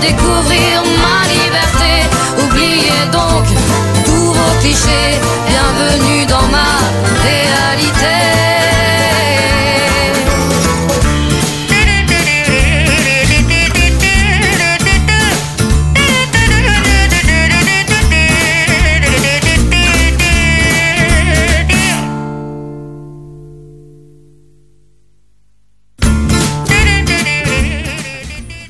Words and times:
découvrir 0.00 0.82
ma 1.02 1.20
liberté. 1.28 1.92
Oubliez 2.44 3.04
donc 3.12 3.44
tous 4.04 4.32
vos 4.32 4.60
clichés. 4.60 5.18
Bienvenue 5.48 6.07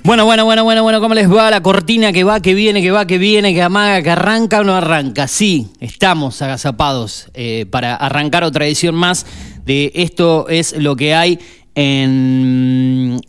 Bueno, 0.08 0.24
bueno, 0.24 0.46
bueno, 0.46 0.64
bueno, 0.64 0.82
bueno, 0.82 1.00
¿cómo 1.02 1.14
les 1.14 1.30
va? 1.30 1.50
La 1.50 1.62
cortina 1.62 2.14
que 2.14 2.24
va, 2.24 2.40
que 2.40 2.54
viene, 2.54 2.80
que 2.80 2.90
va, 2.90 3.06
que 3.06 3.18
viene, 3.18 3.52
que 3.52 3.60
amaga, 3.60 4.00
que 4.00 4.08
arranca 4.08 4.60
o 4.60 4.64
no 4.64 4.74
arranca. 4.74 5.28
Sí, 5.28 5.68
estamos 5.80 6.40
agazapados 6.40 7.28
eh, 7.34 7.66
para 7.70 7.94
arrancar 7.94 8.42
otra 8.42 8.66
edición 8.66 8.94
más 8.94 9.26
de 9.66 9.92
Esto 9.94 10.48
es 10.48 10.74
lo 10.78 10.96
que 10.96 11.14
hay 11.14 11.38
en 11.74 13.20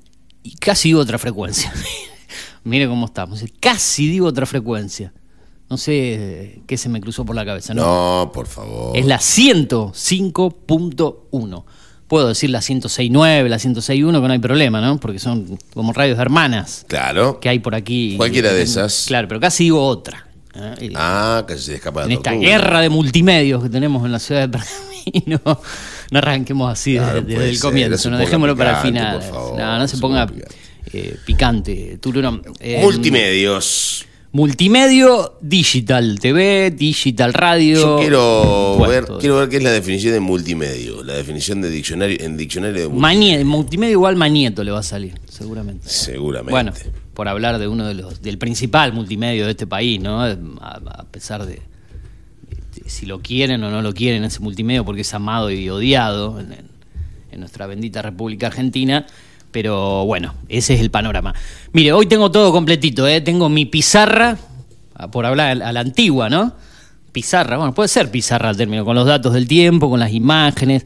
casi 0.62 0.94
otra 0.94 1.18
frecuencia. 1.18 1.74
Mire 2.64 2.88
cómo 2.88 3.08
estamos, 3.08 3.44
casi 3.60 4.08
digo 4.08 4.28
otra 4.28 4.46
frecuencia. 4.46 5.12
No 5.70 5.76
sé 5.76 6.14
eh, 6.14 6.62
qué 6.66 6.78
se 6.78 6.88
me 6.88 7.02
cruzó 7.02 7.26
por 7.26 7.36
la 7.36 7.44
cabeza, 7.44 7.74
¿no? 7.74 7.82
No, 7.82 8.32
por 8.32 8.48
favor. 8.48 8.96
Es 8.96 9.06
la 9.06 9.18
105.1. 9.18 11.66
Puedo 12.10 12.28
decir 12.28 12.50
la 12.50 12.60
106.9, 12.60 13.48
la 13.48 13.58
106.1, 13.58 14.22
que 14.22 14.28
no 14.28 14.34
hay 14.34 14.40
problema, 14.40 14.82
¿no? 14.82 15.00
Porque 15.00 15.20
son 15.20 15.58
como 15.74 15.94
radios 15.94 16.20
hermanas 16.20 16.84
Claro. 16.90 17.40
que 17.40 17.48
hay 17.50 17.60
por 17.60 17.76
aquí. 17.76 18.16
Cualquiera 18.18 18.52
de 18.52 18.64
esas. 18.64 19.06
Claro, 19.08 19.28
pero 19.30 19.40
casi 19.40 19.66
digo 19.66 19.86
otra. 19.86 20.28
¿eh? 20.56 20.92
Ah, 20.96 21.46
casi 21.48 21.62
se 21.64 21.76
escapa 21.76 22.02
en 22.04 22.10
la 22.10 22.14
esta 22.16 22.32
guerra 22.34 22.82
de 22.82 22.90
multimedios 22.90 23.64
que 23.64 23.70
tenemos 23.70 24.04
en 24.06 24.12
la 24.12 24.20
ciudad 24.20 24.42
de 24.42 24.50
Pergamino, 24.50 25.42
no 26.12 26.18
arranquemos 26.18 26.72
así 26.72 26.94
desde, 26.94 27.06
Claro, 27.06 27.22
desde 27.22 27.50
el 27.52 27.60
comienzo, 27.60 28.10
no 28.10 28.18
dejémoslo 28.18 28.58
para 28.58 28.72
el 28.82 28.92
picante, 28.92 29.00
final. 29.00 29.20
por 29.20 29.30
favor, 29.30 29.60
no, 29.60 29.78
no 29.78 29.88
se 29.88 29.96
se 29.96 30.02
ponga 30.02 30.26
ponga 30.28 30.46
eh, 30.92 31.16
picante, 31.26 31.98
Tururón. 32.02 32.42
Eh, 32.60 32.80
Multimedios. 32.82 34.06
Multimedio, 34.32 35.38
digital 35.42 36.20
TV, 36.20 36.70
digital 36.70 37.34
radio. 37.34 37.76
Yo 37.80 37.98
quiero 37.98 38.76
Bueno, 38.78 38.92
ver, 38.92 39.06
todo. 39.08 39.18
quiero 39.20 39.38
ver 39.38 39.50
qué 39.50 39.58
es 39.58 39.64
la 39.64 39.72
definición 39.72 40.14
de 40.14 40.20
multimedio. 40.20 41.04
La 41.04 41.14
definición 41.16 41.62
de 41.62 41.70
diccionario 41.72 42.16
en 42.22 42.38
diccionario 42.38 42.90
de 42.90 43.44
multimedia 43.44 43.92
igual 43.92 44.16
Manieto 44.18 44.64
le 44.64 44.70
va 44.70 44.80
a 44.82 44.84
salir, 44.84 45.16
seguramente. 45.28 45.90
Seguramente. 45.90 46.52
Bueno, 46.52 46.74
por 47.16 47.28
hablar 47.28 47.58
de 47.58 47.68
uno 47.68 47.88
de 47.88 47.96
los 47.96 48.22
del 48.22 48.38
principal 48.38 48.94
multimedio 48.94 49.46
de 49.46 49.52
este 49.52 49.66
país, 49.66 50.00
¿no? 50.00 50.22
A, 50.22 50.30
a 50.62 51.04
pesar 51.06 51.48
de, 51.48 51.56
de 51.56 52.88
si 52.90 53.08
lo 53.08 53.22
quieren 53.22 53.64
o 53.64 53.72
no 53.72 53.82
lo 53.82 53.94
quieren 53.94 54.24
ese 54.24 54.42
multimedio, 54.42 54.86
porque 54.86 55.02
es 55.02 55.14
amado 55.14 55.50
y 55.50 55.68
odiado 55.72 56.40
en, 56.40 56.52
en- 56.54 56.70
en 57.32 57.40
nuestra 57.40 57.66
bendita 57.68 58.04
República 58.04 58.48
Argentina. 58.48 59.08
Pero 59.52 60.06
bueno, 60.06 60.36
ese 60.48 60.76
es 60.76 60.80
el 60.82 60.92
panorama. 60.92 61.34
Mire, 61.74 61.92
hoy 61.94 62.06
tengo 62.06 62.30
todo 62.32 62.52
completito, 62.52 63.08
¿eh? 63.08 63.22
Tengo 63.22 63.50
mi 63.50 63.66
pizarra, 63.66 64.38
a- 64.94 65.10
por 65.10 65.26
hablar 65.26 65.62
a 65.64 65.72
la 65.74 65.80
antigua, 65.80 66.30
¿no? 66.30 66.54
Pizarra, 67.12 67.58
bueno, 67.58 67.74
puede 67.74 67.90
ser 67.90 68.12
pizarra 68.12 68.50
al 68.50 68.58
término, 68.58 68.86
con 68.86 68.96
los 68.96 69.08
datos 69.08 69.34
del 69.34 69.48
tiempo, 69.48 69.90
con 69.90 70.00
las 70.00 70.14
imágenes, 70.14 70.86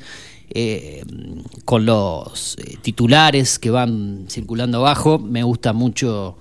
eh, 0.52 1.03
con 1.66 1.86
los 1.86 2.55
eh, 2.59 2.78
titulares 2.81 3.59
que 3.59 3.70
van 3.70 4.25
circulando 4.30 4.77
abajo. 4.80 5.20
Me 5.20 5.44
gusta 5.44 5.73
mucho 5.73 6.38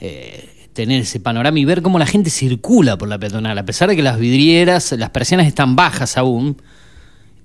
eh, 0.00 0.48
tener 0.72 1.02
ese 1.02 1.20
panorama 1.20 1.58
y 1.58 1.64
ver 1.66 1.82
cómo 1.82 1.98
la 1.98 2.06
gente 2.06 2.30
circula 2.30 2.96
por 2.96 3.08
la 3.08 3.18
peatonal, 3.18 3.58
a 3.58 3.66
pesar 3.66 3.90
de 3.90 3.96
que 3.96 4.02
las 4.02 4.18
vidrieras, 4.18 4.92
las 4.92 5.10
persianas 5.10 5.46
están 5.46 5.76
bajas 5.76 6.16
aún, 6.16 6.56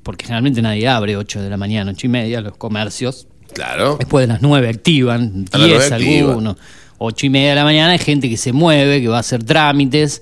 porque 0.04 0.24
generalmente 0.26 0.62
nadie 0.62 0.88
abre 0.88 1.18
8 1.18 1.42
de 1.42 1.50
la 1.50 1.58
mañana, 1.58 1.92
8 1.92 2.08
y 2.08 2.10
media, 2.10 2.40
los 2.42 2.56
comercios. 2.56 3.28
Claro. 3.54 3.98
Después 4.00 4.24
de 4.28 4.34
las 4.34 4.42
9 4.42 4.68
activan, 4.70 5.46
A 5.52 5.58
las 5.58 5.68
10 5.68 5.80
nueve 5.90 5.96
activan. 5.96 6.30
algunos. 6.30 6.58
8 6.98 7.26
y 7.26 7.30
media 7.30 7.50
de 7.50 7.56
la 7.56 7.64
mañana 7.64 7.92
hay 7.94 8.00
gente 8.00 8.30
que 8.30 8.38
se 8.38 8.54
mueve, 8.54 9.02
que 9.02 9.08
va 9.08 9.18
a 9.18 9.20
hacer 9.20 9.44
trámites, 9.44 10.22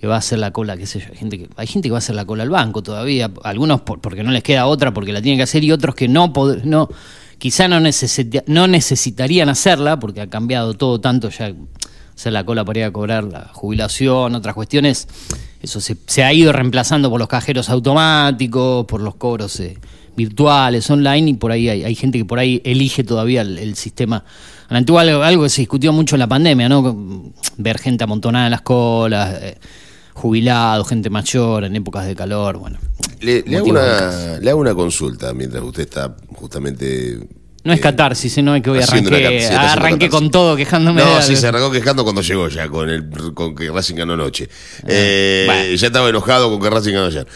que 0.00 0.06
va 0.06 0.16
a 0.16 0.18
hacer 0.18 0.38
la 0.38 0.50
cola, 0.52 0.76
qué 0.76 0.86
sé 0.86 1.00
yo. 1.00 1.06
Hay 1.10 1.16
gente 1.18 1.38
que, 1.38 1.48
hay 1.56 1.66
gente 1.66 1.88
que 1.88 1.92
va 1.92 1.98
a 1.98 1.98
hacer 1.98 2.14
la 2.14 2.24
cola 2.24 2.42
al 2.44 2.50
banco 2.50 2.82
todavía. 2.82 3.30
Algunos 3.44 3.80
por- 3.82 4.00
porque 4.00 4.22
no 4.22 4.30
les 4.30 4.42
queda 4.42 4.66
otra, 4.66 4.92
porque 4.94 5.12
la 5.12 5.20
tienen 5.22 5.38
que 5.38 5.44
hacer, 5.44 5.64
y 5.64 5.72
otros 5.72 5.94
que 5.94 6.08
no, 6.08 6.32
pod- 6.32 6.62
no 6.64 6.88
quizá 7.38 7.66
no, 7.68 7.80
necesita- 7.80 8.44
no 8.46 8.68
necesitarían 8.68 9.48
hacerla, 9.48 9.98
porque 9.98 10.20
ha 10.20 10.28
cambiado 10.28 10.74
todo 10.74 11.00
tanto 11.00 11.28
ya. 11.30 11.52
Hacer 12.14 12.34
la 12.34 12.44
cola 12.44 12.62
para 12.64 12.78
ir 12.80 12.84
a 12.84 12.90
cobrar 12.92 13.24
la 13.24 13.48
jubilación, 13.52 14.34
otras 14.34 14.54
cuestiones. 14.54 15.08
Eso 15.62 15.80
se, 15.80 15.96
se 16.06 16.22
ha 16.22 16.32
ido 16.32 16.52
reemplazando 16.52 17.08
por 17.10 17.18
los 17.18 17.26
cajeros 17.26 17.68
automáticos, 17.70 18.84
por 18.86 19.00
los 19.00 19.14
cobros 19.16 19.58
eh, 19.60 19.78
virtuales, 20.16 20.88
online, 20.90 21.30
y 21.30 21.34
por 21.34 21.52
ahí 21.52 21.68
hay, 21.68 21.84
hay 21.84 21.94
gente 21.94 22.18
que 22.18 22.24
por 22.24 22.38
ahí 22.38 22.60
elige 22.64 23.04
todavía 23.04 23.42
el, 23.42 23.58
el 23.58 23.74
sistema. 23.76 24.24
A 24.68 24.72
la 24.72 24.78
antigua 24.78 25.02
algo, 25.02 25.22
algo 25.22 25.42
que 25.42 25.48
se 25.50 25.62
discutió 25.62 25.92
mucho 25.92 26.14
en 26.16 26.20
la 26.20 26.26
pandemia, 26.26 26.68
¿no? 26.68 27.32
Ver 27.58 27.78
gente 27.78 28.04
amontonada 28.04 28.46
en 28.46 28.50
las 28.52 28.62
colas, 28.62 29.42
eh, 29.42 29.58
jubilados, 30.14 30.88
gente 30.88 31.10
mayor 31.10 31.64
en 31.64 31.76
épocas 31.76 32.06
de 32.06 32.14
calor, 32.14 32.58
bueno. 32.58 32.78
Le, 33.20 33.42
le 33.42 33.56
hago 33.58 33.66
una, 33.66 34.38
le 34.40 34.50
hago 34.50 34.60
una 34.60 34.74
consulta 34.74 35.32
mientras 35.34 35.62
usted 35.62 35.82
está 35.82 36.16
justamente. 36.34 37.18
No 37.64 37.72
es 37.72 37.78
eh, 37.78 37.82
catarsis, 37.82 38.38
¿eh? 38.38 38.42
no 38.42 38.56
es 38.56 38.62
que 38.62 38.70
haciendo 38.70 39.10
una 39.10 39.18
arranqué, 39.18 39.46
arranqué 39.46 40.08
con 40.08 40.30
todo 40.32 40.56
quejándome 40.56 41.00
No, 41.00 41.16
de 41.16 41.22
sí, 41.22 41.36
se 41.36 41.46
arrancó 41.46 41.70
quejando 41.70 42.02
cuando 42.02 42.20
llegó 42.20 42.48
ya 42.48 42.68
con 42.68 42.90
el 42.90 43.08
con 43.34 43.54
que 43.54 43.70
Racing 43.70 43.94
ganó 43.94 44.14
anoche. 44.14 44.48
Eh, 44.86 45.46
Ah, 45.48 45.52
bueno. 45.54 45.76
Ya 45.76 45.86
estaba 45.86 46.08
enojado 46.08 46.50
con 46.50 46.60
que 46.60 46.70
Racing 46.70 46.92
ganó 46.92 47.06
ayer. 47.06 47.26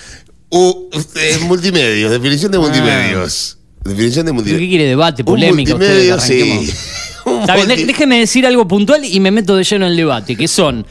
Uh, 0.50 0.88
eh, 1.16 1.38
multimedios, 1.46 2.10
definición 2.10 2.52
de 2.52 2.58
multimedios. 2.58 3.58
Definición 3.84 4.26
de 4.26 4.30
¿Qué 4.30 4.34
multimedios. 4.34 4.68
quiere 4.68 4.84
debate, 4.84 5.22
Un 5.22 5.26
polémica? 5.26 5.74
ustedes, 5.74 6.08
multimedio, 6.10 6.20
sí. 6.20 6.32
arranquemos? 6.50 6.74
Un 7.26 7.40
Está 7.40 7.54
bien, 7.56 7.66
multi- 7.68 7.80
de- 7.80 7.86
déjeme 7.86 8.18
decir 8.20 8.46
algo 8.46 8.68
puntual 8.68 9.04
y 9.04 9.18
me 9.20 9.30
meto 9.32 9.56
de 9.56 9.64
lleno 9.64 9.86
en 9.86 9.90
el 9.92 9.96
debate, 9.96 10.36
que 10.36 10.46
son 10.46 10.86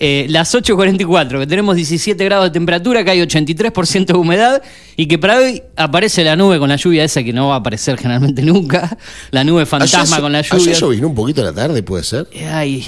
eh, 0.00 0.26
las 0.28 0.54
8.44, 0.54 1.40
que 1.40 1.46
tenemos 1.46 1.74
17 1.74 2.22
grados 2.24 2.44
de 2.46 2.50
temperatura, 2.50 3.02
que 3.04 3.10
hay 3.12 3.20
83% 3.20 4.06
de 4.06 4.12
humedad 4.14 4.62
y 4.96 5.06
que 5.08 5.18
para 5.18 5.38
hoy 5.38 5.62
aparece 5.76 6.22
la 6.24 6.36
nube 6.36 6.58
con 6.58 6.68
la 6.68 6.76
lluvia 6.76 7.04
esa 7.04 7.22
que 7.22 7.32
no 7.32 7.48
va 7.48 7.54
a 7.54 7.58
aparecer 7.58 7.96
generalmente 7.96 8.42
nunca, 8.44 8.96
la 9.30 9.42
nube 9.44 9.64
fantasma 9.66 10.02
Ayer- 10.16 10.20
con 10.22 10.32
la 10.32 10.38
Ayer 10.40 10.58
lluvia. 10.58 10.74
llovinó 10.74 11.08
un 11.08 11.14
poquito 11.14 11.40
a 11.40 11.44
la 11.46 11.52
tarde, 11.54 11.82
puede 11.82 12.04
ser. 12.04 12.28
Ay, 12.52 12.84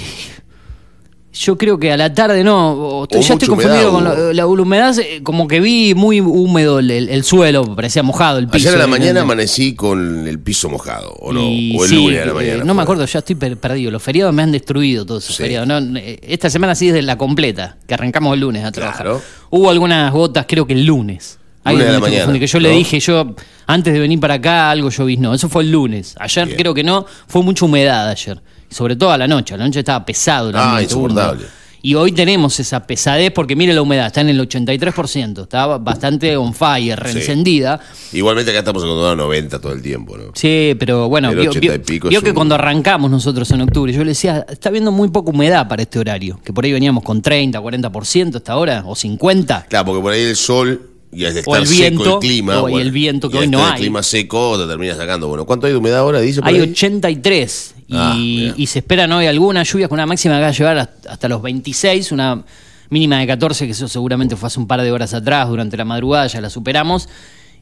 yo 1.33 1.57
creo 1.57 1.79
que 1.79 1.91
a 1.93 1.97
la 1.97 2.13
tarde 2.13 2.43
no, 2.43 3.03
estoy- 3.03 3.21
ya 3.21 3.33
estoy 3.35 3.47
confundido 3.47 3.89
humedad 3.97 4.13
con 4.15 4.27
la, 4.27 4.33
la 4.33 4.47
humedad, 4.47 4.99
eh, 4.99 5.21
como 5.23 5.47
que 5.47 5.59
vi 5.61 5.93
muy 5.95 6.19
húmedo 6.19 6.79
el, 6.79 6.91
el- 6.91 7.09
el 7.09 7.23
suelo, 7.23 7.73
parecía 7.75 8.03
mojado 8.03 8.37
el 8.37 8.47
piso. 8.47 8.67
Ayer 8.69 8.75
a 8.75 8.79
la 8.79 8.83
eh, 8.85 8.99
mañana 8.99 9.21
amanecí 9.21 9.73
con 9.73 10.27
el 10.27 10.39
piso 10.39 10.69
mojado, 10.69 11.13
¿o 11.19 11.31
no? 11.31 11.41
y 11.41 11.75
o 11.77 11.83
el 11.85 11.89
sí, 11.89 11.95
lunes 11.95 12.21
a 12.21 12.25
la 12.25 12.31
eh, 12.31 12.35
mañana. 12.35 12.63
no 12.65 12.73
me 12.73 12.81
acuerdo, 12.81 13.05
ya 13.05 13.19
estoy 13.19 13.35
per- 13.35 13.55
perdido. 13.57 13.91
Los 13.91 14.03
feriados 14.03 14.33
me 14.33 14.43
han 14.43 14.51
destruido 14.51 15.05
todos 15.05 15.23
esos 15.23 15.35
Sí. 15.37 15.43
feriados. 15.43 15.67
No, 15.67 15.79
esta 16.21 16.49
semana 16.49 16.75
sí 16.75 16.89
es 16.89 16.93
de 16.93 17.01
la 17.01 17.17
completa, 17.17 17.77
que 17.87 17.93
arrancamos 17.93 18.33
el 18.33 18.41
lunes 18.41 18.65
a 18.65 18.71
trabajar. 18.71 19.03
Claro. 19.05 19.21
Hubo 19.51 19.69
algunas 19.69 20.11
gotas, 20.11 20.45
creo 20.47 20.67
que 20.67 20.73
el 20.73 20.85
lunes. 20.85 21.37
Ahí 21.63 21.75
Lunes 21.75 21.87
de 21.87 21.93
la 21.93 21.99
mañana, 21.99 22.17
confundido, 22.23 22.41
que 22.41 22.47
yo 22.47 22.59
le 22.59 22.69
dije, 22.71 22.99
yo 22.99 23.35
antes 23.67 23.93
de 23.93 23.99
venir 23.99 24.19
para 24.19 24.33
acá 24.33 24.71
algo 24.71 24.89
lloviznó. 24.89 25.33
Eso 25.33 25.47
fue 25.47 25.61
el 25.63 25.71
lunes. 25.71 26.15
Ayer 26.19 26.45
Bien. 26.47 26.57
creo 26.57 26.73
que 26.73 26.83
no, 26.83 27.05
fue 27.27 27.43
mucha 27.43 27.65
humedad 27.65 28.09
ayer. 28.09 28.41
Sobre 28.71 28.95
todo 28.95 29.11
a 29.11 29.17
la 29.17 29.27
noche. 29.27 29.53
A 29.53 29.57
la 29.57 29.65
noche 29.65 29.79
estaba 29.79 30.03
pesado. 30.05 30.51
Ah, 30.55 30.81
insoportable. 30.81 31.45
Y 31.83 31.95
hoy 31.95 32.11
tenemos 32.11 32.59
esa 32.59 32.85
pesadez 32.85 33.31
porque 33.31 33.55
mire 33.55 33.73
la 33.73 33.81
humedad, 33.81 34.05
está 34.05 34.21
en 34.21 34.29
el 34.29 34.39
83%, 34.39 35.41
está 35.41 35.65
bastante 35.77 36.37
on 36.37 36.53
fire, 36.53 36.95
reencendida. 36.99 37.79
Igualmente 38.13 38.51
acá 38.51 38.59
estamos 38.59 38.83
a 38.83 39.15
90 39.15 39.59
todo 39.59 39.73
el 39.73 39.81
tiempo, 39.81 40.15
¿no? 40.15 40.25
Sí, 40.35 40.75
pero 40.77 41.09
bueno, 41.09 41.31
vio, 41.31 41.49
80 41.49 41.57
y 41.57 41.69
vio- 41.79 41.83
pico 41.83 42.09
vio 42.09 42.21
que 42.21 42.29
un- 42.29 42.35
cuando 42.35 42.53
arrancamos 42.53 43.09
nosotros 43.09 43.49
en 43.49 43.61
octubre, 43.61 43.91
yo 43.91 44.03
le 44.03 44.09
decía, 44.11 44.45
está 44.47 44.69
viendo 44.69 44.91
muy 44.91 45.09
poca 45.09 45.31
humedad 45.31 45.67
para 45.67 45.81
este 45.81 45.97
horario, 45.97 46.39
que 46.45 46.53
por 46.53 46.65
ahí 46.65 46.71
veníamos 46.71 47.03
con 47.03 47.19
30, 47.23 47.59
40% 47.59 48.37
hasta 48.37 48.53
ahora, 48.53 48.83
o 48.85 48.95
50. 48.95 49.65
Claro, 49.67 49.85
porque 49.87 50.01
por 50.03 50.13
ahí 50.13 50.21
el 50.21 50.35
sol 50.35 50.87
y 51.11 51.25
al 51.25 51.35
estar 51.35 51.59
el 51.61 51.65
seco 51.67 51.79
viento, 51.79 52.13
el 52.13 52.19
clima. 52.19 52.61
o 52.61 52.69
y 52.69 52.79
el 52.79 52.91
viento 52.91 53.27
que 53.29 53.37
y 53.37 53.39
hoy 53.39 53.47
no 53.47 53.65
hay. 53.65 53.71
El 53.73 53.77
clima 53.79 54.03
seco 54.03 54.55
te 54.59 54.67
termina 54.67 54.95
sacando. 54.95 55.27
Bueno, 55.29 55.45
¿cuánto 55.47 55.65
hay 55.65 55.73
de 55.73 55.79
humedad 55.79 56.01
ahora? 56.01 56.21
Dice 56.21 56.41
Hay 56.43 56.55
ahí? 56.57 56.61
83 56.61 57.73
y, 57.91 58.47
Ah, 58.49 58.53
y 58.57 58.67
se 58.67 58.79
esperan 58.79 59.11
hoy 59.11 59.25
algunas 59.27 59.71
lluvias 59.71 59.89
con 59.89 59.97
una 59.97 60.05
máxima 60.05 60.35
que 60.35 60.41
va 60.41 60.47
a 60.47 60.51
llevar 60.51 60.77
hasta 60.77 61.11
hasta 61.11 61.27
los 61.27 61.41
26, 61.41 62.11
una 62.13 62.41
mínima 62.89 63.19
de 63.19 63.27
14, 63.27 63.65
que 63.65 63.71
eso 63.71 63.87
seguramente 63.87 64.35
fue 64.35 64.47
hace 64.47 64.59
un 64.59 64.67
par 64.67 64.81
de 64.81 64.91
horas 64.91 65.13
atrás, 65.13 65.47
durante 65.49 65.77
la 65.77 65.85
madrugada, 65.85 66.27
ya 66.27 66.41
la 66.41 66.49
superamos. 66.49 67.07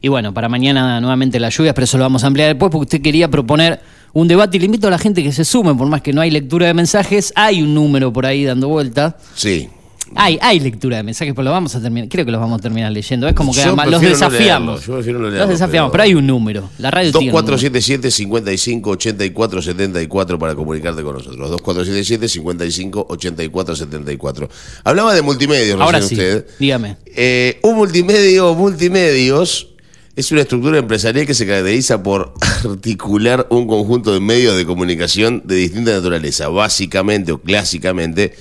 Y 0.00 0.08
bueno, 0.08 0.32
para 0.32 0.48
mañana 0.48 1.00
nuevamente 1.00 1.38
las 1.38 1.56
lluvias, 1.56 1.74
pero 1.74 1.84
eso 1.84 1.98
lo 1.98 2.04
vamos 2.04 2.24
a 2.24 2.28
ampliar 2.28 2.48
después 2.48 2.70
porque 2.70 2.84
usted 2.84 3.02
quería 3.02 3.28
proponer 3.28 3.80
un 4.12 4.28
debate 4.28 4.56
y 4.56 4.60
le 4.60 4.66
invito 4.66 4.88
a 4.88 4.90
la 4.90 4.98
gente 4.98 5.22
que 5.22 5.32
se 5.32 5.44
sume, 5.44 5.74
por 5.74 5.88
más 5.88 6.00
que 6.00 6.12
no 6.12 6.20
hay 6.20 6.30
lectura 6.30 6.66
de 6.66 6.74
mensajes, 6.74 7.32
hay 7.36 7.62
un 7.62 7.74
número 7.74 8.12
por 8.12 8.24
ahí 8.24 8.44
dando 8.44 8.68
vuelta. 8.68 9.16
Sí. 9.34 9.68
Hay, 10.16 10.38
hay 10.42 10.58
lectura 10.60 10.96
de 10.96 11.02
mensajes, 11.04 11.32
pero 11.34 11.44
lo 11.44 11.50
vamos 11.52 11.74
a 11.76 11.80
terminar, 11.80 12.08
creo 12.08 12.24
que 12.24 12.32
los 12.32 12.40
vamos 12.40 12.58
a 12.58 12.62
terminar 12.62 12.90
leyendo. 12.90 13.28
Es 13.28 13.34
como 13.34 13.52
que 13.52 13.62
además 13.62 13.88
los 13.88 14.02
no 14.02 14.08
desafiamos. 14.08 14.84
yo 14.84 14.94
prefiero 14.94 15.18
no 15.18 15.24
los 15.26 15.32
leerlos, 15.34 15.50
desafiamos, 15.50 15.90
pero- 15.90 15.92
pero... 15.92 16.02
hay 16.04 16.14
un 16.14 16.26
número. 16.26 16.68
La 16.78 16.90
radio 16.90 17.12
tiene 17.12 17.26
un 17.26 17.32
número. 17.36 17.46
2477 17.52 18.10
55 18.10 18.90
84 18.90 19.62
74 19.62 20.38
para 20.38 20.54
comunicarte 20.54 21.02
con 21.02 21.14
nosotros. 21.14 21.38
2477 21.50 22.28
55 22.28 23.06
84 23.08 23.76
74. 23.76 24.48
Hablaba 24.84 25.14
de 25.14 25.22
multimedios, 25.22 25.80
Ahora 25.80 26.02
sí, 26.02 26.14
usted. 26.14 26.46
dígame. 26.58 26.96
Eh, 27.06 27.60
un 27.62 27.76
multimedio, 27.76 28.54
multimedios, 28.54 29.68
es 30.16 30.32
una 30.32 30.40
estructura 30.42 30.78
empresarial 30.78 31.24
que 31.24 31.34
se 31.34 31.46
caracteriza 31.46 32.02
por 32.02 32.34
articular 32.68 33.46
un 33.50 33.66
conjunto 33.68 34.12
de 34.12 34.20
medios 34.20 34.56
de 34.56 34.66
comunicación 34.66 35.42
de 35.44 35.54
distinta 35.54 35.92
naturaleza, 35.92 36.48
básicamente 36.48 37.30
o 37.32 37.40
clásicamente 37.40 38.34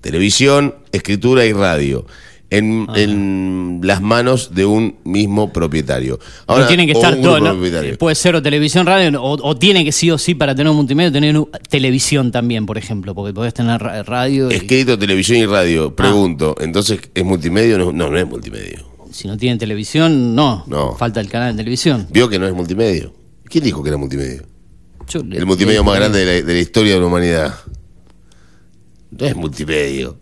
televisión, 0.00 0.74
escritura 0.92 1.44
y 1.46 1.52
radio. 1.52 2.06
En, 2.52 2.88
en 2.96 3.78
las 3.84 4.02
manos 4.02 4.52
de 4.56 4.66
un 4.66 4.96
mismo 5.04 5.52
propietario. 5.52 6.18
no 6.48 6.66
tiene 6.66 6.84
que 6.84 6.90
estar 6.92 7.14
un 7.14 7.22
todo, 7.22 7.34
grupo 7.34 7.46
¿no? 7.46 7.52
propietario. 7.54 7.96
Puede 7.96 8.16
ser 8.16 8.34
o 8.34 8.42
televisión, 8.42 8.86
radio, 8.86 9.22
o, 9.22 9.34
o 9.40 9.56
tiene 9.56 9.84
que 9.84 9.92
sí 9.92 10.10
o 10.10 10.18
sí 10.18 10.34
para 10.34 10.52
tener 10.52 10.68
un 10.68 10.76
multimedia, 10.76 11.12
tener 11.12 11.38
un- 11.38 11.48
televisión 11.68 12.32
también, 12.32 12.66
por 12.66 12.76
ejemplo, 12.76 13.14
porque 13.14 13.32
podés 13.32 13.54
tener 13.54 13.80
ra- 13.80 14.02
radio. 14.02 14.50
y- 14.50 14.54
Escrito, 14.54 14.98
televisión 14.98 15.38
y 15.38 15.42
Ah. 15.44 15.46
radio. 15.46 15.94
Pregunto, 15.94 16.56
entonces, 16.60 16.98
¿es 17.14 17.24
multimedio? 17.24 17.78
No, 17.78 17.92
no, 17.92 18.10
no 18.10 18.18
es 18.18 18.26
multimedio. 18.26 18.84
si 19.12 19.28
no 19.28 19.36
tienen 19.36 19.56
televisión, 19.60 20.34
no. 20.34 20.64
No. 20.66 20.96
Falta 20.96 21.20
el 21.20 21.28
canal 21.28 21.52
de 21.52 21.58
televisión. 21.62 22.08
¿Vio 22.10 22.28
que 22.28 22.40
no 22.40 22.48
es 22.48 22.52
multimedio? 22.52 23.12
¿Quién 23.44 23.62
dijo 23.62 23.80
que 23.84 23.90
era 23.90 23.96
multimedio? 23.96 24.42
Yo 25.08 25.20
El 25.20 25.46
multimedio 25.46 25.82
le- 25.82 25.86
más 25.86 25.96
grande 26.00 26.18
de 26.18 26.26
la, 26.26 26.46
de 26.46 26.52
la 26.54 26.58
historia 26.60 26.94
de 26.94 27.00
la 27.00 27.06
humanidad. 27.06 27.54
No 29.10 29.26
es 29.26 29.36
multimedio. 29.36 30.16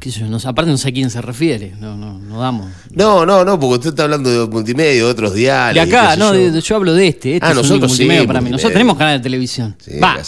qué 0.00 0.10
sé 0.10 0.20
yo, 0.20 0.26
no 0.26 0.36
aparte 0.36 0.70
no 0.70 0.76
sé 0.78 0.88
a 0.88 0.92
quién 0.92 1.10
se 1.10 1.20
refiere. 1.22 1.74
No, 1.78 1.96
no, 1.96 2.18
no 2.18 2.40
damos. 2.40 2.70
No, 2.90 3.24
no, 3.26 3.44
no, 3.44 3.58
porque 3.60 3.74
usted 3.76 3.90
está 3.90 4.04
hablando 4.04 4.30
de 4.30 4.46
multimedio, 4.50 5.06
de 5.06 5.12
otros 5.12 5.34
diarios. 5.34 5.86
De 5.88 5.96
acá, 5.96 6.16
no, 6.16 6.34
yo. 6.58 6.76
hablo 6.76 6.94
de 6.94 7.08
este. 7.08 7.34
Este 7.34 7.46
Ah, 7.46 7.50
es 7.50 7.56
un 7.56 7.62
nosotros 7.62 7.90
multimedio 7.90 8.22
sí, 8.22 8.26
para 8.26 8.40
mí. 8.40 8.44
multimedia. 8.44 8.52
Nosotros 8.56 8.72
tenemos 8.72 8.96
canal 8.98 9.18
de 9.18 9.22
televisión. 9.22 9.76
Sí, 9.78 9.98
Va, 9.98 10.18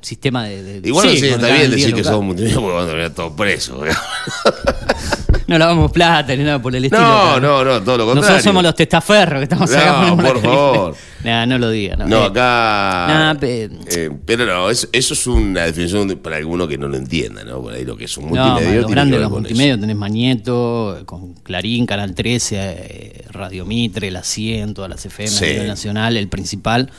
sistema 0.00 0.44
de. 0.44 0.80
de- 0.80 0.88
Igual 0.88 1.06
no 1.06 1.12
sí, 1.12 1.18
sé 1.18 1.30
está 1.30 1.46
bien 1.48 1.70
decir 1.70 1.86
10 1.88 1.94
que 1.94 2.04
somos 2.04 2.24
multimedia 2.24 2.54
porque 2.56 2.68
vamos 2.72 2.84
a 2.84 2.86
terminar 2.86 3.10
todos 3.14 3.32
presos. 3.34 3.80
No 5.50 5.58
lavamos 5.58 5.90
plata 5.90 6.36
ni 6.36 6.44
nada 6.44 6.62
por 6.62 6.74
el 6.76 6.84
estilo. 6.84 7.02
No, 7.02 7.22
acá. 7.32 7.40
no, 7.40 7.64
no, 7.64 7.82
todo 7.82 7.98
lo 7.98 8.04
contrario. 8.06 8.14
Nosotros 8.14 8.42
somos 8.44 8.62
los 8.62 8.74
testaferros 8.76 9.38
que 9.40 9.42
estamos 9.44 9.68
No, 9.70 9.76
acá. 9.76 10.02
la 10.04 10.16
por 10.16 10.40
favor. 10.40 10.96
Nah, 11.24 11.44
no 11.44 11.58
lo 11.58 11.68
diga. 11.68 11.96
No, 11.96 12.06
No, 12.06 12.22
Eh, 12.22 12.26
acá. 12.28 13.06
Nah, 13.08 13.34
pe- 13.34 13.68
eh, 13.88 14.10
pero 14.24 14.46
no, 14.46 14.70
eso, 14.70 14.88
eso 14.92 15.12
es 15.12 15.26
una 15.26 15.64
definición 15.64 16.08
de- 16.08 16.16
para 16.16 16.36
alguno 16.36 16.66
que 16.66 16.78
no 16.78 16.88
lo 16.88 16.96
entienda, 16.96 17.44
¿no? 17.44 17.60
Por 17.60 17.74
ahí 17.74 17.84
lo 17.84 17.94
que 17.96 18.04
es 18.04 18.16
un 18.16 18.24
No, 18.24 18.30
multimedio. 18.30 18.58
tiene 18.68 18.80
los 18.80 18.90
grandes, 18.90 19.20
los 19.20 19.30
multimedios, 19.30 19.80
tenés 19.80 19.96
Mañeto, 19.96 20.96
eh, 20.98 21.04
con 21.04 21.34
Clarín, 21.34 21.84
Canal 21.84 22.14
13, 22.14 22.56
eh, 22.58 23.24
Radio 23.30 23.66
Mitre, 23.66 24.10
La 24.10 24.22
100, 24.22 24.72
todas 24.72 24.88
las 24.88 25.04
FM 25.04 25.28
Sí. 25.28 25.44
a 25.44 25.48
nivel 25.48 25.66
nacional, 25.66 26.16
el 26.16 26.28
principal. 26.28 26.90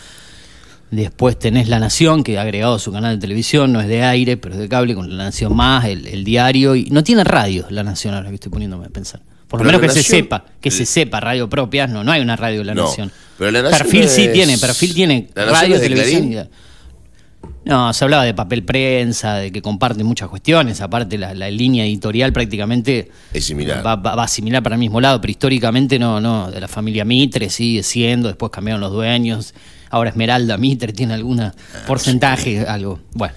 Después 0.92 1.40
tenés 1.40 1.70
La 1.70 1.80
Nación, 1.80 2.22
que 2.24 2.38
ha 2.38 2.42
agregado 2.42 2.78
su 2.78 2.92
canal 2.92 3.16
de 3.16 3.22
televisión, 3.22 3.72
no 3.72 3.80
es 3.80 3.88
de 3.88 4.04
aire, 4.04 4.36
pero 4.38 4.56
es 4.56 4.60
de 4.60 4.68
cable, 4.68 4.94
con 4.94 5.18
La 5.18 5.24
Nación 5.24 5.56
Más, 5.56 5.86
el, 5.86 6.06
el 6.06 6.24
diario. 6.26 6.76
y 6.76 6.86
No 6.92 7.02
tiene 7.04 7.24
radio 7.24 7.66
La 7.70 7.82
Nación, 7.84 8.14
ahora 8.14 8.28
que 8.30 8.36
estoy 8.36 8.52
poniéndome 8.52 8.86
a 8.88 8.90
pensar. 8.90 9.22
Por 9.48 9.60
lo 9.62 9.66
Pero 9.66 9.80
menos 9.80 9.94
que 9.96 10.02
se 10.04 10.10
sepa, 10.10 10.46
que 10.62 10.70
se 10.72 10.86
sepa, 10.86 11.20
radio 11.20 11.50
propias, 11.50 11.90
no, 11.90 12.04
no 12.04 12.12
hay 12.12 12.22
una 12.22 12.36
radio 12.36 12.60
de 12.60 12.66
La 12.66 12.74
No, 12.74 12.86
Nación. 12.88 13.12
pero 13.38 13.52
La 13.52 13.62
Nación 13.62 13.80
perfil 13.80 14.08
sí 14.10 14.30
tiene, 14.34 14.58
perfil 14.58 14.94
tiene 14.94 15.30
¿La 15.34 15.46
Nación 15.46 15.62
radio, 15.62 15.76
de 15.80 15.82
televisión. 15.90 16.34
Y- 16.34 16.38
no, 17.64 17.94
se 17.94 18.04
hablaba 18.04 18.24
de 18.24 18.34
papel 18.34 18.64
prensa, 18.64 19.36
de 19.36 19.52
que 19.52 19.62
comparten 19.62 20.06
muchas 20.06 20.30
cuestiones. 20.30 20.82
Aparte, 20.82 21.18
la, 21.18 21.34
la 21.34 21.50
línea 21.50 21.86
editorial 21.86 22.34
prácticamente 22.34 23.12
Es 23.34 23.46
similar. 23.46 23.86
Va, 23.86 23.96
va- 23.96 24.16
va 24.16 24.28
similar 24.28 24.62
para 24.64 24.76
el 24.76 24.80
mismo 24.80 25.00
lado, 25.00 25.22
pero 25.22 25.32
históricamente 25.32 26.00
no, 26.00 26.20
no. 26.20 26.50
De 26.52 26.60
la 26.60 26.68
familia 26.68 27.06
Mitre 27.06 27.50
sigue 27.50 27.84
siendo, 27.84 28.28
después 28.28 28.52
cambiaron 28.52 28.82
los 28.82 28.92
dueños. 28.92 29.54
Ahora 29.92 30.10
Esmeralda 30.10 30.58
Mitre 30.58 30.94
tiene 30.94 31.14
alguna 31.14 31.54
porcentaje, 31.86 32.62
algo. 32.62 33.00
Bueno, 33.14 33.34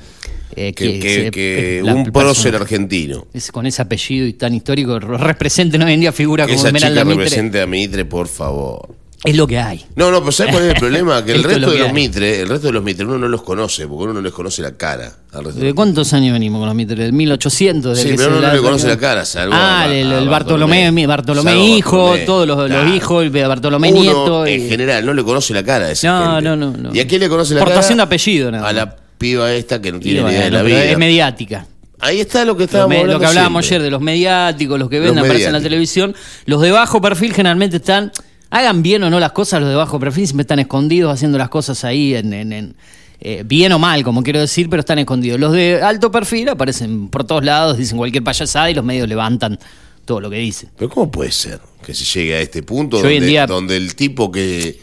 eh, 0.57 0.73
Que, 0.73 0.99
que- 1.01 1.15
se- 1.25 1.31
que 1.31 1.81
la 1.85 1.95
un 1.95 2.05
prócer 2.13 2.55
argentino. 2.55 3.27
es- 3.35 3.51
con 3.53 3.67
ese 3.67 3.83
apellido 3.83 4.27
y 4.27 4.33
tan 4.35 4.55
histórico 4.55 4.99
re- 5.01 5.19
representen 5.19 5.83
hoy 5.83 5.93
en 5.93 6.01
día 6.01 6.13
figura 6.13 6.47
Que 6.47 6.53
como 6.53 6.61
esa 6.61 6.69
Esmeralda 6.69 7.01
chica 7.03 7.05
Mitre. 7.05 7.25
represente 7.25 7.61
a 7.61 7.67
Mitre, 7.67 8.05
por 8.05 8.29
favor. 8.29 8.95
Es 9.25 9.35
lo 9.37 9.47
que 9.47 9.59
hay. 9.59 9.83
No, 9.97 10.11
no, 10.11 10.23
pues 10.23 10.37
¿sabes 10.37 10.53
cuál 10.53 10.65
es 10.67 10.75
el 10.75 10.79
problema? 10.79 11.25
Que 11.25 11.33
el 11.33 11.37
Esto 11.39 11.49
es 11.49 11.55
resto 11.55 11.67
lo 11.67 11.71
de 11.73 11.77
que 11.77 11.79
los 11.81 11.89
hay. 11.89 11.95
Mitre, 11.95 12.41
el 12.43 12.49
resto 12.49 12.67
de 12.67 12.73
los 12.75 12.83
Mitre 12.85 13.07
uno 13.07 13.19
no 13.19 13.27
los 13.29 13.43
conoce, 13.43 13.87
porque 13.89 14.05
uno 14.05 14.13
no 14.13 14.21
les 14.21 14.33
conoce 14.35 14.61
la 14.61 14.73
cara. 14.77 15.13
Al 15.33 15.45
resto 15.45 15.55
de 15.55 15.61
¿De 15.61 15.65
los 15.71 15.75
cuántos 15.75 16.13
años 16.13 16.35
venimos 16.35 16.59
con 16.59 16.67
los 16.67 16.75
Mitre? 16.77 16.95
¿Del 17.03 17.13
1800? 17.15 17.97
Sí, 17.99 18.05
del 18.05 18.13
que 18.13 18.17
pero 18.19 18.31
se 18.33 18.39
uno 18.39 18.47
no 18.49 18.55
le 18.55 18.61
conoce 18.61 18.87
la 18.87 18.99
cara, 18.99 19.25
salvo 19.25 19.55
Ah, 19.57 19.85
a- 19.85 19.95
el, 19.95 20.13
a 20.13 20.19
el 20.19 20.29
Bartolomé. 20.29 20.91
Bartolomé, 21.07 21.67
hijo, 21.69 21.97
Bartolomé. 22.11 22.27
todos 22.27 22.47
los, 22.47 22.95
hijos, 22.95 23.25
el 23.25 23.31
Bartolomé 23.31 23.93
Uno, 23.93 24.01
nieto. 24.03 24.47
y- 24.47 24.53
en 24.53 24.69
general, 24.69 25.07
no 25.07 25.15
le 25.15 25.25
conoce 25.25 25.55
la 25.55 25.63
cara 25.65 25.87
a 25.87 25.91
esa 25.93 26.07
No, 26.09 26.31
gente. 26.35 26.43
no, 26.45 26.57
no, 26.57 26.71
no. 26.77 26.95
¿Y 26.95 27.01
a 27.01 27.07
quién 27.07 27.21
le 27.23 27.29
conoce 27.31 27.55
la 27.55 27.61
Portación 27.61 27.97
cara? 27.97 27.97
de 27.97 28.03
apellido, 28.03 28.51
nada 28.51 28.69
A 28.69 28.73
la 28.75 28.95
piba 29.17 29.51
esta 29.55 29.81
que 29.81 29.91
no 29.91 30.01
tiene 30.01 30.21
ni 30.23 30.29
idea 30.29 30.33
de 30.33 30.51
bueno, 30.51 30.57
la 30.59 30.63
pero 30.65 30.77
vida. 30.77 30.85
es 30.91 30.99
mediática. 30.99 31.67
Ahí 32.01 32.21
está 32.21 32.45
lo 32.45 32.55
que 32.59 32.65
estábamos 32.65 32.91
me- 32.91 32.97
lo 32.97 33.01
hablando 33.03 33.21
que 33.21 33.27
hablábamos 33.27 33.65
siempre. 33.65 33.77
ayer 33.77 33.85
de 33.87 33.91
los 33.91 34.03
mediáticos, 34.03 34.79
los 34.79 34.91
que 34.91 34.99
Los 35.01 35.15
ven, 35.15 35.19
aparecen 35.21 35.47
en 35.47 35.53
la 35.55 35.61
televisión. 35.63 36.15
Los 36.45 36.61
de 36.61 36.71
bajo 36.71 37.01
perfil 37.01 37.33
generalmente 37.33 37.77
están, 37.79 38.13
hagan 38.57 38.83
bien 38.83 39.03
o 39.03 39.11
no 39.11 39.19
las 39.21 39.33
cosas, 39.33 39.61
los 39.61 39.69
de 39.69 39.75
bajo 39.77 39.99
perfil 39.99 40.27
siempre 40.27 40.43
están 40.43 40.59
escondidos 40.61 41.13
haciendo 41.13 41.39
las 41.39 41.49
cosas 41.49 41.85
ahí 41.85 42.15
en, 42.15 42.33
en- 42.33 42.53
en, 42.53 42.77
eh, 43.21 43.43
bien 43.47 43.73
o 43.73 43.79
mal, 43.79 44.03
como 44.05 44.23
quiero 44.23 44.41
decir, 44.41 44.69
pero 44.69 44.81
están 44.81 44.99
escondidos. 44.99 45.41
Los 45.41 45.53
de 45.53 45.81
alto 45.83 46.11
perfil 46.11 46.49
aparecen 46.51 47.09
por 47.09 47.25
todos 47.25 47.45
lados, 47.45 47.77
dicen 47.79 47.97
cualquier 47.99 48.23
payasada 48.23 48.71
y 48.71 48.75
los 48.75 48.85
medios 48.85 49.09
levantan 49.09 49.59
todo 50.05 50.21
lo 50.21 50.29
que 50.31 50.37
dicen. 50.37 50.69
Pero 50.77 50.91
¿cómo 50.91 51.11
puede 51.11 51.33
ser 51.33 51.61
que 51.85 51.95
se 51.95 52.05
llegue 52.05 52.35
a 52.37 52.41
este 52.41 52.63
punto 52.63 52.99
donde, 52.99 53.27
día- 53.27 53.47
donde 53.47 53.77
el 53.77 53.95
tipo 53.95 54.31
que, 54.31 54.79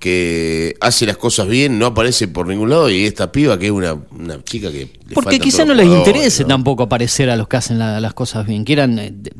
que 0.00 0.74
hace 0.80 1.06
las 1.06 1.16
cosas 1.16 1.46
bien 1.48 1.78
no 1.78 1.86
aparece 1.86 2.28
por 2.28 2.46
ningún 2.46 2.70
lado 2.70 2.90
y 2.90 3.04
esta 3.04 3.30
piba 3.32 3.58
que 3.58 3.66
es 3.66 3.72
una, 3.72 3.94
una 3.94 4.42
chica 4.44 4.70
que... 4.70 4.88
le 5.08 5.14
Porque 5.14 5.38
quizá 5.38 5.64
no 5.64 5.74
les 5.74 5.86
interese 5.86 6.42
¿no? 6.42 6.48
tampoco 6.48 6.82
aparecer 6.84 7.30
a 7.30 7.36
los 7.36 7.48
que 7.48 7.56
hacen 7.58 7.78
la- 7.78 8.00
las 8.00 8.14
cosas 8.14 8.46
bien. 8.46 8.64
Quieran, 8.64 8.98
eh, 8.98 9.12
de- 9.14 9.32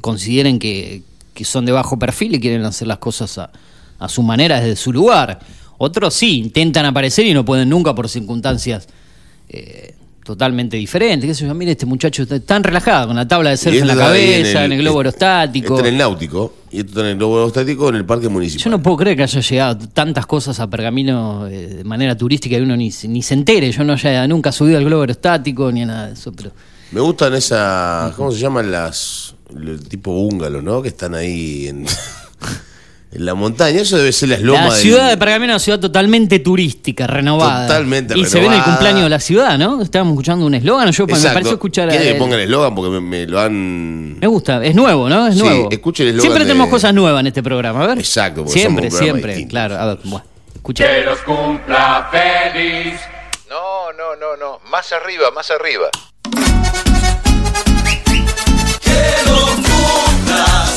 consideren 0.00 0.58
que, 0.58 1.02
que 1.36 1.44
son 1.44 1.64
de 1.64 1.70
bajo 1.70 1.96
perfil 1.98 2.34
y 2.34 2.40
quieren 2.40 2.64
hacer 2.64 2.88
las 2.88 2.98
cosas 2.98 3.38
a, 3.38 3.50
a 4.00 4.08
su 4.08 4.22
manera 4.24 4.58
desde 4.60 4.74
su 4.74 4.92
lugar. 4.92 5.38
Otros 5.78 6.14
sí, 6.14 6.38
intentan 6.38 6.84
aparecer 6.86 7.26
y 7.26 7.34
no 7.34 7.44
pueden 7.44 7.68
nunca 7.68 7.94
por 7.94 8.08
circunstancias 8.08 8.88
eh, 9.48 9.94
totalmente 10.24 10.76
diferentes. 10.76 11.28
¿Qué 11.28 11.34
sé 11.34 11.46
yo? 11.46 11.54
Mire, 11.54 11.72
este 11.72 11.86
muchacho 11.86 12.22
está 12.24 12.40
tan 12.40 12.64
relajado, 12.64 13.06
con 13.06 13.16
la 13.16 13.28
tabla 13.28 13.50
de 13.50 13.56
surf 13.56 13.76
en 13.76 13.86
la 13.86 13.94
cabeza, 13.94 14.64
en 14.64 14.72
el, 14.72 14.78
globo 14.78 14.98
aerostático. 14.98 15.76
Está 15.76 15.86
en 15.86 15.94
el 15.94 15.98
náutico 15.98 16.52
y 16.72 16.78
esto 16.80 16.88
está 16.88 17.00
en 17.02 17.06
el 17.08 17.16
globo 17.18 17.36
aerostático 17.36 17.88
en 17.90 17.94
el 17.94 18.04
parque 18.04 18.28
municipal. 18.28 18.64
Yo 18.64 18.70
no 18.70 18.82
puedo 18.82 18.96
creer 18.96 19.16
que 19.18 19.22
haya 19.22 19.40
llegado 19.40 19.86
tantas 19.90 20.26
cosas 20.26 20.58
a 20.58 20.68
Pergamino 20.68 21.46
eh, 21.46 21.68
de 21.76 21.84
manera 21.84 22.16
turística 22.16 22.56
y 22.56 22.60
uno 22.62 22.76
ni, 22.76 22.90
se- 22.90 23.06
ni 23.06 23.22
se 23.22 23.34
entere. 23.34 23.70
Yo 23.70 23.84
no 23.84 23.92
haya 23.92 24.26
nunca 24.26 24.50
subido 24.50 24.78
al 24.78 24.84
globo 24.84 25.02
aerostático 25.02 25.70
ni 25.70 25.82
a 25.82 25.86
nada 25.86 26.06
de 26.08 26.14
eso, 26.14 26.32
pero... 26.32 26.50
Me 26.90 27.00
gustan 27.00 27.34
esas, 27.34 28.12
¿cómo 28.16 28.32
se 28.32 28.38
llaman 28.40 28.68
las, 28.72 29.35
el 29.54 29.88
tipo 29.88 30.12
búngalo, 30.12 30.62
¿no? 30.62 30.82
Que 30.82 30.88
están 30.88 31.14
ahí 31.14 31.68
en, 31.68 31.86
en 33.12 33.24
la 33.24 33.34
montaña. 33.34 33.80
Eso 33.80 33.96
debe 33.96 34.12
ser 34.12 34.30
las 34.30 34.40
lomas 34.40 34.66
La 34.66 34.72
del- 34.74 34.82
ciudad 34.82 35.08
de 35.10 35.16
Pergamino 35.16 35.52
es 35.52 35.56
una 35.56 35.58
ciudad 35.60 35.80
totalmente 35.80 36.38
turística, 36.40 37.06
renovada. 37.06 37.66
Totalmente 37.66 38.18
Y 38.18 38.24
se 38.24 38.38
ve 38.40 38.46
en 38.46 38.52
el 38.52 38.58
renovada. 38.58 38.64
cumpleaños 38.64 39.02
de 39.04 39.08
la 39.10 39.20
ciudad, 39.20 39.58
¿no? 39.58 39.80
Estábamos 39.82 40.12
escuchando 40.14 40.46
un 40.46 40.54
eslogan, 40.54 40.90
yo 40.90 41.06
me 41.06 41.12
Exacto. 41.12 41.34
pareció 41.34 41.52
escuchar... 41.54 41.88
¿Quiere 41.88 42.10
eh, 42.10 42.12
que 42.14 42.18
ponga 42.18 42.34
el 42.36 42.42
eslogan? 42.42 42.74
Porque 42.74 42.90
me, 42.90 43.00
me 43.00 43.26
lo 43.26 43.40
han... 43.40 44.18
Me 44.18 44.26
gusta, 44.26 44.64
es 44.64 44.74
nuevo, 44.74 45.08
¿no? 45.08 45.28
Es 45.28 45.34
Sí, 45.36 45.40
nuevo. 45.42 45.68
escuche 45.70 46.02
el 46.02 46.08
eslogan 46.10 46.22
Siempre 46.22 46.44
de- 46.44 46.48
tenemos 46.50 46.68
cosas 46.70 46.92
nuevas 46.92 47.20
en 47.20 47.26
este 47.28 47.42
programa, 47.42 47.84
a 47.84 47.86
ver. 47.88 47.98
Exacto, 47.98 48.42
porque 48.44 48.58
Siempre, 48.58 48.90
somos 48.90 49.00
un 49.00 49.04
siempre, 49.06 49.30
distinto. 49.32 49.50
claro. 49.52 49.76
A 49.76 49.86
ver, 49.86 49.98
bueno, 50.04 50.24
escucha. 50.54 50.84
Que 50.86 51.04
los 51.04 51.18
cumpla 51.20 52.08
feliz. 52.10 53.00
No, 53.48 53.92
no, 53.92 54.16
no, 54.16 54.36
no. 54.36 54.58
Más 54.70 54.92
arriba, 54.92 55.30
más 55.34 55.50
arriba. 55.52 55.86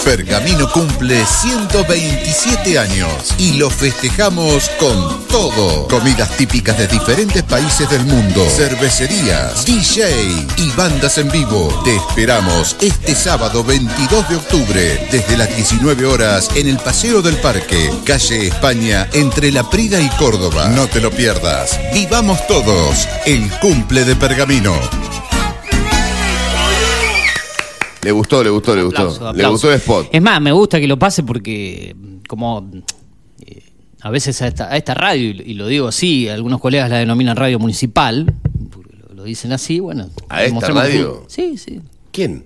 Pergamino 0.09 0.67
cumple 0.71 1.23
127 1.23 2.79
años 2.79 3.35
y 3.37 3.53
lo 3.57 3.69
festejamos 3.69 4.67
con 4.79 5.27
todo. 5.27 5.87
Comidas 5.87 6.35
típicas 6.35 6.79
de 6.79 6.87
diferentes 6.87 7.43
países 7.43 7.87
del 7.91 8.03
mundo, 8.07 8.43
cervecerías, 8.49 9.63
DJ 9.67 10.47
y 10.57 10.71
bandas 10.75 11.19
en 11.19 11.29
vivo. 11.29 11.79
Te 11.85 11.95
esperamos 11.95 12.75
este 12.81 13.13
sábado 13.13 13.63
22 13.63 14.29
de 14.29 14.35
octubre 14.37 15.07
desde 15.11 15.37
las 15.37 15.55
19 15.55 16.03
horas 16.07 16.49
en 16.55 16.67
el 16.67 16.79
Paseo 16.79 17.21
del 17.21 17.35
Parque, 17.35 17.91
calle 18.03 18.47
España, 18.47 19.07
entre 19.13 19.51
La 19.51 19.69
Prida 19.69 20.01
y 20.01 20.09
Córdoba. 20.17 20.69
No 20.69 20.87
te 20.87 21.01
lo 21.01 21.11
pierdas. 21.11 21.79
Vivamos 21.93 22.47
todos 22.47 23.07
el 23.27 23.47
cumple 23.59 24.05
de 24.05 24.15
Pergamino. 24.15 25.28
Le 28.01 28.11
gustó, 28.11 28.43
le 28.43 28.49
gustó, 28.49 28.75
le 28.75 28.83
gustó. 28.83 29.01
Aplauso, 29.09 29.33
Le 29.33 29.47
gustó 29.47 29.69
el 29.71 29.75
spot. 29.77 30.07
Es 30.11 30.21
más, 30.21 30.41
me 30.41 30.51
gusta 30.51 30.79
que 30.79 30.87
lo 30.87 30.97
pase 30.97 31.23
porque, 31.23 31.95
como 32.27 32.69
eh, 33.45 33.63
a 34.01 34.09
veces 34.09 34.41
a 34.41 34.47
esta, 34.47 34.71
a 34.71 34.77
esta 34.77 34.93
radio, 34.93 35.31
y, 35.31 35.51
y 35.51 35.53
lo 35.55 35.67
digo 35.67 35.87
así, 35.87 36.29
algunos 36.29 36.61
colegas 36.61 36.89
la 36.89 36.97
denominan 36.97 37.35
radio 37.35 37.59
municipal, 37.59 38.33
lo, 39.07 39.13
lo 39.15 39.23
dicen 39.23 39.51
así, 39.51 39.79
bueno. 39.79 40.09
¿A 40.29 40.43
esta 40.43 40.69
radio? 40.69 41.23
que- 41.27 41.33
Sí, 41.33 41.57
sí. 41.57 41.81
¿Quién? 42.11 42.45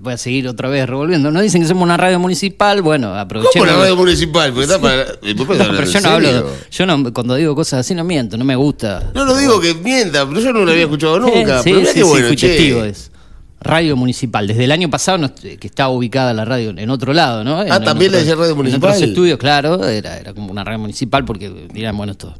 voy 0.00 0.12
a, 0.12 0.16
seguir 0.16 0.48
otra 0.48 0.68
vez 0.68 0.88
revolviendo. 0.88 1.30
No 1.30 1.40
dicen 1.40 1.62
que 1.62 1.68
somos 1.68 1.84
una 1.84 1.96
radio 1.96 2.18
municipal, 2.18 2.82
bueno, 2.82 3.08
¿Cómo 3.08 3.20
aprovechemos. 3.20 3.68
la 3.68 3.76
radio 3.76 3.96
municipal? 3.96 4.50
Porque 4.52 4.64
está 4.64 4.80
para... 4.80 5.04
¿Vos 5.36 5.48
No, 5.48 5.64
pero 5.76 5.84
yo 5.84 6.00
no 6.00 6.08
hablo, 6.08 6.50
yo 6.70 6.86
no, 6.86 7.12
cuando 7.12 7.34
digo 7.36 7.54
cosas 7.54 7.80
así 7.80 7.94
no 7.94 8.04
miento, 8.04 8.36
no 8.36 8.44
me 8.44 8.56
gusta. 8.56 9.10
No 9.14 9.24
lo 9.24 9.36
digo 9.36 9.60
que 9.60 9.74
mienta, 9.74 10.26
pero 10.26 10.40
yo 10.40 10.52
no 10.52 10.64
lo 10.64 10.70
había 10.72 10.84
escuchado 10.84 11.20
nunca. 11.20 11.60
Eh, 11.60 11.62
pero 11.64 11.80
sí, 11.80 11.86
sí, 11.94 12.02
bueno, 12.02 12.28
fui 12.28 12.36
che. 12.36 12.48
testigo 12.48 12.82
de 12.82 12.90
eso. 12.90 13.10
Radio 13.62 13.96
Municipal. 13.96 14.46
Desde 14.46 14.64
el 14.64 14.72
año 14.72 14.90
pasado, 14.90 15.24
est- 15.24 15.58
que 15.58 15.66
estaba 15.66 15.88
ubicada 15.90 16.32
la 16.34 16.44
radio 16.44 16.70
en 16.76 16.90
otro 16.90 17.12
lado, 17.12 17.44
¿no? 17.44 17.62
En- 17.62 17.72
Ah, 17.72 17.76
en 17.76 17.84
¿también 17.84 18.12
le 18.12 18.18
decía 18.18 18.34
radio 18.34 18.50
En 18.50 18.56
municipal? 18.56 18.90
otros 18.90 19.08
estudios, 19.08 19.38
claro, 19.38 19.86
era, 19.88 20.18
era 20.18 20.34
como 20.34 20.50
una 20.50 20.64
radio 20.64 20.78
municipal 20.78 21.24
porque 21.24 21.50
dirán, 21.72 21.96
bueno, 21.96 22.12
estos 22.12 22.34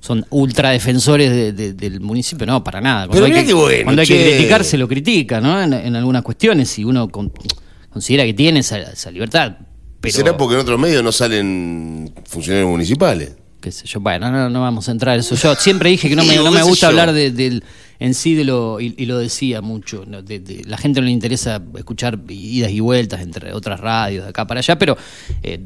son 0.00 0.24
ultra 0.30 0.70
defensores 0.70 1.30
de- 1.30 1.52
de- 1.52 1.72
del 1.72 2.00
municipio. 2.00 2.46
No, 2.46 2.62
para 2.62 2.80
nada. 2.80 3.08
Pero 3.10 3.24
hay 3.26 3.44
que, 3.44 3.54
bueno, 3.54 3.84
cuando 3.84 4.02
hay 4.02 4.08
que 4.08 4.34
criticar, 4.36 4.62
se 4.64 4.76
lo 4.76 4.86
critica, 4.86 5.40
¿no? 5.40 5.60
En, 5.62 5.72
en 5.72 5.96
algunas 5.96 6.22
cuestiones, 6.22 6.68
si 6.68 6.84
uno 6.84 7.08
con- 7.08 7.32
considera 7.90 8.24
que 8.24 8.34
tiene 8.34 8.60
esa, 8.60 8.78
esa 8.78 9.10
libertad. 9.10 9.52
Pero, 10.00 10.14
¿Será 10.14 10.36
porque 10.36 10.54
en 10.56 10.60
otros 10.60 10.78
medios 10.78 11.02
no 11.02 11.12
salen 11.12 12.12
funcionarios 12.26 12.70
municipales? 12.70 13.36
qué 13.60 13.72
sé 13.72 13.86
yo, 13.86 13.98
bueno, 13.98 14.30
no, 14.30 14.50
no 14.50 14.60
vamos 14.60 14.86
a 14.90 14.92
entrar 14.92 15.14
en 15.14 15.20
eso. 15.20 15.36
Yo 15.36 15.54
siempre 15.54 15.88
dije 15.88 16.06
que 16.10 16.14
no 16.16 16.22
me, 16.26 16.36
no 16.36 16.50
me 16.52 16.62
gusta 16.62 16.84
yo. 16.84 16.90
hablar 16.90 17.14
de, 17.14 17.30
del- 17.30 17.64
en 17.98 18.14
sí 18.14 18.34
de 18.34 18.44
lo, 18.44 18.80
y, 18.80 18.94
y 18.98 19.06
lo 19.06 19.18
decía 19.18 19.60
mucho, 19.60 20.04
¿no? 20.06 20.22
de, 20.22 20.40
de- 20.40 20.62
la 20.66 20.76
gente 20.78 21.00
no 21.00 21.06
le 21.06 21.12
interesa 21.12 21.62
escuchar 21.76 22.18
idas 22.28 22.70
y 22.70 22.80
vueltas 22.80 23.20
entre 23.22 23.52
otras 23.52 23.80
radios 23.80 24.24
de 24.24 24.30
acá 24.30 24.46
para 24.46 24.60
allá, 24.60 24.78
pero 24.78 24.96
eh, 25.42 25.60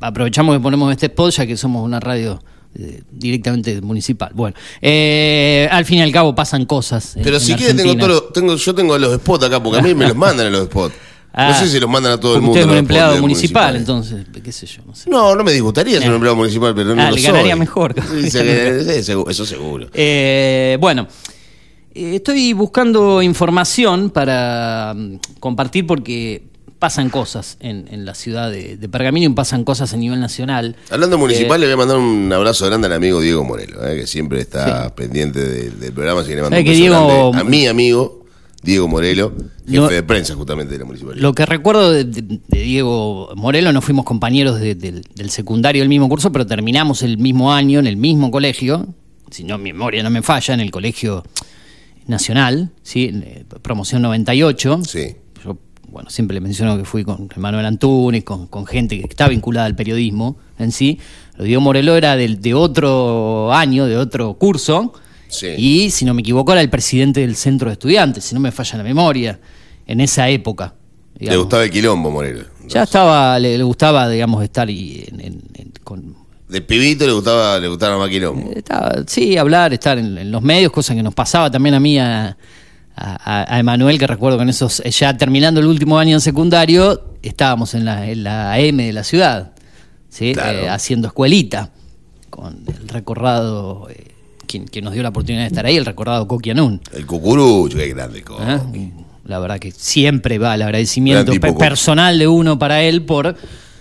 aprovechamos 0.00 0.56
que 0.56 0.60
ponemos 0.60 0.90
este 0.92 1.06
spot 1.06 1.32
ya 1.32 1.46
que 1.46 1.56
somos 1.56 1.84
una 1.84 2.00
radio 2.00 2.42
eh, 2.78 3.02
directamente 3.10 3.80
municipal. 3.80 4.30
Bueno, 4.34 4.54
eh, 4.82 5.68
al 5.70 5.84
fin 5.84 5.98
y 5.98 6.02
al 6.02 6.12
cabo 6.12 6.34
pasan 6.34 6.66
cosas. 6.66 7.16
en- 7.16 7.22
Pero 7.22 7.40
si 7.40 7.54
quieres, 7.54 7.76
tengo 7.76 8.06
los- 8.06 8.32
tengo, 8.32 8.54
yo 8.56 8.74
tengo 8.74 8.98
los 8.98 9.14
spots 9.16 9.44
acá, 9.44 9.62
porque 9.62 9.78
a 9.78 9.82
mí 9.82 9.94
me 9.94 10.06
los 10.06 10.16
mandan 10.16 10.46
a 10.48 10.50
los 10.50 10.64
spots. 10.66 10.94
Ah, 11.38 11.50
no 11.50 11.58
sé 11.66 11.68
si 11.70 11.78
los 11.78 11.90
mandan 11.90 12.12
a 12.12 12.18
todo 12.18 12.36
el 12.36 12.40
mundo. 12.40 12.52
Usted 12.52 12.62
es 12.66 12.72
un 12.72 12.78
empleado 12.78 13.18
municipal, 13.20 13.76
entonces, 13.76 14.24
qué 14.42 14.50
sé 14.52 14.64
yo, 14.64 14.80
no 14.86 14.94
sé. 14.94 15.10
No, 15.10 15.36
no 15.36 15.44
me 15.44 15.52
disgustaría 15.52 15.98
ser 15.98 16.08
un 16.08 16.14
empleado 16.14 16.34
municipal, 16.34 16.74
pero 16.74 16.94
no 16.94 17.02
Ah, 17.02 17.10
lo 17.10 17.16
le 17.16 17.20
soy. 17.20 17.30
ganaría 17.30 17.54
mejor. 17.56 17.94
Sí, 18.22 18.38
eso 18.38 19.44
seguro. 19.44 19.86
Eh, 19.92 20.78
bueno, 20.80 21.06
estoy 21.96 22.52
buscando 22.52 23.22
información 23.22 24.10
para 24.10 24.94
mm, 24.96 25.18
compartir 25.40 25.86
porque 25.86 26.42
pasan 26.78 27.08
cosas 27.08 27.56
en, 27.60 27.88
en 27.90 28.04
la 28.04 28.14
ciudad 28.14 28.50
de, 28.50 28.76
de 28.76 28.88
Pergamino 28.88 29.26
y 29.26 29.34
pasan 29.34 29.64
cosas 29.64 29.94
a 29.94 29.96
nivel 29.96 30.20
nacional. 30.20 30.76
Hablando 30.90 31.16
municipal, 31.16 31.58
le 31.58 31.66
voy 31.66 31.72
a 31.74 31.76
mandar 31.78 31.96
un 31.96 32.30
abrazo 32.32 32.66
grande 32.66 32.86
al 32.86 32.92
amigo 32.92 33.20
Diego 33.20 33.44
Morelo, 33.44 33.86
eh, 33.88 34.00
que 34.00 34.06
siempre 34.06 34.40
está 34.40 34.84
Sí. 34.88 34.92
pendiente 34.94 35.40
de- 35.40 35.70
del 35.70 35.92
programa. 35.92 36.20
Así 36.20 36.30
que 36.30 36.36
le 36.36 36.42
mando 36.42 36.54
¿Sabe 36.56 36.60
un 36.60 36.66
que 36.66 36.74
Diego- 36.78 37.34
a 37.34 37.44
mi 37.44 37.66
amigo 37.66 38.24
Diego 38.62 38.88
Morelo, 38.88 39.32
jefe 39.64 39.76
No- 39.76 39.88
de 39.88 40.02
prensa 40.02 40.34
justamente 40.34 40.72
de 40.74 40.78
la 40.80 40.84
municipalidad. 40.84 41.22
Lo 41.22 41.34
que 41.34 41.46
recuerdo 41.46 41.92
de, 41.92 42.04
de- 42.04 42.40
de 42.46 42.60
Diego 42.60 43.30
Morelo, 43.36 43.72
no 43.72 43.80
fuimos 43.80 44.04
compañeros 44.04 44.60
de- 44.60 44.74
del, 44.74 45.02
del 45.14 45.30
secundario 45.30 45.80
del 45.82 45.88
mismo 45.88 46.08
curso, 46.10 46.30
pero 46.30 46.46
terminamos 46.46 47.02
el 47.02 47.16
mismo 47.16 47.52
año 47.54 47.78
en 47.78 47.86
el 47.86 47.96
mismo 47.96 48.30
colegio, 48.30 48.86
si 49.30 49.44
no 49.44 49.56
mi 49.56 49.72
memoria 49.72 50.02
no 50.02 50.10
me 50.10 50.20
falla, 50.22 50.52
en 50.52 50.60
el 50.60 50.70
colegio 50.70 51.24
nacional, 52.06 52.70
¿sí? 52.82 53.10
Promoción 53.62 54.02
98. 54.02 54.80
Sí. 54.86 55.16
Yo, 55.44 55.58
bueno, 55.88 56.10
siempre 56.10 56.34
le 56.34 56.40
menciono 56.40 56.76
que 56.76 56.84
fui 56.84 57.04
con 57.04 57.28
Manuel 57.36 57.66
Antunes, 57.66 58.24
con, 58.24 58.46
con 58.46 58.66
gente 58.66 58.98
que 58.98 59.04
está 59.08 59.28
vinculada 59.28 59.66
al 59.66 59.74
periodismo 59.76 60.36
en 60.58 60.72
sí. 60.72 60.98
Lo 61.36 61.44
Diego 61.44 61.60
Morelo 61.60 61.96
era 61.96 62.16
de 62.16 62.54
otro 62.54 63.52
año, 63.52 63.86
de 63.86 63.96
otro 63.96 64.34
curso. 64.34 64.92
Sí. 65.28 65.48
Y, 65.58 65.90
si 65.90 66.04
no 66.04 66.14
me 66.14 66.20
equivoco, 66.20 66.52
era 66.52 66.60
el 66.60 66.70
presidente 66.70 67.20
del 67.20 67.34
centro 67.36 67.68
de 67.68 67.72
estudiantes, 67.74 68.24
si 68.24 68.34
no 68.34 68.40
me 68.40 68.52
falla 68.52 68.78
la 68.78 68.84
memoria, 68.84 69.38
en 69.86 70.00
esa 70.00 70.28
época. 70.28 70.74
Le 71.18 71.36
gustaba 71.36 71.64
el 71.64 71.70
quilombo, 71.70 72.10
Morelo. 72.10 72.44
Ya 72.68 72.82
estaba, 72.84 73.38
le, 73.38 73.56
le 73.56 73.64
gustaba, 73.64 74.08
digamos, 74.08 74.42
estar 74.44 74.68
y 74.70 75.04
en- 75.08 75.20
en- 75.20 75.42
en- 75.54 75.72
con, 75.82 76.14
De 76.48 76.60
pibito 76.60 77.06
le 77.06 77.12
gustaba, 77.12 77.58
le 77.58 77.68
gustaba 77.68 77.98
más 77.98 78.08
quilombo. 78.08 78.50
estaba, 78.54 78.92
sí, 79.06 79.36
hablar, 79.36 79.72
estar 79.72 79.98
en, 79.98 80.16
en 80.16 80.30
los 80.30 80.42
medios, 80.42 80.70
cosa 80.72 80.94
que 80.94 81.02
nos 81.02 81.12
pasaba 81.14 81.50
también 81.50 81.74
a 81.74 81.80
mí, 81.80 81.98
a, 81.98 82.36
a- 82.94 83.54
a 83.54 83.58
Emanuel, 83.58 83.98
que 83.98 84.06
recuerdo 84.06 84.38
que 84.38 84.44
en 84.44 84.50
esos, 84.50 84.82
ya 84.84 85.16
terminando 85.16 85.58
el 85.60 85.66
último 85.66 85.98
año 85.98 86.14
en 86.14 86.20
secundario, 86.20 87.14
estábamos 87.22 87.74
en 87.74 87.84
la, 87.84 88.08
en 88.08 88.22
la 88.22 88.58
M 88.60 88.84
de 88.86 88.92
la 88.92 89.02
ciudad, 89.04 89.52
¿sí? 90.08 90.34
Claro. 90.34 90.58
Eh, 90.60 90.68
haciendo 90.68 91.08
escuelita, 91.08 91.70
con 92.30 92.62
el 92.66 92.88
recordado, 92.88 93.88
eh, 93.90 94.12
quien, 94.46 94.66
quien 94.66 94.84
nos 94.84 94.94
dio 94.94 95.02
la 95.02 95.08
oportunidad 95.08 95.42
de 95.42 95.48
estar 95.48 95.66
ahí, 95.66 95.76
el 95.76 95.84
recordado 95.84 96.28
Coqui 96.28 96.50
Anún. 96.50 96.80
El 96.92 97.06
cucurucho, 97.06 97.76
qué 97.76 97.88
grande. 97.88 98.22
Coqui. 98.22 98.42
¿eh? 98.78 98.92
La 99.24 99.40
verdad 99.40 99.58
que 99.58 99.72
siempre 99.72 100.38
va 100.38 100.54
el 100.54 100.62
agradecimiento 100.62 101.32
pe- 101.40 101.52
personal 101.54 102.16
de 102.16 102.28
uno 102.28 102.56
para 102.58 102.82
él 102.84 103.02
por 103.02 103.36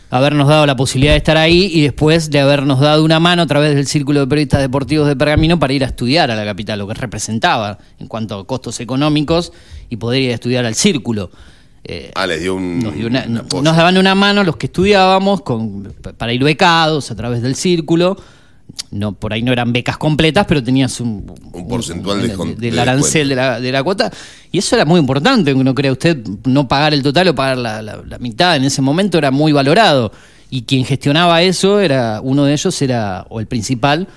habernos 0.09 0.47
dado 0.47 0.65
la 0.65 0.75
posibilidad 0.75 1.13
de 1.13 1.17
estar 1.17 1.37
ahí 1.37 1.69
y 1.73 1.81
después 1.81 2.29
de 2.29 2.39
habernos 2.39 2.79
dado 2.79 3.03
una 3.03 3.19
mano 3.19 3.41
a 3.41 3.47
través 3.47 3.75
del 3.75 3.87
Círculo 3.87 4.21
de 4.21 4.27
Periodistas 4.27 4.61
Deportivos 4.61 5.07
de 5.07 5.15
Pergamino 5.15 5.59
para 5.59 5.73
ir 5.73 5.83
a 5.83 5.87
estudiar 5.87 6.31
a 6.31 6.35
la 6.35 6.45
capital, 6.45 6.79
lo 6.79 6.87
que 6.87 6.93
representaba 6.93 7.77
en 7.99 8.07
cuanto 8.07 8.39
a 8.39 8.45
costos 8.47 8.79
económicos 8.79 9.51
y 9.89 9.97
poder 9.97 10.21
ir 10.21 10.31
a 10.31 10.35
estudiar 10.35 10.65
al 10.65 10.75
Círculo. 10.75 11.31
Eh, 11.83 12.11
Ah, 12.15 12.25
les 12.25 12.41
dio 12.41 12.55
un, 12.55 12.79
nos, 12.79 12.95
dio 12.95 13.07
una- 13.07 13.25
nos 13.27 13.47
daban 13.63 13.97
una 13.97 14.15
mano 14.15 14.43
los 14.43 14.57
que 14.57 14.65
estudiábamos 14.67 15.41
con, 15.41 15.93
para 16.17 16.33
ir 16.33 16.43
becados 16.43 17.11
a 17.11 17.15
través 17.15 17.41
del 17.43 17.55
círculo. 17.55 18.17
No, 18.91 19.13
por 19.13 19.33
ahí 19.33 19.41
no 19.41 19.51
eran 19.51 19.73
becas 19.73 19.97
completas, 19.97 20.45
pero 20.47 20.63
tenías 20.63 20.99
un, 21.01 21.25
Un 21.51 21.67
porcentual 21.67 22.21
de 22.21 22.27
del 22.55 22.75
de 22.75 22.79
arancel 22.81 23.27
de 23.29 23.35
la, 23.35 23.59
de 23.59 23.71
la 23.71 23.83
cuota. 23.83 24.11
Y 24.51 24.59
eso 24.59 24.75
era 24.75 24.85
muy 24.85 24.99
importante, 24.99 25.53
¿no 25.53 25.75
cree 25.75 25.91
usted? 25.91 26.17
No 26.45 26.67
pagar 26.67 26.93
el 26.93 27.01
total 27.03 27.27
o 27.29 27.35
pagar 27.35 27.57
la, 27.57 27.81
la- 27.81 28.01
la 28.07 28.17
mitad 28.19 28.55
en 28.55 28.63
ese 28.63 28.81
momento 28.81 29.17
era 29.17 29.31
muy 29.31 29.51
valorado. 29.51 30.11
Y 30.49 30.61
quien 30.63 30.85
gestionaba 30.85 31.41
eso 31.41 31.79
era, 31.79 32.21
uno 32.21 32.45
de 32.45 32.53
ellos 32.53 32.81
era, 32.81 33.25
o 33.29 33.39
el 33.39 33.47
principal, 33.47 34.07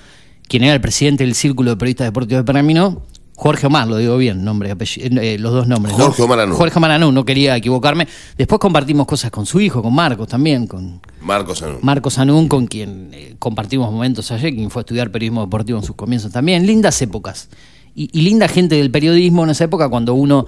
quien 0.47 0.63
era 0.63 0.73
el 0.75 0.81
presidente 0.81 1.25
del 1.25 1.35
Círculo 1.35 1.71
de 1.71 1.77
Periodistas 1.77 2.07
Deportivos 2.07 2.43
de 2.43 2.45
Pergamino, 2.45 3.01
Jorge 3.39 3.67
Omar, 3.67 3.87
lo 3.87 3.95
digo 3.95 4.17
bien, 4.17 4.43
nombre 4.43 4.69
apellido, 4.69 5.21
eh, 5.21 5.39
los 5.39 5.53
dos 5.53 5.65
nombres. 5.65 5.97
¿no? 5.97 6.03
Jorge 6.03 6.23
Omar 6.23 6.41
Anú. 6.41 6.55
Jorge 6.55 6.77
Omar 6.77 6.91
Anú, 6.91 7.13
no 7.13 7.23
quería 7.23 7.55
equivocarme. 7.55 8.05
Después 8.37 8.59
compartimos 8.59 9.07
cosas 9.07 9.31
con 9.31 9.45
su 9.45 9.61
hijo, 9.61 9.81
con 9.81 9.95
Marcos 9.95 10.27
también, 10.27 10.67
con 10.67 10.99
Marcos 11.21 11.63
Anú. 11.63 11.77
Marcos 11.81 12.17
Anún, 12.17 12.49
con 12.49 12.67
quien 12.67 13.11
eh, 13.13 13.37
compartimos 13.39 13.89
momentos 13.93 14.29
ayer, 14.31 14.53
quien 14.53 14.69
fue 14.69 14.81
a 14.81 14.83
estudiar 14.83 15.09
periodismo 15.09 15.39
deportivo 15.39 15.79
en 15.79 15.85
sus 15.85 15.95
comienzos 15.95 16.33
también. 16.33 16.65
Lindas 16.67 17.01
épocas. 17.01 17.47
Y, 17.95 18.09
y 18.11 18.23
linda 18.23 18.49
gente 18.49 18.75
del 18.75 18.91
periodismo 18.91 19.45
en 19.45 19.51
esa 19.51 19.63
época 19.63 19.87
cuando 19.87 20.15
uno 20.15 20.45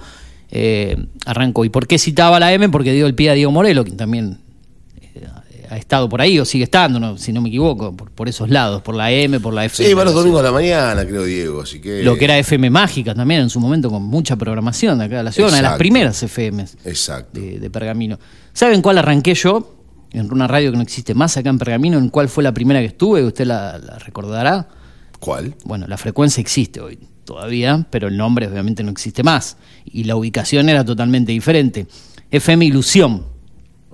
eh, 0.50 1.06
arrancó. 1.24 1.64
¿Y 1.64 1.70
por 1.70 1.86
qué 1.86 1.98
citaba 1.98 2.38
la 2.38 2.52
M? 2.52 2.68
Porque 2.68 2.92
dio 2.92 3.06
el 3.06 3.14
pie 3.14 3.30
a 3.30 3.32
Diego 3.32 3.50
Morelo, 3.50 3.84
quien 3.84 3.96
también 3.96 4.32
eh, 4.32 4.41
ha 5.72 5.76
estado 5.78 6.08
por 6.08 6.20
ahí 6.20 6.38
o 6.38 6.44
sigue 6.44 6.64
estando, 6.64 7.00
no- 7.00 7.16
si 7.18 7.32
no 7.32 7.40
me 7.40 7.48
equivoco, 7.48 7.96
por, 7.96 8.10
por 8.10 8.28
esos 8.28 8.48
lados, 8.50 8.82
por 8.82 8.94
la 8.94 9.10
M, 9.10 9.40
por 9.40 9.54
la 9.54 9.64
FM. 9.64 9.88
Sí, 9.88 9.94
va 9.94 10.04
los 10.04 10.14
domingos 10.14 10.40
a 10.40 10.44
la 10.44 10.52
mañana, 10.52 11.04
creo, 11.06 11.24
Diego, 11.24 11.62
así 11.62 11.80
que... 11.80 12.02
Lo 12.02 12.16
que 12.16 12.24
era 12.26 12.38
FM 12.38 12.70
Mágica 12.70 13.14
también 13.14 13.40
en 13.42 13.50
su 13.50 13.58
momento 13.60 13.90
con 13.90 14.02
mucha 14.02 14.36
programación 14.36 14.98
de 14.98 15.04
acá 15.06 15.16
de 15.18 15.22
la 15.24 15.32
ciudad, 15.32 15.48
una 15.48 15.56
de 15.58 15.62
las 15.62 15.78
primeras 15.78 16.22
FMs 16.22 16.76
Exacto. 16.84 17.40
de, 17.40 17.58
de 17.58 17.70
Pergamino. 17.70 18.18
¿Saben 18.52 18.82
cuál 18.82 18.98
arranqué 18.98 19.34
yo? 19.34 19.76
En 20.12 20.30
una 20.30 20.46
radio 20.46 20.70
que 20.70 20.76
no 20.76 20.82
existe 20.82 21.14
más 21.14 21.36
acá 21.38 21.48
en 21.48 21.58
Pergamino, 21.58 21.96
¿en 21.98 22.10
cuál 22.10 22.28
fue 22.28 22.44
la 22.44 22.52
primera 22.52 22.80
que 22.80 22.86
estuve? 22.86 23.24
Usted 23.24 23.46
la, 23.46 23.78
la 23.78 23.98
recordará. 23.98 24.68
¿Cuál? 25.18 25.54
Bueno, 25.64 25.86
la 25.88 25.96
frecuencia 25.96 26.40
existe 26.42 26.80
hoy 26.80 26.98
todavía, 27.24 27.86
pero 27.88 28.08
el 28.08 28.16
nombre 28.18 28.46
obviamente 28.46 28.82
no 28.82 28.90
existe 28.90 29.22
más. 29.22 29.56
Y 29.86 30.04
la 30.04 30.16
ubicación 30.16 30.68
era 30.68 30.84
totalmente 30.84 31.32
diferente. 31.32 31.86
FM 32.30 32.66
Ilusión, 32.66 33.24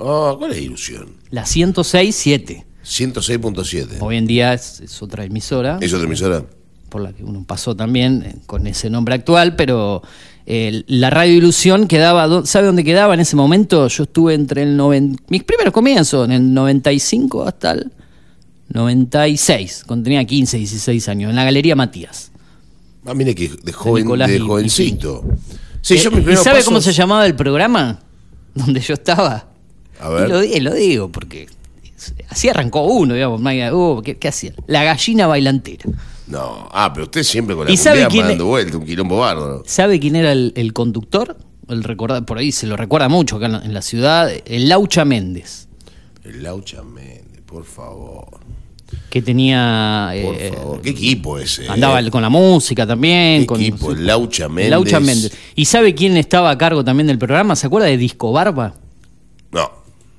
Ah, 0.00 0.34
¿cuál 0.38 0.52
es 0.52 0.58
ilusión? 0.62 1.08
La 1.30 1.44
106.7. 1.44 2.64
106.7. 2.84 3.98
Hoy 4.00 4.16
en 4.16 4.26
día 4.26 4.54
es, 4.54 4.80
es 4.80 5.02
otra 5.02 5.24
emisora. 5.24 5.78
¿Es 5.80 5.92
otra 5.92 6.06
emisora? 6.06 6.44
por 6.88 7.02
la 7.02 7.12
que 7.12 7.22
uno 7.22 7.44
pasó 7.46 7.76
también 7.76 8.22
eh, 8.24 8.36
con 8.46 8.66
ese 8.66 8.88
nombre 8.88 9.14
actual, 9.14 9.56
pero 9.56 10.02
eh, 10.46 10.84
la 10.86 11.10
Radio 11.10 11.34
Ilusión 11.34 11.86
quedaba, 11.86 12.46
¿sabe 12.46 12.64
dónde 12.66 12.82
quedaba 12.82 13.12
en 13.12 13.20
ese 13.20 13.36
momento? 13.36 13.86
Yo 13.88 14.04
estuve 14.04 14.32
entre 14.32 14.62
el 14.62 14.74
90, 14.74 15.22
mis 15.28 15.44
primeros 15.44 15.74
comienzos, 15.74 16.24
en 16.24 16.32
el 16.32 16.54
95 16.54 17.42
hasta 17.46 17.72
el 17.72 17.92
96, 18.70 19.84
cuando 19.86 20.04
tenía 20.04 20.24
15, 20.24 20.56
16 20.56 21.08
años, 21.10 21.28
en 21.30 21.36
la 21.36 21.44
Galería 21.44 21.76
Matías. 21.76 22.30
Ah, 23.04 23.12
mire 23.14 23.34
que 23.34 23.50
de 23.62 23.72
joven, 23.72 24.06
de 24.26 24.36
y- 24.36 24.38
jovencito. 24.38 25.24
Sí, 25.82 25.94
Eh, 25.94 25.98
yo 25.98 26.10
¿Y 26.10 26.14
primeros 26.14 26.42
sabe 26.42 26.56
pasos- 26.60 26.64
cómo 26.68 26.80
se 26.80 26.92
llamaba 26.94 27.26
el 27.26 27.34
programa 27.34 28.00
donde 28.54 28.80
yo 28.80 28.94
estaba? 28.94 29.46
A 30.00 30.08
ver. 30.10 30.28
Y 30.28 30.30
lo, 30.32 30.40
di- 30.40 30.60
lo 30.60 30.74
digo 30.74 31.08
porque 31.10 31.48
así 32.28 32.48
arrancó 32.48 32.82
uno, 32.82 33.14
digamos, 33.14 33.40
uh, 33.40 34.02
¿qué, 34.04 34.16
qué 34.16 34.28
hacía? 34.28 34.52
La 34.66 34.84
gallina 34.84 35.26
bailantera. 35.26 35.84
No, 36.26 36.68
ah, 36.72 36.92
pero 36.92 37.04
usted 37.04 37.22
siempre 37.22 37.56
con 37.56 37.66
la 37.66 37.72
¿Y 37.72 37.76
sabe 37.76 38.04
cumbia 38.04 38.32
es? 38.32 38.38
vuelta, 38.42 38.76
un 38.76 38.84
quilombo 38.84 39.18
bárbaro. 39.18 39.62
¿Sabe 39.66 39.98
quién 39.98 40.14
era 40.16 40.32
el, 40.32 40.52
el 40.56 40.72
conductor? 40.72 41.36
El 41.68 41.82
recorda, 41.84 42.20
por 42.24 42.38
ahí 42.38 42.52
se 42.52 42.66
lo 42.66 42.76
recuerda 42.76 43.08
mucho 43.08 43.36
acá 43.36 43.46
en 43.46 43.52
la, 43.52 43.58
en 43.64 43.74
la 43.74 43.82
ciudad, 43.82 44.30
el 44.44 44.68
Laucha 44.68 45.04
Méndez. 45.04 45.68
El 46.24 46.42
Laucha 46.42 46.82
Méndez, 46.82 47.40
por 47.46 47.64
favor. 47.64 48.40
que 49.10 49.20
tenía... 49.22 50.10
Por 50.22 50.34
eh, 50.34 50.52
favor, 50.54 50.80
qué 50.82 50.90
equipo 50.90 51.38
ese. 51.38 51.64
eh? 51.64 51.68
Andaba 51.70 52.02
con 52.10 52.22
la 52.22 52.28
música 52.30 52.86
también. 52.86 53.40
Qué 53.42 53.46
con, 53.46 53.60
equipo, 53.60 53.94
Laucha 53.94 54.48
Méndez. 54.48 54.70
Laucha 54.70 55.00
Méndez. 55.00 55.32
¿Y 55.54 55.64
sabe 55.64 55.94
quién 55.94 56.16
estaba 56.16 56.50
a 56.50 56.58
cargo 56.58 56.84
también 56.84 57.06
del 57.06 57.18
programa? 57.18 57.56
¿Se 57.56 57.66
acuerda 57.66 57.86
de 57.88 57.96
Disco 57.96 58.32
Barba? 58.32 58.74
No. 59.50 59.70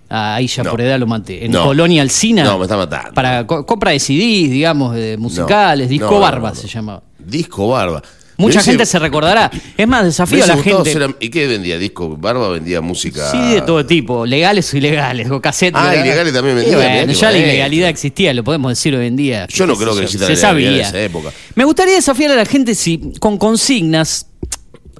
Ah, 0.10 0.36
ahí 0.36 0.48
ya 0.48 0.64
No. 0.64 0.72
por 0.72 0.82
edad 0.82 0.98
lo 1.00 1.06
maté. 1.08 1.46
En 1.46 1.52
No. 1.52 1.64
Colonia 1.66 2.02
Alcina. 2.02 2.44
No, 2.44 2.58
me 2.58 2.64
está 2.66 2.76
matando. 2.78 3.14
Para 3.14 3.46
co- 3.46 3.66
compra 3.66 3.92
de 3.92 4.00
CDs, 4.00 4.50
digamos, 4.52 4.96
de 4.96 5.18
musicales. 5.18 5.86
No, 5.88 5.92
Disco 5.92 6.20
Barba 6.20 6.56
se 6.56 6.68
llamaba. 6.68 7.04
Disco 7.20 7.68
Barba. 7.68 8.02
Mucha 8.38 8.62
gente 8.62 8.86
se 8.86 8.98
recordará. 9.00 9.52
Es 9.78 9.86
más, 9.86 10.06
desafío 10.06 10.46
a 10.46 10.48
la 10.48 10.58
gente. 10.58 10.94
ser 10.94 11.14
¿Y 11.20 11.28
qué 11.30 11.46
vendía? 11.46 11.78
Disco 11.78 12.16
Barba 12.16 12.48
vendía 12.48 12.80
música. 12.80 13.30
Sí, 13.32 13.38
de 13.56 13.62
todo 13.64 13.86
tipo, 13.86 14.26
legales 14.26 14.74
o 14.74 14.78
ilegales, 14.78 15.30
o 15.30 15.42
cassettes. 15.42 15.76
Ah, 15.80 15.94
ilegales 15.94 16.34
también 16.34 16.56
bueno, 16.56 17.06
qué 17.08 17.14
ya 17.14 17.32
la 17.32 17.38
ilegalidad 17.38 17.90
existía, 17.90 18.34
lo 18.34 18.46
podemos 18.46 18.72
decir 18.72 18.96
hoy 18.96 19.08
en 19.08 19.18
día. 19.18 19.46
Yo 19.50 19.68
no 19.68 19.76
creo 19.76 19.90
que 19.94 20.08
se 20.08 20.16
ilegalidad 20.18 20.30
en 20.32 20.38
sabía. 20.38 20.88
esa 20.88 21.02
época. 21.02 21.32
Me 21.56 21.66
gustaría 21.66 21.96
desafiar 21.96 22.32
a 22.32 22.36
la 22.36 22.46
gente 22.46 22.76
si 22.76 23.12
con 23.20 23.38
consignas, 23.38 24.28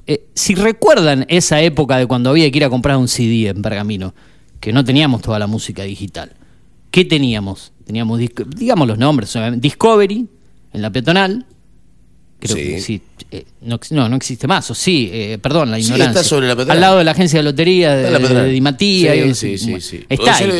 eh, 0.06 0.26
si 0.34 0.54
recuerdan 0.54 1.24
esa 1.30 1.62
época 1.62 1.96
de 1.96 2.06
cuando 2.06 2.28
había 2.28 2.50
que 2.50 2.58
ir 2.58 2.64
a 2.64 2.68
comprar 2.68 2.98
un 2.98 3.08
CD 3.08 3.48
en 3.48 3.62
Pergamino, 3.62 4.14
que 4.60 4.72
no 4.72 4.84
teníamos 4.84 5.22
toda 5.22 5.38
la 5.38 5.46
música 5.46 5.82
digital. 5.84 6.32
¿Qué 6.90 7.04
teníamos? 7.04 7.72
Teníamos, 7.86 8.20
digamos 8.56 8.86
los 8.86 8.98
nombres. 8.98 9.32
Discovery, 9.56 10.26
en 10.72 10.82
la 10.82 10.90
peatonal. 10.90 11.46
Creo 12.38 12.56
Sí. 12.56 12.62
que 12.62 12.80
sí. 12.80 13.02
eh, 13.30 13.44
no, 13.60 13.78
no, 13.90 14.08
no 14.08 14.16
existe 14.16 14.46
más, 14.46 14.70
o 14.70 14.74
sí, 14.74 15.10
eh, 15.12 15.38
perdón, 15.42 15.70
la 15.70 15.76
Sí, 15.76 15.82
ignorancia. 15.84 16.20
está 16.20 16.24
sobre 16.28 16.48
la 16.48 16.56
peatonal. 16.56 16.76
Al 16.78 16.80
lado 16.80 16.98
de 16.98 17.04
la 17.04 17.10
agencia 17.12 17.38
de 17.38 17.42
lotería 17.44 17.94
de, 17.94 18.18
de. 18.18 18.44
Di 18.50 18.60
Matías. 18.60 19.14
Sí, 19.38 19.48
y- 19.52 19.58
sí, 19.58 19.58
sí, 19.58 19.80
sí. 19.80 20.04
Está 20.08 20.36
ahí. 20.36 20.50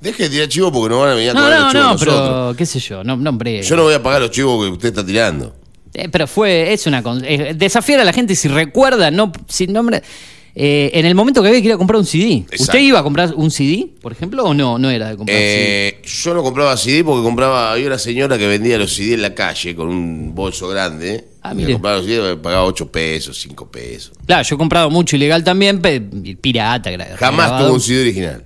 Deje 0.00 0.24
de 0.24 0.30
tirar 0.30 0.48
chivo 0.48 0.72
porque 0.72 0.92
no 0.92 1.00
van 1.00 1.10
a 1.10 1.14
venir 1.14 1.30
a 1.30 1.34
No, 1.34 1.40
tomar 1.42 1.52
no, 1.58 1.62
los 1.62 1.72
chivos 1.72 1.84
no, 1.84 1.92
nosotros. 1.92 2.20
pero 2.48 2.56
qué 2.56 2.66
sé 2.66 2.80
yo, 2.80 3.04
no, 3.04 3.16
no 3.16 3.30
hombre. 3.30 3.62
Yo 3.62 3.76
no 3.76 3.84
voy 3.84 3.94
a 3.94 4.02
pagar 4.02 4.20
los 4.20 4.32
chivos 4.32 4.64
que 4.64 4.70
usted 4.72 4.88
está 4.88 5.06
tirando. 5.06 5.54
Eh, 5.94 6.08
pero 6.10 6.26
fue, 6.26 6.72
es 6.72 6.86
una 6.88 7.02
desafiar 7.54 8.00
a 8.00 8.04
la 8.04 8.12
gente 8.12 8.34
si 8.34 8.48
recuerda, 8.48 9.12
no 9.12 9.30
sin 9.46 9.72
nombre. 9.72 10.02
Eh, 10.54 10.90
en 10.94 11.06
el 11.06 11.14
momento 11.14 11.40
que 11.42 11.48
había 11.48 11.60
que 11.60 11.68
ir 11.68 11.72
a 11.72 11.78
comprar 11.78 11.98
un 11.98 12.06
CD. 12.06 12.34
Exacto. 12.38 12.62
¿Usted 12.64 12.78
iba 12.80 12.98
a 12.98 13.02
comprar 13.02 13.32
un 13.34 13.50
CD, 13.50 13.88
por 14.00 14.12
ejemplo, 14.12 14.44
o 14.44 14.52
no? 14.54 14.78
No 14.78 14.90
era 14.90 15.08
de 15.08 15.16
comprar 15.16 15.36
CD. 15.38 15.88
Eh, 15.88 16.02
yo 16.04 16.34
no 16.34 16.42
compraba 16.42 16.76
CD 16.76 17.02
porque 17.04 17.22
compraba. 17.22 17.72
Había 17.72 17.86
una 17.86 17.98
señora 17.98 18.36
que 18.38 18.46
vendía 18.46 18.76
los 18.78 18.92
CD 18.94 19.14
en 19.14 19.22
la 19.22 19.34
calle 19.34 19.74
con 19.74 19.88
un 19.88 20.34
bolso 20.34 20.68
grande. 20.68 21.28
Ah, 21.42 21.52
Y 21.52 21.56
mire. 21.56 21.72
compraba 21.72 21.96
los 21.98 22.06
CD 22.06 22.36
pagaba 22.36 22.64
8 22.64 22.92
pesos, 22.92 23.40
5 23.40 23.70
pesos. 23.70 24.12
Claro, 24.26 24.42
yo 24.44 24.54
he 24.54 24.58
comprado 24.58 24.90
mucho 24.90 25.16
ilegal 25.16 25.42
también, 25.42 25.80
pirata. 26.40 26.90
Jamás 27.16 27.46
grabado. 27.48 27.66
tuve 27.66 27.74
un 27.74 27.80
CD 27.80 28.00
original. 28.02 28.44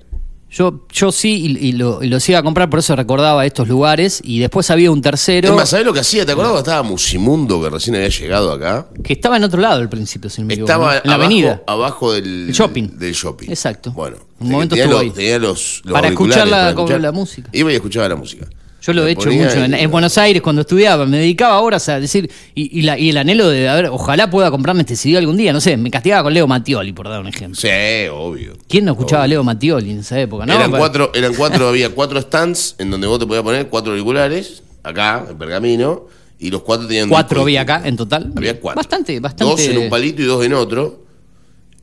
Yo, 0.49 0.87
yo 0.93 1.11
sí, 1.13 1.59
y, 1.61 1.69
y 1.69 1.73
lo, 1.73 2.03
y 2.03 2.09
los 2.09 2.27
iba 2.29 2.39
a 2.39 2.43
comprar, 2.43 2.71
por 2.71 2.79
eso 2.79 2.95
recordaba 2.95 3.45
estos 3.45 3.67
lugares. 3.69 4.21
Y 4.25 4.39
después 4.39 4.71
había 4.71 4.91
un 4.91 5.03
tercero 5.03 5.49
Es 5.49 5.55
más, 5.55 5.69
¿sabés 5.69 5.85
lo 5.85 5.93
que 5.93 6.01
hacía? 6.01 6.25
¿Te 6.25 6.35
cuando 6.35 6.57
estaba 6.59 6.83
Musimundo 6.83 7.61
que 7.61 7.69
recién 7.69 7.97
había 7.97 8.09
llegado 8.09 8.53
acá? 8.53 8.87
que 9.03 9.13
estaba 9.15 9.37
en 9.37 9.45
otro 9.45 9.61
lado 9.61 9.81
al 9.81 9.89
principio, 9.89 10.31
si 10.31 10.41
no 10.43 10.47
me 10.49 10.55
equivoco, 10.55 10.73
Estaba 10.73 10.93
¿no? 10.95 11.01
en 11.03 11.03
la 11.05 11.15
abajo, 11.15 11.25
avenida. 11.27 11.63
abajo 11.67 12.13
del 12.13 12.49
El 12.49 12.53
shopping. 12.53 12.89
Del 12.97 13.13
shopping. 13.13 13.49
Exacto. 13.51 13.91
Bueno, 13.93 14.17
Un 14.39 14.51
momento 14.51 14.77
tenía, 14.77 14.91
los, 14.91 15.15
tenía 15.15 15.39
los, 15.39 15.83
los 15.85 15.93
Para 15.93 16.09
escuchar 16.09 16.47
la- 16.49 16.57
para 16.59 16.75
como 16.75 16.97
la 16.99 17.13
música. 17.13 17.51
Iba 17.53 17.73
y 17.73 17.75
escuchaba 17.75 18.09
la 18.09 18.17
música. 18.17 18.47
Yo 18.87 18.93
lo 18.93 19.07
he 19.07 19.11
hecho 19.11 19.31
mucho 19.31 19.65
en, 19.65 19.75
en 19.75 19.91
Buenos 19.91 20.17
Aires 20.19 20.41
cuando 20.43 20.61
estudiaba. 20.63 21.07
Me 21.07 21.19
dedicaba 21.19 21.61
horas 21.61 21.89
a 21.89 21.99
decir, 21.99 22.31
y, 22.55 22.79
y 22.79 22.83
la- 22.83 22.99
y 22.99 23.11
el 23.11 23.17
anhelo 23.17 23.49
de, 23.49 23.69
a 23.69 23.75
ver, 23.75 23.87
ojalá 23.87 24.31
pueda 24.31 24.51
comprarme 24.51 24.83
este 24.83 24.95
CD 24.97 25.17
algún 25.19 25.37
día. 25.37 25.53
No 25.53 25.61
sé, 25.61 25.77
me 25.77 25.91
castigaba 25.91 26.23
con 26.25 26.35
Leo 26.35 26.47
Mattioli, 26.47 26.93
por 26.93 27.09
dar 27.09 27.21
un 27.21 27.27
ejemplo. 27.27 27.61
Sí, 27.61 27.69
obvio. 28.13 28.53
¿Quién 28.69 28.85
no 28.85 28.93
escuchaba 28.93 29.25
a. 29.25 29.27
Leo 29.27 29.43
Mattioli 29.43 29.91
en 29.91 29.99
esa 30.01 30.21
época? 30.21 30.47
¿no? 30.47 30.53
eran, 30.55 30.71
cuatro, 30.71 31.11
eran 31.15 31.35
cuatro, 31.37 31.69
había 31.69 31.91
cuatro 31.91 32.21
stands 32.21 32.77
en 32.79 32.91
donde 32.91 33.07
vos 33.07 33.19
te 33.19 33.27
podías 33.27 33.43
poner 33.43 33.67
cuatro 33.69 33.91
auriculares, 33.93 34.63
acá, 34.83 35.27
en 35.29 35.37
pergamino, 35.37 36.07
y 36.39 36.51
los 36.51 36.63
cuatro 36.63 36.87
tenían 36.87 37.09
Cuatro 37.09 37.41
había 37.43 37.63
acá 37.63 37.83
en 37.85 37.97
total. 37.97 38.31
Había 38.37 38.61
cuatro. 38.61 38.79
Bastante, 38.79 39.19
bastante. 39.21 39.51
Dos 39.51 39.61
en 39.69 39.79
un 39.79 39.89
palito 39.91 40.23
y 40.23 40.27
dos 40.27 40.45
en 40.45 40.53
otro. 40.53 41.06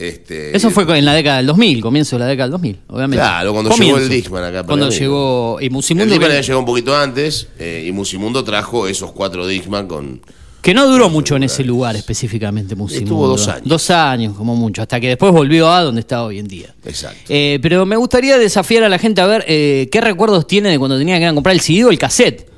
Este, 0.07 0.55
Eso 0.55 0.69
fue 0.69 0.83
en 0.97 1.05
la 1.05 1.13
década 1.13 1.37
del 1.37 1.47
2000, 1.47 1.81
comienzo 1.81 2.17
de 2.17 2.19
la 2.19 2.25
década 2.25 2.47
del 2.47 2.51
2000, 2.51 2.79
obviamente. 2.89 3.23
Claro, 3.23 3.53
cuando 3.53 3.69
Comienzo. 3.69 3.97
llegó 3.97 4.05
el 4.05 4.09
Discman 4.09 4.43
acá. 4.43 4.63
Cuando 4.63 4.89
llegó. 4.89 5.57
Y 5.61 5.65
El 5.65 5.71
Musimundo. 5.71 6.05
Discman 6.05 6.19
que, 6.19 6.25
había 6.33 6.41
llegado 6.41 6.59
un 6.59 6.65
poquito 6.65 6.95
antes 6.95 7.47
eh, 7.57 7.85
y 7.87 7.91
Musimundo 7.93 8.43
trajo 8.43 8.87
esos 8.87 9.13
cuatro 9.13 9.47
Discman 9.47 9.87
con... 9.87 10.21
que 10.61 10.73
no 10.73 10.87
duró 10.87 11.09
mucho 11.09 11.37
en 11.37 11.43
ese 11.43 11.63
lugar 11.63 11.95
específicamente, 11.95 12.75
Musimundo. 12.75 13.05
Estuvo 13.05 13.27
dos 13.27 13.47
años. 13.47 13.63
Dos 13.65 13.89
años, 13.91 14.35
como 14.35 14.55
mucho, 14.55 14.81
hasta 14.81 14.99
que 14.99 15.07
después 15.07 15.31
volvió 15.31 15.71
a 15.71 15.81
donde 15.83 16.01
está 16.01 16.23
hoy 16.23 16.39
en 16.39 16.47
día. 16.47 16.75
Exacto. 16.85 17.21
Eh, 17.29 17.59
pero 17.61 17.85
me 17.85 17.95
gustaría 17.95 18.37
desafiar 18.37 18.83
a 18.83 18.89
la 18.89 18.99
gente 18.99 19.21
a 19.21 19.25
ver 19.25 19.45
eh, 19.47 19.87
qué 19.89 20.01
recuerdos 20.01 20.47
tiene 20.47 20.69
de 20.69 20.79
cuando 20.79 20.97
tenía 20.97 21.17
que 21.17 21.33
comprar 21.33 21.55
el 21.55 21.61
CD 21.61 21.85
o 21.85 21.91
el 21.91 21.97
cassette. 21.97 22.52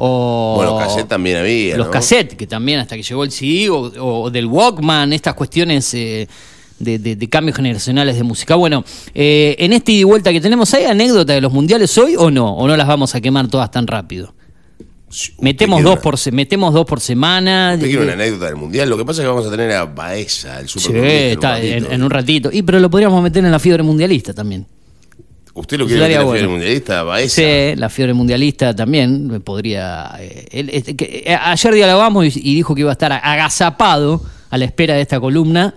O 0.00 0.54
Bueno, 0.56 0.78
cassette 0.78 1.08
también 1.08 1.38
había, 1.38 1.76
Los 1.76 1.88
¿no? 1.88 1.92
cassettes, 1.92 2.36
que 2.36 2.46
también 2.46 2.78
hasta 2.80 2.96
que 2.96 3.02
llegó 3.02 3.24
el 3.24 3.32
CD, 3.32 3.68
o, 3.68 3.80
o 4.24 4.30
del 4.30 4.46
Walkman, 4.46 5.12
estas 5.12 5.34
cuestiones 5.34 5.92
eh, 5.94 6.28
de, 6.78 6.98
de- 7.00 7.16
de 7.16 7.28
cambios 7.28 7.56
generacionales 7.56 8.16
de 8.16 8.22
música. 8.22 8.54
Bueno, 8.54 8.84
eh, 9.12 9.56
en 9.58 9.72
este 9.72 9.90
ida 9.92 10.00
y 10.00 10.04
vuelta 10.04 10.32
que 10.32 10.40
tenemos, 10.40 10.72
¿hay 10.74 10.84
anécdota 10.84 11.32
de 11.32 11.40
los 11.40 11.52
mundiales 11.52 11.98
hoy 11.98 12.14
o 12.16 12.30
no? 12.30 12.54
¿O 12.54 12.68
no 12.68 12.76
las 12.76 12.86
vamos 12.86 13.14
a 13.16 13.20
quemar 13.20 13.48
todas 13.48 13.70
tan 13.72 13.88
rápido? 13.88 14.34
Sí, 15.10 15.32
Metemos 15.40 15.82
dos, 15.82 15.92
una- 15.94 16.00
por, 16.02 16.16
se- 16.16 16.30
metemos 16.30 16.72
dos 16.72 16.86
por 16.86 17.00
semana. 17.00 17.72
usted 17.74 17.88
quiere 17.88 18.04
una 18.04 18.12
anécdota 18.12 18.44
del 18.46 18.56
Mundial. 18.56 18.88
Lo 18.90 18.96
que 18.98 19.04
pasa 19.04 19.22
es 19.22 19.24
que 19.24 19.28
vamos 19.28 19.46
a 19.46 19.50
tener 19.50 19.72
a 19.72 19.84
Baeza, 19.86 20.60
el 20.60 20.68
Sí, 20.68 20.78
super 20.78 21.04
está 21.04 21.60
en, 21.60 21.90
en 21.90 22.02
un 22.04 22.10
ratito. 22.10 22.50
Y 22.52 22.62
pero 22.62 22.78
lo 22.78 22.88
podríamos 22.90 23.20
meter 23.22 23.44
en 23.44 23.50
la 23.50 23.58
fiebre 23.58 23.82
mundialista 23.82 24.32
también. 24.32 24.66
¿Usted 25.58 25.78
lo 25.78 25.84
Eso 25.84 25.88
quiere 25.94 26.02
estaría 26.02 26.18
meter 26.18 26.20
a 26.20 26.24
bueno. 26.24 26.38
Fiebre 26.40 26.52
Mundialista? 26.52 27.02
Baeza. 27.02 27.34
Sí, 27.42 27.76
la 27.76 27.88
fiebre 27.88 28.14
mundialista 28.14 28.74
también 28.76 29.30
eh, 29.34 29.40
podría. 29.40 30.12
eh, 30.20 30.46
él, 30.50 30.70
este, 30.72 30.96
que, 30.96 31.24
eh, 31.26 31.34
ayer 31.34 31.74
dialogamos 31.74 32.24
y, 32.36 32.40
y 32.50 32.54
dijo 32.54 32.74
que 32.74 32.82
iba 32.82 32.90
a 32.90 32.92
estar 32.92 33.12
agazapado 33.12 34.22
a 34.50 34.58
la 34.58 34.64
espera 34.64 34.94
de 34.94 35.02
esta 35.02 35.18
columna. 35.20 35.74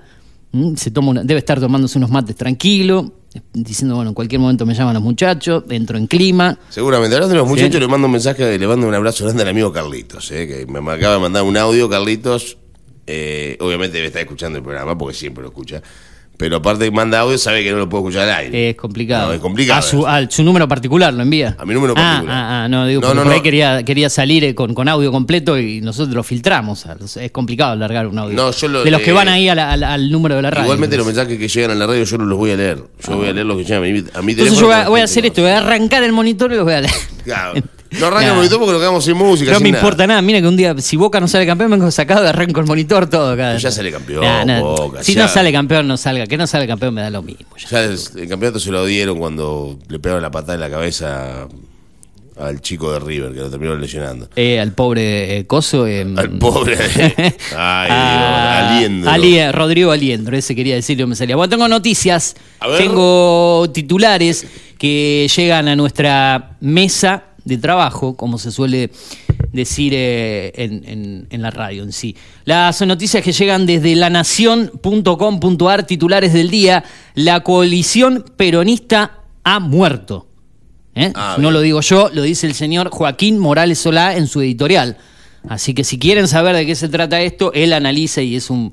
Mm, 0.51 0.75
Se 0.75 0.91
toma 0.91 1.09
una- 1.11 1.23
debe 1.23 1.39
estar 1.39 1.59
tomándose 1.59 1.97
unos 1.97 2.09
mates 2.11 2.35
tranquilo, 2.35 3.13
diciendo, 3.53 3.95
bueno, 3.95 4.09
en 4.11 4.13
cualquier 4.13 4.39
momento 4.41 4.65
me 4.65 4.73
llaman 4.73 4.93
los 4.93 5.03
muchachos, 5.03 5.63
entro 5.69 5.97
en 5.97 6.07
clima. 6.07 6.57
Seguramente. 6.69 7.15
Hablando 7.15 7.33
de 7.33 7.39
los 7.39 7.47
muchachos, 7.47 7.73
Sí. 7.75 7.79
le 7.79 7.87
mando 7.87 8.07
un 8.07 8.11
mensaje, 8.11 8.59
le 8.59 8.67
mando 8.67 8.87
un 8.87 8.93
abrazo 8.93 9.23
grande 9.23 9.43
al 9.43 9.49
amigo 9.49 9.71
Carlitos, 9.71 10.29
eh, 10.31 10.47
que 10.47 10.71
me 10.71 10.81
me 10.81 10.91
acaba 10.91 11.13
de 11.15 11.19
mandar 11.21 11.43
un 11.43 11.55
audio, 11.57 11.89
Carlitos. 11.89 12.57
eh, 13.07 13.57
obviamente 13.59 13.95
debe 13.97 14.07
estar 14.07 14.21
escuchando 14.21 14.57
el 14.57 14.63
programa, 14.63 14.97
porque 14.97 15.15
siempre 15.17 15.41
lo 15.41 15.49
escucha. 15.49 15.81
Pero 16.41 16.55
aparte 16.57 16.85
que 16.85 16.91
manda 16.91 17.19
audio, 17.19 17.37
sabe 17.37 17.63
que 17.63 17.71
no 17.71 17.77
lo 17.77 17.87
puedo 17.87 18.03
escuchar 18.09 18.27
al 18.27 18.35
aire. 18.45 18.71
Es 18.71 18.75
complicado. 18.75 19.27
No, 19.27 19.33
es 19.33 19.39
complicado. 19.39 19.77
A 19.79 19.81
su, 19.83 20.07
a 20.07 20.27
su 20.29 20.43
número 20.43 20.67
particular 20.67 21.13
lo 21.13 21.21
envía. 21.21 21.55
A 21.59 21.65
mi 21.65 21.73
número 21.75 21.93
Ah, 21.95 22.01
particular. 22.15 22.35
Ah, 22.35 22.63
ah, 22.63 22.67
no, 22.67 22.87
digo, 22.87 22.99
No, 23.01 23.07
porque 23.09 23.17
no, 23.19 23.23
por 23.25 23.33
ahí 23.33 23.41
quería, 23.41 23.83
quería 23.85 24.09
salir 24.09 24.43
eh, 24.43 24.55
con, 24.55 24.73
con 24.73 24.87
audio 24.89 25.11
completo 25.11 25.57
y 25.59 25.81
nosotros 25.81 26.15
lo 26.15 26.23
filtramos. 26.23 26.85
Es 27.15 27.31
complicado 27.31 27.75
largar 27.75 28.07
un 28.07 28.17
audio. 28.17 28.35
No, 28.35 28.49
yo 28.51 28.67
lo- 28.67 28.83
de 28.83 28.89
los 28.89 29.01
que 29.01 29.11
van 29.11 29.27
ahí 29.29 29.47
a 29.49 29.53
la- 29.55 29.71
al, 29.71 29.83
al 29.83 30.11
número 30.11 30.35
de 30.35 30.41
la 30.41 30.49
radio. 30.49 30.63
Igualmente 30.63 30.97
los 30.97 31.05
mensajes 31.05 31.37
que 31.37 31.47
llegan 31.47 31.71
a 31.71 31.75
la 31.75 31.85
radio 31.85 32.03
yo 32.03 32.17
no 32.17 32.25
los 32.25 32.37
voy 32.39 32.49
a 32.51 32.57
leer. 32.57 32.83
Yo 33.07 33.17
voy 33.17 33.27
a 33.27 33.33
leer 33.33 33.45
los 33.45 33.57
que 33.57 33.63
llegan 33.63 33.77
a 33.83 33.85
mi, 33.85 33.89
a 33.89 33.93
mi 33.93 34.31
Entonces 34.31 34.35
teléfono 34.35 34.59
yo 34.61 34.65
voy 34.65 34.75
a, 34.75 34.89
voy 34.89 35.01
a 35.01 35.03
hacer 35.03 35.25
esto, 35.27 35.41
voy 35.43 35.51
a 35.51 35.59
arrancar 35.59 36.01
el 36.01 36.11
monitor 36.11 36.51
y 36.51 36.55
los 36.55 36.63
voy 36.65 36.73
a 36.73 36.81
leer. 36.81 36.93
Claro. 37.23 37.53
No 37.99 38.07
arranca 38.07 38.23
el 38.25 38.29
Nah. 38.31 38.35
monitor 38.37 38.57
porque 38.59 38.71
nos 38.71 38.81
quedamos 38.81 39.03
sin 39.05 39.17
música. 39.17 39.51
No 39.51 39.57
sin 39.57 39.63
me 39.65 39.71
nada. 39.71 39.81
importa 39.83 40.07
nada, 40.07 40.21
mira 40.21 40.39
que 40.41 40.47
un 40.47 40.55
día, 40.55 40.73
si 40.79 40.95
Boca 40.95 41.19
no 41.19 41.27
sale 41.27 41.45
campeón, 41.45 41.71
vengo 41.71 41.91
sacado 41.91 42.23
y 42.23 42.27
arranco 42.27 42.59
el 42.61 42.65
monitor 42.65 43.09
todo. 43.09 43.35
Cada 43.35 43.57
Ya 43.57 43.69
sale 43.69 43.91
campeón, 43.91 44.23
Nah, 44.23 44.45
nah. 44.45 44.61
Boca, 44.61 45.03
si 45.03 45.13
ya. 45.13 45.23
no 45.23 45.27
sale 45.27 45.51
campeón, 45.51 45.87
no 45.87 45.97
salga. 45.97 46.25
Que 46.25 46.37
no 46.37 46.47
sale 46.47 46.67
campeón 46.67 46.93
me 46.93 47.01
da 47.01 47.09
lo 47.09 47.21
mismo. 47.21 47.45
ya. 47.57 47.67
Ya 47.69 47.83
el, 47.83 47.99
el 48.15 48.27
campeonato 48.29 48.59
se 48.59 48.71
lo 48.71 48.85
dieron 48.85 49.17
cuando 49.19 49.77
le 49.89 49.99
pegaron 49.99 50.21
la 50.23 50.31
patada 50.31 50.53
en 50.55 50.61
la 50.61 50.69
cabeza 50.69 51.47
al 52.39 52.61
chico 52.61 52.91
de 52.93 52.99
River, 52.99 53.33
que 53.33 53.39
lo 53.39 53.49
terminaron 53.49 53.79
lesionando. 53.81 54.29
Eh, 54.35 54.59
al 54.59 54.71
pobre 54.71 55.37
eh, 55.39 55.45
Coso. 55.45 55.85
eh, 55.85 56.07
Al 56.15 56.29
pobre. 56.39 56.77
Ay, 57.55 57.89
a- 57.91 58.67
Dios, 58.71 58.77
Aliendro. 58.79 59.11
Ali- 59.11 59.51
Rodrigo 59.51 59.91
Aliendro, 59.91 60.35
ese 60.37 60.55
quería 60.55 60.75
decir, 60.75 60.97
no 60.97 61.07
me 61.07 61.15
salía. 61.15 61.35
Bueno, 61.35 61.49
tengo 61.49 61.67
noticias, 61.67 62.35
A 62.59 62.67
ver. 62.69 62.77
tengo 62.79 63.69
titulares 63.73 64.47
que 64.79 65.29
llegan 65.35 65.67
a 65.67 65.75
nuestra 65.75 66.55
mesa 66.61 67.25
de 67.51 67.61
trabajo, 67.61 68.15
como 68.15 68.37
se 68.37 68.51
suele 68.51 68.91
decir 69.53 69.93
eh, 69.95 70.51
en, 70.55 70.83
en- 70.87 71.27
en 71.29 71.41
la 71.41 71.51
radio 71.51 71.83
en 71.83 71.91
sí. 71.91 72.15
Las 72.45 72.81
noticias 72.81 73.23
que 73.23 73.31
llegan 73.31 73.65
desde 73.65 73.95
lanación.com.ar, 73.95 75.85
titulares 75.85 76.33
del 76.33 76.49
día, 76.49 76.83
la 77.15 77.41
coalición 77.41 78.25
peronista 78.37 79.19
ha 79.43 79.59
muerto. 79.59 80.27
¿Eh? 80.93 81.11
Ah, 81.15 81.37
no 81.39 81.51
lo 81.51 81.61
digo 81.61 81.79
yo, 81.81 82.09
lo 82.13 82.21
dice 82.21 82.47
el 82.47 82.53
señor 82.53 82.89
Joaquín 82.89 83.37
Morales 83.39 83.79
Solá 83.79 84.15
en 84.17 84.27
su 84.27 84.41
editorial. 84.41 84.97
Así 85.47 85.73
que 85.73 85.83
si 85.83 85.97
quieren 85.97 86.27
saber 86.27 86.55
de 86.55 86.65
qué 86.65 86.75
se 86.75 86.89
trata 86.89 87.21
esto, 87.21 87.51
él 87.53 87.73
analiza 87.73 88.21
y 88.21 88.35
es 88.35 88.49
un 88.49 88.71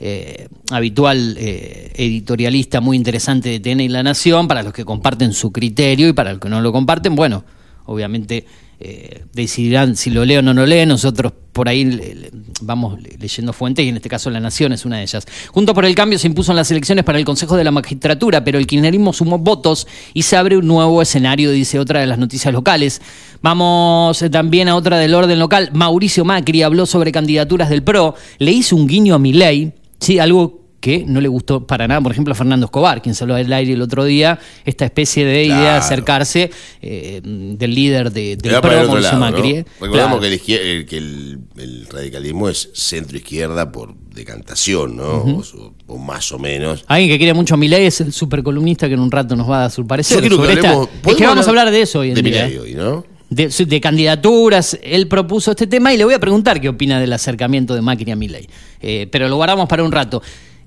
eh, 0.00 0.48
habitual 0.70 1.36
eh, 1.38 1.92
editorialista 1.94 2.80
muy 2.80 2.96
interesante 2.96 3.48
de 3.50 3.60
TN 3.60 3.80
y 3.80 3.88
La 3.88 4.02
Nación, 4.02 4.48
para 4.48 4.62
los 4.62 4.72
que 4.72 4.84
comparten 4.84 5.32
su 5.32 5.52
criterio 5.52 6.08
y 6.08 6.12
para 6.12 6.32
los 6.32 6.40
que 6.40 6.48
no 6.48 6.60
lo 6.60 6.72
comparten, 6.72 7.14
bueno, 7.14 7.44
obviamente 7.86 8.46
eh, 8.82 9.24
decidirán 9.34 9.94
si 9.94 10.08
lo 10.10 10.24
leen 10.24 10.48
o 10.48 10.54
no 10.54 10.60
lo 10.62 10.66
leen. 10.66 10.88
Nosotros 10.88 11.32
por 11.52 11.68
ahí 11.68 12.30
vamos 12.62 13.00
le- 13.02 13.16
leyendo 13.18 13.52
fuentes 13.52 13.84
y 13.84 13.88
en 13.88 13.96
este 13.96 14.08
caso 14.08 14.30
La 14.30 14.40
Nación 14.40 14.72
es 14.72 14.84
una 14.86 14.96
de 14.96 15.02
ellas. 15.02 15.26
Junto 15.52 15.74
por 15.74 15.84
el 15.84 15.94
cambio 15.94 16.18
se 16.18 16.26
impuso 16.28 16.52
en 16.52 16.56
las 16.56 16.70
elecciones 16.70 17.04
para 17.04 17.18
el 17.18 17.24
Consejo 17.24 17.56
de 17.56 17.64
la 17.64 17.70
Magistratura, 17.72 18.42
pero 18.42 18.58
el 18.58 18.66
kirchnerismo 18.66 19.12
sumó 19.12 19.38
votos 19.38 19.86
y 20.14 20.22
se 20.22 20.36
abre 20.36 20.56
un 20.56 20.66
nuevo 20.66 21.02
escenario, 21.02 21.50
dice 21.50 21.78
otra 21.78 22.00
de 22.00 22.06
las 22.06 22.18
noticias 22.18 22.54
locales. 22.54 23.02
Vamos 23.42 24.22
eh, 24.22 24.30
también 24.30 24.68
a 24.68 24.76
otra 24.76 24.98
del 24.98 25.14
orden 25.14 25.38
local. 25.38 25.70
Mauricio 25.74 26.24
Macri 26.24 26.62
habló 26.62 26.86
sobre 26.86 27.12
candidaturas 27.12 27.68
del 27.68 27.82
PRO, 27.82 28.14
le 28.38 28.52
hizo 28.52 28.76
un 28.76 28.86
guiño 28.86 29.14
a 29.14 29.18
Milei, 29.18 29.72
sí, 29.98 30.18
algo 30.18 30.59
que 30.80 31.04
no 31.06 31.20
le 31.20 31.28
gustó 31.28 31.66
para 31.66 31.86
nada, 31.86 32.00
por 32.00 32.10
ejemplo, 32.12 32.32
a 32.32 32.34
Fernando 32.34 32.64
Escobar, 32.66 33.02
quien 33.02 33.14
salió 33.14 33.34
al 33.34 33.52
aire 33.52 33.74
el 33.74 33.82
otro 33.82 34.04
día, 34.04 34.38
esta 34.64 34.86
especie 34.86 35.24
de 35.26 35.44
idea 35.44 35.60
de 35.60 35.78
acercarse 35.78 36.50
eh, 36.80 37.20
del 37.22 37.74
líder 37.74 38.10
de, 38.12 38.36
del 38.36 38.60
PRO, 38.60 38.86
Mauricio 38.88 39.18
Macri. 39.18 39.52
¿no? 39.52 39.58
eh. 39.58 39.64
Recordemos 39.80 40.18
Claro. 40.18 40.20
que, 40.20 40.26
el, 40.28 40.40
izquier- 40.40 40.60
el- 40.60 40.86
que 40.86 40.96
el- 40.96 41.38
el 41.58 41.86
radicalismo 41.90 42.48
es 42.48 42.70
centro-izquierda 42.72 43.70
por 43.72 43.94
decantación, 44.14 44.96
¿no? 44.96 45.42
o, 45.86 45.98
más 45.98 46.32
o 46.32 46.38
menos. 46.38 46.84
Alguien 46.86 47.10
que 47.10 47.18
quiere 47.18 47.34
mucho 47.34 47.54
a 47.54 47.56
Milei 47.56 47.84
es 47.86 48.00
el 48.00 48.12
supercolumnista 48.12 48.88
que 48.88 48.94
en 48.94 49.00
un 49.00 49.10
rato 49.10 49.36
nos 49.36 49.48
va 49.50 49.58
a 49.58 49.60
dar 49.62 49.70
su 49.70 49.86
parecer. 49.86 50.22
Yo 50.22 50.28
que 50.30 50.34
sobre 50.36 50.52
esta- 50.54 50.72
es 50.72 50.88
que 50.88 50.98
¿podemos 51.02 51.26
vamos 51.28 51.46
a 51.46 51.50
hablar 51.50 51.70
de 51.70 51.82
eso 51.82 52.00
hoy 52.00 52.08
en 52.10 52.14
de 52.14 52.22
día. 52.22 52.44
Milei 52.46 52.56
eh. 52.56 52.60
hoy, 52.60 52.74
¿no? 52.74 53.04
de, 53.28 53.46
de 53.48 53.80
candidaturas, 53.80 54.76
él 54.82 55.06
propuso 55.06 55.52
este 55.52 55.66
tema 55.68 55.94
y 55.94 55.96
le 55.96 56.04
voy 56.04 56.14
a 56.14 56.18
preguntar 56.18 56.60
qué 56.60 56.68
opina 56.68 56.98
del 56.98 57.12
acercamiento 57.12 57.74
de 57.76 57.80
Macri 57.80 58.10
a 58.10 58.16
Milei. 58.16 58.48
Eh, 58.82 59.08
pero 59.12 59.28
lo 59.28 59.36
guardamos 59.36 59.68
para 59.68 59.84
un 59.84 59.92
rato. 59.92 60.20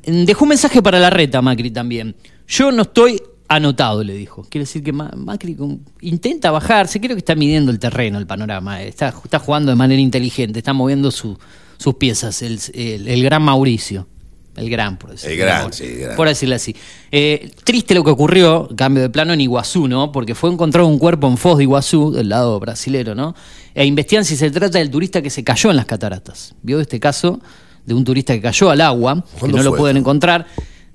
Dejó 0.05 0.45
un 0.45 0.49
mensaje 0.49 0.81
para 0.81 0.99
la 0.99 1.09
reta 1.09 1.41
Macri 1.41 1.71
también. 1.71 2.15
Yo 2.47 2.71
no 2.71 2.83
estoy 2.83 3.21
anotado, 3.47 4.03
le 4.03 4.13
dijo. 4.15 4.43
Quiere 4.49 4.63
decir 4.63 4.83
que 4.83 4.91
Ma- 4.91 5.11
Macri 5.15 5.55
intenta 6.01 6.51
bajarse, 6.51 6.99
creo 6.99 7.15
que 7.15 7.19
está 7.19 7.35
midiendo 7.35 7.71
el 7.71 7.79
terreno, 7.79 8.17
el 8.17 8.27
panorama, 8.27 8.81
está, 8.81 9.13
está 9.23 9.39
jugando 9.39 9.71
de 9.71 9.75
manera 9.75 10.01
inteligente, 10.01 10.59
está 10.59 10.73
moviendo 10.73 11.11
su- 11.11 11.37
sus 11.77 11.95
piezas, 11.95 12.41
el, 12.41 12.59
el- 12.73 13.07
el 13.07 13.23
gran 13.23 13.41
Mauricio. 13.43 14.07
El 14.55 14.69
gran, 14.69 14.97
por 14.99 15.09
decirlo 15.09 15.31
El 15.33 15.39
gran, 15.39 15.61
ahora. 15.63 15.73
sí, 15.73 15.83
el 15.83 15.99
gran. 16.01 16.15
Por 16.15 16.27
decirlo 16.27 16.53
así. 16.53 16.75
Eh, 17.11 17.49
triste 17.63 17.95
lo 17.95 18.03
que 18.03 18.11
ocurrió, 18.11 18.69
cambio 18.77 19.01
de 19.01 19.09
plano 19.09 19.33
en 19.33 19.41
Iguazú, 19.41 19.87
¿no? 19.87 20.11
Porque 20.11 20.35
fue 20.35 20.51
encontrado 20.51 20.87
un 20.87 20.99
cuerpo 20.99 21.27
en 21.27 21.37
Foz 21.37 21.57
de 21.57 21.63
Iguazú, 21.63 22.11
del 22.11 22.29
lado 22.29 22.59
brasilero, 22.59 23.15
¿no? 23.15 23.33
E 23.73 23.83
investigan 23.83 24.23
si 24.25 24.35
se 24.37 24.51
trata 24.51 24.77
del 24.77 24.91
turista 24.91 25.23
que 25.23 25.31
se 25.31 25.43
cayó 25.43 25.71
en 25.71 25.77
las 25.77 25.87
cataratas. 25.87 26.53
¿Vio 26.61 26.79
este 26.79 26.99
caso 26.99 27.39
de 27.85 27.93
un 27.93 28.03
turista 28.03 28.33
que 28.33 28.41
cayó 28.41 28.69
al 28.69 28.81
agua, 28.81 29.23
que 29.33 29.39
¿Cuándo 29.39 29.57
no 29.57 29.63
lo 29.63 29.75
pueden 29.75 29.97
encontrar? 29.97 30.45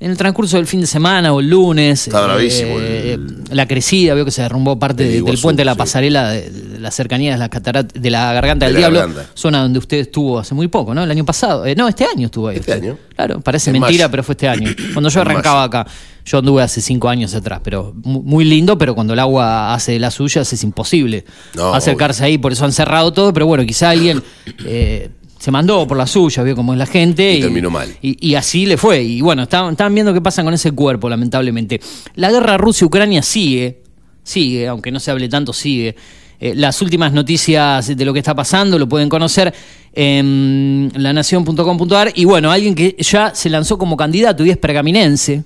En 0.01 0.13
el 0.13 0.17
transcurso 0.17 0.59
del 0.59 0.69
fin 0.69 0.81
de 0.81 0.87
semana 0.87 1.33
o 1.33 1.41
el 1.41 1.51
lunes. 1.51 2.07
Está 2.07 2.21
eh, 2.21 2.25
bravísimo 2.25 2.79
eh, 2.79 3.13
el- 3.15 3.43
la 3.51 3.67
crecida, 3.67 4.15
veo 4.15 4.25
que 4.25 4.31
se 4.31 4.43
derrumbó 4.43 4.79
parte 4.79 5.03
El 5.03 5.25
de- 5.25 5.31
del 5.33 5.41
puente 5.41 5.63
de 5.63 5.65
la 5.65 5.73
sí. 5.73 5.79
pasarela 5.79 6.31
de, 6.31 6.49
de 6.51 6.79
la 6.79 6.93
cercanía 6.93 7.33
de 7.33 7.39
la 7.39 7.49
cataratas, 7.49 8.01
de 8.01 8.09
la 8.09 8.33
garganta 8.33 8.67
De 8.67 8.73
del 8.75 8.81
la 8.83 8.89
diablo, 8.91 9.09
garganta. 9.09 9.33
zona 9.35 9.61
donde 9.63 9.81
usted 9.81 9.97
estuvo 9.97 10.39
hace 10.39 10.55
muy 10.55 10.69
poco, 10.69 10.95
¿no? 10.95 11.03
El 11.03 11.11
año 11.11 11.25
pasado. 11.25 11.67
Eh, 11.67 11.75
no, 11.75 11.89
este 11.89 12.05
año 12.05 12.27
estuvo 12.27 12.47
ahí. 12.47 12.59
Este 12.59 12.71
usted. 12.75 12.85
año. 12.85 12.99
Claro, 13.17 13.41
parece 13.41 13.71
En 13.71 13.81
mentira, 13.81 14.05
mayo. 14.05 14.11
pero 14.13 14.23
fue 14.23 14.35
este 14.35 14.47
año. 14.49 14.71
Cuando 14.93 15.09
yo 15.11 15.21
En 15.21 15.27
arrancaba 15.29 15.65
acá, 15.65 15.85
yo 16.25 16.39
anduve 16.39 16.63
hace 16.63 16.81
cinco 16.81 17.09
años 17.09 17.35
atrás, 17.35 17.61
pero 17.65 17.93
mu- 18.05 18.23
muy 18.23 18.45
lindo, 18.45 18.79
pero 18.79 18.95
cuando 18.95 19.15
el 19.15 19.19
agua 19.19 19.75
hace 19.75 19.93
de 19.93 19.99
las 19.99 20.15
suyas 20.15 20.53
es 20.53 20.63
imposible 20.63 21.25
No, 21.57 21.75
acercarse 21.75 22.23
ahí, 22.25 22.39
por 22.39 22.53
eso 22.53 22.65
han 22.65 22.73
cerrado 22.73 23.13
todo, 23.13 23.33
pero 23.33 23.47
bueno, 23.49 23.65
quizá 23.67 23.91
alguien 23.91 24.23
eh, 24.65 25.11
se 25.39 25.51
mandó 25.51 25.87
por 25.87 25.97
la 25.97 26.07
suya, 26.07 26.43
vio 26.43 26.57
cómo 26.57 26.73
es 26.73 26.79
la 26.79 26.87
gente. 26.87 27.35
Y 27.35 27.41
terminó 27.41 27.71
mal. 27.71 27.89
Y, 28.03 28.29
y 28.29 28.35
así 28.35 28.67
le 28.67 28.77
fue. 28.77 29.03
Y 29.03 29.21
bueno, 29.21 29.45
estaban, 29.45 29.73
estaban 29.73 29.95
viendo 29.95 30.13
qué 30.13 30.21
pasa 30.21 30.43
con 30.43 30.53
ese 30.53 30.73
cuerpo, 30.73 31.09
lamentablemente. 31.09 31.81
La 32.17 32.31
guerra 32.31 32.57
Rusia-Ucrania 32.57 33.23
sigue, 33.23 33.83
sigue, 34.23 34.67
aunque 34.67 34.91
no 34.91 34.99
se 35.01 35.11
hable 35.11 35.29
tanto, 35.29 35.53
sigue. 35.53 35.95
Eh, 36.41 36.55
las 36.55 36.81
últimas 36.83 37.13
noticias 37.13 37.97
de 37.97 38.05
lo 38.05 38.13
que 38.13 38.21
está 38.21 38.35
pasando 38.35 38.79
lo 38.79 38.89
pueden 38.89 39.09
conocer 39.09 39.53
en 39.93 40.91
lanación.com.ar. 40.95 42.13
Y 42.15 42.25
bueno, 42.25 42.51
alguien 42.51 42.75
que 42.75 42.97
ya 42.99 43.35
se 43.35 43.49
lanzó 43.49 43.79
como 43.79 43.97
candidato 43.97 44.45
y 44.45 44.51
es 44.51 44.57
pergaminense. 44.57 45.45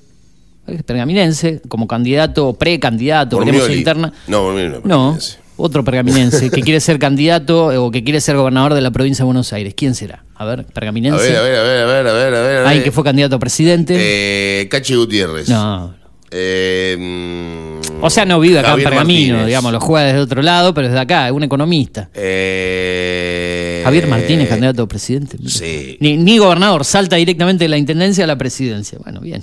Es 0.67 0.83
pergaminense, 0.85 1.61
como 1.69 1.89
candidato, 1.89 2.53
precandidato, 2.55 3.39
veremos 3.39 3.69
interna. 3.71 4.13
No, 4.29 4.53
no. 4.53 4.81
No. 4.85 5.19
Otro 5.63 5.85
pergaminense 5.85 6.51
que 6.51 6.61
quiere 6.63 6.81
ser 6.81 6.99
candidato 6.99 7.71
eh, 7.73 7.77
o 7.79 7.91
que 7.91 8.03
quiere 8.03 8.21
ser 8.21 8.37
gobernador 8.37 8.75
de 8.75 8.81
la 8.81 8.91
provincia 8.91 9.23
de 9.23 9.27
Buenos 9.27 9.53
Aires. 9.53 9.75
¿Quién 9.77 9.95
será? 9.95 10.25
A 10.35 10.45
ver, 10.45 10.65
pergaminense. 10.67 11.37
a 11.37 11.41
ver, 11.43 11.55
a 11.57 11.63
ver, 11.63 11.81
a 11.83 11.87
ver, 11.87 11.87
a 11.87 11.87
ver, 11.87 12.07
a 12.09 12.13
ver. 12.13 12.35
a 12.35 12.43
ver. 12.43 12.67
Alguien 12.67 12.83
que 12.85 12.91
fue 12.93 13.05
candidato 13.05 13.37
a 13.37 13.39
presidente. 13.39 13.95
Eh, 13.97 14.69
Cachi 14.69 14.95
Gutiérrez. 14.97 15.49
no. 15.49 15.95
Eh, 16.35 16.97
mm, 16.99 18.03
O 18.03 18.09
sea, 18.09 18.25
no 18.25 18.41
vive 18.41 18.59
acá 18.59 18.71
Javier 18.71 18.87
en 18.87 18.91
Pergamino, 18.91 19.29
Martínez. 19.35 19.47
digamos, 19.49 19.71
lo 19.71 19.81
juega 19.81 20.07
desde 20.07 20.21
otro 20.21 20.41
lado, 20.41 20.73
pero 20.73 20.87
es 20.87 20.95
de 20.95 20.99
acá, 20.99 21.27
es 21.27 21.33
un 21.33 21.43
economista. 21.43 22.09
Eh, 22.15 23.83
Javier 23.85 24.07
Martínez, 24.07 24.49
candidato 24.49 24.83
a 24.85 24.89
presidente. 24.89 25.37
Sí. 25.47 25.99
Ni, 26.01 26.17
ni 26.17 26.39
gobernador, 26.39 26.87
salta 26.87 27.17
directamente 27.17 27.65
de 27.65 27.69
la 27.69 27.77
intendencia 27.77 28.25
a 28.25 28.27
la 28.27 28.37
presidencia. 28.37 28.99
Bueno, 29.03 29.21
bien. 29.21 29.43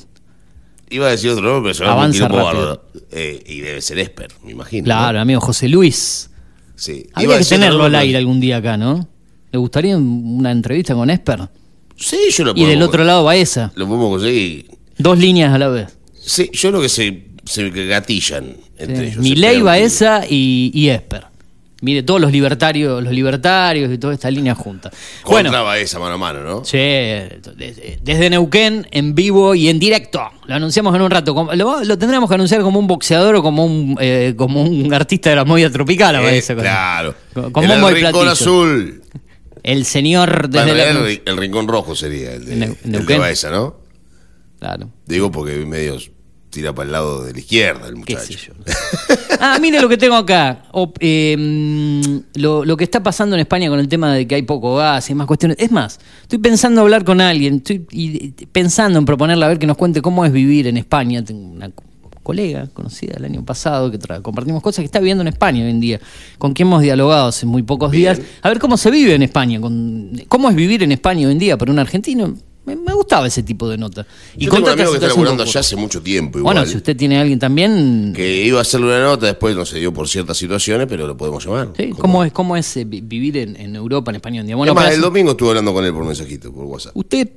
Iba 0.90 1.08
a 1.08 1.12
decir 1.12 1.30
otro 1.30 1.44
nombre, 1.44 1.72
pero 1.72 1.74
se 1.74 1.84
va 1.84 1.92
Avanza 1.94 2.26
un 2.26 2.32
rápido. 2.32 2.84
Eh, 3.12 3.44
y 3.46 3.60
debe 3.62 3.82
ser 3.82 4.00
Esper, 4.00 4.30
me 4.44 4.52
imagino. 4.52 4.86
Claro, 4.86 5.14
¿no? 5.18 5.22
amigo 5.22 5.40
José 5.42 5.70
Luis. 5.70 6.30
Sí. 6.76 7.06
Habría 7.14 7.38
que 7.40 7.46
tenerlo 7.46 7.84
al 7.86 7.96
aire 7.96 8.18
algún 8.18 8.40
día 8.40 8.58
acá, 8.58 8.78
¿no? 8.78 9.08
¿Le 9.52 9.60
gustaría 9.60 9.98
una 9.98 10.52
entrevista 10.52 10.94
con 10.96 11.10
Esper? 11.10 11.50
Sí, 11.96 12.18
yo 12.32 12.46
lo 12.46 12.54
Y 12.56 12.66
del 12.66 12.82
otro 12.82 13.04
lado 13.04 13.24
Baeza. 13.24 13.72
Lo 13.76 13.88
podemos 13.88 14.10
conseguir. 14.10 14.68
Dos 14.98 15.20
líneas 15.20 15.54
a 15.54 15.58
la 15.58 15.68
vez. 15.68 15.98
Sí, 16.20 16.50
yo 16.54 16.70
creo 16.70 16.82
que 16.82 16.90
se, 16.90 17.24
se 17.46 17.70
gatillan 17.70 18.56
entre 18.78 19.08
ellos. 19.08 19.16
se 19.16 19.22
Milei, 19.22 19.62
Baeza 19.62 20.24
y, 20.30 20.72
y 20.74 20.90
Esper. 20.90 21.26
Mire, 21.82 22.04
todos 22.04 22.20
los 22.20 22.32
libertarios, 22.32 23.02
los 23.02 23.14
libertarios 23.14 23.90
y 23.94 23.98
toda 23.98 24.14
esta 24.14 24.30
línea 24.30 24.54
junta. 24.54 24.92
Bueno, 25.26 25.50
Baeza 25.64 25.98
mano 25.98 26.16
a 26.16 26.18
mano, 26.18 26.44
¿no? 26.44 26.66
Sí, 26.66 26.78
desde, 26.78 28.00
desde 28.02 28.30
Neuquén, 28.30 28.86
en 28.92 29.16
vivo 29.16 29.56
y 29.56 29.70
en 29.70 29.80
directo. 29.80 30.22
Lo 30.46 30.56
anunciamos 30.56 30.94
en 30.96 31.02
un 31.04 31.10
rato. 31.10 31.34
Lo, 31.56 31.84
lo 31.84 31.98
tendremos 31.98 32.28
que 32.28 32.36
anunciar 32.36 32.62
como 32.64 32.80
un 32.80 32.88
boxeador 32.88 33.36
o 33.36 33.42
como 33.42 33.64
un, 33.66 33.96
eh, 34.02 34.34
como 34.36 34.62
un 34.64 34.94
artista 34.94 35.30
de 35.30 35.38
la 35.38 35.46
movida 35.46 35.70
tropical. 35.70 36.16
a 36.16 36.22
Eh, 36.22 36.26
Baeza, 36.26 36.54
con- 36.56 36.64
claro. 36.64 37.16
con- 37.34 37.52
con 37.54 37.64
el 37.64 37.96
rincón 37.96 38.28
azul. 38.28 39.02
El 39.64 39.86
señor 39.86 40.50
desde 40.50 40.74
la- 40.76 40.90
el, 40.90 40.98
ri- 40.98 41.22
el 41.26 41.38
rincón 41.38 41.68
rojo 41.68 41.96
sería 41.96 42.34
el 42.34 42.46
de, 42.46 42.56
Neu- 42.58 42.78
el 42.84 42.92
de 42.92 42.98
Neuquén. 42.98 43.20
Baeza, 43.20 43.50
¿no? 43.52 43.76
Claro, 44.60 44.90
Digo 45.06 45.32
porque 45.32 45.54
medio 45.66 45.98
tira 46.50 46.74
para 46.74 46.86
el 46.88 46.92
lado 46.92 47.24
de 47.24 47.34
la 47.34 47.40
izquierda 47.40 47.88
el 47.88 47.94
qué 48.04 48.16
muchacho. 48.16 48.26
sé 48.26 48.38
yo. 48.48 48.54
Ah, 49.40 49.58
mire 49.62 49.80
lo 49.82 49.88
que 49.88 49.98
tengo 49.98 50.16
acá. 50.16 50.64
O- 50.72 50.92
eh, 51.00 51.36
mm, 51.38 52.40
lo, 52.40 52.66
lo 52.66 52.76
que 52.78 52.84
está 52.84 53.02
pasando 53.04 53.36
en 53.36 53.42
España 53.42 53.70
con 53.70 53.80
el 53.80 53.88
tema 53.88 54.14
de 54.14 54.28
que 54.28 54.36
hay 54.36 54.42
poco 54.42 54.76
gas 54.76 55.10
y 55.10 55.16
más 55.16 55.28
cuestiones. 55.28 55.58
Es 55.60 55.72
más, 55.72 56.00
estoy 56.24 56.40
pensando 56.40 56.82
hablar 56.82 57.06
con 57.06 57.22
alguien, 57.22 57.56
estoy 57.58 57.86
y- 57.92 58.30
pensando 58.52 59.00
en 59.00 59.06
proponerle 59.06 59.46
a 59.46 59.48
ver 59.48 59.60
que 59.60 59.68
nos 59.68 59.78
cuente 59.78 60.02
cómo 60.02 60.26
es 60.26 60.32
vivir 60.32 60.68
en 60.68 60.78
España. 60.78 61.24
Tengo 61.24 61.48
una 61.48 61.70
co- 61.70 61.84
colega 62.24 62.68
conocida 62.74 63.16
el 63.18 63.26
año 63.26 63.44
pasado 63.46 63.90
que 63.90 63.98
compartimos 64.22 64.62
cosas 64.62 64.80
que 64.84 64.86
está 64.86 65.00
viviendo 65.00 65.22
en 65.22 65.30
España 65.30 65.64
hoy 65.64 65.72
en 65.72 65.80
día, 65.80 66.00
con 66.38 66.54
quien 66.54 66.68
hemos 66.68 66.82
dialogado 66.82 67.28
hace 67.28 67.46
muy 67.46 67.64
pocos 67.64 67.90
Bien. 67.92 68.16
días. 68.16 68.28
A 68.42 68.50
ver 68.50 68.60
cómo 68.60 68.78
se 68.78 68.92
vive 68.92 69.16
en 69.16 69.24
España, 69.24 69.60
con, 69.62 70.12
cómo 70.28 70.50
es 70.50 70.56
vivir 70.56 70.84
en 70.84 70.92
España 70.92 71.26
hoy 71.28 71.34
en 71.34 71.40
día 71.40 71.58
para 71.58 71.72
un 71.72 71.80
argentino. 71.80 72.36
Me, 72.66 72.76
me 72.76 72.94
gustaba 72.94 73.26
ese 73.26 73.42
tipo 73.42 73.68
de 73.68 73.78
nota. 73.78 74.06
Y 74.38 74.46
Yo 74.46 74.52
tengo 74.52 74.66
un 74.68 74.74
amigo 74.74 74.92
que 74.92 74.98
está 74.98 75.08
laburando 75.08 75.44
allá 75.44 75.60
hace 75.62 75.76
mucho 75.76 76.02
tiempo 76.02 76.38
igual. 76.40 76.56
Bueno, 76.56 76.70
si 76.70 76.78
usted 76.78 76.96
tiene 76.96 77.18
a 77.18 77.22
alguien 77.22 77.40
también, 77.40 78.14
Que 78.16 78.44
iba 78.46 78.60
a 78.60 78.62
hacerle 78.62 78.88
una 78.88 79.00
nota, 79.04 79.26
después 79.26 79.56
no 79.56 79.66
se 79.66 79.80
dio 79.80 79.92
por 79.94 80.08
ciertas 80.08 80.38
situaciones, 80.38 80.86
pero 80.88 81.08
lo 81.08 81.18
podemos 81.18 81.44
llamar. 81.46 81.70
Sí, 81.76 81.90
¿Cómo 81.98 82.24
es, 82.24 82.32
cómo 82.32 82.56
es 82.56 82.78
eh, 82.78 82.84
vi- 82.86 83.02
vivir 83.02 83.38
en, 83.38 83.56
en 83.56 83.76
Europa, 83.76 84.12
en 84.12 84.16
España 84.18 84.44
día? 84.44 84.56
Bueno, 84.56 84.76
el 84.80 85.02
domingo 85.02 85.32
estuve 85.32 85.50
hablando 85.50 85.74
con 85.74 85.84
él 85.86 85.94
por 85.94 86.06
mensajito, 86.06 86.52
por 86.54 86.66
WhatsApp. 86.66 86.96
usted 86.96 87.30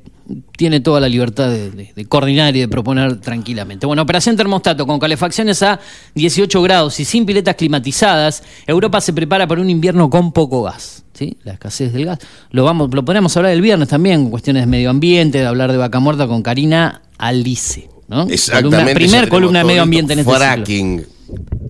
tiene 0.56 0.80
toda 0.80 1.00
la 1.00 1.08
libertad 1.08 1.48
de, 1.50 1.70
de- 1.70 1.92
de 1.94 2.04
coordinar 2.06 2.54
y 2.56 2.61
de 2.61 2.68
proponer 2.68 3.20
tranquilamente. 3.20 3.87
Bueno, 3.87 4.02
operación 4.02 4.37
termostato 4.37 4.87
con 4.87 4.98
calefacciones 4.98 5.62
a 5.62 5.80
18 6.14 6.61
grados 6.62 7.00
y 7.00 7.04
sin 7.04 7.24
piletas 7.26 7.56
climatizadas, 7.56 8.42
Europa 8.66 9.00
se 9.00 9.12
prepara 9.12 9.46
para 9.46 9.61
un 9.61 9.70
invierno 9.70 10.11
con 10.11 10.32
poco 10.32 10.62
gas. 10.62 11.01
¿Sí? 11.14 11.37
La 11.44 11.53
escasez 11.55 11.92
del 11.92 12.05
gas. 12.07 12.18
Lo 12.51 12.64
vamos, 12.64 12.90
lo 12.92 13.05
podremos 13.05 13.37
hablar 13.37 13.53
el 13.53 13.61
viernes 13.62 13.88
también, 13.88 14.22
con 14.22 14.31
cuestiones 14.31 14.62
de 14.62 14.66
medio 14.66 14.90
ambiente, 14.90 15.38
de 15.38 15.46
hablar 15.46 15.72
de 15.72 15.79
vaca 15.79 15.98
muerta 16.01 16.27
con 16.27 16.42
Karina 16.42 17.03
Alice. 17.18 17.88
¿no? 18.09 18.22
Exactamente. 18.29 18.77
Columna- 18.77 18.94
primer 18.94 19.29
columna 19.29 19.59
de 19.61 19.64
medio 19.64 19.83
ambiente 19.83 20.12
en 20.12 20.18
este 20.20 20.31
ciclo. 20.33 20.44
Fracking. 20.46 21.07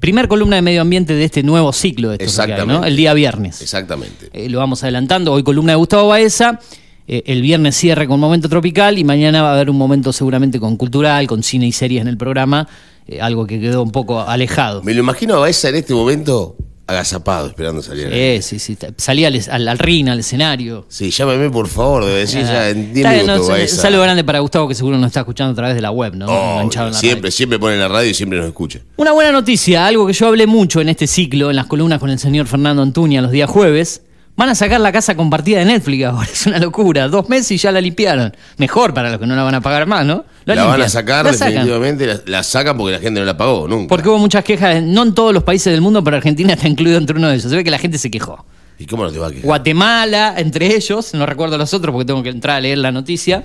Primer 0.01 0.27
columna 0.27 0.57
de 0.57 0.63
medio 0.63 0.81
ambiente 0.81 1.15
de 1.15 1.25
este 1.25 1.43
nuevo 1.45 1.73
ciclo 1.73 2.11
de 2.11 2.19
que 2.19 2.25
hay, 2.25 2.27
¿no? 2.27 2.33
Exactamente. 2.33 2.89
El 2.89 2.97
día 2.97 3.15
viernes. 3.15 3.63
Exactamente. 3.63 4.29
Eh, 4.33 4.49
lo 4.49 4.59
vamos 4.59 4.83
adelantando. 4.83 5.33
Hoy 5.33 5.45
columna 5.45 5.73
de 5.73 5.77
Gustavo 5.77 6.09
Baeza. 6.09 6.59
Eh, 7.07 7.23
el 7.27 7.43
viernes 7.43 7.77
cierre 7.77 8.09
con 8.09 8.19
Momento 8.19 8.49
Tropical 8.49 8.99
y 8.99 9.05
mañana 9.05 9.43
va 9.43 9.51
a 9.51 9.55
haber 9.55 9.71
un 9.71 9.77
momento 9.77 10.13
seguramente 10.13 10.59
con 10.59 10.77
cultural, 10.77 11.27
con 11.29 11.43
cine 11.45 11.67
y 11.67 11.73
series 11.73 12.01
en 12.01 12.09
el 12.09 12.17
programa, 12.17 12.67
eh, 13.07 13.21
algo 13.21 13.47
que 13.47 13.61
quedó 13.61 13.83
un 13.83 13.91
poco 13.93 14.21
alejado. 14.21 14.83
Me 14.83 14.95
lo 14.95 15.01
imagino 15.01 15.35
a 15.35 15.39
Baeza 15.41 15.69
en 15.69 15.77
este 15.77 15.95
momento 15.95 16.57
agazapado, 16.93 17.49
esperando 17.49 17.83
salir. 17.83 18.43
Sí, 18.43 18.59
sí, 18.59 18.77
ta- 18.77 18.89
salía 18.97 19.29
al, 19.29 19.41
al, 19.51 19.69
al 19.69 19.79
ring, 19.79 20.09
al 20.09 20.21
escenario. 20.21 20.87
Sí, 20.89 21.11
llámame 21.11 21.51
por 21.51 21.69
favor, 21.69 22.05
debe 22.05 22.21
decir 22.21 22.43
ya 22.43 22.69
en 22.71 22.95
10 22.95 22.97
Está 23.07 23.13
bien, 23.13 23.27
minutos. 23.27 23.49
no, 23.49 23.67
saludo 23.83 24.03
grande 24.03 24.25
para 24.25 24.39
Gustavo 24.39 24.69
que 24.69 24.75
seguro 24.75 24.99
nos 24.99 25.09
está 25.09 25.21
escuchando 25.21 25.53
a 25.53 25.55
través 25.57 25.75
de 25.75 25.81
la 25.83 25.91
web, 25.91 26.15
¿no? 26.15 26.27
Oh, 26.27 26.63
la 26.75 26.93
siempre, 26.93 27.21
radio. 27.23 27.31
siempre 27.31 27.59
pone 27.59 27.77
la 27.77 27.89
radio 27.89 28.11
y 28.11 28.15
siempre 28.15 28.39
nos 28.39 28.47
escucha. 28.47 28.81
Una 28.97 29.13
buena 29.13 29.33
noticia, 29.33 29.87
algo 29.87 30.07
que 30.07 30.13
yo 30.13 30.29
hablé 30.29 30.47
mucho 30.47 30.81
en 30.81 30.89
este 30.89 31.07
ciclo, 31.07 31.51
en 31.51 31.57
las 31.57 31.67
columnas 31.67 31.99
con 31.99 32.11
el 32.11 32.19
señor 32.19 32.47
Fernando 32.47 32.83
Antuña 32.83 33.21
los 33.23 33.31
días 33.33 33.51
jueves, 33.51 34.03
Van 34.35 34.49
a 34.49 34.55
sacar 34.55 34.81
la 34.81 34.90
casa 34.92 35.14
compartida 35.14 35.59
de 35.59 35.66
Netflix 35.66 36.05
ahora, 36.07 36.29
es 36.33 36.47
una 36.47 36.59
locura. 36.59 37.09
Dos 37.09 37.29
meses 37.29 37.51
y 37.53 37.57
ya 37.59 37.71
la 37.71 37.81
limpiaron. 37.81 38.35
Mejor 38.57 38.95
para 38.95 39.11
los 39.11 39.21
que 39.21 39.27
no 39.27 39.37
la 39.37 39.42
van 39.42 39.55
a 39.55 39.61
pagar 39.61 39.87
más, 39.87 40.07
¿no? 40.07 40.25
La, 40.47 40.64
van 40.64 40.81
a 40.81 40.88
sacar, 40.88 41.25
La 41.25 41.33
definitivamente. 41.33 42.07
La, 42.07 42.21
la 42.27 42.42
sacan 42.42 42.77
porque 42.77 42.92
la 42.95 42.99
gente 42.99 43.21
no 43.21 43.27
la 43.27 43.37
pagó, 43.37 43.68
nunca. 43.68 43.88
Porque 43.88 44.09
hubo 44.09 44.18
muchas 44.18 44.42
quejas, 44.45 44.83
no 44.83 45.03
en 45.03 45.14
todos 45.14 45.33
los 45.35 45.42
países 45.42 45.71
del 45.73 45.81
mundo, 45.83 46.03
pero 46.03 46.16
Argentina 46.16 46.53
está 46.55 46.66
incluido 46.66 46.99
entre 46.99 47.16
uno 47.16 47.29
de 47.29 47.35
ellos. 47.35 47.49
Se 47.51 47.57
ve 47.57 47.62
que 47.62 47.71
la 47.71 47.79
gente 47.79 47.99
se 47.99 48.11
quejó. 48.11 48.45
¿Y 48.79 48.87
cómo 48.87 49.05
no 49.05 49.12
te 49.12 49.18
va 49.18 49.27
a 49.27 49.31
quejar? 49.31 49.45
Guatemala, 49.45 50.35
entre 50.38 50.75
ellos, 50.75 51.12
no 51.14 51.27
recuerdo 51.27 51.57
los 51.59 51.73
otros 51.75 51.92
porque 51.92 52.07
tengo 52.07 52.23
que 52.23 52.31
entrar 52.31 52.57
a 52.57 52.61
leer 52.61 52.79
la 52.79 52.90
noticia. 52.90 53.45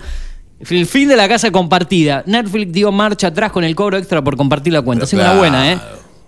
El 0.67 0.87
fin 0.87 1.07
de 1.09 1.15
la 1.15 1.27
casa 1.27 1.51
compartida. 1.51 2.23
Netflix 2.25 2.71
dio 2.71 2.91
marcha 2.91 3.27
atrás 3.27 3.51
con 3.51 3.63
el 3.63 3.75
cobro 3.75 3.97
extra 3.97 4.23
por 4.23 4.35
compartir 4.37 4.73
la 4.73 4.81
cuenta. 4.81 5.01
Pero 5.05 5.09
Sí, 5.09 5.15
una 5.17 5.25
claro. 5.25 5.39
buena, 5.39 5.71
¿eh? 5.73 5.79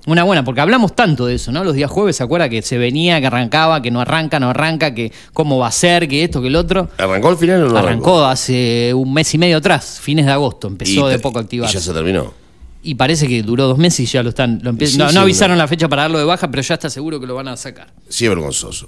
Una 0.07 0.23
buena, 0.23 0.43
porque 0.43 0.61
hablamos 0.61 0.95
tanto 0.95 1.25
de 1.25 1.35
eso, 1.35 1.51
¿no? 1.51 1.63
Los 1.63 1.75
días 1.75 1.91
jueves, 1.91 2.15
¿se 2.15 2.23
acuerda 2.23 2.47
que 2.49 2.61
se 2.61 2.77
venía, 2.77 3.19
que 3.19 3.27
arrancaba, 3.27 3.81
que 3.81 3.91
no 3.91 3.99
arranca, 4.01 4.39
no 4.39 4.49
arranca, 4.49 4.93
que 4.93 5.11
cómo 5.33 5.57
va 5.59 5.67
a 5.67 5.71
ser, 5.71 6.07
que 6.07 6.23
esto, 6.23 6.41
que 6.41 6.47
el 6.47 6.55
otro? 6.55 6.89
¿Arrancó 6.97 7.27
al 7.29 7.37
final 7.37 7.63
o 7.63 7.69
no 7.69 7.77
Arrancó 7.77 8.25
hace 8.25 8.93
un 8.93 9.13
mes 9.13 9.33
y 9.33 9.37
medio 9.37 9.57
atrás, 9.57 9.99
fines 10.01 10.25
de 10.25 10.31
agosto, 10.31 10.67
empezó 10.67 11.07
Y 11.09 11.11
de 11.11 11.19
poco 11.19 11.39
a 11.39 11.41
Y 11.41 11.43
activarse. 11.43 11.73
ya 11.75 11.81
se 11.81 11.93
terminó. 11.93 12.33
Y 12.81 12.95
parece 12.95 13.27
que 13.27 13.43
duró 13.43 13.67
dos 13.67 13.77
meses 13.77 13.99
y 13.99 14.05
ya 14.05 14.23
lo 14.23 14.29
están. 14.29 14.61
Lo 14.63 14.71
Sí, 14.73 14.97
no, 14.97 15.09
sí, 15.09 15.15
no 15.15 15.21
avisaron 15.21 15.57
la 15.57 15.67
fecha 15.67 15.89
para 15.89 16.03
darlo 16.03 16.17
de 16.17 16.23
baja, 16.23 16.49
pero 16.49 16.63
ya 16.63 16.75
está 16.75 16.89
seguro 16.89 17.19
que 17.19 17.27
lo 17.27 17.35
van 17.35 17.49
a 17.49 17.57
sacar. 17.57 17.93
Sí, 18.07 18.23
es 18.25 18.29
vergonzoso. 18.29 18.87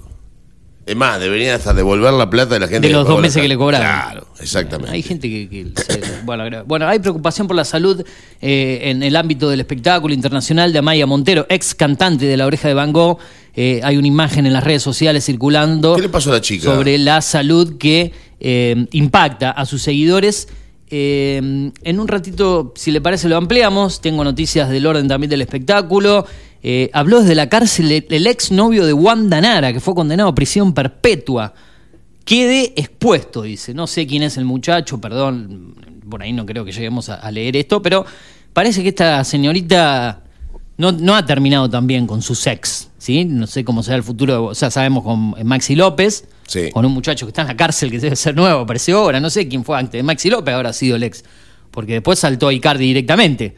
Es 0.84 0.96
más, 0.96 1.20
deberían 1.20 1.54
hasta 1.54 1.72
devolver 1.72 2.12
la 2.12 2.28
plata 2.28 2.54
de 2.54 2.60
la 2.60 2.66
gente 2.66 2.88
De 2.88 2.92
los 2.92 3.06
dos 3.06 3.20
meses 3.20 3.40
que 3.40 3.46
le 3.46 3.56
cobraron. 3.56 3.86
Claro, 3.86 4.26
exactamente. 4.40 4.90
Hay 4.92 5.02
gente 5.02 5.28
que. 5.28 5.48
que 5.48 5.66
se- 5.80 6.00
bueno, 6.24 6.88
hay 6.88 6.98
preocupación 6.98 7.46
por 7.46 7.54
la 7.54 7.64
salud 7.64 8.04
eh, 8.40 8.80
en 8.84 9.02
el 9.04 9.14
ámbito 9.14 9.48
del 9.48 9.60
espectáculo 9.60 10.12
internacional 10.12 10.72
de 10.72 10.80
Amaya 10.80 11.06
Montero, 11.06 11.46
ex 11.48 11.76
cantante 11.76 12.26
de 12.26 12.36
La 12.36 12.46
Oreja 12.46 12.66
de 12.66 12.74
Van 12.74 12.92
Gogh. 12.92 13.18
Eh, 13.54 13.80
hay 13.84 13.96
una 13.96 14.08
imagen 14.08 14.44
en 14.46 14.52
las 14.52 14.64
redes 14.64 14.82
sociales 14.82 15.24
circulando. 15.24 15.94
¿Qué 15.94 16.02
le 16.02 16.08
pasó 16.08 16.30
a 16.30 16.34
la 16.34 16.40
chica? 16.40 16.64
Sobre 16.64 16.98
la 16.98 17.20
salud 17.20 17.76
que 17.78 18.12
eh, 18.40 18.86
impacta 18.90 19.52
a 19.52 19.64
sus 19.66 19.82
seguidores. 19.82 20.48
En 20.94 21.72
un 22.00 22.06
ratito, 22.08 22.74
si 22.76 22.90
le 22.90 23.00
parece, 23.00 23.26
lo 23.28 23.36
ampliamos. 23.38 24.00
Tengo 24.02 24.24
noticias 24.24 24.68
del 24.68 24.86
orden 24.86 25.08
también 25.08 25.30
del 25.30 25.40
espectáculo. 25.40 26.26
Eh, 26.62 26.90
habló 26.92 27.20
desde 27.20 27.34
la 27.34 27.48
cárcel 27.48 27.90
el, 27.90 28.06
el 28.08 28.26
ex 28.26 28.52
novio 28.52 28.86
de 28.86 28.92
Wanda 28.92 29.40
Nara, 29.40 29.72
que 29.72 29.80
fue 29.80 29.94
condenado 29.94 30.28
a 30.28 30.34
prisión 30.34 30.72
perpetua. 30.72 31.54
Quede 32.24 32.72
expuesto, 32.76 33.42
dice. 33.42 33.74
No 33.74 33.86
sé 33.86 34.06
quién 34.06 34.22
es 34.22 34.36
el 34.36 34.44
muchacho, 34.44 35.00
perdón, 35.00 35.74
por 36.08 36.22
ahí 36.22 36.32
no 36.32 36.46
creo 36.46 36.64
que 36.64 36.70
lleguemos 36.72 37.08
a, 37.08 37.16
a 37.16 37.30
leer 37.32 37.56
esto, 37.56 37.82
pero 37.82 38.04
parece 38.52 38.82
que 38.82 38.90
esta 38.90 39.24
señorita 39.24 40.22
no, 40.76 40.92
no 40.92 41.16
ha 41.16 41.26
terminado 41.26 41.68
tan 41.68 41.86
bien 41.88 42.06
con 42.06 42.22
su 42.22 42.34
sex, 42.36 42.90
¿sí? 42.96 43.24
No 43.24 43.46
sé 43.48 43.64
cómo 43.64 43.82
será 43.82 43.96
el 43.96 44.04
futuro, 44.04 44.44
o 44.44 44.54
sea, 44.54 44.70
sabemos 44.70 45.02
con 45.02 45.34
Maxi 45.44 45.74
López, 45.74 46.26
Sí. 46.46 46.70
con 46.70 46.84
un 46.84 46.92
muchacho 46.92 47.24
que 47.26 47.30
está 47.30 47.42
en 47.42 47.48
la 47.48 47.56
cárcel 47.56 47.90
que 47.90 47.98
debe 47.98 48.14
ser 48.14 48.36
nuevo, 48.36 48.60
apareció 48.60 48.98
ahora, 48.98 49.20
no 49.20 49.30
sé 49.30 49.48
quién 49.48 49.64
fue 49.64 49.78
antes 49.78 50.02
Maxi 50.04 50.28
López, 50.28 50.54
ahora 50.54 50.70
ha 50.70 50.72
sido 50.74 50.96
el 50.96 51.02
ex, 51.02 51.24
porque 51.70 51.94
después 51.94 52.18
saltó 52.18 52.48
a 52.48 52.52
Icardi 52.52 52.84
directamente. 52.84 53.54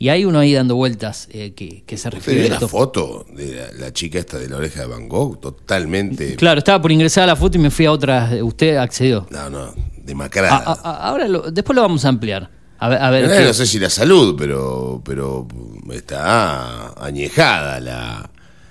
Y 0.00 0.08
hay 0.08 0.24
uno 0.24 0.38
ahí 0.38 0.54
dando 0.54 0.76
vueltas 0.76 1.28
eh, 1.30 1.52
que, 1.54 1.82
que 1.84 1.98
se 1.98 2.08
¿Usted 2.08 2.18
refiere 2.32 2.56
a 2.56 2.58
la 2.60 2.66
foto 2.66 3.26
de 3.34 3.54
la, 3.54 3.70
la 3.86 3.92
chica 3.92 4.18
esta 4.18 4.38
de 4.38 4.48
la 4.48 4.56
oreja 4.56 4.80
de 4.80 4.86
Van 4.86 5.06
Gogh? 5.10 5.38
Totalmente. 5.40 6.36
Claro, 6.36 6.58
estaba 6.58 6.80
por 6.80 6.90
ingresar 6.90 7.24
a 7.24 7.26
la 7.26 7.36
foto 7.36 7.58
y 7.58 7.60
me 7.60 7.70
fui 7.70 7.84
a 7.84 7.92
otra, 7.92 8.30
usted 8.42 8.76
accedió. 8.78 9.26
No, 9.30 9.50
no, 9.50 9.74
demacrada. 9.98 10.56
a- 10.56 10.72
a- 10.72 11.08
ahora 11.08 11.28
lo- 11.28 11.50
después 11.50 11.76
lo 11.76 11.82
vamos 11.82 12.04
a 12.06 12.08
ampliar. 12.08 12.48
A 12.78 12.88
ver, 12.88 12.98
a 13.02 13.10
ver 13.10 13.24
Eh, 13.30 13.44
no 13.44 13.52
sé 13.52 13.66
si 13.66 13.78
la 13.78 13.90
salud, 13.90 14.34
pero, 14.38 15.02
pero 15.04 15.46
está 15.92 16.94
añejada 17.04 17.78
la, 17.80 18.30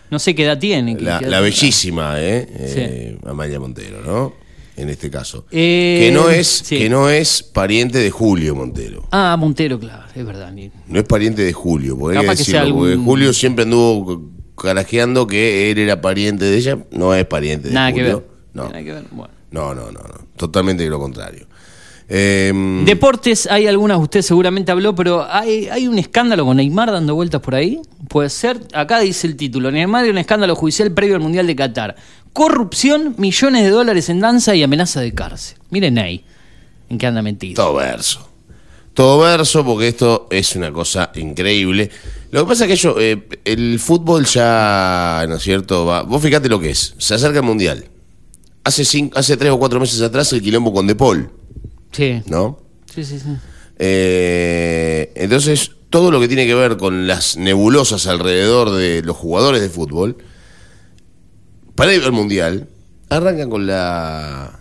no 0.09 0.17
sé 0.17 0.33
qué 0.33 0.45
edad 0.45 0.57
tiene. 0.57 0.99
la, 0.99 1.39
bellísima, 1.41 2.19
¿eh? 2.19 2.47
Eh, 2.57 3.19
Amalia 3.27 3.59
Montero, 3.59 4.01
¿no? 4.03 4.33
En 4.79 4.89
este 4.89 5.09
caso. 5.09 5.45
Eh, 5.51 5.99
que, 6.01 6.11
no 6.11 6.29
es, 6.29 6.47
sí. 6.47 6.77
que 6.77 6.89
no 6.89 7.09
es 7.09 7.43
pariente 7.43 7.97
de 7.97 8.09
Julio 8.11 8.55
Montero. 8.55 9.07
Ah, 9.11 9.35
Montero, 9.37 9.77
claro, 9.77 10.03
es 10.15 10.25
verdad. 10.25 10.53
No 10.87 10.99
es 10.99 11.05
pariente 11.05 11.41
de 11.41 11.51
Julio, 11.51 11.97
porque 11.97 12.17
que 12.17 12.25
que 12.25 12.35
decirlo, 12.35 12.75
porque 12.75 12.95
Julio 12.95 13.33
siempre 13.33 13.63
anduvo 13.63 14.29
carajeando 14.55 15.27
que 15.27 15.69
él 15.71 15.79
era 15.79 15.99
pariente 15.99 16.45
de 16.45 16.57
ella, 16.57 16.77
no 16.91 17.13
es 17.13 17.25
pariente 17.25 17.67
de 17.67 17.73
Nada 17.73 17.91
que 17.91 18.01
Julio. 18.01 18.17
ver. 18.19 18.27
No. 18.53 18.63
Nada 18.69 18.83
que 18.83 18.93
ver. 18.93 19.03
Bueno. 19.11 19.33
no, 19.51 19.75
no, 19.75 19.91
no, 19.91 19.99
no, 19.99 20.27
totalmente 20.37 20.85
lo 20.89 20.99
contrario. 20.99 21.45
Eh, 22.11 22.51
Deportes, 22.85 23.45
hay 23.45 23.67
algunas, 23.67 23.99
usted 23.99 24.23
seguramente 24.23 24.71
habló, 24.71 24.95
pero 24.95 25.27
hay, 25.29 25.67
hay 25.67 25.87
un 25.87 25.99
escándalo 25.99 26.43
con 26.43 26.57
Neymar 26.57 26.91
dando 26.91 27.13
vueltas 27.13 27.39
por 27.39 27.53
ahí. 27.53 27.79
Puede 28.07 28.29
ser, 28.29 28.59
acá 28.73 28.99
dice 28.99 29.27
el 29.27 29.35
título, 29.35 29.69
Neymar 29.69 30.07
y 30.07 30.09
un 30.09 30.17
escándalo 30.17 30.55
judicial 30.55 30.91
previo 30.91 31.15
al 31.15 31.21
Mundial 31.21 31.45
de 31.45 31.55
Qatar. 31.55 31.95
Corrupción, 32.33 33.15
millones 33.17 33.63
de 33.63 33.69
dólares 33.69 34.09
en 34.09 34.19
danza 34.19 34.55
y 34.55 34.63
amenaza 34.63 35.01
de 35.01 35.13
cárcel. 35.13 35.57
Miren 35.71 35.97
ahí, 35.99 36.23
en 36.89 36.97
qué 36.97 37.07
anda 37.07 37.21
metido. 37.21 37.55
Todo 37.63 37.75
verso. 37.75 38.27
Todo 38.93 39.19
verso, 39.19 39.63
porque 39.65 39.87
esto 39.87 40.27
es 40.29 40.55
una 40.55 40.71
cosa 40.71 41.11
increíble. 41.15 41.89
Lo 42.31 42.41
que 42.43 42.49
pasa 42.49 42.65
es 42.65 42.69
que 42.71 42.75
yo, 42.75 42.95
eh, 42.99 43.27
el 43.45 43.79
fútbol 43.79 44.25
ya, 44.25 45.25
¿no 45.27 45.35
es 45.35 45.43
cierto? 45.43 45.85
Va, 45.85 46.03
vos 46.03 46.21
fíjate 46.21 46.49
lo 46.49 46.59
que 46.59 46.71
es. 46.71 46.95
Se 46.97 47.15
acerca 47.15 47.39
el 47.39 47.45
mundial. 47.45 47.85
Hace, 48.63 48.83
cinco, 48.85 49.17
hace 49.17 49.37
tres 49.37 49.51
o 49.51 49.57
cuatro 49.57 49.79
meses 49.79 50.01
atrás 50.01 50.31
el 50.33 50.41
quilombo 50.41 50.73
con 50.73 50.85
De 50.85 50.95
Paul, 50.95 51.29
Sí, 51.91 52.21
¿no? 52.27 52.59
sí, 52.93 53.03
sí. 53.03 53.19
sí. 53.19 53.29
Eh, 53.79 55.11
entonces, 55.15 55.71
todo 55.89 56.11
lo 56.11 56.19
que 56.19 56.27
tiene 56.27 56.45
que 56.45 56.53
ver 56.53 56.77
con 56.77 57.07
las 57.07 57.37
nebulosas 57.37 58.05
alrededor 58.05 58.69
de 58.71 59.01
los 59.01 59.15
jugadores 59.15 59.61
de 59.61 59.69
fútbol, 59.69 60.17
para 61.79 61.93
ir 61.93 62.03
al 62.03 62.11
mundial, 62.11 62.67
arrancan 63.09 63.49
con 63.49 63.65
la. 63.65 64.59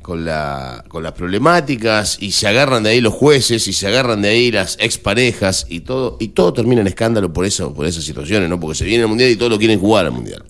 Con, 0.00 0.24
la, 0.24 0.86
con 0.88 1.02
las 1.02 1.12
problemáticas 1.12 2.16
y 2.18 2.32
se 2.32 2.48
agarran 2.48 2.82
de 2.82 2.88
ahí 2.88 3.02
los 3.02 3.12
jueces 3.12 3.68
y 3.68 3.74
se 3.74 3.88
agarran 3.88 4.22
de 4.22 4.30
ahí 4.30 4.50
las 4.50 4.78
exparejas 4.80 5.66
y 5.68 5.80
todo 5.80 6.16
y 6.18 6.28
todo 6.28 6.54
termina 6.54 6.80
en 6.80 6.86
escándalo 6.86 7.30
por 7.30 7.44
eso 7.44 7.74
por 7.74 7.84
esas 7.84 8.04
situaciones 8.04 8.48
no 8.48 8.58
porque 8.58 8.78
se 8.78 8.86
viene 8.86 9.02
el 9.02 9.08
mundial 9.08 9.28
y 9.28 9.36
todos 9.36 9.52
lo 9.52 9.58
quieren 9.58 9.78
jugar 9.78 10.06
al 10.06 10.12
mundial 10.12 10.42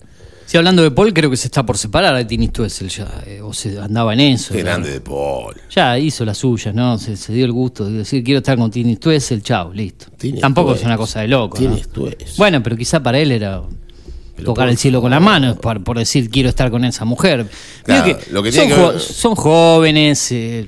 Sí, 0.45 0.57
hablando 0.57 0.81
de 0.81 0.89
Paul, 0.89 1.13
creo 1.13 1.29
que 1.29 1.35
se 1.35 1.47
está 1.47 1.63
por 1.63 1.77
separar 1.77 2.15
a 2.15 2.25
Tini 2.25 2.47
Stoessel 2.47 2.87
ya, 2.87 3.21
eh, 3.27 3.41
o 3.41 3.53
se 3.53 3.77
andaba 3.77 4.13
en 4.13 4.21
eso. 4.21 4.53
qué 4.53 4.63
grande 4.63 4.89
de 4.89 5.01
Paul 5.01 5.55
Ya 5.69 5.99
hizo 5.99 6.23
la 6.23 6.33
suya, 6.33 6.71
¿no? 6.71 6.97
Se, 6.97 7.17
se 7.17 7.33
dio 7.33 7.45
el 7.45 7.51
gusto 7.51 7.85
de 7.85 7.99
decir, 7.99 8.23
quiero 8.23 8.39
estar 8.39 8.57
con 8.57 8.71
Tini 8.71 8.95
Stoessel, 8.95 9.43
chao, 9.43 9.71
listo. 9.73 10.05
Tini 10.17 10.39
Tampoco 10.39 10.73
es 10.73 10.83
una 10.83 10.97
cosa 10.97 11.19
de 11.19 11.27
loco, 11.27 11.59
¿no? 11.59 11.67
Tini 11.69 11.83
Stoessel. 11.83 12.37
Bueno, 12.37 12.63
pero 12.63 12.77
quizá 12.77 13.03
para 13.03 13.19
él 13.19 13.31
era 13.31 13.61
tocar 14.43 14.65
por 14.65 14.69
el 14.71 14.77
cielo 14.77 15.01
con 15.01 15.11
la 15.11 15.19
mano, 15.19 15.55
por, 15.55 15.83
por 15.83 15.97
decir, 15.97 16.29
quiero 16.29 16.49
estar 16.49 16.69
con 16.71 16.83
esa 16.85 17.05
mujer. 17.05 17.47
Claro, 17.83 18.05
Digo 18.05 18.19
lo 18.31 18.43
que 18.43 18.51
son, 18.51 18.69
jo- 18.69 18.99
son 18.99 19.35
jóvenes, 19.35 20.31
eh, 20.31 20.67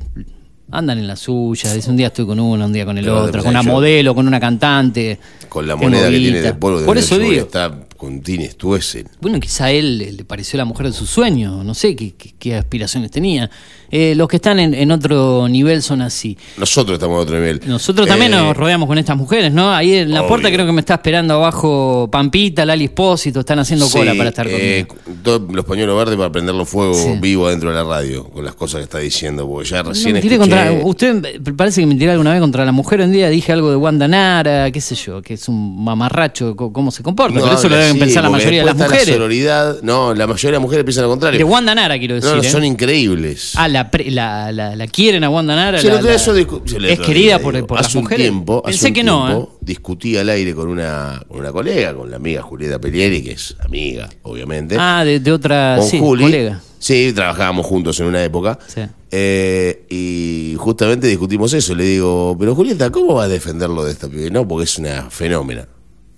andan 0.71 0.97
en 0.99 1.07
la 1.07 1.15
suya, 1.17 1.73
dice 1.73 1.89
un 1.89 1.97
día 1.97 2.07
estoy 2.07 2.25
con 2.25 2.39
uno, 2.39 2.65
un 2.65 2.71
día 2.73 2.85
con 2.85 2.97
el 2.97 3.03
Pero, 3.03 3.23
otro, 3.23 3.41
o 3.41 3.43
con 3.43 3.51
una 3.51 3.63
yo- 3.63 3.71
modelo, 3.71 4.15
con 4.15 4.27
una 4.27 4.39
cantante. 4.39 5.19
con 5.49 5.67
la 5.67 5.75
moneda 5.75 6.09
que 6.09 6.17
tiene 6.17 6.41
de 6.41 6.53
polvo 6.53 6.85
Por 6.85 6.97
eso 6.97 7.19
digo. 7.19 7.33
está 7.41 7.87
con 7.97 8.21
Tini 8.21 8.47
Stoessel 8.47 9.05
Bueno, 9.19 9.37
quizá 9.41 9.65
a 9.65 9.71
él 9.71 9.97
le- 9.97 10.23
pareció 10.23 10.55
la 10.57 10.63
mujer 10.65 10.87
de 10.87 10.93
sus 10.93 11.09
sueños, 11.09 11.65
no 11.65 11.73
sé 11.73 11.95
qué, 11.95 12.13
qué- 12.15 12.33
qué 12.39 12.55
aspiraciones 12.55 13.11
tenía. 13.11 13.49
Eh, 13.91 14.13
los 14.15 14.27
que 14.27 14.37
están 14.37 14.59
en, 14.59 14.73
en 14.73 14.89
otro 14.91 15.47
nivel 15.49 15.81
son 15.81 16.01
así. 16.01 16.37
nosotros 16.57 16.95
estamos 16.95 17.17
a 17.17 17.21
otro 17.21 17.35
nivel 17.35 17.59
Nosotros 17.65 18.07
también 18.07 18.33
Eh, 18.33 18.37
nos 18.37 18.55
rodeamos 18.55 18.87
con 18.87 18.97
estas 18.97 19.17
mujeres, 19.17 19.51
¿no? 19.51 19.73
Ahí 19.73 19.95
en 19.95 20.11
la 20.11 20.21
Obvio. 20.21 20.29
puerta 20.29 20.51
creo 20.51 20.65
que 20.65 20.71
me 20.71 20.79
está 20.81 20.93
esperando 20.95 21.33
abajo 21.33 22.07
Pampita, 22.11 22.65
Lali 22.65 22.85
Espósito, 22.85 23.41
están 23.41 23.59
haciendo 23.59 23.85
Sí, 23.87 23.97
cola 23.97 24.13
para 24.15 24.29
estar 24.29 24.47
eh, 24.49 24.85
conmigo. 24.87 25.19
todos 25.23 25.53
los 25.53 25.65
pañuelos 25.65 25.97
verdes 25.97 26.15
para 26.17 26.31
prenderlo 26.31 26.65
fuego 26.65 26.93
Sí. 26.93 27.17
vivo 27.19 27.47
adentro 27.47 27.69
de 27.69 27.75
la 27.75 27.83
radio 27.83 28.23
con 28.29 28.43
las 28.45 28.55
cosas 28.55 28.77
que 28.79 28.83
está 28.83 28.99
diciendo 28.99 29.47
porque 29.47 29.69
ya 29.69 29.83
No, 29.83 29.89
recién 29.89 30.13
me 30.13 30.21
tiré 30.21 30.35
escuché- 30.35 30.39
contra, 30.39 30.71
usted 30.87 31.41
parece 31.55 31.81
que 31.81 31.87
me 31.87 31.95
tiré 31.95 32.11
alguna 32.11 32.31
vez 32.31 32.39
contra 32.39 32.63
la 32.65 32.71
mujer. 32.71 33.01
Un 33.01 33.11
día 33.11 33.29
dije 33.29 33.51
algo 33.51 33.69
de 33.69 33.75
Wanda 33.75 34.07
Nara, 34.07 34.71
qué 34.71 34.79
sé 34.81 34.95
yo, 34.95 35.21
que 35.21 35.33
es 35.33 35.47
un 35.49 35.83
mamarracho, 35.83 36.55
cómo 36.55 36.91
se 36.91 37.03
comporta. 37.03 37.37
No, 37.37 37.43
pero 37.45 37.57
eso 37.57 37.67
lo 37.69 37.75
deben 37.75 37.99
pensar 37.99 38.23
la 38.23 38.29
mayoría 38.29 38.59
de 38.61 38.65
las 38.67 38.75
mujeres. 38.77 39.07
La 39.07 39.13
sororidad, 39.13 39.81
no, 39.81 40.13
la 40.13 40.27
mayoría 40.27 40.49
de 40.49 40.53
las 40.53 40.61
mujeres 40.61 40.85
piensan 40.85 41.03
lo 41.03 41.09
contrario. 41.09 41.37
De 41.37 41.43
Wanda 41.43 41.75
Nara, 41.75 41.97
quiero 41.99 42.15
decir. 42.15 42.29
no, 42.29 42.35
no, 42.37 42.41
¿eh? 42.41 42.49
son 42.49 42.63
increíbles. 42.63 43.53
Ah, 43.55 43.67
la, 43.67 43.80
la, 44.07 44.51
la, 44.51 44.75
la 44.75 44.87
quieren 44.87 45.23
a 45.23 45.29
Wanda 45.29 45.55
Nara. 45.55 45.79
Sí, 45.79 45.87
es 45.87 46.99
querida 46.99 47.39
por, 47.39 47.65
por 47.65 47.79
hace 47.79 47.87
las 47.87 47.95
un 47.95 48.01
mujeres. 48.03 48.25
Tiempo, 48.25 48.61
hace 48.65 48.71
Pensé 48.73 48.87
un 48.87 48.93
que 48.93 49.03
no, 49.03 49.31
¿eh? 49.31 49.47
discutí 49.61 50.17
al 50.17 50.29
aire 50.29 50.53
con 50.53 50.69
una, 50.69 51.21
con 51.27 51.39
una 51.39 51.51
colega, 51.51 51.93
con 51.93 52.09
la 52.09 52.17
amiga 52.17 52.41
Julieta 52.41 52.79
Pelieri, 52.79 53.23
que 53.23 53.31
es 53.31 53.55
amiga, 53.59 54.09
obviamente. 54.23 54.75
Ah, 54.79 55.03
de, 55.05 55.19
de 55.19 55.31
otra 55.31 55.75
con 55.79 55.87
sí, 55.87 55.99
Juli. 55.99 56.23
colega. 56.23 56.61
Sí, 56.79 57.11
trabajábamos 57.13 57.65
juntos 57.65 57.99
en 57.99 58.07
una 58.07 58.23
época. 58.23 58.57
Sí. 58.65 58.81
Eh, 59.11 59.85
y 59.89 60.55
justamente 60.57 61.05
discutimos 61.05 61.53
eso. 61.53 61.75
Le 61.75 61.83
digo, 61.83 62.35
pero 62.39 62.55
Julieta, 62.55 62.89
¿cómo 62.89 63.13
va 63.15 63.25
a 63.25 63.27
defenderlo 63.27 63.83
de 63.83 63.91
esta 63.91 64.07
pibe? 64.07 64.31
No, 64.31 64.47
porque 64.47 64.63
es 64.63 64.79
una 64.79 65.09
fenómena. 65.11 65.67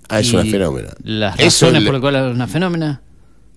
Ah, 0.08 0.20
es 0.20 0.32
una 0.32 0.44
fenómena. 0.46 0.90
Las 1.04 1.38
razones 1.38 1.84
por 1.84 1.94
las 1.94 2.02
cuales 2.02 2.22
es 2.30 2.36
una 2.36 2.48
fenómena. 2.48 3.02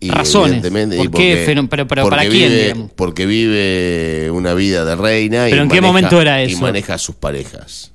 Y 0.01 0.11
razones. 0.11 0.63
¿Por 0.63 0.81
y 0.81 0.93
qué 0.95 1.09
porque- 1.09 1.67
pero, 1.87 1.87
para 1.87 2.23
quién, 2.23 2.33
vive- 2.33 2.63
digamos? 2.65 2.91
Porque 2.95 3.27
vive 3.27 4.31
una 4.31 4.55
vida 4.55 4.85
de 4.85 4.95
reina. 4.97 5.49
y 5.49 5.51
¿Pero 5.53 5.63
en 5.63 5.69
qué 5.69 5.77
maneja- 5.81 5.87
momento 5.87 6.21
era 6.21 6.45
Y 6.45 6.53
eso? 6.53 6.61
maneja 6.61 6.95
a 6.95 6.99
sus 6.99 7.15
parejas. 7.17 7.93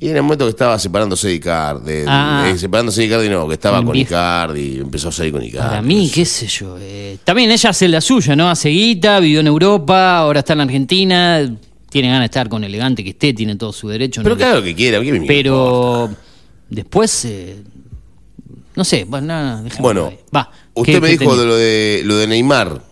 Y 0.00 0.08
en 0.08 0.16
el 0.16 0.22
momento 0.24 0.46
que 0.46 0.50
estaba 0.50 0.76
separándose 0.80 1.28
de 1.28 1.34
Icardi, 1.34 1.92
Ah. 2.08 2.42
de- 2.50 2.58
separándose 2.58 3.02
de 3.02 3.06
Icardi 3.06 3.28
no, 3.28 3.46
que 3.46 3.54
estaba 3.54 3.84
con. 3.84 3.94
Icardi, 3.96 4.78
empezó 4.80 5.10
a 5.10 5.12
salir 5.12 5.32
con 5.32 5.44
Icardi. 5.44 5.68
Para 5.68 5.80
mí, 5.82 6.10
qué 6.12 6.24
sé 6.24 6.48
yo. 6.48 6.76
eh, 6.80 7.18
también 7.22 7.52
ella 7.52 7.70
hace 7.70 7.86
la 7.86 8.00
suya, 8.00 8.34
¿no? 8.34 8.50
Hace 8.50 8.70
guita, 8.70 9.20
vivió 9.20 9.38
en 9.40 9.46
Europa, 9.46 10.16
ahora 10.18 10.40
está 10.40 10.54
en 10.54 10.58
la 10.58 10.64
Argentina. 10.64 11.56
Tiene 11.88 12.08
ganas 12.08 12.22
de 12.22 12.26
estar 12.26 12.48
con 12.48 12.64
elegante 12.64 13.04
que 13.04 13.10
esté, 13.10 13.32
tiene 13.32 13.54
todo 13.54 13.72
su 13.72 13.86
derecho. 13.88 14.22
Pero 14.24 14.34
no 14.34 14.62
que 14.62 14.74
quiera, 14.74 14.98
¿qué 14.98 15.12
me 15.12 15.18
importa? 15.18 15.32
Pero 15.34 16.10
después, 16.68 17.24
eh, 17.26 17.56
no 18.74 18.82
sé, 18.84 19.04
bueno, 19.04 19.26
nada, 19.28 19.62
dejémoslo 19.62 19.82
Bueno, 19.82 20.06
ahí. 20.08 20.18
Va, 20.34 20.50
usted 20.74 20.92
¿qué- 20.94 21.00
me 21.00 21.06
qué 21.08 21.18
dijo 21.18 21.30
tenía? 21.32 21.40
de 21.42 21.46
lo 21.48 21.56
de 21.56 22.02
lo 22.04 22.16
de 22.16 22.26
Neymar, 22.26 22.82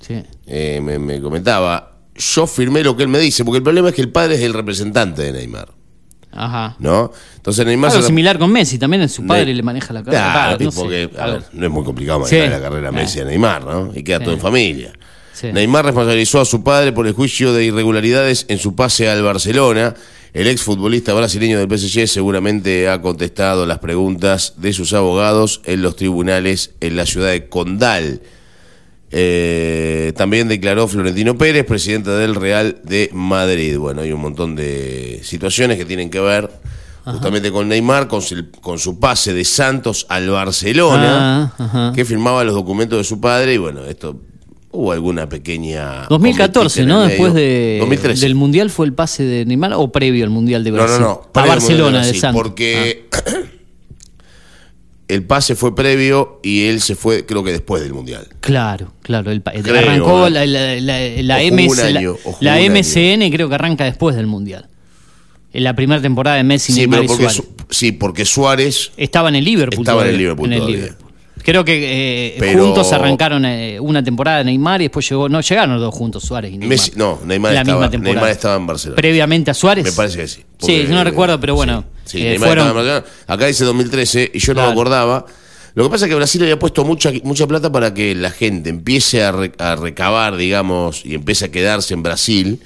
Sí. 0.00 0.22
eh, 0.46 0.80
me, 0.82 0.98
me 0.98 1.20
comentaba, 1.20 1.98
yo 2.16 2.46
firmé 2.46 2.82
lo 2.82 2.96
que 2.96 3.02
él 3.04 3.08
me 3.08 3.18
dice, 3.18 3.44
porque 3.44 3.58
el 3.58 3.62
problema 3.62 3.88
es 3.90 3.94
que 3.94 4.02
el 4.02 4.10
padre 4.10 4.34
es 4.36 4.40
el 4.42 4.52
representante 4.54 5.22
de 5.22 5.32
Neymar, 5.32 5.68
Ajá. 6.32 6.76
¿no? 6.78 7.12
Entonces 7.36 7.64
Neymar 7.66 7.90
Algo 7.90 8.02
se- 8.02 8.08
similar 8.08 8.38
con 8.38 8.50
Messi, 8.52 8.78
también 8.78 9.08
su 9.08 9.26
padre 9.26 9.46
Ne- 9.46 9.54
le 9.54 9.62
maneja 9.62 9.92
la 9.92 10.02
carrera. 10.02 10.22
Claro, 10.32 10.58
Va, 10.58 10.64
no 10.64 10.70
sé. 10.70 11.10
a 11.18 11.26
ver, 11.26 11.42
no 11.52 11.66
es 11.66 11.72
muy 11.72 11.84
complicado 11.84 12.24
Sí. 12.26 12.36
manejar 12.36 12.60
la 12.60 12.68
carrera 12.68 12.88
a 12.88 12.92
Messi 12.92 13.20
a 13.20 13.24
Neymar, 13.24 13.64
¿no? 13.64 13.92
Y 13.94 14.02
queda 14.02 14.20
todo 14.20 14.32
en 14.34 14.40
familia. 14.40 14.92
Sí. 15.40 15.52
Neymar 15.52 15.84
responsabilizó 15.84 16.40
a 16.40 16.44
su 16.44 16.62
padre 16.62 16.92
por 16.92 17.06
el 17.06 17.14
juicio 17.14 17.52
de 17.52 17.64
irregularidades 17.64 18.44
en 18.48 18.58
su 18.58 18.74
pase 18.74 19.08
al 19.08 19.22
Barcelona. 19.22 19.94
El 20.32 20.46
exfutbolista 20.46 21.12
brasileño 21.12 21.58
del 21.58 21.78
PSG 21.78 22.06
seguramente 22.06 22.88
ha 22.88 23.00
contestado 23.00 23.66
las 23.66 23.78
preguntas 23.78 24.54
de 24.58 24.72
sus 24.72 24.92
abogados 24.92 25.60
en 25.64 25.82
los 25.82 25.96
tribunales 25.96 26.72
en 26.80 26.96
la 26.96 27.06
ciudad 27.06 27.30
de 27.30 27.48
Condal. 27.48 28.20
Eh, 29.12 30.12
también 30.16 30.46
declaró 30.46 30.86
Florentino 30.86 31.36
Pérez, 31.36 31.64
presidente 31.64 32.10
del 32.10 32.36
Real 32.36 32.80
de 32.84 33.10
Madrid. 33.12 33.76
Bueno, 33.76 34.02
hay 34.02 34.12
un 34.12 34.20
montón 34.20 34.54
de 34.54 35.20
situaciones 35.24 35.78
que 35.78 35.84
tienen 35.84 36.10
que 36.10 36.20
ver 36.20 36.48
justamente 37.04 37.50
con 37.50 37.66
Neymar, 37.68 38.06
con 38.06 38.22
su, 38.22 38.50
con 38.60 38.78
su 38.78 39.00
pase 39.00 39.32
de 39.34 39.44
Santos 39.44 40.06
al 40.08 40.30
Barcelona, 40.30 41.52
Ah, 41.58 41.92
que 41.94 42.04
firmaba 42.04 42.44
los 42.44 42.54
documentos 42.54 42.98
de 42.98 43.04
su 43.04 43.20
padre. 43.20 43.54
Y 43.54 43.58
bueno, 43.58 43.84
esto 43.84 44.20
hubo 44.72 44.92
alguna 44.92 45.28
pequeña. 45.28 46.06
2014, 46.08 46.80
cometita 46.80 46.82
en 46.82 46.88
¿no? 46.88 47.02
Después 47.08 47.34
de, 47.34 47.76
2013. 47.80 48.20
del 48.24 48.34
Mundial 48.34 48.70
fue 48.70 48.86
el 48.86 48.92
pase 48.92 49.24
de 49.24 49.44
Neymar 49.44 49.72
o 49.74 49.90
previo 49.92 50.24
al 50.24 50.30
Mundial 50.30 50.64
de 50.64 50.70
No, 50.70 50.76
Brasil. 50.76 51.00
no, 51.00 51.06
no. 51.06 51.10
A 51.12 51.14
al 51.16 51.22
Mundial 51.24 51.48
Barcelona 51.48 52.06
de 52.06 52.14
Santos. 52.14 52.42
Porque 52.42 53.08
el 55.08 55.24
pase 55.24 55.56
fue 55.56 55.74
previo 55.74 56.38
y 56.42 56.66
él 56.66 56.80
se 56.80 56.94
fue, 56.94 57.26
creo 57.26 57.42
que 57.42 57.50
después 57.50 57.82
del 57.82 57.92
Mundial. 57.92 58.28
Ah, 58.30 58.36
claro, 58.40 58.92
claro. 59.02 59.30
El, 59.32 59.42
Creo, 59.42 59.78
arrancó 59.78 60.26
¿eh? 60.28 60.30
la, 60.30 60.46
la, 60.46 60.76
la, 60.80 61.00
la 61.22 61.38
MS 61.52 61.78
año, 61.80 62.16
la. 62.40 62.56
MCN 62.60 63.30
creo 63.32 63.48
que 63.48 63.54
arranca 63.56 63.84
después 63.84 64.14
del 64.14 64.26
Mundial. 64.26 64.68
En 65.52 65.64
la 65.64 65.74
primera 65.74 66.00
temporada 66.00 66.36
de 66.36 66.44
Messi, 66.44 66.72
Sí, 66.72 66.78
Neymar 66.78 67.02
y 67.04 67.08
Suárez. 67.08 67.32
Su- 67.32 67.48
sí, 67.70 67.90
porque 67.90 68.24
Suárez 68.24 68.92
Estaba 68.96 69.30
en 69.30 69.34
el 69.34 69.44
Liverpool. 69.44 69.80
Estaba 69.80 70.02
en 70.02 70.10
el 70.10 70.14
todavía, 70.14 70.76
Liverpool. 70.76 71.09
Creo 71.42 71.64
que 71.64 72.34
eh, 72.34 72.36
Pero- 72.38 72.64
juntos 72.66 72.92
arrancaron 72.92 73.44
eh, 73.44 73.78
una 73.80 74.02
temporada 74.02 74.38
de 74.38 74.44
Neymar 74.44 74.80
y 74.80 74.84
después 74.84 75.08
llegó. 75.08 75.28
No, 75.28 75.40
llegaron 75.40 75.74
los 75.74 75.80
dos 75.82 75.94
juntos, 75.94 76.22
Suárez 76.22 76.52
y 76.52 76.58
Neymar. 76.58 76.78
Messi- 76.78 76.94
no, 76.96 77.18
Neymar 77.24 77.52
la 77.54 77.60
estaba, 77.60 77.78
misma 77.78 77.90
temporada. 77.90 78.14
Neymar 78.14 78.30
estaba 78.30 78.56
en 78.56 78.66
Barcelona. 78.66 78.96
Previamente 78.96 79.50
a 79.50 79.54
Suárez. 79.54 79.84
Me 79.84 79.92
parece 79.92 80.18
que 80.18 80.28
sí. 80.28 80.34
Sí, 80.40 80.44
Porque- 80.58 80.82
yo 80.84 80.94
no 80.94 81.04
recuerdo, 81.04 81.40
pero 81.40 81.54
bueno. 81.54 81.84
Sí, 82.04 82.18
eh, 82.20 82.30
Neymar 82.30 82.48
fueron, 82.48 82.66
estaba 82.68 82.80
en 82.80 82.86
Barcelona. 82.86 83.24
Acá 83.26 83.46
dice 83.46 83.64
2013 83.64 84.30
y 84.34 84.38
yo 84.38 84.54
no 84.54 84.66
me 84.66 84.72
acordaba. 84.72 85.26
Lo 85.74 85.84
que 85.84 85.90
pasa 85.90 86.06
es 86.06 86.08
que 86.10 86.16
Brasil 86.16 86.42
había 86.42 86.58
puesto 86.58 86.84
mucha, 86.84 87.12
mucha 87.22 87.46
plata 87.46 87.70
para 87.70 87.94
que 87.94 88.14
la 88.16 88.30
gente 88.30 88.70
empiece 88.70 89.22
a, 89.22 89.30
re- 89.30 89.52
a 89.58 89.76
recabar, 89.76 90.36
digamos, 90.36 91.06
y 91.06 91.14
empiece 91.14 91.44
a 91.44 91.50
quedarse 91.52 91.94
en 91.94 92.02
Brasil, 92.02 92.60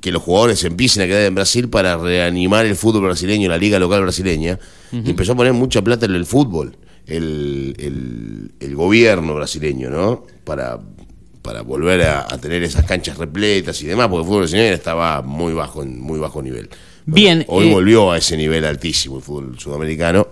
que 0.00 0.10
los 0.10 0.22
jugadores 0.22 0.64
empiecen 0.64 1.02
a 1.02 1.06
quedar 1.06 1.22
en 1.22 1.34
Brasil 1.34 1.68
para 1.68 1.96
reanimar 1.98 2.64
el 2.64 2.74
fútbol 2.74 3.02
brasileño, 3.02 3.48
la 3.50 3.58
liga 3.58 3.78
local 3.78 4.00
brasileña, 4.02 4.58
y 4.90 5.10
empezó 5.10 5.32
a 5.32 5.34
poner 5.36 5.52
mucha 5.52 5.82
plata 5.82 6.06
en 6.06 6.14
el 6.14 6.24
fútbol, 6.26 6.74
el, 7.06 7.74
el- 7.78 8.52
el 8.60 8.74
gobierno 8.76 9.34
brasileño, 9.34 9.90
¿no? 9.90 10.24
Para, 10.44 10.78
para 11.42 11.62
volver 11.62 12.02
a, 12.02 12.20
a 12.32 12.38
tener 12.38 12.62
esas 12.62 12.84
canchas 12.84 13.18
repletas 13.18 13.80
y 13.82 13.86
demás, 13.86 14.08
porque 14.08 14.20
el 14.22 14.26
fútbol 14.26 14.40
brasileño 14.42 14.72
estaba 14.74 15.22
muy 15.22 15.52
bajo, 15.52 15.82
en 15.82 16.00
muy 16.00 16.18
bajo 16.18 16.42
nivel. 16.42 16.68
Bien, 17.04 17.44
Hoy 17.48 17.66
eh, 17.68 17.72
volvió 17.72 18.12
a 18.12 18.18
ese 18.18 18.36
nivel 18.36 18.64
altísimo 18.64 19.16
el 19.16 19.22
fútbol 19.22 19.58
sudamericano 19.58 20.28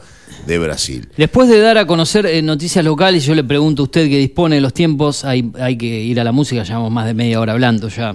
de 0.46 0.59
Brasil. 0.61 1.09
Después 1.16 1.48
de 1.48 1.59
dar 1.59 1.76
a 1.78 1.87
conocer 1.87 2.26
eh, 2.26 2.40
noticias 2.42 2.85
locales, 2.85 3.24
yo 3.24 3.35
le 3.35 3.42
pregunto 3.42 3.83
a 3.83 3.85
usted 3.87 4.09
que 4.09 4.18
dispone 4.18 4.54
de 4.54 4.61
los 4.61 4.72
tiempos, 4.72 5.24
hay, 5.24 5.50
hay 5.59 5.76
que 5.76 5.87
ir 5.87 6.20
a 6.20 6.24
la 6.24 6.30
música, 6.30 6.62
llevamos 6.62 6.92
más 6.92 7.06
de 7.06 7.14
media 7.14 7.40
hora 7.40 7.54
hablando 7.54 7.88
ya. 7.88 8.14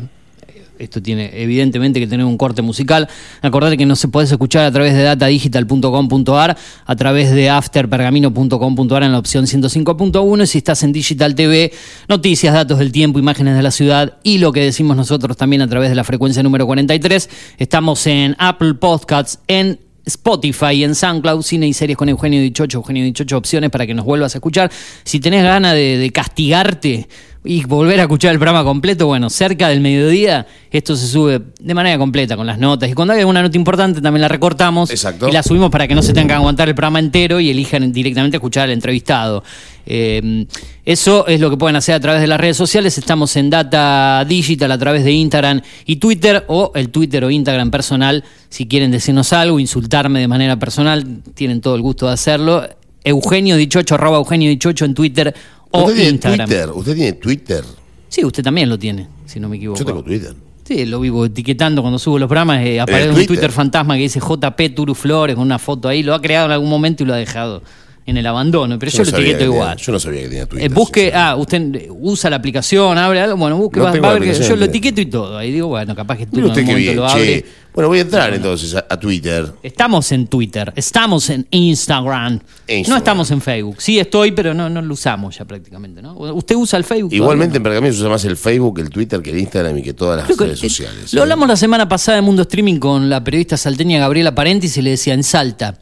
Esto 0.80 1.02
tiene 1.02 1.32
evidentemente 1.34 2.00
que 2.00 2.08
tener 2.08 2.26
un 2.26 2.38
corte 2.38 2.62
musical. 2.62 3.08
Acordate 3.42 3.78
que 3.78 3.86
no 3.86 3.96
se 3.96 4.08
podés 4.08 4.32
escuchar 4.32 4.66
a 4.66 4.72
través 4.72 4.94
de 4.94 5.04
datadigital.com.ar, 5.04 6.58
a 6.86 6.96
través 6.96 7.32
de 7.32 7.50
afterpergamino.com.ar 7.50 9.04
en 9.04 9.12
la 9.12 9.20
opción 9.20 9.46
105.1 9.46 10.44
y 10.44 10.48
si 10.48 10.58
estás 10.58 10.84
en 10.84 10.92
Digital 10.92 11.36
TV, 11.36 11.72
noticias, 12.08 12.54
datos 12.54 12.80
del 12.80 12.92
tiempo, 12.92 13.20
imágenes 13.20 13.56
de 13.56 13.64
la 13.64 13.72
ciudad 13.72 14.18
y 14.24 14.38
lo 14.40 14.52
que 14.52 14.62
decimos 14.62 14.98
nosotros 14.98 15.38
también 15.38 15.62
a 15.62 15.68
través 15.68 15.90
de 15.90 15.96
la 15.96 16.04
frecuencia 16.04 16.44
número 16.44 16.66
43. 16.66 17.30
Estamos 17.58 18.06
en 18.08 18.36
Apple 18.38 18.76
Podcasts, 18.76 19.40
en 19.48 19.80
Spotify 20.06 20.84
en 20.84 20.94
SoundCloud, 20.94 21.42
cine 21.42 21.68
y 21.68 21.74
series 21.74 21.98
con 21.98 22.10
Eugenio 22.10 22.40
Dichocho, 22.40 22.78
Eugenio 22.78 23.04
Dichocho, 23.04 23.38
opciones 23.38 23.72
para 23.72 23.88
que 23.88 23.94
nos 23.94 24.06
vuelvas 24.06 24.36
a 24.36 24.38
escuchar. 24.38 24.72
Si 25.04 25.20
tenés 25.20 25.44
ganas 25.44 25.74
de 25.74 26.12
castigarte 26.14 27.08
y 27.46 27.64
volver 27.64 28.00
a 28.00 28.04
escuchar 28.04 28.32
el 28.32 28.40
programa 28.40 28.64
completo, 28.64 29.08
bueno, 29.08 29.30
cerca 29.30 29.70
del 29.70 29.82
mediodía, 29.82 30.48
esto 30.72 30.96
se 30.96 31.08
sube 31.08 31.42
de 31.60 31.74
manera 31.74 31.98
completa 31.98 32.36
con 32.36 32.48
las 32.48 32.60
notas. 32.60 32.90
Y 32.90 32.94
cuando 32.94 33.14
hay 33.14 33.20
alguna 33.20 33.42
nota 33.42 33.58
importante 33.58 34.02
también 34.02 34.22
la 34.22 34.28
recortamos 34.28 34.90
Exacto. 34.90 35.30
y 35.30 35.32
la 35.32 35.44
subimos 35.44 35.70
para 35.70 35.88
que 35.88 35.96
no 35.96 36.02
se 36.02 36.14
tengan 36.14 36.28
que 36.28 36.34
aguantar 36.34 36.68
el 36.68 36.76
programa 36.76 37.00
entero 37.00 37.40
y 37.40 37.50
elijan 37.50 37.92
directamente 37.92 38.38
escuchar 38.38 38.66
al 38.66 38.72
entrevistado. 38.72 39.44
Eh, 39.86 40.46
eso 40.84 41.28
es 41.28 41.40
lo 41.40 41.50
que 41.50 41.58
pueden 41.58 41.76
hacer 41.76 41.96
a 41.96 42.00
través 42.00 42.22
de 42.22 42.28
las 42.28 42.40
redes 42.40 42.58
sociales. 42.58 42.98
Estamos 42.98 43.36
en 43.36 43.50
Data 43.50 44.26
Digital 44.26 44.72
a 44.72 44.78
través 44.78 45.04
de 45.04 45.12
Instagram 45.12 45.62
y 45.86 45.98
Twitter 45.98 46.46
o 46.48 46.72
el 46.76 46.90
Twitter 46.90 47.24
o 47.24 47.30
Instagram 47.30 47.72
personal. 47.72 48.24
Si 48.50 48.68
quieren 48.68 48.92
decirnos 48.92 49.34
algo, 49.34 49.60
insultarme 49.60 50.20
de 50.20 50.28
manera 50.28 50.58
personal, 50.58 51.22
tienen 51.34 51.62
todo 51.62 51.76
el 51.76 51.82
gusto 51.82 52.08
de 52.08 52.14
hacerlo. 52.14 52.68
Eugenio 53.04 53.56
Dichocho, 53.56 53.96
arroba 53.96 54.18
Eugenio 54.18 54.50
Dichocho 54.50 54.84
en 54.84 54.96
Twitter 54.96 55.36
o 55.76 55.86
¿Usted 55.86 55.96
tiene. 55.96 56.18
Twitter? 56.46 56.70
¿Usted 56.74 56.96
tiene 56.96 57.14
Twitter? 57.14 57.64
Sí, 58.10 58.24
usted 58.24 58.44
también 58.44 58.70
lo 58.70 58.78
tiene, 58.80 59.08
si 59.26 59.40
no 59.40 59.50
me 59.50 59.58
equivoco. 59.58 59.80
Yo 59.80 59.86
tengo 59.86 60.04
Twitter. 60.04 60.34
Sí, 60.64 60.86
lo 60.86 61.00
vivo 61.00 61.26
etiquetando 61.26 61.82
cuando 61.82 62.00
subo 62.00 62.18
los 62.18 62.28
programas. 62.28 62.60
eh, 62.66 62.80
aparece 62.80 63.10
un 63.10 63.16
Twitter? 63.16 63.28
Twitter 63.36 63.52
fantasma 63.52 63.96
que 63.96 64.02
dice 64.02 64.20
JP 64.20 64.74
Turu 64.76 64.96
Flores 64.96 65.36
con 65.36 65.44
una 65.46 65.60
foto 65.60 65.88
ahí. 65.88 66.02
Lo 66.02 66.14
ha 66.16 66.22
creado 66.22 66.48
en 66.48 66.54
algún 66.54 66.70
momento 66.70 67.04
y 67.04 67.06
lo 67.06 67.14
ha 67.14 67.18
dejado 67.18 67.62
en 68.08 68.18
el 68.18 68.26
abandono. 68.28 68.78
Pero 68.78 68.92
yo, 68.92 69.04
no 69.04 69.12
lo 69.12 69.18
etiqueto 69.18 69.38
tenía- 69.40 69.54
igual. 69.56 69.78
yo 69.78 69.92
no 69.92 70.00
sabía 70.00 70.22
que 70.22 70.28
tenía 70.28 70.44
Eh, 70.44 70.48
Twitter. 70.48 70.72
busque, 70.72 71.00
sinceramente. 71.06 71.32
ah, 71.32 71.36
usted 71.42 71.76
eh, 71.76 71.90
usa 72.00 72.30
la 72.30 72.36
aplicación, 72.36 72.98
abre 72.98 73.20
algo, 73.22 73.38
bueno, 73.38 73.58
busque, 73.58 73.80
No 73.80 73.86
va, 73.86 73.90
a 73.92 74.14
ver 74.20 74.24
que 74.24 74.34
yo 74.48 74.56
lo 74.56 74.66
etiqueto 74.66 75.02
y 75.02 75.06
todo. 75.08 75.38
Ahí 75.38 75.52
digo, 75.52 75.68
bueno, 75.68 75.96
capaz 75.96 76.18
que 76.18 76.26
tú 76.28 76.40
en 76.40 76.66
bien. 76.78 76.96
lo 76.96 77.08
abre. 77.08 77.26
Che, 77.42 77.46
bueno, 77.74 77.90
voy 77.90 77.98
a 78.00 78.02
entrar 78.04 78.34
entonces 78.34 78.74
a, 78.76 78.86
a 78.90 78.98
Twitter. 78.98 79.52
Estamos 79.62 80.10
en 80.14 80.28
Twitter, 80.28 80.72
estamos 80.78 81.30
en 81.30 81.46
Instagram. 81.50 82.40
No 82.88 82.96
estamos 82.98 83.30
en 83.32 83.42
Facebook. 83.42 83.76
Sí 83.82 84.00
estoy, 84.00 84.32
pero 84.32 84.54
no, 84.54 84.70
no 84.70 84.82
lo 84.82 84.94
usamos 84.94 85.38
ya 85.38 85.44
prácticamente, 85.46 86.02
¿no? 86.02 86.14
¿Usted 86.14 86.56
usa 86.56 86.78
el 86.78 86.86
Facebook? 86.86 87.12
Igualmente 87.14 87.58
en? 87.58 87.64
Pergamino 87.64 87.92
se 87.94 88.00
usa 88.00 88.10
más 88.10 88.24
el 88.26 88.38
Facebook, 88.38 88.80
el 88.80 88.90
Twitter 88.90 89.22
que 89.22 89.32
el 89.32 89.40
Instagram 89.40 89.78
y 89.80 89.82
que 89.84 89.94
todas 89.94 90.18
las 90.18 90.26
Creo 90.26 90.38
que- 90.38 90.46
redes 90.46 90.60
sociales. 90.60 91.14
Lo 91.14 91.20
¿eh? 91.20 91.24
hablamos 91.24 91.48
la 91.50 91.58
semana 91.58 91.90
pasada 91.90 92.18
en 92.20 92.24
Mundo 92.24 92.44
Streaming 92.44 92.78
con 92.80 93.10
la 93.10 93.22
periodista 93.24 93.58
salteña 93.58 94.00
Gabriela 94.00 94.34
Parentis 94.34 94.78
y 94.78 94.82
le 94.82 94.92
decía 94.92 95.14
en 95.14 95.24
Salta. 95.24 95.78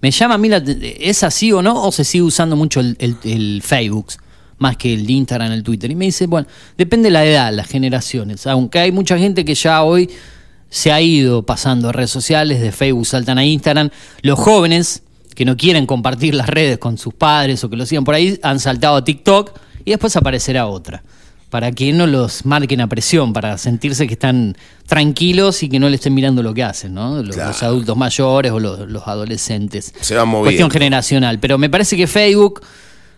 Me 0.00 0.10
llama 0.10 0.34
a 0.34 0.38
mí, 0.38 0.48
la- 0.48 0.62
¿es 1.00 1.22
así 1.22 1.52
o 1.52 1.60
no? 1.62 1.82
¿O 1.84 1.92
se 1.92 2.04
sigue 2.04 2.22
usando 2.22 2.54
mucho 2.56 2.80
el, 2.80 2.96
el- 3.00 3.16
el 3.24 3.62
Facebook 3.64 4.06
más 4.58 4.76
que 4.76 4.94
el 4.94 5.08
Instagram, 5.10 5.52
el 5.52 5.62
Twitter? 5.62 5.90
Y 5.90 5.94
me 5.96 6.04
dice, 6.06 6.26
bueno, 6.26 6.46
depende 6.76 7.06
de 7.08 7.12
la 7.12 7.24
edad, 7.24 7.52
las 7.52 7.66
generaciones. 7.68 8.46
Aunque 8.46 8.78
hay 8.78 8.92
mucha 8.92 9.18
gente 9.18 9.44
que 9.44 9.54
ya 9.54 9.82
hoy 9.82 10.08
se 10.70 10.92
ha 10.92 11.00
ido 11.00 11.44
pasando 11.44 11.88
a 11.88 11.92
redes 11.92 12.10
sociales, 12.10 12.60
de 12.60 12.72
Facebook 12.72 13.06
saltan 13.06 13.38
a 13.38 13.44
Instagram. 13.44 13.90
Los 14.22 14.38
jóvenes 14.38 15.02
que 15.34 15.44
no 15.44 15.56
quieren 15.56 15.86
compartir 15.86 16.34
las 16.34 16.48
redes 16.48 16.78
con 16.78 16.98
sus 16.98 17.14
padres 17.14 17.62
o 17.64 17.70
que 17.70 17.76
lo 17.76 17.86
sigan 17.86 18.04
por 18.04 18.14
ahí, 18.14 18.38
han 18.42 18.58
saltado 18.60 18.96
a 18.96 19.04
TikTok 19.04 19.56
y 19.84 19.90
después 19.90 20.14
aparecerá 20.16 20.66
otra. 20.66 21.02
Para 21.50 21.72
que 21.72 21.92
no 21.94 22.06
los 22.06 22.44
marquen 22.44 22.80
a 22.82 22.88
presión, 22.88 23.32
para 23.32 23.56
sentirse 23.56 24.06
que 24.06 24.12
están 24.14 24.54
tranquilos 24.86 25.62
y 25.62 25.68
que 25.68 25.78
no 25.78 25.88
le 25.88 25.96
estén 25.96 26.12
mirando 26.14 26.42
lo 26.42 26.52
que 26.52 26.62
hacen, 26.62 26.94
¿no? 26.94 27.22
Los, 27.22 27.36
Claro. 27.36 27.50
los 27.50 27.62
adultos 27.62 27.96
mayores 27.96 28.52
o 28.52 28.60
los, 28.60 28.80
los 28.88 29.06
adolescentes. 29.06 29.94
Se 30.00 30.14
van 30.14 30.28
moviendo. 30.28 30.44
Cuestión 30.46 30.70
generacional. 30.70 31.38
Pero 31.40 31.56
me 31.58 31.70
parece 31.70 31.96
que 31.96 32.06
Facebook 32.06 32.60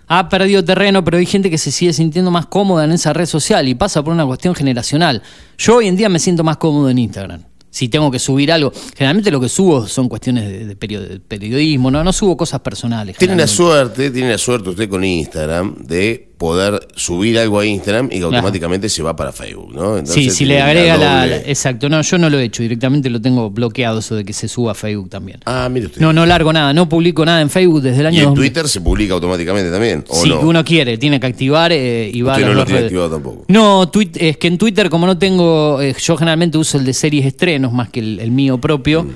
ha 0.09 0.29
perdido 0.29 0.65
terreno, 0.65 1.05
pero 1.05 1.17
hay 1.19 1.27
gente 1.27 1.51
que 1.51 1.59
se 1.59 1.71
sigue 1.71 1.93
sintiendo 1.93 2.31
más 2.31 2.47
cómoda 2.47 2.85
en 2.85 2.93
esa 2.93 3.13
red 3.13 3.27
social 3.27 3.67
y 3.69 3.75
pasa 3.75 4.03
por 4.03 4.13
una 4.13 4.27
cuestión 4.27 4.55
generacional. 4.55 5.23
Yo 5.59 5.77
hoy 5.77 5.89
en 5.89 5.97
día 5.97 6.09
me 6.09 6.19
siento 6.19 6.45
más 6.45 6.57
cómodo 6.57 6.91
en 6.91 6.99
Instagram. 6.99 7.43
Si 7.73 7.89
tengo 7.89 8.11
que 8.11 8.19
subir 8.19 8.51
algo, 8.51 8.73
generalmente 8.97 9.31
lo 9.31 9.41
que 9.41 9.49
subo 9.49 9.87
son 9.87 10.09
cuestiones 10.09 10.49
de, 10.49 10.67
de 10.67 10.77
perio- 10.77 11.01
de 11.01 11.21
periodismo, 11.21 11.89
no, 11.93 12.03
no 12.03 12.13
subo 12.13 12.37
cosas 12.37 12.59
personales. 12.61 13.17
Tiene 13.17 13.37
la 13.37 13.47
suerte, 13.47 14.11
tiene 14.11 14.31
la 14.31 14.39
suerte 14.39 14.71
usted 14.71 14.89
con 14.89 15.05
Instagram 15.05 15.77
de 15.85 16.30
poder 16.41 16.89
subir 16.97 17.39
algo 17.39 17.61
a 17.61 17.67
Instagram 17.67 18.07
y 18.11 18.17
que 18.17 18.23
automáticamente 18.23 18.89
se 18.89 19.03
va 19.03 19.15
para 19.15 19.31
Facebook, 19.31 19.75
¿no? 19.75 20.07
Sí, 20.07 20.31
si 20.31 20.47
le 20.47 20.59
agrega 20.59 20.97
la, 20.97 21.37
Exacto, 21.37 21.91
no, 21.91 22.01
yo 22.01 22.17
no 22.17 22.31
lo 22.31 22.39
he 22.39 22.45
hecho, 22.45 22.63
directamente 22.63 23.11
lo 23.11 23.21
tengo 23.21 23.51
bloqueado 23.51 23.99
eso 23.99 24.15
de 24.17 24.25
que 24.25 24.33
se 24.33 24.49
suba 24.49 24.73
a 24.73 24.75
Facebook 24.75 25.11
también. 25.11 25.41
Ah, 25.45 25.69
mire 25.71 25.87
usted. 25.89 26.01
No, 26.01 26.15
no 26.15 26.25
largo 26.25 26.51
nada, 26.51 26.73
no 26.73 26.89
publico 26.89 27.27
nada 27.27 27.43
en 27.43 27.51
Facebook 27.51 27.83
desde 27.83 28.01
el 28.01 28.07
año 28.07 28.17
y 28.17 28.21
en 28.21 28.25
2000. 28.31 28.41
Twitter 28.53 28.69
se 28.69 28.81
publica 28.81 29.13
automáticamente 29.13 29.71
también, 29.71 30.03
¿o 30.09 30.15
Sí, 30.23 30.31
no? 30.31 30.41
uno 30.41 30.65
quiere, 30.65 30.97
tiene 30.97 31.21
que 31.21 31.27
activar 31.27 31.73
eh, 31.73 32.11
y 32.11 32.23
va 32.23 32.33
Usted 32.33 32.45
a 32.45 32.49
no 32.49 32.55
lo 32.55 32.65
tiene 32.65 32.79
redes. 32.81 32.89
activado 32.91 33.11
tampoco. 33.11 33.45
No, 33.49 33.91
es 34.15 34.37
que 34.39 34.49
en 34.49 34.57
Twitter 34.57 34.89
como 34.89 35.07
no 35.07 35.19
tengo, 35.19 35.83
eh, 35.83 35.95
yo 36.01 36.17
generalmente 36.17 36.57
uso 36.57 36.79
el 36.79 36.87
de 36.87 36.95
series 36.95 37.27
estrenos 37.27 37.71
más 37.75 37.91
que 37.91 38.01
el, 38.01 38.19
el 38.19 38.31
mío 38.31 38.57
propio 38.59 39.03
Mm. 39.05 39.11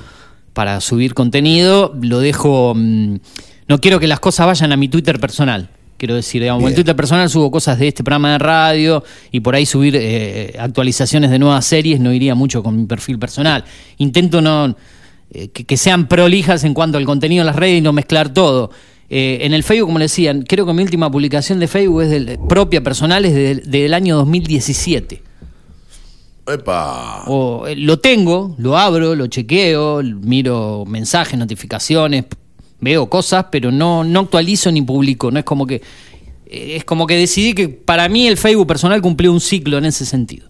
para 0.53 0.79
subir 0.83 1.15
contenido, 1.15 1.95
lo 2.03 2.19
dejo, 2.21 2.75
mm, 2.77 3.17
no 3.67 3.81
quiero 3.81 3.99
que 3.99 4.07
las 4.09 4.21
cosas 4.21 4.47
vayan 4.47 4.73
a 4.73 4.77
mi 4.77 4.89
Twitter 4.89 5.19
personal. 5.19 5.71
Quiero 6.05 6.17
decir, 6.17 6.43
digamos, 6.43 6.61
en 6.61 6.67
Bien. 6.67 6.75
Twitter 6.75 6.95
personal 6.95 7.31
subo 7.31 7.51
cosas 7.51 7.79
de 7.79 7.89
este 7.89 8.05
programa 8.05 8.33
de 8.33 8.39
radio 8.39 9.03
y 9.33 9.41
por 9.41 9.55
ahí 9.55 9.65
subir 9.65 9.97
eh, 9.99 10.55
actualizaciones 10.59 11.31
de 11.31 11.39
nuevas 11.39 11.65
series 11.65 11.99
no 11.99 12.13
iría 12.13 12.35
mucho 12.35 12.63
con 12.63 12.77
mi 12.77 12.85
perfil 12.85 13.19
personal. 13.19 13.65
Intento 13.97 14.43
no 14.43 14.77
eh, 15.31 15.49
que, 15.49 15.65
que 15.65 15.77
sean 15.79 16.07
prolijas 16.07 16.63
en 16.65 16.75
cuanto 16.75 16.99
al 16.99 17.07
contenido 17.07 17.41
en 17.41 17.47
las 17.47 17.57
redes 17.57 17.79
y 17.79 17.81
no 17.81 17.95
mezclar 17.95 18.35
todo. 18.35 18.71
Eh, 19.09 19.39
en 19.47 19.55
el 19.55 19.63
Facebook, 19.63 19.87
como 19.89 19.99
le 19.99 20.05
decían, 20.05 20.43
creo 20.43 20.67
que 20.67 20.75
mi 20.75 20.83
última 20.83 21.11
publicación 21.11 21.59
de 21.59 21.69
Facebook 21.69 22.03
es 22.03 22.11
del- 22.11 22.39
propia 22.51 22.83
personal, 22.83 23.25
es 23.25 23.33
del, 23.35 23.71
del 23.71 23.95
año 23.95 24.17
2017. 24.17 25.23
Epa. 26.47 27.25
O, 27.29 27.65
lo 27.77 27.99
tengo, 27.99 28.55
lo 28.59 28.77
abro, 28.77 29.15
lo 29.15 29.27
chequeo, 29.29 30.03
miro 30.03 30.85
mensajes, 30.87 31.39
notificaciones, 31.39 32.27
veo 32.85 33.09
cosas, 33.11 33.47
pero 33.51 33.73
no, 33.73 34.05
no 34.05 34.21
actualizo 34.21 34.71
ni 34.71 34.83
publico. 34.83 35.31
No 35.31 35.39
es 35.41 35.45
como 35.45 35.67
que. 35.67 35.83
eh, 36.47 36.77
Es 36.77 36.85
como 36.85 37.07
que 37.07 37.17
decidí 37.17 37.55
que 37.55 37.69
para 37.69 38.09
mí 38.09 38.29
el 38.29 38.37
Facebook 38.37 38.67
personal 38.69 39.01
cumplió 39.03 39.33
un 39.33 39.41
ciclo 39.41 39.79
en 39.79 39.87
ese 39.87 40.07
sentido. 40.07 40.49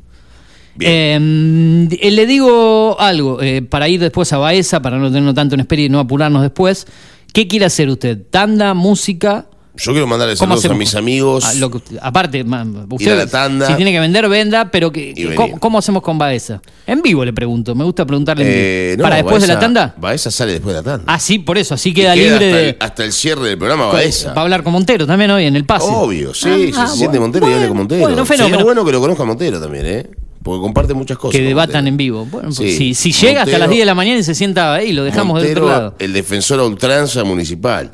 Eh, 0.81 1.19
le 1.21 2.27
digo 2.27 2.97
algo, 2.99 3.41
eh, 3.41 3.63
para 3.63 3.89
ir 3.89 4.01
después 4.01 4.33
a 4.33 4.39
Baeza, 4.39 4.83
para 4.83 4.99
no 4.99 5.07
tenernos 5.07 5.35
tanto 5.35 5.55
en 5.55 5.61
espera 5.61 5.83
y 5.83 5.89
no 5.89 6.01
apurarnos 6.01 6.43
después. 6.43 6.87
¿Qué 7.33 7.47
quiere 7.47 7.65
hacer 7.67 7.89
usted? 7.89 8.21
¿Tanda, 8.31 8.75
música? 8.75 9.47
Yo 9.77 9.91
quiero 9.91 10.07
mandarle 10.07 10.37
¿Cómo 10.37 10.57
saludos 10.57 10.77
a 10.77 10.79
mis 10.79 10.95
amigos. 10.95 11.45
Ah, 11.45 11.55
lo 11.55 11.69
que 11.71 11.79
usted- 11.79 11.99
aparte, 12.01 12.45
ma- 12.45 12.65
usted, 12.89 13.07
Ir 13.07 13.13
a 13.13 13.17
la 13.17 13.27
tanda. 13.27 13.67
si 13.67 13.75
tiene 13.75 13.91
que 13.91 13.99
vender, 13.99 14.29
venda, 14.29 14.71
pero 14.71 14.93
que. 14.93 15.33
¿cómo, 15.35 15.59
cómo 15.59 15.79
hacemos 15.79 16.01
con 16.03 16.17
Baeza? 16.17 16.63
En 16.87 17.03
vivo 17.03 17.25
le 17.25 17.33
pregunto, 17.33 17.75
me 17.75 17.83
gusta 17.83 18.07
preguntarle 18.07 18.45
en 18.45 18.49
vivo. 18.51 18.61
Eh, 18.63 18.95
no, 18.99 19.03
¿Para 19.03 19.17
después 19.17 19.43
de 19.43 19.49
la 19.49 19.59
tanda? 19.59 19.95
Baeza 19.99 20.31
sale 20.31 20.53
después 20.53 20.77
de 20.77 20.81
la 20.83 20.85
tanda. 20.97 21.13
Ah, 21.13 21.19
sí, 21.19 21.41
por 21.41 21.59
eso, 21.59 21.75
así 21.75 21.93
queda, 21.93 22.15
libre 22.15 22.35
hasta, 22.35 22.57
de... 22.57 22.69
el, 22.71 22.77
hasta 22.79 23.05
el 23.05 23.13
cierre 23.13 23.49
del 23.49 23.59
programa 23.59 23.87
Baeza. 23.87 24.33
Va 24.33 24.43
a 24.43 24.45
hablar 24.45 24.63
con 24.63 24.73
Montero 24.73 25.07
también 25.09 25.31
hoy 25.33 25.45
en 25.47 25.57
el 25.57 25.65
pase. 25.65 25.87
Obvio, 25.91 26.33
sí, 26.35 26.49
Ah, 26.49 26.57
si 26.57 26.73
ah, 26.77 26.87
se 26.87 26.97
siente 26.99 27.19
bueno. 27.19 27.23
Montero 27.23 27.51
y 27.51 27.55
hable 27.55 27.69
con 27.69 27.77
Montero. 27.79 28.01
Bueno, 28.03 28.25
fenómeno. 28.27 28.49
Sería 28.57 28.65
bueno 28.65 28.85
que 28.85 28.93
lo 28.93 29.01
conozca 29.01 29.25
Montero 29.25 29.61
también, 29.61 29.87
¿eh? 29.87 30.11
Porque 30.45 30.61
comparte 30.61 30.95
muchas 30.95 31.17
cosas. 31.19 31.37
que 31.41 31.45
debatan 31.45 31.85
Montero. 31.85 31.89
en 31.89 31.97
vivo. 31.97 32.27
Bueno, 32.27 32.49
pues, 32.55 32.77
Sí. 32.77 32.95
si, 32.95 33.13
si 33.13 33.27
llega 33.27 33.43
hasta 33.43 33.59
las 33.59 33.69
10 33.69 33.81
de 33.81 33.87
la 33.87 33.95
mañana 33.95 34.21
y 34.21 34.23
se 34.23 34.35
sienta 34.37 34.73
ahí, 34.75 34.93
lo 34.93 35.03
dejamos 35.03 35.35
Montero, 35.39 35.63
otro 35.65 35.75
lado. 35.75 35.95
el 35.99 36.13
defensor 36.13 36.61
a 36.61 36.65
ultranza 36.65 37.25
municipal. 37.25 37.91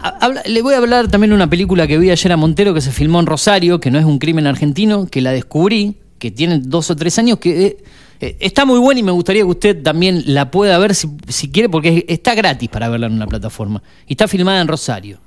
Habla- 0.00 0.42
le 0.46 0.62
voy 0.62 0.74
a 0.74 0.78
hablar 0.78 1.08
también 1.08 1.30
de 1.30 1.34
una 1.36 1.48
película 1.50 1.86
que 1.86 1.98
vi 1.98 2.10
ayer 2.10 2.32
a 2.32 2.36
Montero 2.36 2.72
que 2.74 2.80
se 2.80 2.92
filmó 2.92 3.20
en 3.20 3.26
Rosario, 3.26 3.80
que 3.80 3.90
no 3.90 3.98
es 3.98 4.04
un 4.04 4.18
crimen 4.18 4.46
argentino, 4.46 5.06
que 5.06 5.20
la 5.20 5.32
descubrí, 5.32 5.96
que 6.18 6.30
tiene 6.30 6.58
dos 6.60 6.90
o 6.90 6.96
tres 6.96 7.18
años, 7.18 7.38
que 7.38 7.66
eh, 7.66 7.76
eh, 8.20 8.36
está 8.40 8.64
muy 8.64 8.78
buena 8.78 9.00
y 9.00 9.02
me 9.02 9.12
gustaría 9.12 9.42
que 9.42 9.48
usted 9.48 9.82
también 9.82 10.22
la 10.26 10.50
pueda 10.50 10.78
ver 10.78 10.94
si, 10.94 11.08
si 11.28 11.50
quiere, 11.50 11.68
porque 11.68 11.98
es- 11.98 12.04
está 12.08 12.34
gratis 12.34 12.68
para 12.68 12.88
verla 12.88 13.06
en 13.06 13.14
una 13.14 13.26
plataforma. 13.26 13.82
Y 14.06 14.12
está 14.14 14.28
filmada 14.28 14.60
en 14.60 14.68
Rosario. 14.68 15.20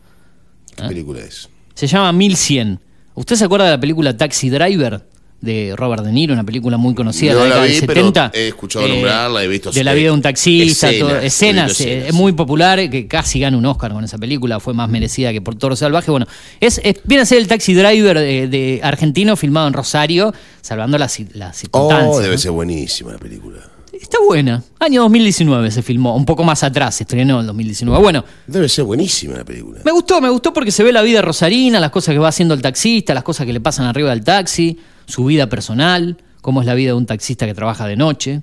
¿Qué 0.75 0.83
película 0.83 1.19
es? 1.19 1.49
Se 1.73 1.87
llama 1.87 2.11
1100. 2.13 2.79
¿Usted 3.13 3.35
se 3.35 3.45
acuerda 3.45 3.65
de 3.65 3.71
la 3.71 3.79
película 3.79 4.15
Taxi 4.15 4.49
Driver? 4.49 5.05
De 5.41 5.73
Robert 5.75 6.03
De 6.03 6.11
Niro, 6.11 6.33
una 6.33 6.43
película 6.43 6.77
muy 6.77 6.93
conocida 6.93 7.33
No 7.33 7.39
de 7.39 7.49
la 7.49 7.55
década 7.55 7.63
del 7.63 7.71
vi, 7.81 7.87
pero 7.87 8.01
70. 8.01 8.31
he 8.33 8.47
escuchado 8.49 8.87
nombrarla, 8.87 9.43
he 9.43 9.47
visto 9.47 9.71
De 9.71 9.83
la 9.83 9.93
eh, 9.93 9.95
vida 9.95 10.05
de 10.05 10.11
un 10.11 10.21
taxista, 10.21 10.89
escenas, 10.91 11.09
todo- 11.09 11.19
escenas, 11.19 11.81
eh, 11.81 12.09
muy 12.13 12.33
popular, 12.33 12.77
eh, 12.79 12.89
que 12.91 13.07
casi 13.07 13.39
gana 13.39 13.57
un 13.57 13.65
Oscar 13.65 13.91
con 13.91 14.03
esa 14.03 14.19
película, 14.19 14.59
fue 14.59 14.75
más 14.75 14.87
merecida 14.87 15.31
que 15.31 15.41
por 15.41 15.55
Toro 15.55 15.75
Salvaje. 15.75 16.11
Bueno, 16.11 16.27
es, 16.59 16.79
es- 16.83 16.97
viene 17.05 17.23
a 17.23 17.25
ser 17.25 17.39
el 17.39 17.47
taxi 17.47 17.73
driver 17.73 18.19
de, 18.19 18.47
de 18.47 18.79
argentino 18.83 19.35
filmado 19.35 19.67
en 19.67 19.73
Rosario, 19.73 20.31
salvando 20.61 20.99
las, 20.99 21.19
las 21.33 21.57
circunstancias. 21.57 22.15
Oh, 22.15 22.19
debe 22.19 22.35
¿no? 22.35 22.37
ser 22.39 22.51
buenísima 22.51 23.11
la 23.13 23.17
película. 23.17 23.57
Está 24.01 24.17
buena. 24.25 24.63
Año 24.79 25.01
2019 25.03 25.69
se 25.71 25.81
filmó, 25.83 26.15
un 26.15 26.25
poco 26.25 26.43
más 26.43 26.63
atrás, 26.63 26.95
se 26.95 27.03
estrenó 27.03 27.39
en 27.41 27.47
2019. 27.47 28.01
Bueno, 28.01 28.25
Debe 28.47 28.67
ser 28.67 28.83
buenísima 28.83 29.37
la 29.37 29.45
película. 29.45 29.79
me 29.85 29.91
gustó, 29.91 30.19
me 30.21 30.29
gustó 30.29 30.51
porque 30.53 30.71
se 30.71 30.83
ve 30.83 30.91
la 30.91 31.01
vida 31.01 31.21
rosarina, 31.21 31.79
las 31.79 31.91
cosas 31.91 32.13
que 32.13 32.19
va 32.19 32.27
haciendo 32.29 32.53
el 32.53 32.61
taxista, 32.61 33.13
las 33.13 33.23
cosas 33.23 33.45
que 33.45 33.53
le 33.53 33.61
pasan 33.61 33.85
arriba 33.85 34.09
del 34.09 34.23
taxi, 34.23 34.77
su 35.05 35.25
vida 35.25 35.47
personal, 35.47 36.17
cómo 36.41 36.61
es 36.61 36.67
la 36.67 36.73
vida 36.73 36.87
de 36.89 36.93
un 36.95 37.05
taxista 37.05 37.45
que 37.45 37.53
trabaja 37.53 37.85
de 37.87 37.95
noche. 37.95 38.41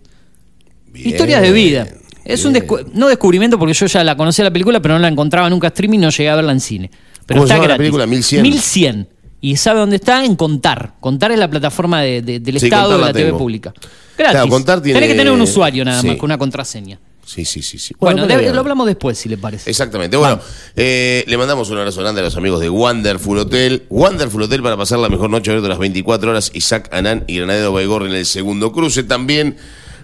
Bien, 0.92 1.08
Historias 1.08 1.42
de 1.42 1.52
vida. 1.52 1.86
Es 2.24 2.44
un 2.44 2.54
descu- 2.54 2.86
no 2.92 3.08
descubrimiento 3.08 3.58
porque 3.58 3.72
yo 3.74 3.86
ya 3.86 4.04
la 4.04 4.16
conocía 4.16 4.44
la 4.44 4.50
película, 4.52 4.80
pero 4.80 4.94
no 4.94 5.00
la 5.00 5.08
encontraba 5.08 5.48
nunca 5.50 5.66
en 5.68 5.72
streaming, 5.72 5.98
no 5.98 6.10
llegué 6.10 6.28
a 6.30 6.36
verla 6.36 6.52
en 6.52 6.60
cine. 6.60 6.90
Pero 7.26 7.40
¿Cómo 7.40 7.46
se 7.46 7.52
está 7.54 7.56
llama 7.62 7.68
la 7.74 7.76
película? 7.78 8.06
1100. 8.06 8.42
1100. 8.42 9.08
Y 9.40 9.56
sabe 9.56 9.80
dónde 9.80 9.96
está 9.96 10.24
en 10.24 10.34
Contar. 10.36 10.94
Contar 11.00 11.30
es 11.32 11.38
la 11.38 11.48
plataforma 11.48 12.02
de- 12.02 12.22
de- 12.22 12.40
del 12.40 12.58
Sí, 12.58 12.66
Estado 12.66 12.92
de 12.94 12.98
la, 12.98 13.06
la 13.08 13.12
TV 13.12 13.32
pública. 13.34 13.72
Gratis. 14.16 14.32
Claro, 14.32 14.48
Contar 14.48 14.82
tiene- 14.82 14.98
Tenés 14.98 15.12
que 15.14 15.18
tener 15.18 15.32
un 15.32 15.40
usuario 15.40 15.84
nada 15.84 16.02
más, 16.02 16.16
con 16.16 16.26
una 16.26 16.38
contraseña. 16.38 16.98
Sí, 17.24 17.44
sí, 17.44 17.62
sí. 17.62 17.78
sí. 17.78 17.94
Bueno, 18.00 18.26
de- 18.26 18.52
lo 18.52 18.58
hablamos 18.60 18.86
después, 18.86 19.18
si 19.18 19.28
le 19.28 19.36
parece. 19.36 19.68
Exactamente. 19.70 20.16
Bueno, 20.16 20.40
eh, 20.74 21.24
le 21.26 21.36
mandamos 21.36 21.68
un 21.70 21.76
abrazo 21.78 22.00
grande 22.00 22.22
a 22.22 22.24
los 22.24 22.36
amigos 22.36 22.58
de 22.60 22.70
Wonderful 22.70 23.38
Hotel. 23.38 23.84
Wonderful 23.90 24.42
Hotel 24.42 24.62
para 24.62 24.76
pasar 24.78 24.98
la 24.98 25.08
mejor 25.10 25.28
noche 25.30 25.52
a 25.52 25.56
las 25.56 25.78
24 25.78 26.30
horas. 26.30 26.50
Isaac 26.54 26.88
Anán 26.90 27.24
y 27.28 27.36
Granadero 27.36 27.72
Baigor 27.72 28.06
en 28.06 28.14
el 28.14 28.24
segundo 28.26 28.72
cruce. 28.72 29.02
También 29.04 29.56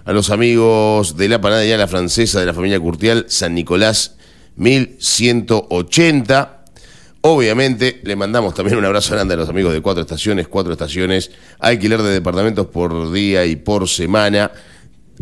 a 0.05 0.13
los 0.13 0.29
amigos 0.29 1.17
de 1.17 1.27
la 1.27 1.41
panadería 1.41 1.77
La 1.77 1.87
Francesa 1.87 2.39
de 2.39 2.45
la 2.45 2.53
familia 2.53 2.79
Curtial, 2.79 3.25
San 3.27 3.55
Nicolás 3.55 4.15
1180. 4.55 6.54
Obviamente, 7.27 8.01
le 8.03 8.15
mandamos 8.15 8.53
también 8.53 8.77
un 8.77 8.85
abrazo 8.85 9.15
grande 9.15 9.33
a 9.33 9.37
los 9.37 9.49
amigos 9.49 9.73
de 9.73 9.81
Cuatro 9.81 10.03
Estaciones. 10.03 10.47
Cuatro 10.47 10.73
Estaciones, 10.73 11.31
alquiler 11.57 12.03
de 12.03 12.11
departamentos 12.11 12.67
por 12.67 13.11
día 13.11 13.47
y 13.47 13.55
por 13.55 13.89
semana. 13.89 14.51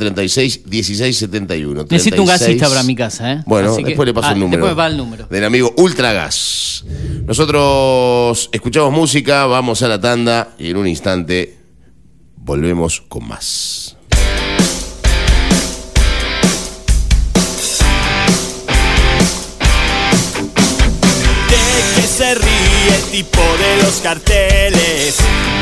1671 0.65 1.85
Necesito 1.87 2.23
un 2.23 2.27
gasista 2.29 2.67
para 2.67 2.81
mi 2.81 2.95
casa, 2.95 3.31
¿eh? 3.31 3.43
Bueno, 3.45 3.73
Así 3.73 3.83
que- 3.83 3.89
después 3.89 4.07
le 4.07 4.13
paso 4.15 4.29
ah, 4.29 4.31
el 4.33 4.39
número. 4.39 4.65
Después 4.65 4.75
va 4.79 4.87
el 4.87 4.97
número. 4.97 5.27
Del 5.27 5.43
amigo 5.43 5.71
Ultragas. 5.77 6.83
Nosotros 7.27 8.49
escuchamos 8.51 8.91
música, 8.91 9.45
vamos 9.45 9.83
a 9.83 9.87
la 9.87 10.01
tanda 10.01 10.55
y 10.57 10.71
en 10.71 10.77
un 10.77 10.87
instante 10.87 11.59
volvemos 12.37 13.01
con 13.01 13.27
más. 13.27 13.96
Tipo 23.17 23.41
de 23.41 23.81
los 23.81 23.95
carteles. 23.95 25.15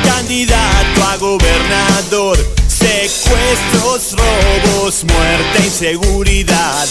Candidato 0.04 1.04
a 1.10 1.16
gobernador, 1.16 2.38
secuestros, 2.68 4.12
robos, 4.12 5.06
muerte, 5.06 5.64
inseguridad. 5.64 6.86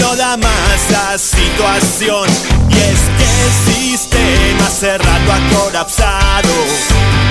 No 0.00 0.16
da 0.16 0.36
más 0.36 0.78
la 0.90 1.16
situación. 1.16 2.28
Y 2.70 2.74
es 2.74 3.00
que 3.18 3.28
el 3.44 3.74
sistema 3.74 4.66
hace 4.66 4.98
rato 4.98 5.32
ha 5.32 5.62
colapsado, 5.62 6.54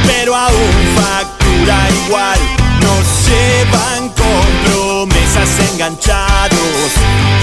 pero 0.07 0.33
aún 0.33 0.95
factura 0.95 1.77
igual. 2.05 2.39
Nos 2.79 3.05
llevan 3.27 4.07
con 4.09 4.45
promesas 4.63 5.49
enganchados 5.73 6.91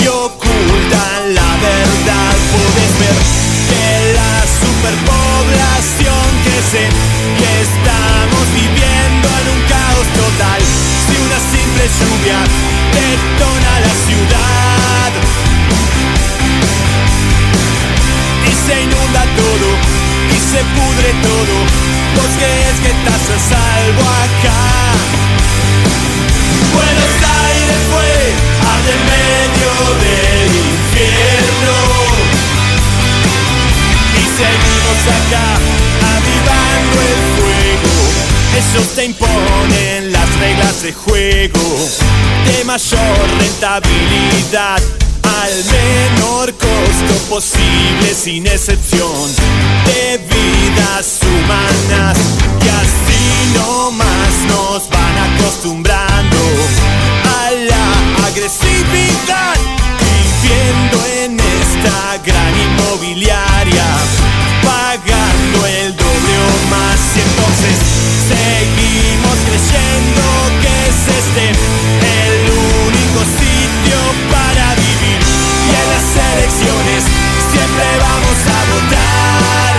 y 0.02 0.06
ocultan 0.08 1.34
la 1.34 1.56
verdad. 1.60 2.34
Puedes 2.52 2.98
ver 3.00 3.16
que 3.68 4.14
la 4.14 4.36
superpoblación 4.86 6.26
crece 6.44 6.84
y 6.86 7.44
estamos 7.60 8.44
viviendo 8.54 9.28
en 9.40 9.46
un 9.54 9.60
caos 9.66 10.06
total. 10.14 10.60
Si 11.06 11.14
una 11.26 11.40
simple 11.50 11.84
lluvia 11.98 12.38
detona 12.94 13.72
la 13.80 13.94
ciudad 14.06 15.10
y 18.46 18.52
se 18.66 18.82
inunda 18.82 19.22
todo 19.36 19.68
y 20.30 20.38
se 20.38 20.60
pudre 20.76 21.10
todo. 21.22 21.54
¿Vos 22.16 22.32
crees 22.38 22.78
que 22.80 22.90
estás 22.90 23.24
a 23.26 23.38
salvo 23.50 24.02
acá? 24.02 24.62
Buenos 26.72 27.14
Aires 27.42 27.80
fue 27.90 28.16
medio 29.06 29.70
del 30.00 30.16
infierno. 30.16 30.35
Acá, 35.04 35.58
avivando 36.16 37.00
el 37.00 37.20
fuego. 37.36 37.96
Ellos 38.56 38.88
te 38.94 39.04
imponen 39.04 40.12
las 40.12 40.38
reglas 40.38 40.82
de 40.82 40.92
juego. 40.92 41.88
De 42.46 42.64
mayor 42.64 43.28
rentabilidad 43.38 44.80
al 45.22 45.64
menor 45.64 46.54
costo 46.54 47.14
posible 47.28 48.14
sin 48.14 48.46
excepción 48.46 49.26
de 49.84 50.18
vidas 50.18 51.18
humanas. 51.22 52.18
Y 52.64 52.68
así 52.68 53.52
no 53.54 53.90
más 53.90 54.32
nos 54.48 54.88
van 54.88 55.34
acostumbrando 55.34 56.36
a 57.24 57.50
la 57.50 58.26
agresividad 58.26 59.56
viviendo 60.00 61.04
en 61.22 61.40
esta 61.40 62.18
gran 62.24 62.54
inmobiliaria 62.60 63.65
que 70.62 70.74
es 70.88 71.00
este 71.18 71.44
el 71.50 72.50
único 72.50 73.20
sitio 73.40 73.98
para 74.30 74.74
vivir. 74.74 75.20
Y 75.66 75.72
en 75.80 75.86
las 75.94 76.08
elecciones 76.32 77.02
siempre 77.52 77.86
vamos 78.00 78.38
a 78.46 78.58
votar. 78.72 79.74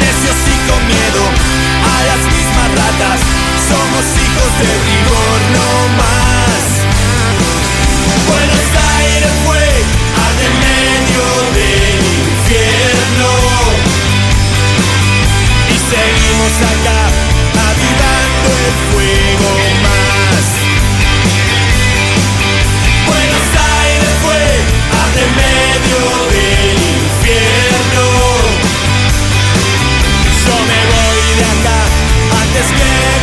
Necios 0.00 0.40
y 0.46 0.58
con 0.68 0.80
miedo 0.86 1.22
a 1.92 1.96
las 2.08 2.22
mismas 2.34 2.68
ratas 2.80 3.18
somos 3.68 4.04
hijos 4.24 4.50
de 4.60 4.70
rigor 4.88 5.17
seguimos 16.38 16.56
acá 16.62 17.00
avivando 17.68 18.48
el 18.66 18.74
fuego 18.92 19.50
más. 19.82 20.44
Buenos 23.06 23.48
Aires 23.82 24.14
fue 24.22 24.42
al 25.00 25.10
de 25.14 25.26
medio 25.42 26.00
del 26.30 26.78
infierno. 27.02 28.06
Yo 30.44 30.54
me 30.70 30.80
voy 30.92 31.20
de 31.38 31.44
acá 31.44 31.80
antes 32.42 32.66
que 32.78 33.17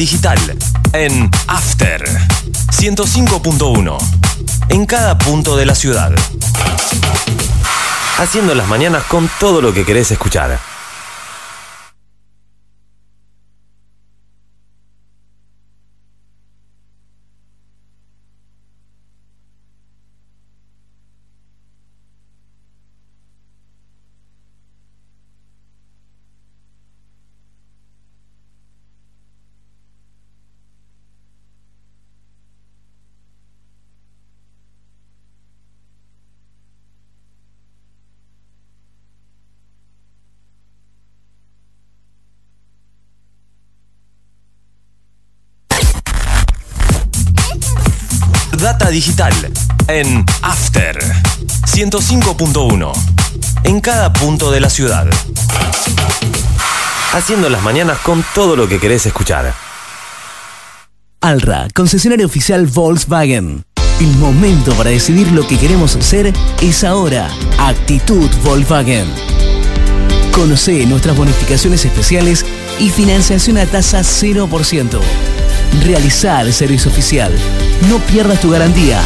digital 0.00 0.38
en 0.94 1.30
After 1.46 2.02
105.1 2.72 3.98
en 4.70 4.86
cada 4.86 5.18
punto 5.18 5.58
de 5.58 5.66
la 5.66 5.74
ciudad. 5.74 6.10
Haciendo 8.16 8.54
las 8.54 8.66
mañanas 8.66 9.04
con 9.04 9.28
todo 9.38 9.60
lo 9.60 9.74
que 9.74 9.84
querés 9.84 10.10
escuchar. 10.10 10.69
Digital 48.90 49.32
en 49.88 50.24
After 50.42 50.98
105.1 51.66 52.92
en 53.64 53.80
cada 53.80 54.12
punto 54.12 54.50
de 54.50 54.60
la 54.60 54.68
ciudad. 54.68 55.08
Haciendo 57.12 57.48
las 57.48 57.62
mañanas 57.62 57.98
con 57.98 58.24
todo 58.34 58.56
lo 58.56 58.68
que 58.68 58.78
querés 58.78 59.06
escuchar. 59.06 59.54
Alra, 61.20 61.68
concesionario 61.74 62.26
oficial 62.26 62.66
Volkswagen. 62.66 63.62
El 64.00 64.16
momento 64.16 64.72
para 64.74 64.90
decidir 64.90 65.30
lo 65.32 65.46
que 65.46 65.58
queremos 65.58 65.94
hacer 65.94 66.32
es 66.60 66.84
ahora. 66.84 67.30
Actitud 67.58 68.28
Volkswagen. 68.42 69.06
Conoce 70.40 70.86
nuestras 70.86 71.14
bonificaciones 71.18 71.84
especiales 71.84 72.46
y 72.78 72.88
financiación 72.88 73.58
a 73.58 73.66
tasa 73.66 74.00
0%. 74.00 74.98
Realizar 75.84 76.46
el 76.46 76.54
servicio 76.54 76.90
oficial. 76.90 77.30
No 77.90 77.98
pierdas 77.98 78.40
tu 78.40 78.48
garantía. 78.48 79.02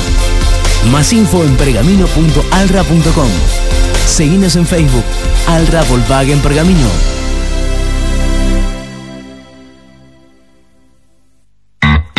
Más 0.92 1.12
info 1.12 1.42
en 1.42 1.56
pergamino.alra.com. 1.56 3.28
Seguinos 4.06 4.54
en 4.54 4.64
Facebook, 4.64 5.02
Alra 5.48 5.82
Volkswagen 5.82 6.38
Pergamino. 6.38 6.88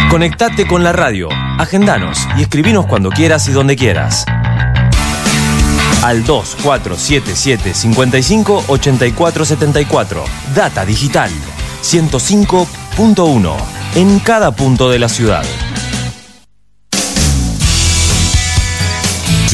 Conectate 0.09 0.67
con 0.67 0.83
la 0.83 0.91
radio, 0.91 1.29
agendanos 1.57 2.27
y 2.37 2.41
escribinos 2.41 2.85
cuando 2.85 3.11
quieras 3.11 3.47
y 3.47 3.53
donde 3.53 3.77
quieras. 3.77 4.25
Al 6.05 6.23
2477 6.23 7.73
55 7.73 8.65
84 8.67 9.43
74. 9.43 10.23
Data 10.53 10.85
Digital 10.85 11.31
105.1 11.81 13.55
en 13.95 14.19
cada 14.19 14.51
punto 14.51 14.91
de 14.91 14.99
la 14.99 15.09
ciudad. 15.09 15.43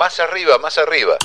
Más 0.00 0.18
arriba, 0.18 0.56
más 0.56 0.78
arriba. 0.78 1.18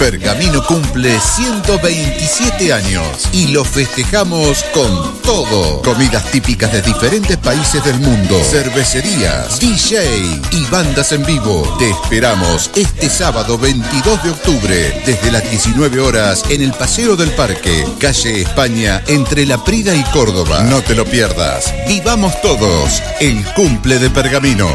Pergamino 0.00 0.64
cumple 0.64 1.20
127 1.20 2.72
años 2.72 3.28
y 3.32 3.48
lo 3.48 3.66
festejamos 3.66 4.64
con 4.72 5.20
todo. 5.20 5.82
Comidas 5.82 6.24
típicas 6.30 6.72
de 6.72 6.80
diferentes 6.80 7.36
países 7.36 7.84
del 7.84 8.00
mundo, 8.00 8.42
cervecerías, 8.42 9.60
DJ 9.60 10.40
y 10.52 10.64
bandas 10.70 11.12
en 11.12 11.26
vivo. 11.26 11.76
Te 11.78 11.90
esperamos 11.90 12.70
este 12.76 13.10
sábado 13.10 13.58
22 13.58 14.24
de 14.24 14.30
octubre 14.30 15.02
desde 15.04 15.30
las 15.30 15.48
19 15.50 16.00
horas 16.00 16.44
en 16.48 16.62
el 16.62 16.72
Paseo 16.72 17.14
del 17.14 17.32
Parque, 17.32 17.86
calle 17.98 18.40
España, 18.40 19.02
entre 19.06 19.44
La 19.44 19.62
Prida 19.62 19.94
y 19.94 20.02
Córdoba. 20.04 20.62
No 20.62 20.80
te 20.80 20.94
lo 20.94 21.04
pierdas. 21.04 21.74
Vivamos 21.86 22.40
todos 22.40 23.02
el 23.20 23.44
cumple 23.52 23.98
de 23.98 24.08
Pergamino. 24.08 24.70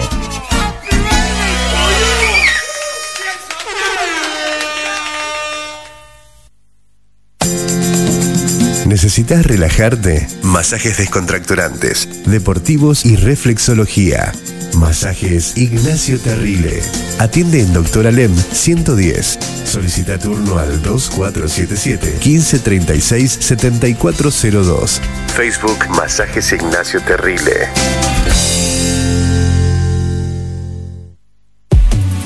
¿Necesitas 8.95 9.45
relajarte? 9.45 10.25
Masajes 10.41 10.95
descontracturantes, 10.97 12.07
deportivos 12.27 13.05
y 13.05 13.17
reflexología. 13.17 14.31
Masajes 14.75 15.57
Ignacio 15.57 16.17
Terrile. 16.17 16.81
Atiende 17.19 17.59
en 17.59 17.73
Doctor 17.73 18.07
Alem 18.07 18.33
110. 18.33 19.37
Solicita 19.65 20.17
turno 20.17 20.57
al 20.57 20.81
2477 20.81 22.19
1536 22.23 23.37
7402. 23.41 25.01
Facebook 25.35 25.89
Masajes 25.89 26.53
Ignacio 26.53 27.01
Terrile. 27.01 27.67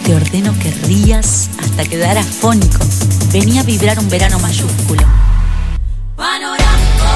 Te 0.06 0.14
ordeno 0.14 0.54
que 0.60 0.70
rías 0.86 1.50
hasta 1.58 1.84
quedar 1.86 2.20
afónico. 2.20 2.86
Venía 3.34 3.62
a 3.62 3.64
vibrar 3.64 3.98
un 3.98 4.08
verano 4.08 4.38
mayúsculo. 4.38 5.29
Panorámico, 6.20 7.12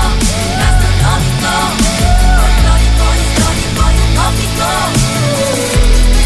gastronómico, 0.60 1.52
folclórico, 2.40 3.06
histórico 3.20 3.84
y 3.92 4.00
utópico. 4.14 4.68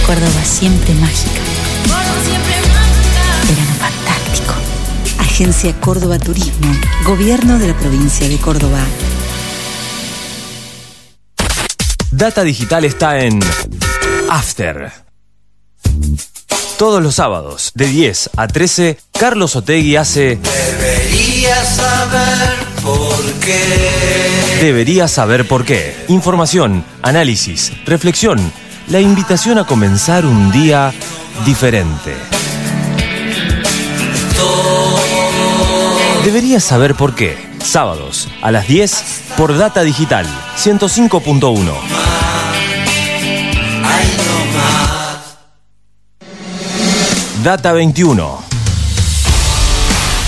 Córdoba 0.06 0.44
siempre 0.46 0.94
mágica. 0.94 1.42
Córdoba 1.88 2.22
siempre 2.24 2.56
mágica. 2.62 3.24
Verano 3.50 3.74
fantástico. 3.80 4.54
Agencia 5.18 5.74
Córdoba 5.82 6.20
Turismo. 6.20 6.72
Gobierno 7.04 7.58
de 7.58 7.70
la 7.70 7.74
provincia 7.80 8.30
de 8.30 8.38
Córdoba. 8.38 8.84
Data 12.12 12.44
Digital 12.44 12.86
está 12.86 13.18
en 13.18 13.40
After. 14.30 14.92
Todos 16.78 17.02
los 17.02 17.16
sábados, 17.16 17.72
de 17.74 17.88
10 17.88 18.30
a 18.38 18.48
13, 18.48 19.00
Carlos 19.14 19.56
Otegui 19.56 19.96
hace 19.96 20.36
Deberías 20.36 21.76
saber 21.76 22.67
por 22.88 23.34
qué. 23.40 24.60
Deberías 24.62 25.12
saber 25.12 25.48
por 25.48 25.66
qué. 25.66 25.96
Información, 26.08 26.84
análisis, 27.02 27.74
reflexión. 27.86 28.40
La 28.88 29.02
invitación 29.02 29.58
a 29.58 29.66
comenzar 29.66 30.26
un 30.26 30.52
día 30.52 30.94
diferente. 31.46 32.16
Deberías 36.24 36.64
saber 36.64 36.96
por 36.96 37.14
qué. 37.14 37.38
Sábados 37.64 38.30
a 38.42 38.52
las 38.52 38.68
10 38.68 39.04
por 39.36 39.58
Data 39.58 39.82
Digital 39.84 40.26
105.1. 40.58 41.74
Data 47.44 47.72
21. 47.74 48.47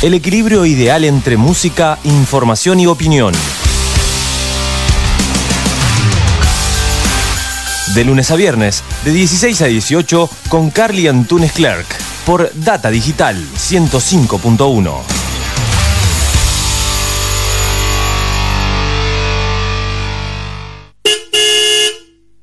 El 0.02 0.14
equilibrio 0.14 0.66
ideal 0.66 1.04
entre 1.04 1.36
música, 1.36 2.00
información 2.06 2.80
y 2.80 2.88
opinión. 2.88 3.34
De 7.94 8.06
lunes 8.06 8.32
a 8.32 8.38
viernes, 8.38 8.82
de 9.04 9.12
16 9.12 9.62
a 9.62 9.66
18, 9.66 10.30
con 10.48 10.70
Carly 10.70 11.08
Antunes 11.08 11.52
Clerk, 11.52 11.86
por 12.26 12.50
Data 12.56 12.90
Digital 12.90 13.36
105.1. 13.58 14.94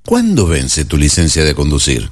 ¿Cuándo 0.05 0.47
vence 0.47 0.85
tu 0.85 0.99
licencia 0.99 1.43
de 1.43 1.55
conducir? 1.55 2.11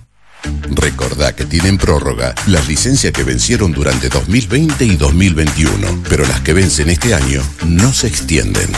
Recordá 0.71 1.35
que 1.35 1.45
tienen 1.45 1.77
prórroga 1.79 2.35
las 2.47 2.69
licencias 2.69 3.13
que 3.13 3.25
vencieron 3.25 3.73
durante 3.73 4.09
2020 4.09 4.85
y 4.85 4.97
2021, 4.97 6.03
pero 6.09 6.25
las 6.27 6.41
que 6.41 6.53
vencen 6.53 6.91
este 6.91 7.15
año 7.15 7.41
no 7.67 7.93
se 7.93 8.09
extienden. 8.09 8.69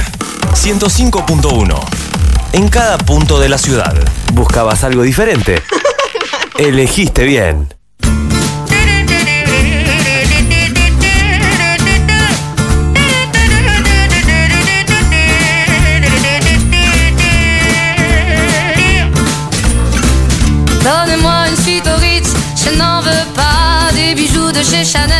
105.1. 0.54 1.80
En 2.52 2.68
cada 2.68 2.96
punto 2.96 3.40
de 3.40 3.48
la 3.48 3.58
ciudad. 3.58 3.92
¿Buscabas 4.32 4.84
algo 4.84 5.02
diferente? 5.02 5.60
Elegiste 6.58 7.24
bien. 7.24 7.68
Donnez-moi 20.84 21.48
une 21.48 21.56
suite 21.56 21.86
au 21.88 22.00
Ritz, 22.00 22.30
je 22.64 22.78
n'en 22.78 23.02
veux 23.02 23.26
pas 23.34 23.90
des 23.92 24.14
bijoux 24.14 24.52
de 24.52 24.62
chez 24.62 24.84
Chanel, 24.84 25.19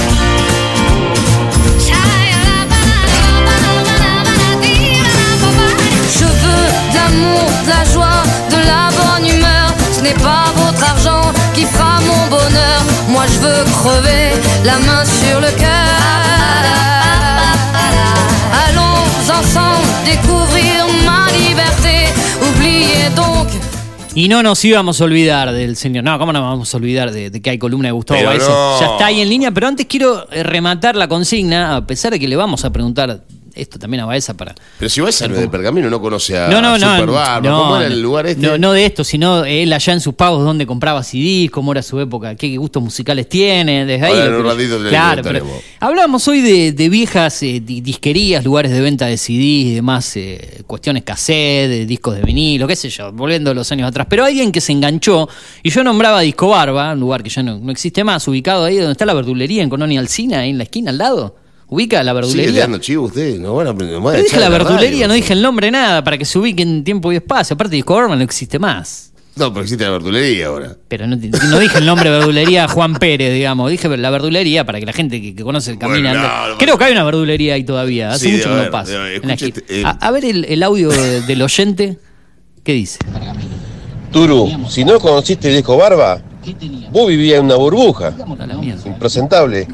Crever 13.81 14.31
la 14.63 14.77
main 14.79 15.05
sur 15.05 15.39
le 15.41 15.51
cœur. 15.57 15.91
Allons 18.63 19.29
ensemble 19.39 19.87
découvrir 20.05 20.85
ma 21.05 21.27
liberté. 21.31 22.07
Oubliez 22.41 23.09
donc. 23.15 23.47
Y 24.13 24.27
no 24.27 24.43
nos 24.43 24.63
íbamos 24.65 24.99
a 25.01 25.05
olvidar 25.05 25.51
del 25.51 25.75
señor. 25.75 26.03
No, 26.03 26.19
¿cómo 26.19 26.33
no 26.33 26.41
vamos 26.41 26.73
a 26.73 26.77
olvidar 26.77 27.11
de, 27.11 27.29
de 27.29 27.41
que 27.41 27.49
hay 27.51 27.57
columna 27.57 27.87
de 27.87 27.93
Gustavo 27.93 28.23
Baeza? 28.23 28.49
no. 28.49 28.79
Ya 28.79 28.85
está 28.91 29.05
ahí 29.07 29.21
en 29.21 29.29
línea, 29.29 29.51
pero 29.51 29.67
antes 29.67 29.85
quiero 29.87 30.25
rematar 30.29 30.95
la 30.95 31.07
consigna, 31.07 31.75
a 31.77 31.87
pesar 31.87 32.11
de 32.11 32.19
que 32.19 32.27
le 32.27 32.35
vamos 32.35 32.65
a 32.65 32.71
preguntar 32.71 33.23
esto 33.55 33.77
también 33.79 34.01
a 34.01 34.05
Baeza 34.05 34.35
para. 34.35 34.55
Pero 34.79 34.89
si 34.89 35.01
Baeza 35.01 35.27
no 35.27 35.35
es 35.35 35.41
de 35.41 35.47
Pergamino, 35.49 35.89
no 35.89 35.99
conoce 36.01 36.37
a 36.37 36.47
No, 36.47 36.61
no, 36.61 36.77
no. 36.77 36.95
Super 36.95 37.09
Barba. 37.11 37.49
no, 37.49 37.57
¿Cómo 37.63 37.77
era 37.77 37.87
el 37.87 38.01
lugar 38.01 38.27
este? 38.27 38.41
No, 38.45 38.57
no 38.57 38.73
de 38.73 38.85
esto, 38.85 39.03
sino 39.03 39.45
él 39.45 39.71
allá 39.73 39.93
en 39.93 40.01
sus 40.01 40.13
pagos 40.13 40.43
donde 40.43 40.65
compraba 40.65 41.03
CDs, 41.03 41.49
cómo 41.51 41.71
era 41.71 41.81
su 41.81 41.99
época, 41.99 42.35
qué 42.35 42.55
gustos 42.57 42.81
musicales 42.83 43.27
tiene, 43.29 43.85
desde 43.85 44.05
ahí. 44.05 44.13
Ahora 44.13 44.25
en 44.25 44.33
un 44.33 44.45
ratito 44.45 44.79
claro, 44.89 45.21
pero 45.23 45.45
hablamos 45.79 46.27
hoy 46.27 46.41
de, 46.41 46.71
de 46.71 46.89
viejas 46.89 47.41
eh, 47.43 47.61
di- 47.63 47.81
disquerías, 47.81 48.43
lugares 48.43 48.71
de 48.71 48.81
venta 48.81 49.05
de 49.05 49.17
CDs 49.17 49.29
y 49.31 49.73
demás, 49.75 50.15
eh, 50.17 50.61
cuestiones 50.67 51.03
cassette, 51.03 51.69
de 51.69 51.85
discos 51.85 52.15
de 52.15 52.21
vinilo, 52.21 52.67
qué 52.67 52.75
sé 52.75 52.89
yo, 52.89 53.11
volviendo 53.11 53.53
los 53.53 53.71
años 53.71 53.87
atrás. 53.87 54.07
Pero 54.09 54.25
alguien 54.25 54.51
que 54.51 54.61
se 54.61 54.71
enganchó, 54.71 55.27
y 55.63 55.69
yo 55.69 55.83
nombraba 55.83 56.21
Disco 56.21 56.49
Barba, 56.49 56.93
un 56.93 56.99
lugar 56.99 57.23
que 57.23 57.29
ya 57.29 57.43
no, 57.43 57.57
no 57.59 57.71
existe 57.71 58.03
más, 58.03 58.27
ubicado 58.27 58.63
ahí 58.65 58.77
donde 58.77 58.93
está 58.93 59.05
la 59.05 59.13
verdulería 59.13 59.63
en 59.63 59.69
Colonia 59.69 59.99
Alcina, 59.99 60.39
ahí 60.39 60.49
en 60.51 60.57
la 60.57 60.63
esquina 60.63 60.91
al 60.91 60.97
lado. 60.97 61.35
¿Ubica 61.73 62.03
la 62.03 62.11
Sigue 62.11 62.21
verdulería? 62.21 62.61
dando 62.63 62.77
chivo 62.79 63.05
usted, 63.05 63.39
no 63.39 63.55
van 63.55 63.67
a 63.67 63.69
aprender 63.69 63.97
más. 64.01 64.11
Pero 64.11 64.23
dije 64.25 64.39
la 64.41 64.49
verdulería, 64.49 65.07
no 65.07 65.13
dije 65.13 65.31
el 65.31 65.41
nombre 65.41 65.71
nada, 65.71 66.03
para 66.03 66.17
que 66.17 66.25
se 66.25 66.37
ubique 66.37 66.61
en 66.63 66.83
tiempo 66.83 67.13
y 67.13 67.15
espacio. 67.15 67.53
Aparte, 67.53 67.77
Disco 67.77 67.95
Barba 67.95 68.13
no 68.15 68.23
existe 68.23 68.59
más. 68.59 69.13
No, 69.37 69.53
pero 69.53 69.63
existe 69.63 69.85
la 69.85 69.91
verdulería 69.91 70.47
ahora. 70.47 70.75
Pero 70.89 71.07
no, 71.07 71.15
no 71.15 71.59
dije 71.59 71.77
el 71.77 71.85
nombre 71.85 72.09
verdulería 72.09 72.67
Juan 72.67 72.95
Pérez, 72.95 73.33
digamos. 73.33 73.71
Dije 73.71 73.87
la 73.97 74.09
verdulería 74.09 74.65
para 74.65 74.81
que 74.81 74.85
la 74.85 74.91
gente 74.91 75.21
que, 75.21 75.33
que 75.33 75.43
conoce 75.43 75.71
el 75.71 75.79
camino. 75.79 76.09
Bueno, 76.09 76.21
no, 76.27 76.47
no, 76.49 76.57
Creo 76.57 76.77
que 76.77 76.83
hay 76.83 76.91
una 76.91 77.05
verdulería 77.05 77.53
ahí 77.53 77.63
todavía. 77.63 78.11
Hace 78.11 78.25
Sí, 78.25 78.31
mucho 78.33 78.49
que 78.49 78.55
no 78.65 78.69
pasa. 78.69 78.91
eh, 79.09 79.83
a, 79.85 79.91
a 79.91 80.11
ver 80.11 80.25
el, 80.25 80.43
el 80.43 80.61
audio 80.63 80.89
de- 80.89 81.21
del 81.21 81.41
oyente. 81.41 81.97
¿Qué 82.65 82.73
dice? 82.73 82.99
Turu, 84.11 84.65
si 84.69 84.83
no 84.83 84.99
conociste 84.99 85.47
el 85.49 85.55
disco 85.55 85.77
Barba, 85.77 86.21
vos 86.91 87.07
vivías 87.07 87.39
en 87.39 87.45
una 87.45 87.55
burbuja. 87.55 88.13
Impresentable. 88.85 89.67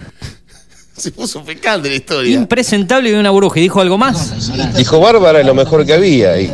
Se 0.98 1.12
puso 1.12 1.44
picante 1.44 1.90
la 1.90 1.96
historia. 1.96 2.34
Impresentable 2.36 3.10
y 3.12 3.14
una 3.14 3.30
burbuja. 3.30 3.60
¿Y 3.60 3.64
dijo 3.64 3.80
algo 3.82 3.98
más? 3.98 4.74
Disco 4.76 5.00
Barba 5.00 5.30
era 5.30 5.44
lo 5.44 5.54
mejor 5.54 5.86
que 5.86 5.94
había. 5.94 6.40
Y 6.42 6.52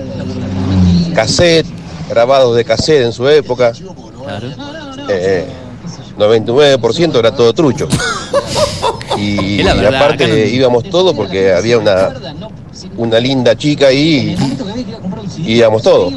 cassette, 1.16 1.66
grabados 2.10 2.56
de 2.58 2.66
cassette 2.66 3.04
en 3.06 3.14
su 3.14 3.28
época. 3.30 3.72
Eh, 5.10 5.46
99% 6.18 7.20
era 7.20 7.34
todo 7.34 7.54
trucho. 7.54 7.88
Y, 9.18 9.60
Es 9.60 9.66
la 9.66 9.74
verdad, 9.76 9.96
aparte 10.04 10.28
no- 10.28 10.36
íbamos 10.36 10.84
todos 10.90 11.16
porque 11.16 11.54
había 11.54 11.78
una, 11.78 12.14
una 12.98 13.20
linda 13.20 13.56
chica 13.56 13.88
ahí 13.88 14.36
y 15.38 15.54
íbamos 15.54 15.82
todos. 15.84 16.14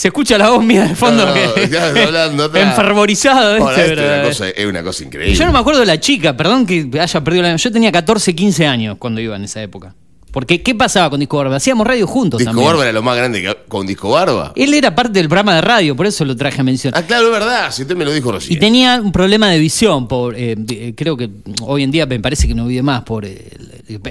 Se 0.00 0.08
escucha 0.08 0.38
la 0.38 0.48
voz 0.48 0.64
mía 0.64 0.84
de 0.86 0.94
fondo. 0.94 1.26
No, 1.26 1.34
no, 1.34 1.54
que- 1.54 1.68
ya 1.68 1.88
hablando 1.88 2.44
enfervorizado. 2.54 3.56
¿viste? 3.56 3.70
Ahora, 3.70 3.84
es, 3.84 3.92
una 3.98 4.22
cosa, 4.28 4.48
es 4.48 4.66
una 4.66 4.82
cosa 4.82 5.04
increíble. 5.04 5.34
Yo 5.36 5.44
no 5.44 5.52
me 5.52 5.58
acuerdo 5.58 5.80
de 5.80 5.86
la 5.86 6.00
chica, 6.00 6.34
perdón 6.36 6.64
que 6.64 6.88
haya 6.98 7.22
perdido 7.22 7.42
la 7.42 7.56
Yo 7.56 7.70
tenía 7.70 7.92
14, 7.92 8.34
15 8.34 8.66
años 8.66 8.96
cuando 8.98 9.20
iba 9.20 9.36
en 9.36 9.44
esa 9.44 9.62
época. 9.62 9.94
Porque, 10.32 10.62
¿qué 10.62 10.74
pasaba 10.74 11.10
con 11.10 11.20
Disco 11.20 11.36
Barba? 11.36 11.56
Hacíamos 11.56 11.86
radio 11.86 12.06
juntos 12.06 12.38
Disco 12.38 12.50
también. 12.52 12.68
Barba 12.68 12.84
era 12.84 12.92
lo 12.92 13.02
más 13.02 13.14
grande 13.16 13.42
que 13.42 13.54
con 13.68 13.86
Disco 13.86 14.10
Barba. 14.10 14.52
Él 14.56 14.72
era 14.72 14.94
parte 14.94 15.18
del 15.18 15.28
programa 15.28 15.54
de 15.56 15.60
radio, 15.60 15.94
por 15.94 16.06
eso 16.06 16.24
lo 16.24 16.34
traje 16.34 16.60
a 16.60 16.64
mención. 16.64 16.94
Ah, 16.96 17.02
claro, 17.02 17.26
es 17.26 17.32
verdad, 17.32 17.70
si 17.70 17.82
usted 17.82 17.94
me 17.96 18.04
lo 18.06 18.12
dijo 18.12 18.30
Y 18.30 18.32
recién. 18.34 18.58
tenía 18.60 19.00
un 19.02 19.12
problema 19.12 19.50
de 19.50 19.58
visión, 19.58 20.08
por, 20.08 20.34
eh, 20.34 20.56
eh, 20.70 20.94
creo 20.96 21.16
que 21.18 21.28
hoy 21.62 21.82
en 21.82 21.90
día 21.90 22.06
me 22.06 22.18
parece 22.20 22.48
que 22.48 22.54
no 22.54 22.64
vive 22.66 22.80
más, 22.82 23.02
por 23.02 23.26
eh, 23.26 23.50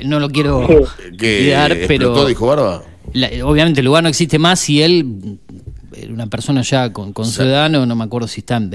no 0.04 0.20
lo 0.20 0.30
quiero 0.30 0.68
¿Qué, 1.18 1.38
cuidar, 1.40 1.72
explotó 1.72 2.14
pero 2.14 2.26
Disco 2.28 2.46
Barba? 2.48 2.84
la- 3.14 3.30
obviamente 3.44 3.80
el 3.80 3.86
lugar 3.86 4.04
no 4.04 4.10
existe 4.10 4.38
más 4.38 4.70
y 4.70 4.82
él 4.84 5.40
una 6.12 6.28
persona 6.28 6.62
ya 6.62 6.92
con, 6.94 7.14
con 7.14 7.26
su 7.26 7.44
edad, 7.44 7.70
no, 7.70 7.86
no 7.86 7.96
me 7.96 8.04
acuerdo 8.04 8.28
si 8.28 8.42
está 8.42 8.58
en, 8.58 8.70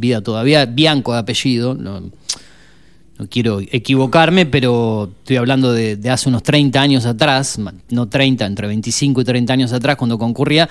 vida 0.00 0.20
todavía, 0.22 0.66
Bianco 0.66 1.12
de 1.12 1.18
apellido, 1.20 1.74
no, 1.74 2.00
no 2.00 3.26
quiero 3.28 3.60
equivocarme, 3.60 4.46
pero 4.46 5.10
estoy 5.18 5.36
hablando 5.36 5.72
de, 5.72 5.96
de 5.96 6.10
hace 6.10 6.28
unos 6.28 6.42
30 6.42 6.80
años 6.80 7.06
atrás, 7.06 7.58
no 7.90 8.08
30, 8.08 8.46
entre 8.46 8.66
25 8.66 9.20
y 9.20 9.24
30 9.24 9.52
años 9.52 9.72
atrás 9.72 9.96
cuando 9.96 10.18
concurría, 10.18 10.68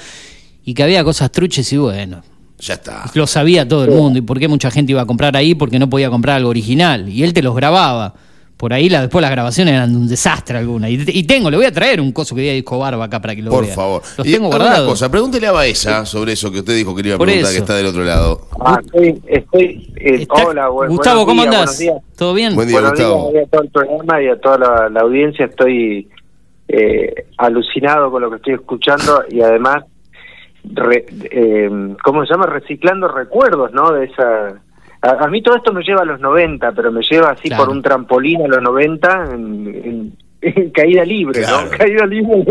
y 0.66 0.74
que 0.74 0.84
había 0.84 1.03
cosas 1.03 1.32
truches 1.32 1.72
y 1.74 1.78
bueno, 1.78 2.22
Ya 2.60 2.76
está. 2.76 3.10
lo 3.14 3.26
sabía 3.28 3.68
todo 3.68 3.86
el 3.86 3.91
mundo. 3.91 4.20
¿Y 4.20 4.22
por 4.22 4.39
qué 4.39 4.47
mucha 4.47 4.70
gente 4.70 4.91
iba 4.91 5.01
a 5.01 5.05
comprar 5.05 5.36
ahí? 5.36 5.55
Porque 5.55 5.80
no 5.80 5.89
podía 5.89 6.10
comprar 6.10 6.38
algo 6.38 6.49
original. 6.49 7.10
Y 7.10 7.24
él 7.24 7.34
te 7.34 7.41
los 7.41 7.55
grababa. 7.55 8.14
Por 8.60 8.74
ahí 8.74 8.89
la, 8.89 8.99
después 8.99 9.22
las 9.22 9.32
grabaciones 9.32 9.74
eran 9.74 9.95
un 9.95 10.05
desastre 10.05 10.57
alguna. 10.57 10.89
Y, 10.89 11.01
y 11.07 11.24
tengo, 11.24 11.49
le 11.49 11.55
voy 11.55 11.66
a 11.66 11.72
traer 11.72 12.01
un 12.01 12.12
coso 12.12 12.36
que 12.36 12.41
diga 12.41 12.53
disco 12.53 12.78
barba 12.78 13.05
acá 13.05 13.22
para 13.22 13.34
que 13.34 13.41
lo 13.41 13.51
Por 13.51 13.66
vea. 13.66 13.74
favor. 13.74 14.01
Los 14.18 14.28
y 14.28 14.34
tengo 14.34 14.49
una 14.49 14.57
guardados. 14.57 14.89
cosa, 14.89 15.10
pregúntele 15.10 15.47
a 15.47 15.53
Baeza 15.53 16.05
sobre 16.05 16.34
eso 16.34 16.51
que 16.51 16.60
usted 16.60 16.76
dijo 16.76 16.93
que 16.93 17.01
le 17.03 17.07
iba 17.10 17.16
a 17.16 17.20
preguntar, 17.20 17.51
que 17.53 17.57
está 17.57 17.76
del 17.78 17.86
otro 17.86 18.03
lado. 18.03 18.41
Ah, 18.60 18.78
estoy, 18.84 19.22
estoy 19.28 19.93
eh, 19.95 20.28
hola, 20.30 20.68
Gustavo, 20.68 21.24
buenos 21.24 21.26
¿cómo 21.26 21.41
días, 21.43 21.45
andás? 21.55 21.66
buenos 21.66 21.78
días. 21.80 22.18
¿Todo 22.18 22.34
bien? 22.34 22.53
Buen 22.55 22.68
día, 22.68 22.82
Buenos 22.82 22.99
Gustavo. 22.99 23.32
días 23.32 23.45
a 23.45 23.49
todo 23.49 23.62
el 23.62 23.70
programa 23.70 24.22
y 24.24 24.28
a 24.28 24.36
toda 24.41 24.57
la, 24.57 24.89
la 24.89 24.99
audiencia. 24.99 25.45
Estoy 25.45 26.10
eh, 26.68 27.14
alucinado 27.38 28.12
con 28.12 28.22
lo 28.22 28.30
que 28.30 28.36
estoy 28.36 28.53
escuchando 28.55 29.24
y 29.30 29.39
además, 29.39 29.86
re- 30.66 31.05
eh, 31.32 31.95
¿cómo 32.03 32.26
se 32.26 32.34
llama? 32.34 32.45
Reciclando 32.47 33.07
recuerdos, 33.07 33.72
¿no? 33.72 33.93
De 33.93 34.03
esa... 34.03 34.62
A, 35.02 35.12
a 35.26 35.28
mí 35.28 35.41
todo 35.41 35.56
esto 35.56 35.72
me 35.74 35.82
lleva 35.84 36.02
a 36.02 36.06
los 36.06 36.20
90, 36.20 36.72
pero 36.74 36.91
me 36.91 37.02
lleva 37.02 37.32
así 37.32 37.47
Claro. 37.47 37.66
por 37.66 37.74
un 37.76 37.82
trampolín 37.82 38.41
a 38.43 38.47
los 38.47 38.62
90 38.62 39.26
en, 39.34 39.68
en- 39.68 40.18
en 40.41 40.70
caída 40.72 41.04
libre, 41.04 41.41
Claro. 41.41 41.66
¿no? 41.70 41.78
Caída 41.78 42.06
libre. 42.06 42.45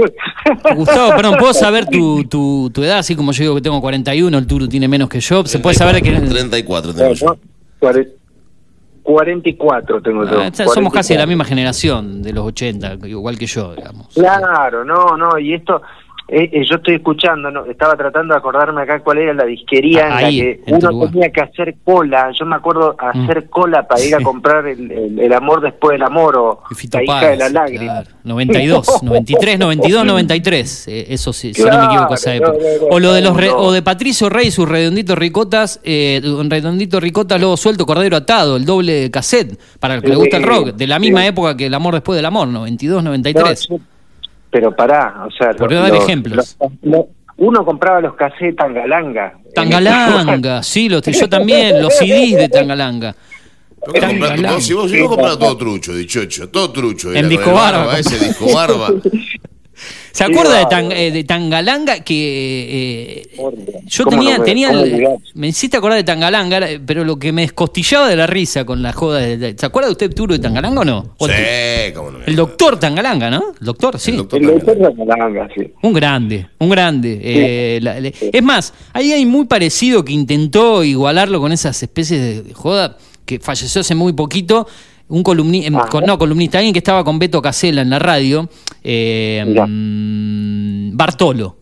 Gustavo, 0.76 1.10
perdón, 1.16 1.36
¿puedo 1.38 1.54
saber 1.54 1.86
tu, 1.86 2.24
tu, 2.24 2.70
tu 2.72 2.82
edad? 2.84 2.98
Así 2.98 3.16
como 3.16 3.32
yo 3.32 3.42
digo 3.44 3.54
que 3.54 3.60
tengo 3.62 3.80
41, 3.80 4.36
el 4.36 4.46
Turu 4.46 4.68
tiene 4.68 4.88
menos 4.88 5.08
que 5.08 5.20
yo. 5.20 5.44
¿Se 5.46 5.58
puede 5.58 5.74
saber 5.74 6.02
qué? 6.02 6.12
34 6.12 6.94
tengo 6.94 7.12
yo. 7.14 7.26
Bueno, 7.26 7.40
cuare- 7.80 8.08
44 9.02 10.02
tengo 10.02 10.24
yo. 10.24 10.38
Ah, 10.40 10.50
somos 10.66 10.92
casi 10.92 11.14
de 11.14 11.18
la 11.18 11.24
44. 11.24 11.26
misma 11.28 11.44
generación, 11.46 12.22
de 12.22 12.32
los 12.32 12.44
80, 12.44 12.98
igual 13.06 13.38
que 13.38 13.46
yo, 13.46 13.74
digamos. 13.74 14.08
Claro, 14.14 14.84
no, 14.84 15.16
no, 15.16 15.38
y 15.38 15.54
esto, 15.54 15.80
eh, 16.28 16.50
eh, 16.52 16.62
yo 16.68 16.76
estoy 16.76 16.96
escuchando, 16.96 17.50
no, 17.50 17.64
estaba 17.64 17.96
tratando 17.96 18.34
de 18.34 18.38
acordarme 18.38 18.82
acá 18.82 19.00
cuál 19.00 19.18
era 19.18 19.32
la 19.32 19.44
disquería 19.44 20.02
en 20.08 20.10
la 20.22 20.28
que 20.28 20.60
en 20.66 20.74
uno 20.76 21.08
tenía 21.10 21.30
que 21.30 21.40
hacer 21.40 21.76
cola. 21.82 22.30
Yo 22.38 22.44
me 22.44 22.56
acuerdo 22.56 22.94
hacer 22.98 23.48
cola 23.48 23.88
para 23.88 24.04
ir 24.04 24.14
a 24.14 24.20
comprar 24.20 24.66
el, 24.66 24.90
el- 24.90 25.18
el 25.18 25.32
amor 25.32 25.62
después 25.62 25.94
del 25.94 26.02
amor 26.02 26.36
o 26.36 26.62
la 26.92 27.02
hija 27.02 27.30
de 27.30 27.36
la 27.38 27.48
lágrima. 27.48 28.02
claro. 28.02 28.10
92, 28.24 29.02
93, 29.02 29.58
92, 29.58 30.04
93. 30.04 30.88
eh, 30.88 31.06
eso 31.08 31.32
sí, 31.32 31.54
si 31.54 31.62
no 31.62 31.66
me 31.68 31.72
Claro, 31.72 31.90
equivoco, 31.92 32.14
esa 32.14 32.34
época. 32.34 32.52
no, 32.52 32.58
no, 32.58 32.86
o 32.94 33.00
lo 33.00 33.12
de 33.14 33.22
los 33.22 33.34
re- 33.36 33.50
o 33.50 33.72
de 33.72 33.80
Patricio 33.82 34.28
Rey, 34.28 34.50
sus 34.50 34.68
redonditos 34.68 35.16
ricotas, 35.16 35.80
eh, 35.82 36.20
un 36.24 36.50
redondito 36.50 37.00
ricota, 37.00 37.38
luego 37.38 37.56
suelto, 37.56 37.86
cordero 37.86 38.16
atado, 38.18 38.56
el 38.56 38.66
doble 38.66 39.10
cassette, 39.10 39.58
para 39.80 39.94
el 39.94 40.02
que 40.02 40.08
le 40.08 40.16
gusta 40.16 40.36
el 40.36 40.42
rock, 40.42 40.74
de 40.74 40.86
la 40.86 40.98
misma 40.98 41.26
época 41.26 41.56
que 41.56 41.66
el 41.66 41.74
amor 41.74 41.94
después 41.94 42.16
del 42.16 42.26
amor, 42.26 42.48
92, 42.48 43.02
93. 43.02 43.70
No, 43.70 43.76
sí, 43.78 43.82
pero 44.50 44.74
pará, 44.74 45.24
o 45.26 45.30
sea, 45.30 45.52
Por 45.54 45.72
dar 45.72 45.88
los- 45.90 46.04
ejemplos. 46.04 46.56
los- 46.60 46.70
lo- 46.82 47.08
uno 47.38 47.64
compraba 47.64 48.00
los 48.00 48.14
cassettes 48.14 48.56
Tangalanga. 48.56 49.34
Tangalanga, 49.54 50.62
sí, 50.62 50.88
los, 50.88 51.02
yo 51.02 51.28
también, 51.28 51.80
los 51.82 51.94
CDs 51.96 52.36
de 52.36 52.48
Tangalanga. 52.48 53.14
¿Por 53.80 53.94
qué 53.94 54.00
comprar- 54.00 54.28
Tangalanga. 54.30 54.60
si 54.60 54.72
vos, 54.74 54.90
si 54.90 54.98
vos 55.00 55.08
comprabas 55.10 55.38
todo 55.38 55.56
trucho, 55.56 55.94
dichocho, 55.94 56.48
todo 56.48 56.72
trucho. 56.72 57.14
En 57.14 57.28
disco 57.28 57.52
barba. 57.52 57.98
Ese 57.98 58.18
disco 58.18 58.52
barba. 58.52 58.88
¿Se 60.12 60.24
acuerda 60.24 60.58
de, 60.58 60.66
Tan- 60.66 60.92
eh, 60.92 61.10
de 61.10 61.24
Tangalanga? 61.24 62.00
Que 62.00 63.22
eh, 63.32 63.36
yo 63.86 64.04
¿Cómo 64.04 64.16
tenía, 64.16 64.34
no 64.34 64.40
me- 64.40 64.44
tenía 64.44 64.70
el- 64.70 65.06
me 65.34 65.48
hiciste 65.48 65.76
acordar 65.76 65.98
de 65.98 66.04
Tangalanga, 66.04 66.60
pero 66.86 67.04
lo 67.04 67.18
que 67.18 67.32
me 67.32 67.42
descostillaba 67.42 68.08
de 68.08 68.16
la 68.16 68.26
risa 68.26 68.64
con 68.64 68.82
la 68.82 68.92
joda 68.92 69.18
de, 69.20 69.36
de- 69.36 69.54
¿Se 69.58 69.66
acuerda 69.66 69.88
de 69.88 69.92
usted, 69.92 70.14
Turo, 70.14 70.32
de 70.34 70.40
Tangalanga 70.40 70.80
o 70.80 70.84
no? 70.84 71.14
¿O 71.18 71.26
Sí, 71.26 71.32
te- 71.34 71.92
cómo 71.94 72.10
no. 72.10 72.18
El 72.26 72.36
doctor 72.36 72.78
Tangalanga, 72.80 73.30
¿no? 73.30 73.52
El 73.60 73.66
doctor, 73.66 73.98
sí. 73.98 74.10
El 74.12 74.16
doctor 74.18 74.78
Tangalanga, 74.96 75.48
sí. 75.54 75.62
Un 75.82 75.92
grande, 75.92 76.46
un 76.58 76.68
grande. 76.70 77.20
Eh, 77.22 77.78
la- 77.82 77.98
es 77.98 78.42
más, 78.42 78.74
ahí 78.92 79.12
hay 79.12 79.24
muy 79.26 79.46
parecido 79.46 80.04
que 80.04 80.12
intentó 80.12 80.82
igualarlo 80.84 81.40
con 81.40 81.52
esas 81.52 81.80
especies 81.82 82.20
de, 82.20 82.42
de 82.42 82.54
joda 82.54 82.96
que 83.24 83.38
falleció 83.38 83.82
hace 83.82 83.94
muy 83.94 84.12
poquito. 84.14 84.66
Un 85.08 85.22
columnista, 85.22 85.70
no 86.06 86.18
columnista, 86.18 86.58
alguien 86.58 86.72
que 86.74 86.78
estaba 86.80 87.02
con 87.02 87.18
Beto 87.18 87.40
Casella 87.40 87.80
en 87.82 87.90
la 87.90 87.98
radio, 87.98 88.48
eh, 88.84 89.42
mm, 89.66 90.96
Bartolo. 90.96 91.56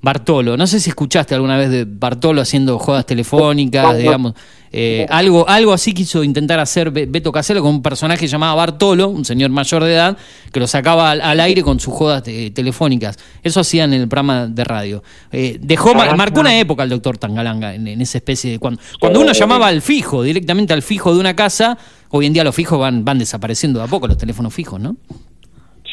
Bartolo, 0.00 0.56
no 0.56 0.64
sé 0.68 0.78
si 0.78 0.90
escuchaste 0.90 1.34
alguna 1.34 1.56
vez 1.56 1.70
de 1.70 1.84
Bartolo 1.84 2.40
haciendo 2.40 2.78
jodas 2.78 3.04
telefónicas, 3.04 3.82
No, 3.84 3.92
no. 3.92 3.98
digamos, 3.98 4.32
eh, 4.70 5.04
algo, 5.10 5.48
algo 5.48 5.72
así 5.72 5.92
quiso 5.92 6.22
intentar 6.22 6.60
hacer 6.60 6.92
Be- 6.92 7.06
Beto 7.06 7.32
Casella 7.32 7.60
con 7.60 7.70
un 7.70 7.82
personaje 7.82 8.28
llamado 8.28 8.54
Bartolo, 8.56 9.08
un 9.08 9.24
señor 9.24 9.50
mayor 9.50 9.82
de 9.82 9.94
edad, 9.94 10.16
que 10.52 10.60
lo 10.60 10.68
sacaba 10.68 11.10
al, 11.10 11.20
al 11.20 11.40
aire 11.40 11.62
con 11.64 11.80
sus 11.80 11.92
jodas 11.92 12.22
eh, 12.26 12.52
telefónicas. 12.54 13.18
Eso 13.42 13.58
hacían 13.58 13.92
en 13.92 14.02
el 14.02 14.08
programa 14.08 14.46
de 14.46 14.62
radio. 14.62 15.02
Eh, 15.32 15.58
dejó, 15.60 15.90
Ah, 16.00 16.14
marcó 16.14 16.40
una 16.40 16.56
época 16.60 16.84
el 16.84 16.90
doctor 16.90 17.18
Tangalanga 17.18 17.74
en, 17.74 17.88
en 17.88 18.00
esa 18.00 18.18
especie 18.18 18.52
de. 18.52 18.58
Cuando, 18.60 18.80
cuando 19.00 19.20
uno 19.20 19.32
llamaba 19.32 19.66
al 19.66 19.82
fijo, 19.82 20.22
directamente 20.22 20.72
al 20.74 20.82
fijo 20.82 21.12
de 21.12 21.18
una 21.18 21.34
casa, 21.34 21.76
hoy 22.10 22.26
en 22.26 22.32
día 22.32 22.44
los 22.44 22.54
fijos 22.54 22.78
van, 22.78 23.04
van 23.04 23.18
desapareciendo 23.18 23.78
de 23.80 23.86
a 23.86 23.88
poco, 23.88 24.06
los 24.06 24.16
teléfonos 24.16 24.54
fijos, 24.54 24.80
¿no? 24.80 24.96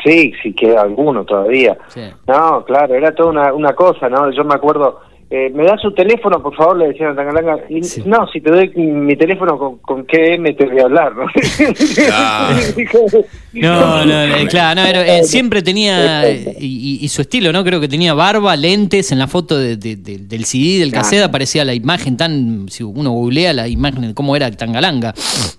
Sí, 0.03 0.33
sí 0.43 0.53
queda 0.53 0.81
alguno 0.81 1.25
todavía. 1.25 1.77
Sí. 1.87 2.01
No, 2.27 2.63
claro, 2.63 2.93
era 2.93 3.13
toda 3.15 3.29
una, 3.31 3.53
una 3.53 3.73
cosa, 3.73 4.07
¿no? 4.07 4.31
Yo 4.31 4.43
me 4.43 4.53
acuerdo, 4.53 4.99
eh, 5.29 5.49
¿me 5.53 5.63
das 5.65 5.81
su 5.81 5.91
teléfono, 5.93 6.41
por 6.41 6.55
favor? 6.55 6.77
Le 6.77 6.87
decían 6.89 7.11
a 7.11 7.15
Tangalanga. 7.15 7.57
Y, 7.69 7.81
No, 8.05 8.27
si 8.31 8.41
te 8.41 8.51
doy 8.51 8.69
mi 8.75 9.15
teléfono, 9.15 9.57
¿con, 9.57 9.77
con 9.79 10.05
qué 10.05 10.35
M 10.35 10.53
te 10.53 10.65
voy 10.67 10.79
a 10.79 10.83
hablar? 10.83 11.13
¿no? 11.15 11.25
No, 13.53 14.05
no, 14.05 14.27
no, 14.27 14.47
claro, 14.47 14.81
no, 14.81 14.87
era- 14.87 15.17
eh, 15.19 15.23
siempre 15.23 15.61
tenía, 15.61 16.27
eh, 16.29 16.55
y, 16.59 17.07
su 17.07 17.21
estilo, 17.21 17.53
¿no? 17.53 17.63
Creo 17.63 17.79
que 17.79 17.87
tenía 17.87 18.13
barba, 18.13 18.55
lentes, 18.55 19.11
en 19.13 19.19
la 19.19 19.27
foto 19.27 19.57
de- 19.57 19.77
de- 19.77 19.95
de- 19.95 20.17
del 20.17 20.43
CD, 20.45 20.79
del 20.79 20.91
cassette, 20.91 21.23
aparecía 21.23 21.63
la 21.63 21.73
imagen 21.73 22.17
tan, 22.17 22.67
si 22.69 22.83
uno 22.83 23.11
googlea 23.11 23.53
la 23.53 23.67
imagen 23.67 24.01
de 24.09 24.13
cómo 24.13 24.35
era 24.35 24.47
el 24.47 24.57
Tangalanga, 24.57 25.13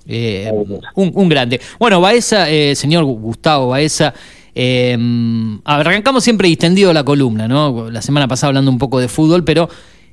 eh, 0.06 0.50
un, 0.94 1.10
un 1.14 1.28
grande. 1.28 1.60
Bueno, 1.78 2.00
Baeza, 2.00 2.50
eh, 2.50 2.74
señor 2.74 3.04
Gustavo 3.04 3.68
Baeza, 3.68 4.12
eh, 4.58 4.96
arrancamos 5.64 6.24
siempre 6.24 6.48
distendido 6.48 6.92
la 6.92 7.04
columna, 7.04 7.46
¿no? 7.46 7.90
La 7.90 8.00
semana 8.02 8.26
pasada 8.26 8.48
hablando 8.48 8.70
un 8.70 8.78
poco 8.78 8.98
de 8.98 9.08
fútbol, 9.08 9.44
pero... 9.44 9.68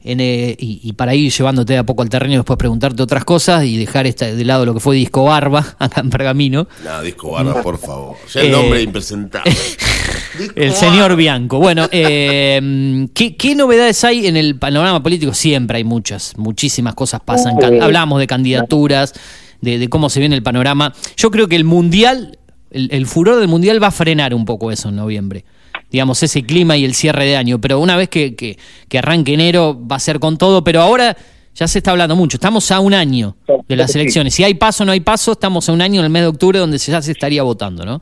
en, 0.06 0.20
eh, 0.20 0.54
y, 0.60 0.82
y 0.84 0.92
para 0.94 1.16
ir 1.16 1.32
llevándote 1.32 1.72
de 1.74 1.80
a 1.80 1.86
poco 1.86 2.02
al 2.04 2.10
terreno 2.10 2.34
y 2.34 2.36
después 2.36 2.58
preguntarte 2.58 3.02
otras 3.02 3.24
cosas 3.24 3.64
y 3.64 3.78
dejar 3.78 4.06
esta, 4.06 4.26
de 4.26 4.44
lado 4.44 4.66
lo 4.66 4.74
que 4.74 4.82
fue 4.82 4.98
Disco 4.98 5.24
Barba 5.24 5.66
acá 5.80 6.02
en 6.02 6.10
Pergamino. 6.10 6.68
No, 6.84 7.02
disco 7.02 7.32
barba, 7.32 7.62
por 7.64 7.78
favor. 7.78 8.18
Ya 8.34 8.42
el 8.42 8.48
Eh, 8.48 8.52
nombre 8.52 8.82
impresentable. 8.82 9.54
El 10.56 10.74
señor 10.74 11.16
Bianco. 11.16 11.60
Bueno, 11.60 11.88
eh, 11.92 13.08
¿qué, 13.14 13.36
qué 13.38 13.54
novedades 13.56 14.04
hay 14.04 14.26
en 14.28 14.36
el 14.36 14.58
panorama 14.58 15.02
político? 15.04 15.34
Siempre 15.34 15.78
hay 15.78 15.84
muchas, 15.84 16.34
muchísimas 16.38 16.96
cosas 16.96 17.22
pasan. 17.24 17.56
Can- 17.58 17.82
Hablamos 17.82 18.20
de 18.20 18.26
candidaturas, 18.28 19.14
de, 19.62 19.78
de 19.78 19.88
cómo 19.90 20.10
se 20.10 20.20
viene 20.20 20.36
el 20.36 20.44
panorama. 20.44 20.92
Yo 21.16 21.30
creo 21.32 21.48
que 21.48 21.56
el 21.56 21.64
Mundial, 21.66 22.40
el, 22.74 22.90
el 22.92 23.06
furor 23.06 23.38
del 23.40 23.48
Mundial 23.48 23.82
va 23.82 23.88
a 23.88 23.92
frenar 23.92 24.34
un 24.34 24.46
poco 24.46 24.72
eso 24.72 24.90
en 24.90 24.96
noviembre. 24.98 25.46
Digamos, 25.92 26.22
ese 26.24 26.44
clima 26.44 26.76
y 26.76 26.86
el 26.86 26.94
cierre 26.96 27.26
de 27.26 27.38
año. 27.38 27.60
Pero 27.62 27.80
una 27.80 27.96
vez 27.96 28.10
que, 28.10 28.36
que- 28.36 28.58
que 28.90 28.98
arranque 29.00 29.34
enero 29.34 29.80
va 29.90 29.98
a 29.98 30.00
ser 30.00 30.20
con 30.20 30.38
todo. 30.38 30.64
Pero 30.64 30.82
ahora 30.82 31.16
ya 31.56 31.68
se 31.68 31.78
está 31.80 31.92
hablando 31.92 32.16
mucho. 32.16 32.38
Estamos 32.38 32.72
a 32.72 32.80
un 32.80 32.94
año 32.96 33.36
de 33.68 33.76
las 33.76 33.96
elecciones. 33.96 34.34
Si 34.34 34.44
hay 34.44 34.56
paso 34.56 34.84
o 34.84 34.86
no 34.88 34.92
hay 34.92 35.02
paso, 35.02 35.34
estamos 35.34 35.70
a 35.70 35.72
un 35.72 35.82
año 35.84 36.00
en 36.00 36.06
el 36.06 36.12
mes 36.12 36.24
de 36.24 36.28
octubre 36.30 36.58
donde 36.60 36.78
ya 36.80 37.02
se 37.02 37.12
estaría 37.12 37.44
votando, 37.44 37.86
¿no? 37.86 38.02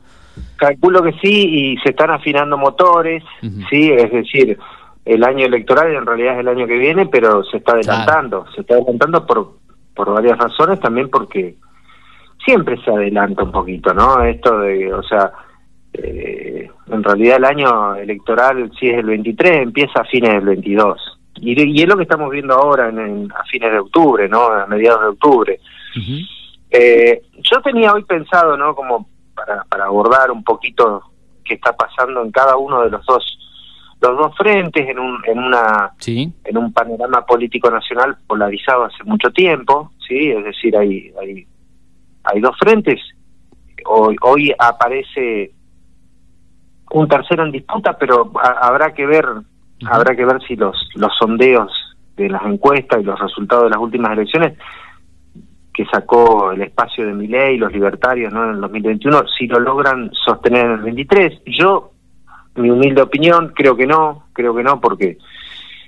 Calculo 0.56 1.02
que 1.02 1.12
sí, 1.20 1.28
y 1.74 1.76
se 1.84 1.90
están 1.90 2.10
afinando 2.10 2.56
motores, 2.56 3.22
sí, 3.68 3.90
es 3.90 4.10
decir, 4.10 4.56
el 5.04 5.24
año 5.24 5.44
electoral 5.44 5.94
en 5.94 6.06
realidad 6.06 6.34
es 6.34 6.40
el 6.40 6.48
año 6.48 6.66
que 6.66 6.78
viene, 6.78 7.04
pero 7.06 7.44
se 7.44 7.58
está 7.58 7.72
adelantando, 7.72 8.46
se 8.54 8.62
está 8.62 8.74
adelantando 8.76 9.26
por, 9.26 9.58
por 9.94 10.14
varias 10.14 10.38
razones, 10.38 10.80
también 10.80 11.10
porque 11.10 11.56
siempre 12.44 12.76
se 12.84 12.90
adelanta 12.90 13.42
un 13.44 13.52
poquito, 13.52 13.92
¿no? 13.94 14.22
Esto 14.22 14.58
de, 14.60 14.92
o 14.92 15.02
sea, 15.02 15.32
eh, 15.94 16.70
en 16.90 17.02
realidad 17.04 17.36
el 17.38 17.44
año 17.44 17.94
electoral, 17.96 18.70
si 18.78 18.88
es 18.88 18.98
el 18.98 19.06
23, 19.06 19.62
empieza 19.62 20.00
a 20.00 20.04
fines 20.04 20.30
del 20.32 20.44
22. 20.46 21.18
Y, 21.36 21.60
y 21.62 21.82
es 21.82 21.88
lo 21.88 21.96
que 21.96 22.02
estamos 22.04 22.30
viendo 22.30 22.54
ahora 22.54 22.88
en, 22.88 22.98
en- 22.98 23.32
a 23.32 23.42
fines 23.44 23.70
de 23.72 23.78
octubre, 23.78 24.28
¿no? 24.28 24.44
A 24.46 24.66
mediados 24.66 25.00
de 25.02 25.06
octubre. 25.08 25.60
Eh, 26.70 27.22
yo 27.42 27.60
tenía 27.62 27.92
hoy 27.92 28.04
pensado, 28.04 28.56
¿no? 28.56 28.74
Como 28.74 29.06
para, 29.34 29.64
para 29.64 29.84
abordar 29.86 30.30
un 30.30 30.42
poquito 30.44 31.02
qué 31.44 31.54
está 31.54 31.74
pasando 31.76 32.22
en 32.22 32.30
cada 32.30 32.56
uno 32.56 32.82
de 32.82 32.90
los 32.90 33.04
dos 33.06 33.38
los 34.00 34.16
dos 34.18 34.36
frentes 34.36 34.88
en 34.88 34.98
un 34.98 35.18
en 35.26 35.38
una 35.38 35.92
Sí. 35.98 36.32
en 36.44 36.56
un 36.58 36.72
panorama 36.72 37.24
político 37.24 37.70
nacional 37.70 38.16
polarizado 38.26 38.84
hace 38.84 39.04
mucho 39.04 39.30
tiempo, 39.30 39.92
sí, 40.08 40.30
es 40.30 40.42
decir, 40.44 40.76
hay 40.76 41.12
hay 41.20 41.46
hay 42.24 42.40
dos 42.40 42.56
frentes. 42.58 43.00
Hoy 43.84 44.16
hoy 44.22 44.52
aparece 44.58 45.52
un 46.90 47.08
tercero 47.08 47.44
en 47.44 47.52
disputa, 47.52 47.96
pero 47.98 48.30
ha- 48.42 48.66
habrá 48.66 48.92
que 48.94 49.06
ver 49.06 49.24
habrá 49.86 50.14
que 50.14 50.24
ver 50.24 50.40
si 50.46 50.56
los 50.56 50.76
los 50.94 51.12
sondeos 51.18 51.72
de 52.16 52.28
las 52.28 52.44
encuestas 52.44 53.00
y 53.00 53.04
los 53.04 53.18
resultados 53.18 53.64
de 53.64 53.70
las 53.70 53.78
últimas 53.78 54.12
elecciones 54.12 54.56
que 55.72 55.86
sacó 55.86 56.52
el 56.52 56.60
espacio 56.62 57.06
de 57.06 57.14
Milei 57.14 57.54
y 57.54 57.58
los 57.58 57.72
libertarios 57.72 58.30
¿no? 58.32 58.44
en 58.44 58.50
el 58.56 58.60
2021, 58.60 59.22
si 59.38 59.46
lo 59.46 59.58
logran 59.58 60.10
sostener 60.12 60.66
en 60.66 60.72
el 60.72 60.80
23. 60.82 61.40
Yo, 61.46 61.92
mi 62.56 62.68
humilde 62.70 63.00
opinión, 63.00 63.52
creo 63.56 63.74
que 63.74 63.86
no, 63.86 64.26
creo 64.34 64.54
que 64.54 64.62
no, 64.62 64.78
porque 64.82 65.16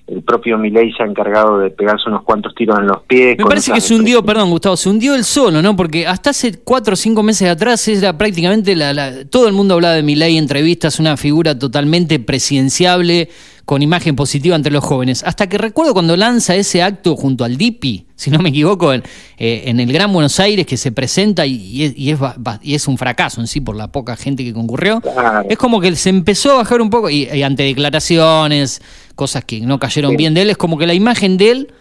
el 0.06 0.22
propio 0.22 0.58
Milei 0.58 0.92
se 0.92 1.02
ha 1.02 1.06
encargado 1.06 1.58
de 1.58 1.70
pegarse 1.70 2.08
unos 2.08 2.24
cuantos 2.24 2.54
tiros 2.54 2.78
en 2.78 2.86
los 2.86 3.02
pies. 3.04 3.36
Me 3.38 3.44
parece 3.44 3.72
que 3.72 3.80
se 3.80 3.94
hundió, 3.94 4.22
perdón 4.22 4.50
Gustavo, 4.50 4.76
se 4.76 4.88
hundió 4.90 5.14
él 5.14 5.24
solo, 5.24 5.62
¿no? 5.62 5.74
Porque 5.76 6.06
hasta 6.06 6.30
hace 6.30 6.58
cuatro 6.62 6.92
o 6.92 6.96
cinco 6.96 7.22
meses 7.22 7.48
atrás 7.48 7.88
era 7.88 8.16
prácticamente 8.18 8.76
la, 8.76 8.92
la- 8.92 9.24
todo 9.24 9.48
el 9.48 9.54
mundo 9.54 9.74
hablaba 9.74 9.94
de 9.94 10.02
Milei 10.02 10.36
en 10.36 10.44
entrevistas, 10.44 11.00
una 11.00 11.16
figura 11.16 11.58
totalmente 11.58 12.18
presidenciable, 12.20 13.30
con 13.64 13.80
imagen 13.80 14.14
positiva 14.14 14.56
entre 14.56 14.70
los 14.70 14.84
jóvenes. 14.84 15.22
Hasta 15.24 15.48
que 15.48 15.56
recuerdo 15.56 15.94
cuando 15.94 16.18
lanza 16.18 16.54
ese 16.54 16.82
acto 16.82 17.16
junto 17.16 17.44
al 17.44 17.56
DIPI, 17.56 18.04
si 18.14 18.30
no 18.30 18.38
me 18.40 18.50
equivoco, 18.50 18.92
en, 18.92 19.02
eh, 19.38 19.62
en 19.66 19.80
el 19.80 19.90
Gran 19.90 20.12
Buenos 20.12 20.38
Aires, 20.38 20.66
que 20.66 20.76
se 20.76 20.92
presenta 20.92 21.46
y, 21.46 21.54
y 21.54 21.84
es, 21.84 21.94
y 21.96 22.10
es 22.10 22.18
y 22.60 22.74
es 22.74 22.86
un 22.86 22.98
fracaso 22.98 23.40
en 23.40 23.46
sí 23.46 23.62
por 23.62 23.74
la 23.74 23.88
poca 23.90 24.16
gente 24.16 24.44
que 24.44 24.52
concurrió. 24.52 25.00
Es 25.48 25.56
como 25.56 25.80
que 25.80 25.96
se 25.96 26.10
empezó 26.10 26.52
a 26.52 26.56
bajar 26.56 26.82
un 26.82 26.90
poco, 26.90 27.08
y, 27.08 27.26
y 27.32 27.42
ante 27.42 27.62
declaraciones, 27.62 28.82
cosas 29.14 29.44
que 29.44 29.60
no 29.60 29.78
cayeron 29.78 30.16
bien 30.16 30.34
de 30.34 30.42
él, 30.42 30.50
es 30.50 30.56
como 30.56 30.76
que 30.78 30.86
la 30.86 30.94
imagen 30.94 31.36
de 31.36 31.50
él 31.50 31.72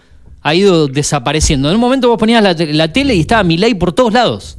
ha 0.42 0.54
ido 0.56 0.88
desapareciendo. 0.88 1.70
En 1.70 1.76
un 1.76 1.82
momento 1.82 2.08
vos 2.10 2.18
ponías 2.18 2.44
la, 2.44 2.54
la 2.54 2.92
tele 2.92 3.16
y 3.16 3.22
estaba 3.22 3.44
Milei 3.44 3.74
por 3.76 3.94
todos 3.94 4.14
lados. 4.14 4.58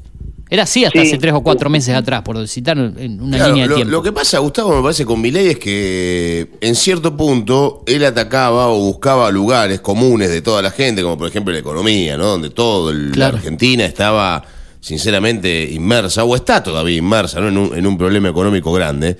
Era 0.50 0.64
así 0.64 0.84
hasta 0.84 1.00
Sí. 1.00 1.08
hace 1.08 1.18
tres 1.18 1.32
o 1.32 1.42
cuatro 1.42 1.68
meses 1.70 1.94
atrás, 1.96 2.22
por 2.22 2.46
citar 2.46 2.76
en 2.78 3.20
una 3.20 3.36
Claro, 3.38 3.52
línea 3.52 3.64
de 3.64 3.68
lo, 3.70 3.74
tiempo. 3.76 3.90
lo 3.90 4.02
que 4.02 4.12
pasa, 4.12 4.38
Gustavo, 4.38 4.76
me 4.76 4.82
parece 4.82 5.04
con 5.06 5.20
Milei 5.20 5.48
es 5.48 5.58
que 5.58 6.48
en 6.60 6.74
cierto 6.76 7.16
punto 7.16 7.82
él 7.86 8.04
atacaba 8.04 8.68
o 8.68 8.78
buscaba 8.78 9.30
lugares 9.30 9.80
comunes 9.80 10.30
de 10.30 10.42
toda 10.42 10.60
la 10.62 10.70
gente, 10.70 11.02
como 11.02 11.16
por 11.18 11.28
ejemplo 11.28 11.52
la 11.52 11.58
economía, 11.60 12.16
¿no? 12.16 12.26
Donde 12.26 12.50
toda 12.50 12.92
la 12.92 13.28
Argentina 13.28 13.84
estaba 13.84 14.44
sinceramente 14.80 15.70
inmersa, 15.72 16.24
o 16.24 16.36
está 16.36 16.62
todavía 16.62 16.98
inmersa, 16.98 17.40
¿no? 17.40 17.48
En 17.48 17.56
un, 17.58 17.76
en 17.78 17.86
un 17.86 17.96
problema 17.98 18.28
económico 18.28 18.70
grande. 18.72 19.16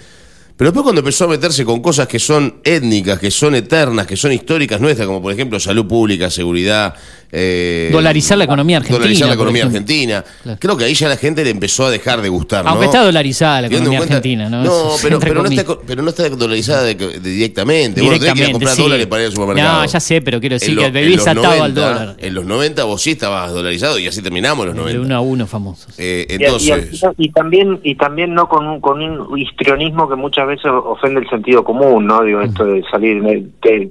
Pero 0.57 0.71
después 0.71 0.85
cuando 0.85 1.01
empezó 1.01 1.25
a 1.25 1.29
meterse 1.29 1.65
con 1.65 1.83
cosas 1.83 2.07
que 2.07 2.19
son 2.19 2.61
étnicas, 2.63 3.19
que 3.19 3.31
son 3.31 3.57
eternas, 3.57 4.07
que 4.07 4.17
son 4.17 4.33
históricas 4.33 4.81
nuestras, 4.81 5.07
como 5.07 5.21
por 5.21 5.33
ejemplo 5.33 5.59
salud 5.61 5.87
pública, 5.87 6.31
seguridad... 6.31 6.95
Eh, 7.37 7.89
dolarizar 7.91 8.39
la 8.39 8.45
economía 8.45 8.77
argentina. 8.77 8.99
Dolarizar 8.99 9.29
la 9.29 9.35
economía 9.35 9.65
argentina. 9.65 10.25
Creo 10.61 10.77
que 10.77 10.85
ahí 10.85 10.95
ya 10.95 11.09
la 11.09 11.17
gente 11.17 11.43
le 11.43 11.51
empezó 11.51 11.87
a 11.87 11.91
dejar 11.91 12.23
de 12.23 12.29
gustar. 12.29 12.65
Aunque 12.67 12.87
está 12.87 13.03
dolarizada 13.03 13.63
la 13.63 13.67
economía 13.67 13.99
argentina, 13.99 14.49
¿no? 14.49 14.63
No, 14.63 14.91
pero, 15.03 15.19
pero, 15.19 15.43
no 15.43 15.49
está, 15.49 15.65
pero, 15.85 16.03
no 16.03 16.11
está, 16.11 16.29
dolarizada 16.29 16.87
directamente. 16.87 18.01
Que 18.01 18.07
ir 18.07 18.47
a 18.49 18.53
comprar 18.53 18.77
dólares 18.77 19.07
para 19.07 19.23
ir 19.23 19.27
al 19.27 19.33
supermercado. 19.33 19.81
No, 19.81 19.87
ya 19.87 20.01
sé, 20.01 20.23
pero 20.23 20.39
quiero 20.39 20.55
decir 20.55 20.79
que 20.79 20.91
vivís 20.91 21.27
atado 21.27 21.63
al 21.63 21.75
dólar. 21.75 22.17
En 22.19 22.35
los 22.35 22.45
90 22.45 22.85
vos 22.85 23.03
sí 23.03 23.13
estabas 23.13 23.53
dolarizado 23.53 23.99
y 23.99 24.07
así 24.07 24.23
terminamos 24.23 24.67
los 24.67 24.77
90. 24.77 24.99
De 24.99 25.05
uno 25.05 25.17
a 25.17 25.21
uno 25.21 25.47
famosos. 25.47 25.99
Eh, 25.99 26.27
entonces... 26.29 27.03
Y, 27.19 27.31
también, 27.31 27.81
y 27.83 27.97
también 27.97 28.33
no 28.33 28.49
con 28.49 28.67
un, 28.67 28.81
con 28.81 29.03
un 29.03 29.39
histrionismo 29.39 30.09
que 30.09 30.15
muchas 30.15 30.47
veces 30.47 30.67
ofende 30.67 31.21
el 31.21 31.29
sentido 31.29 31.65
común, 31.65 32.07
¿no? 32.07 32.23
Digo, 32.23 32.41
esto 32.41 32.65
de 32.65 32.85
salir, 32.91 33.51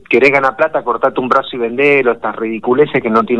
querés 0.09 0.31
ganar 0.31 0.55
plata, 0.55 0.83
cortate 0.83 1.19
un 1.19 1.27
brazo 1.27 1.49
y 1.53 1.57
vendelo, 1.57 2.13
estas 2.13 2.35
ridiculeces 2.35 3.01
que 3.01 3.09
no 3.09 3.23
tienen 3.23 3.32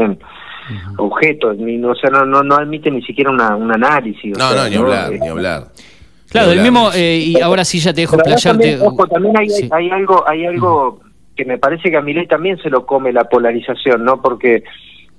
objetos, 0.98 1.58
ni, 1.58 1.84
o 1.84 1.96
sea, 1.96 2.10
no, 2.10 2.26
no, 2.26 2.44
no 2.44 2.56
admite 2.56 2.90
ni 2.90 3.02
siquiera 3.02 3.32
una, 3.32 3.56
un 3.56 3.72
análisis. 3.72 4.38
no, 4.38 4.56
no, 4.56 4.68
ni 4.68 4.76
hablar, 4.76 5.12
ni 5.12 5.28
hablar. 5.28 5.68
Claro, 6.30 6.52
el 6.52 6.62
mismo, 6.62 6.90
eh, 6.96 7.18
y 7.18 7.40
ahora 7.40 7.64
sí 7.64 7.80
ya 7.80 7.94
te 7.94 8.02
dejo 8.02 8.18
playarte. 8.18 8.80
ojo, 8.82 9.08
también 9.08 9.38
hay, 9.38 9.48
hay 9.72 9.90
algo, 9.92 10.28
hay 10.28 10.46
algo 10.46 11.00
que 11.36 11.46
me 11.46 11.58
parece 11.58 11.92
que 11.92 11.98
a 11.98 12.02
Milei 12.02 12.28
también 12.28 12.58
se 12.58 12.70
lo 12.70 12.86
come 12.86 13.14
la 13.14 13.26
polarización, 13.26 14.04
¿no? 14.04 14.22
Porque, 14.22 14.64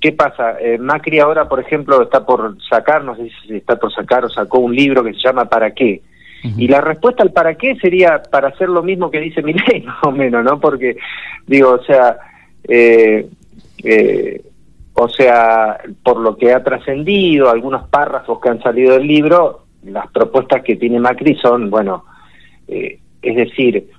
¿qué 0.00 0.12
pasa? 0.12 0.56
Eh, 0.60 0.78
Macri 0.78 1.20
ahora, 1.20 1.48
por 1.48 1.60
ejemplo, 1.60 2.02
está 2.02 2.26
por 2.26 2.56
sacar, 2.68 3.04
no 3.04 3.14
sé 3.16 3.30
si 3.46 3.56
está 3.56 3.76
por 3.76 3.92
sacar 3.92 4.24
o 4.24 4.28
sacó 4.28 4.58
un 4.58 4.74
libro 4.74 5.04
que 5.04 5.12
se 5.12 5.20
llama 5.20 5.44
¿Para 5.44 5.72
qué? 5.72 6.02
Y 6.58 6.68
la 6.68 6.82
respuesta 6.82 7.22
al 7.22 7.32
para 7.32 7.54
qué 7.54 7.74
sería 7.76 8.22
para 8.30 8.48
hacer 8.48 8.68
lo 8.68 8.82
mismo 8.82 9.10
que 9.10 9.18
dice 9.18 9.40
Milei, 9.42 9.80
más 9.86 10.02
o 10.02 10.10
menos, 10.10 10.44
¿no? 10.44 10.60
Porque, 10.60 10.96
digo, 11.46 11.70
o 11.70 11.84
sea, 11.84 12.18
eh, 12.68 13.26
eh, 13.82 14.42
o 14.94 15.08
sea, 15.08 15.78
por 16.02 16.18
lo 16.18 16.36
que 16.36 16.52
ha 16.52 16.62
trascendido, 16.62 17.50
algunos 17.50 17.88
párrafos 17.88 18.40
que 18.40 18.48
han 18.48 18.62
salido 18.62 18.94
del 18.94 19.06
libro, 19.06 19.66
las 19.82 20.08
propuestas 20.10 20.62
que 20.62 20.76
tiene 20.76 21.00
Macri 21.00 21.34
son, 21.36 21.68
bueno, 21.68 22.04
eh, 22.68 23.00
es 23.20 23.36
decir, 23.36 23.90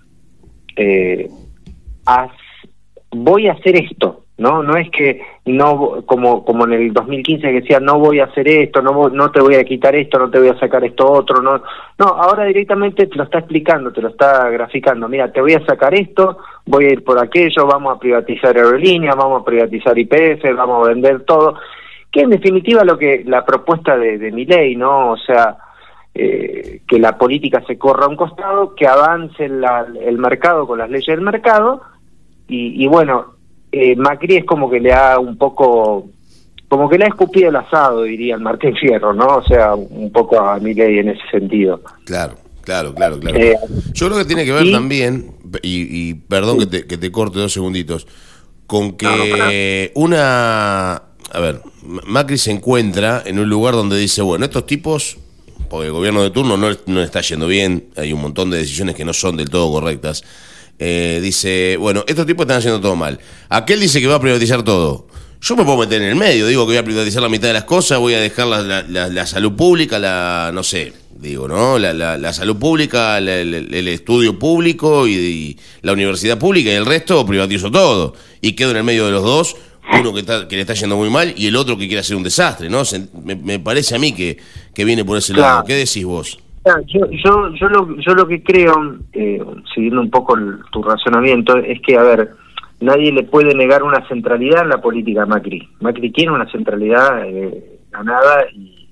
eh, 0.76 1.30
voy 3.12 3.48
a 3.48 3.54
hacer 3.54 3.76
esto, 3.76 4.25
¿no? 4.38 4.62
No 4.64 4.76
es 4.76 4.90
que 4.90 5.22
no, 5.46 6.04
como, 6.06 6.44
como 6.44 6.66
en 6.66 6.74
el 6.74 6.94
2015 6.94 7.48
que 7.48 7.62
decía, 7.62 7.80
no 7.80 8.00
voy 8.00 8.20
a 8.20 8.26
hacer 8.26 8.48
esto, 8.48 8.82
no, 8.82 9.10
no 9.10 9.32
te 9.32 9.40
voy 9.40 9.56
a 9.56 9.64
quitar 9.64 9.96
esto, 9.96 10.20
no 10.20 10.30
te 10.30 10.40
voy 10.40 10.50
a 10.50 10.60
sacar 10.60 10.84
esto 10.84 11.10
otro, 11.10 11.42
no. 11.42 11.62
No, 11.98 12.06
ahora 12.06 12.44
directamente 12.46 13.08
te 13.08 13.16
lo 13.16 13.24
está 13.24 13.40
explicando, 13.40 13.94
te 13.94 14.02
lo 14.02 14.10
está 14.10 14.50
graficando. 14.50 15.08
Mira, 15.08 15.32
te 15.32 15.42
voy 15.42 15.54
a 15.54 15.66
sacar 15.66 15.94
esto, 15.94 16.40
voy 16.66 16.86
a 16.86 16.94
ir 16.94 17.04
por 17.04 17.18
aquello, 17.18 17.66
vamos 17.66 17.96
a 17.96 18.00
privatizar 18.00 18.56
aerolíneas, 18.58 19.16
vamos 19.16 19.42
a 19.42 19.46
privatizar 19.46 19.98
IPF, 19.98 20.44
vamos 20.56 20.86
a 20.86 20.90
vender 20.90 21.24
todo. 21.24 21.56
Que 22.12 22.22
en 22.22 22.32
definitiva 22.32 22.84
lo 22.84 22.98
que 22.98 23.24
la 23.26 23.46
propuesta 23.46 23.98
de, 23.98 24.18
de 24.18 24.32
mi 24.32 24.46
ley, 24.46 24.76
¿no? 24.76 25.12
O 25.12 25.18
sea, 25.18 25.58
eh, 26.14 26.82
que 26.88 27.00
la 27.00 27.18
política 27.18 27.62
se 27.68 27.78
corra 27.78 28.06
a 28.06 28.10
un 28.10 28.16
costado, 28.16 28.76
que 28.76 28.88
avance 28.88 29.46
el 29.46 30.18
mercado 30.18 30.68
con 30.68 30.80
las 30.80 30.90
leyes 30.90 31.08
del 31.08 31.22
mercado, 31.22 31.82
y, 32.48 32.84
y 32.84 32.88
bueno, 32.88 33.35
eh, 33.76 33.96
Macri 33.98 34.38
es 34.38 34.46
como 34.46 34.70
que 34.70 34.80
le 34.80 34.94
ha 34.94 35.20
un 35.20 35.38
poco, 35.38 36.08
como 36.70 36.90
que 36.90 36.98
le 36.98 37.06
ha 37.06 37.10
escupido 37.10 37.50
el 37.50 37.56
asado, 37.58 38.04
diría 38.04 38.36
el 38.36 38.42
Martín 38.42 38.74
Fierro, 38.76 39.14
¿no? 39.14 39.28
O 39.28 39.44
sea, 39.44 39.76
un 39.76 40.12
poco 40.12 40.40
a 40.40 40.58
Milei 40.60 41.00
en 41.00 41.10
ese 41.10 41.22
sentido. 41.30 41.82
Claro. 42.06 42.36
Claro, 42.62 42.96
claro, 42.96 43.20
claro. 43.20 43.38
Eh, 43.38 43.56
Yo 43.94 44.08
creo 44.08 44.18
que 44.18 44.26
tiene 44.26 44.44
que 44.44 44.52
ver 44.52 44.72
también, 44.72 45.36
y, 45.62 46.16
perdón 46.16 46.58
que, 46.58 46.66
te, 46.66 46.88
que 46.88 46.98
te 46.98 47.12
corte 47.12 47.38
dos 47.38 47.54
segunditos, 47.54 48.08
con 48.66 48.94
que 48.94 49.92
una... 49.94 50.96
A 50.96 51.40
ver, 51.40 51.62
Macri 52.08 52.40
se 52.40 52.50
encuentra 52.50 53.22
en 53.24 53.38
un 53.38 53.50
lugar 53.50 53.76
donde 53.76 54.00
dice, 54.00 54.24
bueno, 54.24 54.46
estos 54.46 54.66
tipos, 54.66 55.18
porque 55.70 55.88
el 55.88 55.92
gobierno 55.92 56.24
de 56.24 56.32
turno 56.32 56.58
no, 56.58 56.70
no 56.88 57.02
está 57.04 57.22
yendo 57.22 57.46
bien, 57.46 57.90
hay 57.98 58.14
un 58.14 58.22
montón 58.22 58.50
de 58.50 58.58
decisiones 58.58 58.96
que 58.96 59.06
no 59.06 59.14
son 59.14 59.38
del 59.38 59.50
todo 59.50 59.72
correctas, 59.72 60.24
eh, 60.80 61.20
dice, 61.22 61.78
bueno, 61.78 62.04
estos 62.08 62.26
tipos 62.26 62.44
están 62.44 62.58
haciendo 62.58 62.82
todo 62.82 62.96
mal. 62.96 63.20
Aquel 63.50 63.80
dice 63.80 64.02
que 64.02 64.08
va 64.08 64.16
a 64.16 64.22
privatizar 64.22 64.64
todo. 64.64 65.08
Yo 65.42 65.56
me 65.56 65.64
puedo 65.64 65.78
meter 65.78 66.02
en 66.02 66.10
el 66.10 66.16
medio, 66.16 66.48
digo 66.48 66.64
que 66.64 66.72
voy 66.72 66.78
a 66.78 66.84
privatizar 66.84 67.22
la 67.22 67.30
mitad 67.30 67.50
de 67.50 67.54
las 67.54 67.66
cosas, 67.66 68.00
voy 68.00 68.16
a 68.16 68.20
dejar 68.20 68.48
la, 68.48 68.82
la, 68.84 69.26
salud 69.28 69.54
pública, 69.54 70.00
la, 70.00 70.50
no 70.52 70.64
sé, 70.64 70.92
digo, 71.20 71.48
¿no? 71.48 71.78
La, 71.78 71.94
la 71.94 72.34
salud 72.34 72.56
pública, 72.56 73.20
el, 73.20 73.88
estudio 73.88 74.40
público 74.40 75.08
y, 75.08 75.58
la 75.84 75.94
universidad 75.94 76.40
pública 76.40 76.72
y 76.72 76.74
el 76.74 76.86
resto 76.86 77.24
privatizo 77.26 77.70
todo. 77.70 78.16
Y 78.42 78.54
quedo 78.54 78.72
en 78.72 78.78
el 78.78 78.84
medio 78.84 79.06
de 79.06 79.12
los 79.12 79.24
dos, 79.24 79.56
uno 80.00 80.14
que, 80.14 80.22
está, 80.22 80.48
que 80.48 80.56
le 80.56 80.62
está 80.62 80.74
yendo 80.74 80.98
muy 80.98 81.12
mal 81.12 81.32
y 81.38 81.46
el 81.46 81.56
otro 81.56 81.78
que 81.78 81.86
quiere 81.86 82.00
hacer 82.00 82.16
un 82.16 82.24
desastre, 82.24 82.68
¿no? 82.68 82.82
me, 83.24 83.60
parece 83.60 83.94
a 83.94 84.00
mí 84.00 84.14
que, 84.14 84.38
que 84.74 84.84
viene 84.84 85.06
por 85.06 85.18
ese 85.18 85.34
lado. 85.34 85.64
¿Qué 85.64 85.76
decís 85.76 86.06
vos? 86.06 86.40
Yo, 86.88 87.06
yo, 87.12 87.54
yo, 87.54 87.70
lo, 87.70 87.96
yo 88.00 88.16
lo 88.16 88.28
que 88.28 88.42
creo, 88.42 88.98
eh, 89.14 89.40
siguiendo 89.74 90.02
un 90.02 90.10
poco 90.10 90.36
tu 90.72 90.82
razonamiento, 90.82 91.58
es 91.58 91.80
que, 91.82 91.96
a 91.96 92.02
ver, 92.02 92.32
nadie 92.80 93.12
le 93.12 93.24
puede 93.24 93.54
negar 93.54 93.84
una 93.84 94.06
centralidad 94.08 94.64
en 94.64 94.70
la 94.70 94.82
política 94.82 95.24
a 95.24 95.26
Macri. 95.28 95.68
Macri 95.80 96.12
tiene 96.12 96.32
una 96.32 96.50
centralidad 96.52 97.24
eh, 97.28 97.80
ganada 97.92 98.46
y, 98.52 98.90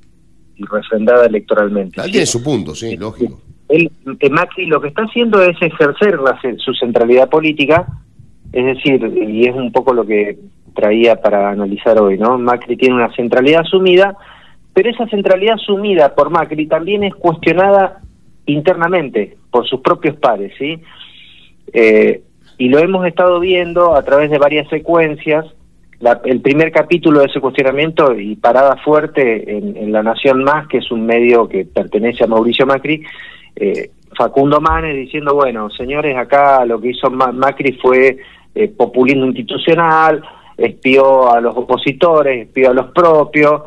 y, 0.56 0.66
refrendada 0.66 1.26
electoralmente. 1.26 2.00
Alguien 2.00 2.12
tiene 2.12 2.26
su 2.28 2.44
punto, 2.44 2.76
sí, 2.76 2.96
lógico. 2.96 3.42
Él, 3.70 3.92
eh, 4.20 4.30
Macri 4.30 4.68
lo 4.68 4.80
que 4.80 4.90
está 4.90 5.04
haciendo 5.04 5.42
es 5.42 5.60
ejercer 5.60 6.20
la, 6.20 6.40
su 6.58 6.74
centralidad 6.76 7.28
política, 7.28 7.88
es 8.52 8.66
decir, 8.66 9.04
y 9.18 9.48
es 9.48 9.56
un 9.56 9.72
poco 9.72 9.94
lo 9.94 10.06
que 10.06 10.38
traía 10.76 11.16
para 11.16 11.50
analizar 11.50 12.00
hoy, 12.00 12.20
¿no? 12.20 12.38
Macri 12.38 12.78
tiene 12.78 12.96
una 12.96 13.12
centralidad 13.16 13.62
asumida 13.62 14.16
pero 14.74 14.90
esa 14.90 15.08
centralidad 15.08 15.58
sumida 15.58 16.16
por 16.16 16.30
Macri 16.30 16.68
también 16.68 17.04
es 17.04 17.14
cuestionada 17.16 18.02
internamente 18.46 19.38
por 19.52 19.68
sus 19.68 19.82
propios 19.82 20.16
pares, 20.18 20.54
¿sí? 20.58 20.82
Eh, 21.72 22.22
y 22.58 22.70
lo 22.70 22.80
hemos 22.80 23.06
estado 23.06 23.40
viendo 23.40 23.96
a 23.96 24.04
través 24.04 24.30
de 24.32 24.38
varias 24.38 24.68
secuencias. 24.70 25.46
el 26.26 26.42
primer 26.42 26.72
capítulo 26.72 27.22
de 27.22 27.28
ese 27.28 27.40
cuestionamiento 27.40 28.20
y 28.20 28.36
parada 28.36 28.76
fuerte 28.78 29.58
en, 29.58 29.92
La 29.92 30.04
Nación 30.04 30.44
Más, 30.44 30.68
que 30.68 30.80
es 30.80 30.92
un 30.92 31.06
medio 31.06 31.48
que 31.48 31.66
pertenece 31.66 32.24
a 32.24 32.28
Mauricio 32.28 32.66
Macri, 32.66 33.04
eh, 33.56 33.90
Facundo 34.18 34.60
Manes 34.60 34.96
diciendo, 34.96 35.34
bueno, 35.34 35.70
señores, 35.70 36.18
acá 36.18 36.66
lo 36.66 36.80
que 36.80 36.90
hizo 36.90 37.10
Macri 37.10 37.74
fue 37.82 38.18
eh, 38.54 38.68
populismo 38.68 39.26
institucional, 39.26 40.22
espió 40.58 41.32
a 41.32 41.42
los 41.42 41.56
opositores, 41.56 42.48
espió 42.48 42.72
a 42.72 42.74
los 42.74 42.88
propios, 42.92 43.62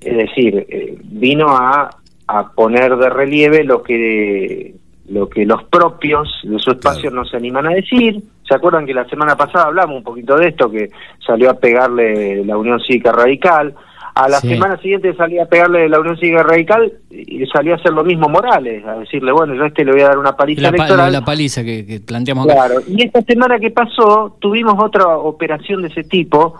es 0.00 0.16
decir, 0.16 0.66
eh, 0.68 0.98
vino 1.04 1.48
a, 1.48 1.90
a 2.26 2.52
poner 2.52 2.96
de 2.96 3.10
relieve 3.10 3.64
lo 3.64 3.82
que 3.82 4.74
lo 5.08 5.28
que 5.28 5.46
los 5.46 5.62
propios 5.64 6.28
de 6.42 6.58
su 6.58 6.72
espacio 6.72 7.10
no 7.10 7.24
se 7.24 7.36
animan 7.36 7.66
a 7.66 7.70
decir. 7.70 8.20
¿Se 8.48 8.54
acuerdan 8.54 8.86
que 8.86 8.94
la 8.94 9.08
semana 9.08 9.36
pasada 9.36 9.66
hablamos 9.66 9.98
un 9.98 10.02
poquito 10.02 10.36
de 10.36 10.48
esto, 10.48 10.70
que 10.70 10.90
salió 11.24 11.50
a 11.50 11.54
pegarle 11.54 12.44
la 12.44 12.56
Unión 12.56 12.80
Cívica 12.80 13.12
Radical? 13.12 13.74
A 14.14 14.28
la 14.30 14.40
semana 14.40 14.78
siguiente 14.78 15.14
salió 15.14 15.42
a 15.42 15.46
pegarle 15.46 15.88
la 15.88 16.00
Unión 16.00 16.16
Cívica 16.16 16.42
Radical 16.42 16.90
y 17.10 17.44
salió 17.46 17.74
a 17.74 17.76
hacer 17.76 17.92
lo 17.92 18.02
mismo 18.02 18.28
Morales, 18.28 18.84
a 18.86 18.94
decirle, 18.94 19.30
bueno, 19.30 19.54
yo 19.54 19.64
a 19.64 19.66
este 19.66 19.84
le 19.84 19.92
voy 19.92 20.00
a 20.00 20.08
dar 20.08 20.18
una 20.18 20.34
paliza 20.34 20.62
la 20.62 20.68
electoral. 20.68 21.12
La 21.12 21.24
paliza 21.24 21.62
que, 21.62 21.84
que 21.84 22.00
planteamos 22.00 22.46
Claro, 22.46 22.76
y 22.88 23.04
esta 23.04 23.20
semana 23.22 23.58
que 23.58 23.70
pasó 23.70 24.36
tuvimos 24.40 24.74
otra 24.82 25.06
operación 25.06 25.82
de 25.82 25.88
ese 25.88 26.02
tipo, 26.02 26.54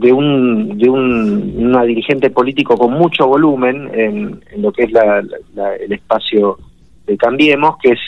de 0.00 0.12
un 0.12 0.76
de 0.78 0.88
un, 0.88 1.54
una 1.56 1.84
dirigente 1.84 2.30
político 2.30 2.76
con 2.76 2.92
mucho 2.92 3.26
volumen 3.26 3.90
en, 3.94 4.40
lo 4.56 4.72
que 4.72 4.84
es 4.84 4.92
la, 4.92 5.18
el 5.18 5.92
espacio 5.92 6.58
de 7.06 7.16
Cambiemos, 7.16 7.76
que 7.82 7.92
es 7.92 8.00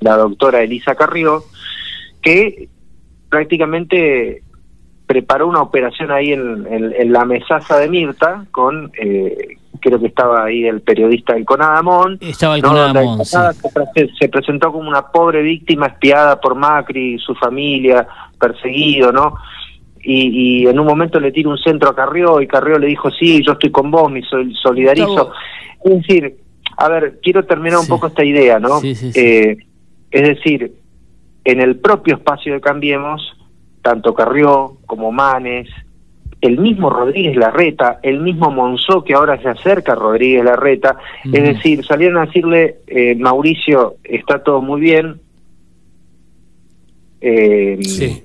la 0.00 0.16
doctora 0.16 0.62
Elisa 0.62 0.94
Carrió, 0.94 1.42
que 2.22 2.68
prácticamente 3.28 4.42
preparó 5.06 5.48
una 5.48 5.62
operación 5.62 6.10
ahí 6.10 6.32
en, 6.32 6.66
en, 6.70 7.12
la 7.12 7.24
mesaza 7.24 7.78
de 7.78 7.88
Mirta 7.88 8.46
con 8.52 8.92
eh, 8.96 9.56
creo 9.80 9.98
que 9.98 10.06
estaba 10.06 10.44
ahí 10.44 10.66
el 10.66 10.82
periodista 10.82 11.34
del 11.34 11.44
Conadamón. 11.44 12.18
Estaba 12.20 12.56
el 12.56 12.62
Conadamón, 12.62 13.24
se, 13.24 14.28
presentó 14.28 14.70
como 14.72 14.88
una 14.88 15.06
pobre 15.10 15.42
víctima 15.42 15.86
espiada 15.86 16.40
por 16.40 16.54
Macri, 16.54 17.18
su 17.18 17.34
familia, 17.34 18.06
perseguido, 18.38 19.10
¿no? 19.10 19.34
Y, 20.02 20.66
en 20.66 20.78
un 20.78 20.86
momento 20.86 21.20
le 21.20 21.32
tira 21.32 21.50
un 21.50 21.58
centro 21.58 21.90
a 21.90 21.94
Carrió 21.96 22.40
y 22.40 22.46
Carrió 22.46 22.78
le 22.78 22.86
dijo, 22.86 23.10
sí, 23.10 23.42
yo 23.44 23.52
estoy 23.52 23.70
con 23.70 23.90
vos, 23.90 24.10
me 24.10 24.22
solidarizo. 24.54 25.32
Es 25.84 25.96
decir, 25.98 26.36
a 26.76 26.88
ver, 26.88 27.18
quiero 27.22 27.44
terminar 27.44 27.78
un 27.80 27.86
poco 27.86 28.06
esta 28.06 28.24
idea, 28.24 28.58
¿no? 28.58 28.80
Eh, 28.82 29.56
es 30.10 30.22
decir, 30.22 30.72
en 31.44 31.60
el 31.60 31.76
propio 31.76 32.16
espacio 32.16 32.54
de 32.54 32.60
Cambiemos, 32.60 33.36
tanto 33.82 34.14
Carrió 34.14 34.78
como 34.86 35.12
Manes, 35.12 35.68
el 36.40 36.58
mismo 36.58 36.88
Rodríguez 36.88 37.36
Larreta, 37.36 38.00
el 38.02 38.20
mismo 38.20 38.50
Monzó 38.50 39.04
que 39.04 39.12
ahora 39.12 39.40
se 39.42 39.48
acerca 39.48 39.92
a 39.92 39.96
Rodríguez 39.96 40.44
Larreta, 40.44 40.96
es 41.24 41.42
decir, 41.42 41.84
salieron 41.84 42.16
a 42.18 42.26
decirle, 42.26 42.78
eh, 42.86 43.14
Mauricio, 43.16 43.96
está 44.04 44.42
todo 44.42 44.62
muy 44.62 44.80
bien. 44.80 45.20
Eh, 47.20 47.78
Sí. 47.82 48.22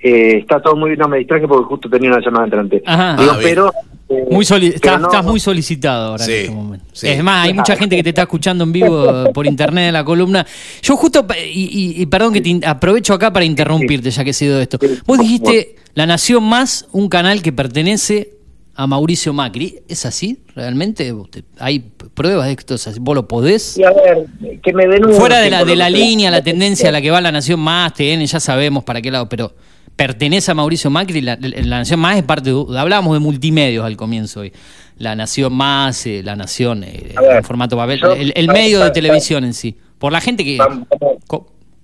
Eh, 0.00 0.38
está 0.38 0.60
todo 0.60 0.76
muy 0.76 0.90
bien, 0.90 0.98
no 1.00 1.08
me 1.08 1.18
distraje 1.18 1.46
porque 1.48 1.64
justo 1.66 1.88
tenía 1.90 2.10
una 2.10 2.20
llamada 2.24 2.44
entrante. 2.44 2.82
Ajá. 2.86 3.16
Digo, 3.18 3.32
Ah, 3.34 3.38
pero, 3.42 3.72
eh, 4.08 4.24
Muy 4.30 4.44
soli- 4.44 4.68
estás, 4.68 5.00
no- 5.00 5.08
estás 5.08 5.24
muy 5.24 5.40
solicitado 5.40 6.10
ahora 6.12 6.24
Sí, 6.24 6.32
en 6.32 6.38
este 6.40 6.50
momento. 6.54 6.84
sí. 6.92 7.08
Es 7.08 7.22
más, 7.22 7.46
hay 7.46 7.54
mucha 7.54 7.76
gente 7.76 7.96
que 7.96 8.02
te 8.02 8.08
está 8.10 8.22
escuchando 8.22 8.64
en 8.64 8.72
vivo 8.72 9.26
eh, 9.26 9.30
por 9.34 9.46
internet 9.46 9.88
en 9.88 9.92
la 9.94 10.04
columna. 10.04 10.46
Yo 10.82 10.96
justo, 10.96 11.26
y, 11.52 11.94
y- 11.98 12.02
y 12.02 12.06
perdón 12.06 12.32
que 12.32 12.40
te 12.40 12.60
aprovecho 12.66 13.12
acá 13.14 13.32
para 13.32 13.44
interrumpirte 13.44 14.10
ya 14.10 14.24
que 14.24 14.30
he 14.30 14.34
sido 14.34 14.60
esto. 14.60 14.78
Vos 15.06 15.18
dijiste 15.18 15.74
La 15.94 16.06
Nación 16.06 16.44
Más, 16.44 16.86
un 16.92 17.08
canal 17.08 17.42
que 17.42 17.52
pertenece 17.52 18.30
a 18.76 18.86
Mauricio 18.86 19.32
Macri. 19.32 19.80
¿Es 19.88 20.06
así 20.06 20.38
realmente? 20.54 21.12
¿Usted- 21.12 21.42
¿Hay 21.58 21.80
pruebas 22.14 22.46
de 22.46 22.52
esto? 22.52 22.76
¿Vos 23.00 23.14
lo 23.16 23.26
podés? 23.26 23.76
Y 23.76 23.82
a 23.82 23.90
ver, 23.90 24.24
que 24.62 24.72
me 24.72 24.86
denuncien 24.86 25.18
Fuera 25.20 25.38
de 25.40 25.50
la, 25.50 25.64
de 25.64 25.74
la 25.74 25.90
línea, 25.90 26.30
la 26.30 26.42
tendencia 26.42 26.88
a 26.88 26.92
la 26.92 27.02
que 27.02 27.10
va 27.10 27.20
la 27.20 27.32
Nación 27.32 27.58
Más, 27.60 27.92
TN, 27.94 28.24
ya 28.24 28.38
sabemos 28.40 28.84
para 28.84 29.02
qué 29.02 29.10
lado, 29.10 29.28
pero 29.28 29.52
pertenece 29.98 30.50
a 30.52 30.54
Mauricio 30.54 30.88
Macri, 30.90 31.20
la, 31.20 31.36
la 31.40 31.78
Nación 31.78 31.98
Más 31.98 32.16
es 32.16 32.22
parte 32.22 32.50
de, 32.50 32.78
hablábamos 32.78 33.12
de 33.14 33.18
multimedios 33.18 33.84
al 33.84 33.96
comienzo 33.96 34.40
hoy, 34.40 34.52
la 34.96 35.16
Nación 35.16 35.52
Más, 35.52 36.06
eh, 36.06 36.22
la 36.24 36.36
Nación 36.36 36.84
eh, 36.84 37.12
A 37.16 37.20
ver, 37.20 37.36
en 37.38 37.44
formato 37.44 37.76
papel, 37.76 37.98
yo- 38.00 38.12
el, 38.12 38.32
el 38.36 38.46
medio 38.46 38.78
de 38.80 38.90
televisión 38.92 39.44
en 39.44 39.52
sí, 39.54 39.76
por 39.98 40.12
la 40.12 40.20
gente 40.20 40.44
que... 40.44 40.56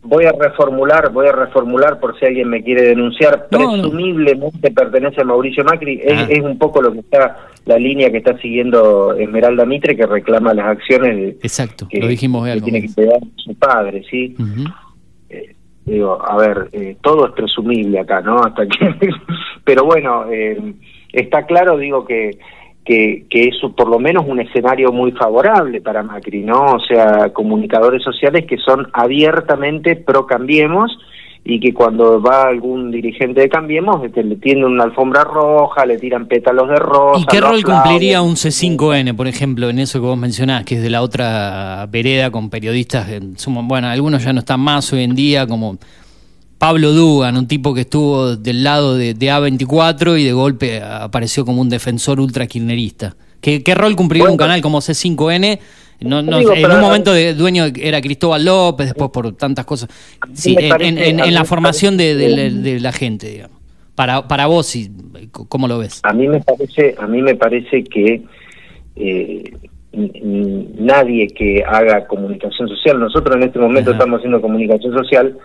Voy 0.06 0.26
a 0.26 0.32
reformular, 0.38 1.10
voy 1.12 1.26
a 1.28 1.32
reformular 1.32 1.98
por 1.98 2.18
si 2.20 2.26
alguien 2.26 2.50
me 2.50 2.62
quiere 2.62 2.82
denunciar. 2.82 3.48
No, 3.50 3.74
no. 3.74 3.82
Presumiblemente 3.84 4.70
pertenece 4.70 5.22
a 5.22 5.24
Mauricio 5.24 5.64
Macri. 5.64 5.98
Es, 6.04 6.12
Ah. 6.12 6.26
es 6.28 6.42
un 6.42 6.58
poco 6.58 6.82
lo 6.82 6.92
que 6.92 6.98
está, 6.98 7.38
la 7.64 7.78
línea 7.78 8.10
que 8.10 8.18
está 8.18 8.36
siguiendo 8.36 9.14
Esmeralda 9.14 9.64
Mitre, 9.64 9.96
que 9.96 10.04
reclama 10.04 10.52
las 10.52 10.66
acciones 10.66 11.16
de- 11.16 11.28
Exacto, 11.42 11.88
que, 11.88 12.00
lo 12.00 12.06
dijimos 12.08 12.46
que 12.46 12.60
tiene 12.60 12.82
que 12.82 12.90
pegar 12.90 13.18
su 13.36 13.54
padre, 13.54 14.04
¿sí? 14.10 14.36
Ujú. 14.38 14.64
Digo, 15.84 16.18
a 16.26 16.36
ver, 16.36 16.68
eh, 16.72 16.96
todo 17.02 17.26
es 17.26 17.32
presumible 17.32 18.00
acá, 18.00 18.20
¿no? 18.20 18.38
Hasta 18.38 18.66
que, 18.66 18.94
pero 19.64 19.84
bueno, 19.84 20.24
eh, 20.30 20.74
está 21.12 21.44
claro, 21.46 21.76
digo 21.76 22.04
que 22.04 22.32
que, 22.84 23.24
que 23.30 23.48
es 23.48 23.56
por 23.76 23.88
lo 23.88 23.98
menos 23.98 24.24
un 24.26 24.40
escenario 24.40 24.92
muy 24.92 25.12
favorable 25.12 25.80
para 25.80 26.02
Macri, 26.02 26.42
¿no? 26.42 26.74
O 26.74 26.80
sea, 26.80 27.32
comunicadores 27.32 28.02
sociales 28.02 28.44
que 28.46 28.58
son 28.58 28.88
abiertamente 28.92 29.96
pro 29.96 30.26
Cambiemos 30.26 30.96
y 31.46 31.60
que 31.60 31.74
cuando 31.74 32.22
va 32.22 32.46
algún 32.48 32.90
dirigente 32.90 33.42
de 33.42 33.48
Cambiemos 33.50 34.02
este, 34.02 34.24
le 34.24 34.36
tienden 34.36 34.64
una 34.64 34.84
alfombra 34.84 35.24
roja, 35.24 35.84
le 35.84 35.98
tiran 35.98 36.26
pétalos 36.26 36.68
de 36.70 36.76
rosa. 36.76 37.20
¿Y 37.20 37.26
qué 37.26 37.40
rol 37.40 37.58
aplauden. 37.60 37.82
cumpliría 37.82 38.22
un 38.22 38.34
C5N, 38.34 39.14
por 39.14 39.26
ejemplo, 39.28 39.68
en 39.68 39.78
eso 39.78 40.00
que 40.00 40.06
vos 40.06 40.16
mencionás, 40.16 40.64
que 40.64 40.76
es 40.76 40.82
de 40.82 40.88
la 40.88 41.02
otra 41.02 41.86
vereda 41.90 42.30
con 42.30 42.48
periodistas, 42.48 43.10
en 43.10 43.36
sumo- 43.36 43.62
bueno, 43.66 43.88
algunos 43.88 44.24
ya 44.24 44.32
no 44.32 44.38
están 44.40 44.60
más 44.60 44.90
hoy 44.94 45.02
en 45.02 45.14
día, 45.14 45.46
como 45.46 45.76
Pablo 46.56 46.92
Dugan, 46.92 47.36
un 47.36 47.46
tipo 47.46 47.74
que 47.74 47.82
estuvo 47.82 48.36
del 48.36 48.64
lado 48.64 48.96
de, 48.96 49.12
de 49.12 49.26
A24 49.30 50.18
y 50.18 50.24
de 50.24 50.32
golpe 50.32 50.82
apareció 50.82 51.44
como 51.44 51.60
un 51.60 51.68
defensor 51.68 52.20
ultra 52.20 52.46
kirchnerista. 52.46 53.16
¿Qué, 53.42 53.62
qué 53.62 53.74
rol 53.74 53.94
cumpliría 53.96 54.30
un 54.30 54.38
canal 54.38 54.62
como 54.62 54.78
C5N? 54.80 55.58
No, 56.04 56.22
no, 56.22 56.38
Digo, 56.38 56.54
en 56.54 56.70
un 56.70 56.80
momento 56.80 57.12
de 57.12 57.34
dueño 57.34 57.64
era 57.76 58.00
Cristóbal 58.00 58.44
López, 58.44 58.86
después 58.88 59.10
por 59.10 59.34
tantas 59.36 59.64
cosas. 59.64 59.88
Sí, 60.32 60.56
en, 60.58 60.98
en- 60.98 61.34
la 61.34 61.44
formación 61.44 61.96
de, 61.96 62.14
parece- 62.14 62.36
de- 62.36 62.50
de 62.72 62.80
la 62.80 62.92
gente, 62.92 63.28
digamos. 63.28 63.58
Para, 63.94 64.26
para 64.26 64.46
vos, 64.46 64.66
sí, 64.66 64.90
¿cómo 65.48 65.68
lo 65.68 65.78
ves? 65.78 66.00
A 66.02 66.12
mí 66.12 66.26
me 66.28 66.40
parece, 66.40 66.94
a 66.98 67.06
mí 67.06 67.22
me 67.22 67.36
parece 67.36 67.84
que 67.84 68.22
eh, 68.96 69.52
nadie 69.92 71.28
que 71.28 71.62
haga 71.66 72.06
comunicación 72.06 72.68
social, 72.68 72.98
nosotros 72.98 73.36
en 73.36 73.44
este 73.44 73.58
momento 73.58 73.92
estamos 73.92 74.18
haciendo 74.18 74.40
comunicación 74.40 74.92
social, 74.96 75.36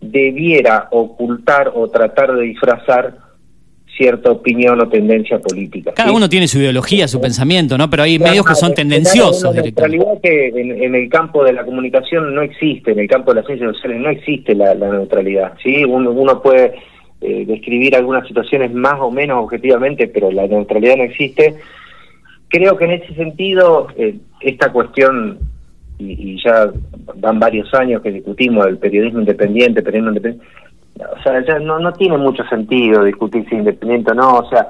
debiera 0.00 0.88
ocultar 0.92 1.72
o 1.74 1.88
tratar 1.88 2.34
de 2.36 2.42
disfrazar 2.44 3.18
cierta 3.98 4.30
opinión 4.30 4.80
o 4.80 4.88
tendencia 4.88 5.38
política. 5.40 5.92
Cada 5.92 6.08
¿sí? 6.08 6.16
uno 6.16 6.28
tiene 6.28 6.46
su 6.48 6.58
ideología, 6.58 7.08
su 7.08 7.20
pensamiento, 7.20 7.76
¿no? 7.76 7.90
Pero 7.90 8.04
hay 8.04 8.18
medios 8.18 8.46
que 8.46 8.54
son 8.54 8.72
tendenciosos 8.72 9.52
directamente. 9.52 9.98
neutralidad 9.98 10.22
que 10.22 10.60
en, 10.60 10.82
en 10.82 10.94
el 10.94 11.08
campo 11.10 11.44
de 11.44 11.52
la 11.52 11.64
comunicación 11.64 12.34
no 12.34 12.40
existe, 12.40 12.92
en 12.92 13.00
el 13.00 13.08
campo 13.08 13.32
de 13.32 13.40
las 13.40 13.46
ciencias 13.46 13.74
sociales 13.74 14.00
no 14.00 14.08
existe 14.08 14.54
la, 14.54 14.74
la 14.74 14.88
neutralidad. 14.92 15.52
¿sí? 15.62 15.84
Uno, 15.84 16.12
uno 16.12 16.40
puede 16.40 16.74
eh, 17.20 17.44
describir 17.44 17.96
algunas 17.96 18.26
situaciones 18.26 18.72
más 18.72 18.94
o 19.00 19.10
menos 19.10 19.42
objetivamente, 19.42 20.06
pero 20.06 20.30
la 20.30 20.46
neutralidad 20.46 20.96
no 20.96 21.02
existe. 21.02 21.56
Creo 22.48 22.76
que 22.78 22.84
en 22.84 22.92
ese 22.92 23.12
sentido, 23.14 23.88
eh, 23.98 24.14
esta 24.40 24.70
cuestión, 24.72 25.38
y, 25.98 26.34
y 26.34 26.42
ya 26.42 26.70
van 27.16 27.40
varios 27.40 27.74
años 27.74 28.00
que 28.02 28.12
discutimos 28.12 28.64
del 28.64 28.78
periodismo 28.78 29.18
independiente, 29.18 29.82
periodismo 29.82 30.10
independiente, 30.10 30.46
o 31.18 31.22
sea, 31.22 31.44
ya 31.46 31.58
no, 31.58 31.78
no 31.78 31.92
tiene 31.92 32.16
mucho 32.18 32.42
sentido 32.48 33.04
discutir 33.04 33.46
si 33.48 33.54
independiente 33.56 34.12
o 34.12 34.14
no, 34.14 34.38
o 34.38 34.48
sea, 34.48 34.68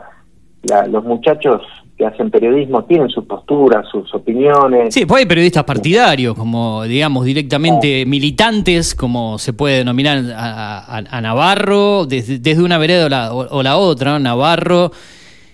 la- 0.62 0.86
los 0.86 1.04
muchachos 1.04 1.62
que 1.96 2.06
hacen 2.06 2.30
periodismo 2.30 2.84
tienen 2.84 3.08
sus 3.08 3.24
posturas, 3.24 3.84
sus 3.90 4.12
opiniones. 4.14 4.94
Sí, 4.94 5.04
pues 5.04 5.20
hay 5.20 5.26
periodistas 5.26 5.64
partidarios, 5.64 6.36
como 6.36 6.84
digamos 6.84 7.24
directamente 7.24 8.04
militantes, 8.06 8.94
como 8.94 9.38
se 9.38 9.52
puede 9.52 9.78
denominar 9.78 10.18
a, 10.36 10.78
a- 10.78 11.04
a 11.10 11.20
Navarro, 11.20 12.06
desde, 12.06 12.38
desde 12.38 12.62
una 12.62 12.78
vereda 12.78 13.06
o 13.06 13.08
la, 13.08 13.32
o- 13.32 13.58
o 13.58 13.62
la 13.64 13.76
otra, 13.78 14.12
¿no? 14.12 14.18
Navarro, 14.20 14.92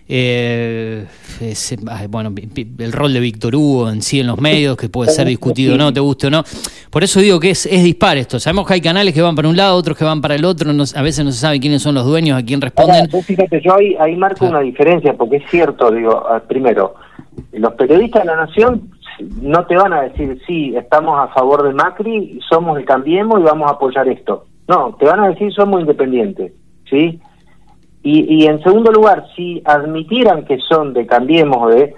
eh, 0.09 1.07
ay, 1.89 2.07
bueno, 2.09 2.33
el 2.79 2.93
rol 2.93 3.13
de 3.13 3.21
Víctor 3.21 3.55
Hugo 3.57 3.89
en 3.91 4.03
sí 4.03 4.21
en 4.21 4.27
los 4.27 4.39
medios, 4.41 4.77
que 4.77 4.89
puede 4.89 5.11
ser 5.11 5.27
discutido 5.27 5.75
o 5.75 5.79
no, 5.79 5.93
te 5.93 6.01
guste 6.01 6.27
o 6.27 6.31
no. 6.31 6.43
Por 6.91 7.03
eso 7.05 7.21
digo 7.21 7.41
que 7.41 7.51
es, 7.51 7.67
es 7.67 7.83
dispar 7.83 8.17
esto. 8.17 8.39
Sabemos 8.39 8.67
que 8.67 8.75
hay 8.75 8.81
canales 8.81 9.15
que 9.15 9.23
van 9.23 9.35
para 9.35 9.49
un 9.49 9.57
lado, 9.57 9.77
otros 9.77 9.97
que 9.97 10.05
van 10.05 10.21
para 10.21 10.35
el 10.35 10.45
otro, 10.45 10.73
no- 10.73 10.85
a 10.95 11.03
veces 11.03 11.25
no 11.25 11.33
se 11.33 11.39
sabe 11.39 11.59
quiénes 11.61 11.83
son 11.83 11.95
los 11.95 12.05
dueños, 12.07 12.39
a 12.39 12.45
quién 12.45 12.61
responden. 12.61 13.09
Ahora, 13.13 13.23
fíjate, 13.25 13.61
yo 13.65 13.75
ahí, 13.77 13.97
ahí 13.99 14.17
marco 14.17 14.47
una 14.47 14.61
diferencia, 14.61 15.15
porque 15.15 15.37
es 15.37 15.45
cierto, 15.51 15.91
digo, 15.91 16.25
ah, 16.29 16.43
primero, 16.47 16.95
los 17.53 17.73
periodistas 17.75 18.23
de 18.23 18.27
la 18.27 18.37
Nación 18.37 18.91
no 19.41 19.65
te 19.67 19.77
van 19.77 19.93
a 19.93 20.03
decir, 20.03 20.41
sí, 20.47 20.75
estamos 20.77 21.19
a 21.19 21.29
favor 21.33 21.63
de 21.63 21.73
Macri, 21.73 22.41
somos 22.49 22.77
de 22.77 22.85
Cambiemos 22.85 23.41
y 23.41 23.45
vamos 23.45 23.71
a 23.71 23.75
apoyar 23.75 24.09
esto. 24.09 24.47
No, 24.69 24.97
te 24.99 25.05
van 25.07 25.21
a 25.21 25.29
decir, 25.29 25.53
somos 25.53 25.81
independientes, 25.81 26.53
¿sí? 26.89 27.21
Y, 28.05 28.43
y 28.43 28.47
en 28.47 28.63
segundo 28.63 28.93
lugar, 28.93 29.27
si 29.35 29.61
admitieran 29.65 30.45
que 30.45 30.59
son 30.69 30.93
de 30.93 31.07
Cambiemos 31.07 31.75
de... 31.75 31.95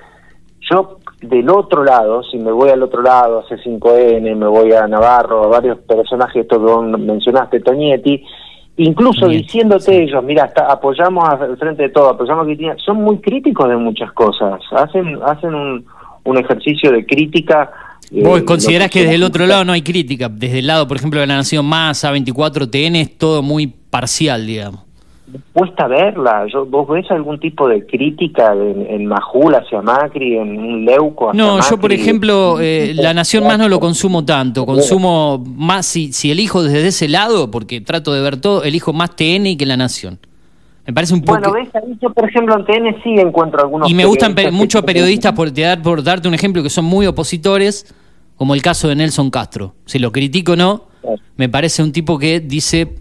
Yo 0.70 0.98
del 1.22 1.48
otro 1.50 1.84
lado, 1.84 2.22
si 2.24 2.38
me 2.38 2.50
voy 2.50 2.70
al 2.70 2.82
otro 2.82 3.00
lado, 3.02 3.40
a 3.40 3.44
C5N, 3.46 4.34
me 4.36 4.46
voy 4.46 4.72
a 4.72 4.86
Navarro, 4.88 5.44
a 5.44 5.46
varios 5.48 5.78
personajes, 5.78 6.42
estos 6.42 6.58
que 6.58 6.64
vos 6.64 6.84
mencionaste, 6.98 7.60
Toñetti, 7.60 8.22
incluso 8.78 9.26
diciéndote 9.28 10.02
ellos, 10.02 10.22
mira, 10.24 10.46
está- 10.46 10.70
apoyamos 10.70 11.28
al 11.28 11.56
frente 11.56 11.84
de 11.84 11.88
todo, 11.90 12.10
apoyamos 12.10 12.42
a 12.42 12.46
Cristina, 12.46 12.74
son 12.84 12.96
muy 12.98 13.18
críticos 13.18 13.68
de 13.68 13.76
muchas 13.76 14.12
cosas, 14.12 14.60
hacen 14.72 15.18
hacen 15.24 15.54
un, 15.54 15.84
un 16.24 16.36
ejercicio 16.38 16.90
de 16.92 17.06
crítica. 17.06 17.70
eh, 18.12 18.22
¿Vos 18.24 18.42
considerás 18.42 18.90
que 18.90 19.02
desde 19.02 19.14
el 19.14 19.22
otro 19.22 19.46
lado 19.46 19.64
no 19.64 19.72
hay 19.72 19.82
crítica? 19.82 20.28
Desde 20.28 20.58
el 20.58 20.66
lado, 20.66 20.86
por 20.88 20.96
ejemplo, 20.96 21.20
de 21.20 21.26
la 21.28 21.36
Nación 21.36 21.64
Más, 21.64 22.04
A24, 22.04 22.68
TN, 22.70 22.96
es 22.96 23.16
todo 23.16 23.42
muy 23.42 23.68
parcial, 23.68 24.46
digamos. 24.46 24.85
Cuesta 25.52 25.88
verla. 25.88 26.46
Yo, 26.52 26.66
¿Vos 26.66 26.88
ves 26.88 27.10
algún 27.10 27.38
tipo 27.40 27.68
de 27.68 27.84
crítica 27.86 28.52
en, 28.52 28.86
en 28.88 29.06
Majul 29.06 29.54
hacia 29.54 29.82
Macri, 29.82 30.36
en 30.36 30.56
un 30.58 30.84
Leuco 30.84 31.30
hacia 31.30 31.42
No, 31.42 31.58
yo 31.68 31.78
por 31.78 31.92
ejemplo, 31.92 32.58
eh, 32.60 32.92
La 32.94 33.12
Nación 33.12 33.44
Más 33.44 33.58
no 33.58 33.68
lo 33.68 33.80
consumo 33.80 34.24
tanto. 34.24 34.64
Consumo 34.64 35.42
más, 35.44 35.86
si, 35.86 36.12
si 36.12 36.30
elijo 36.30 36.62
desde 36.62 36.86
ese 36.88 37.08
lado, 37.08 37.50
porque 37.50 37.80
trato 37.80 38.12
de 38.12 38.20
ver 38.20 38.36
todo, 38.40 38.62
elijo 38.64 38.92
más 38.92 39.16
TN 39.16 39.56
que 39.56 39.66
La 39.66 39.76
Nación. 39.76 40.18
Me 40.86 40.92
parece 40.92 41.14
un 41.14 41.22
poco... 41.22 41.40
Bueno, 41.40 41.52
ves, 41.52 41.68
ahí 41.74 41.96
yo, 42.00 42.10
por 42.12 42.28
ejemplo, 42.28 42.54
en 42.56 42.64
TN 42.64 43.02
sí 43.02 43.10
encuentro 43.18 43.60
algunos 43.60 43.90
Y 43.90 43.94
me 43.94 44.04
gustan 44.04 44.36
muchos 44.52 44.82
periodistas, 44.82 45.32
por, 45.32 45.52
dar- 45.52 45.82
por 45.82 46.02
darte 46.04 46.28
un 46.28 46.34
ejemplo, 46.34 46.62
que 46.62 46.70
son 46.70 46.84
muy 46.84 47.06
opositores, 47.06 47.92
como 48.36 48.54
el 48.54 48.62
caso 48.62 48.86
de 48.86 48.94
Nelson 48.94 49.30
Castro. 49.30 49.74
Si 49.84 49.98
lo 49.98 50.12
critico 50.12 50.52
o 50.52 50.56
no, 50.56 50.84
me 51.36 51.48
parece 51.48 51.82
un 51.82 51.90
tipo 51.90 52.18
que 52.18 52.38
dice 52.38 52.94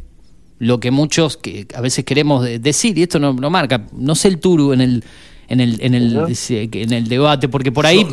lo 0.59 0.79
que 0.79 0.91
muchos 0.91 1.37
que 1.37 1.67
a 1.73 1.81
veces 1.81 2.05
queremos 2.05 2.43
de- 2.43 2.59
decir, 2.59 2.97
y 2.97 3.03
esto 3.03 3.19
no, 3.19 3.33
no 3.33 3.49
marca, 3.49 3.85
no 3.95 4.15
sé 4.15 4.27
el 4.29 4.39
turu 4.39 4.73
en 4.73 4.81
el 4.81 5.03
en 5.47 5.59
el, 5.59 5.77
en 5.79 5.93
el, 5.93 6.17
en 6.49 6.91
el 6.93 7.07
debate, 7.07 7.47
porque 7.49 7.71
por 7.71 7.85
ahí 7.85 8.03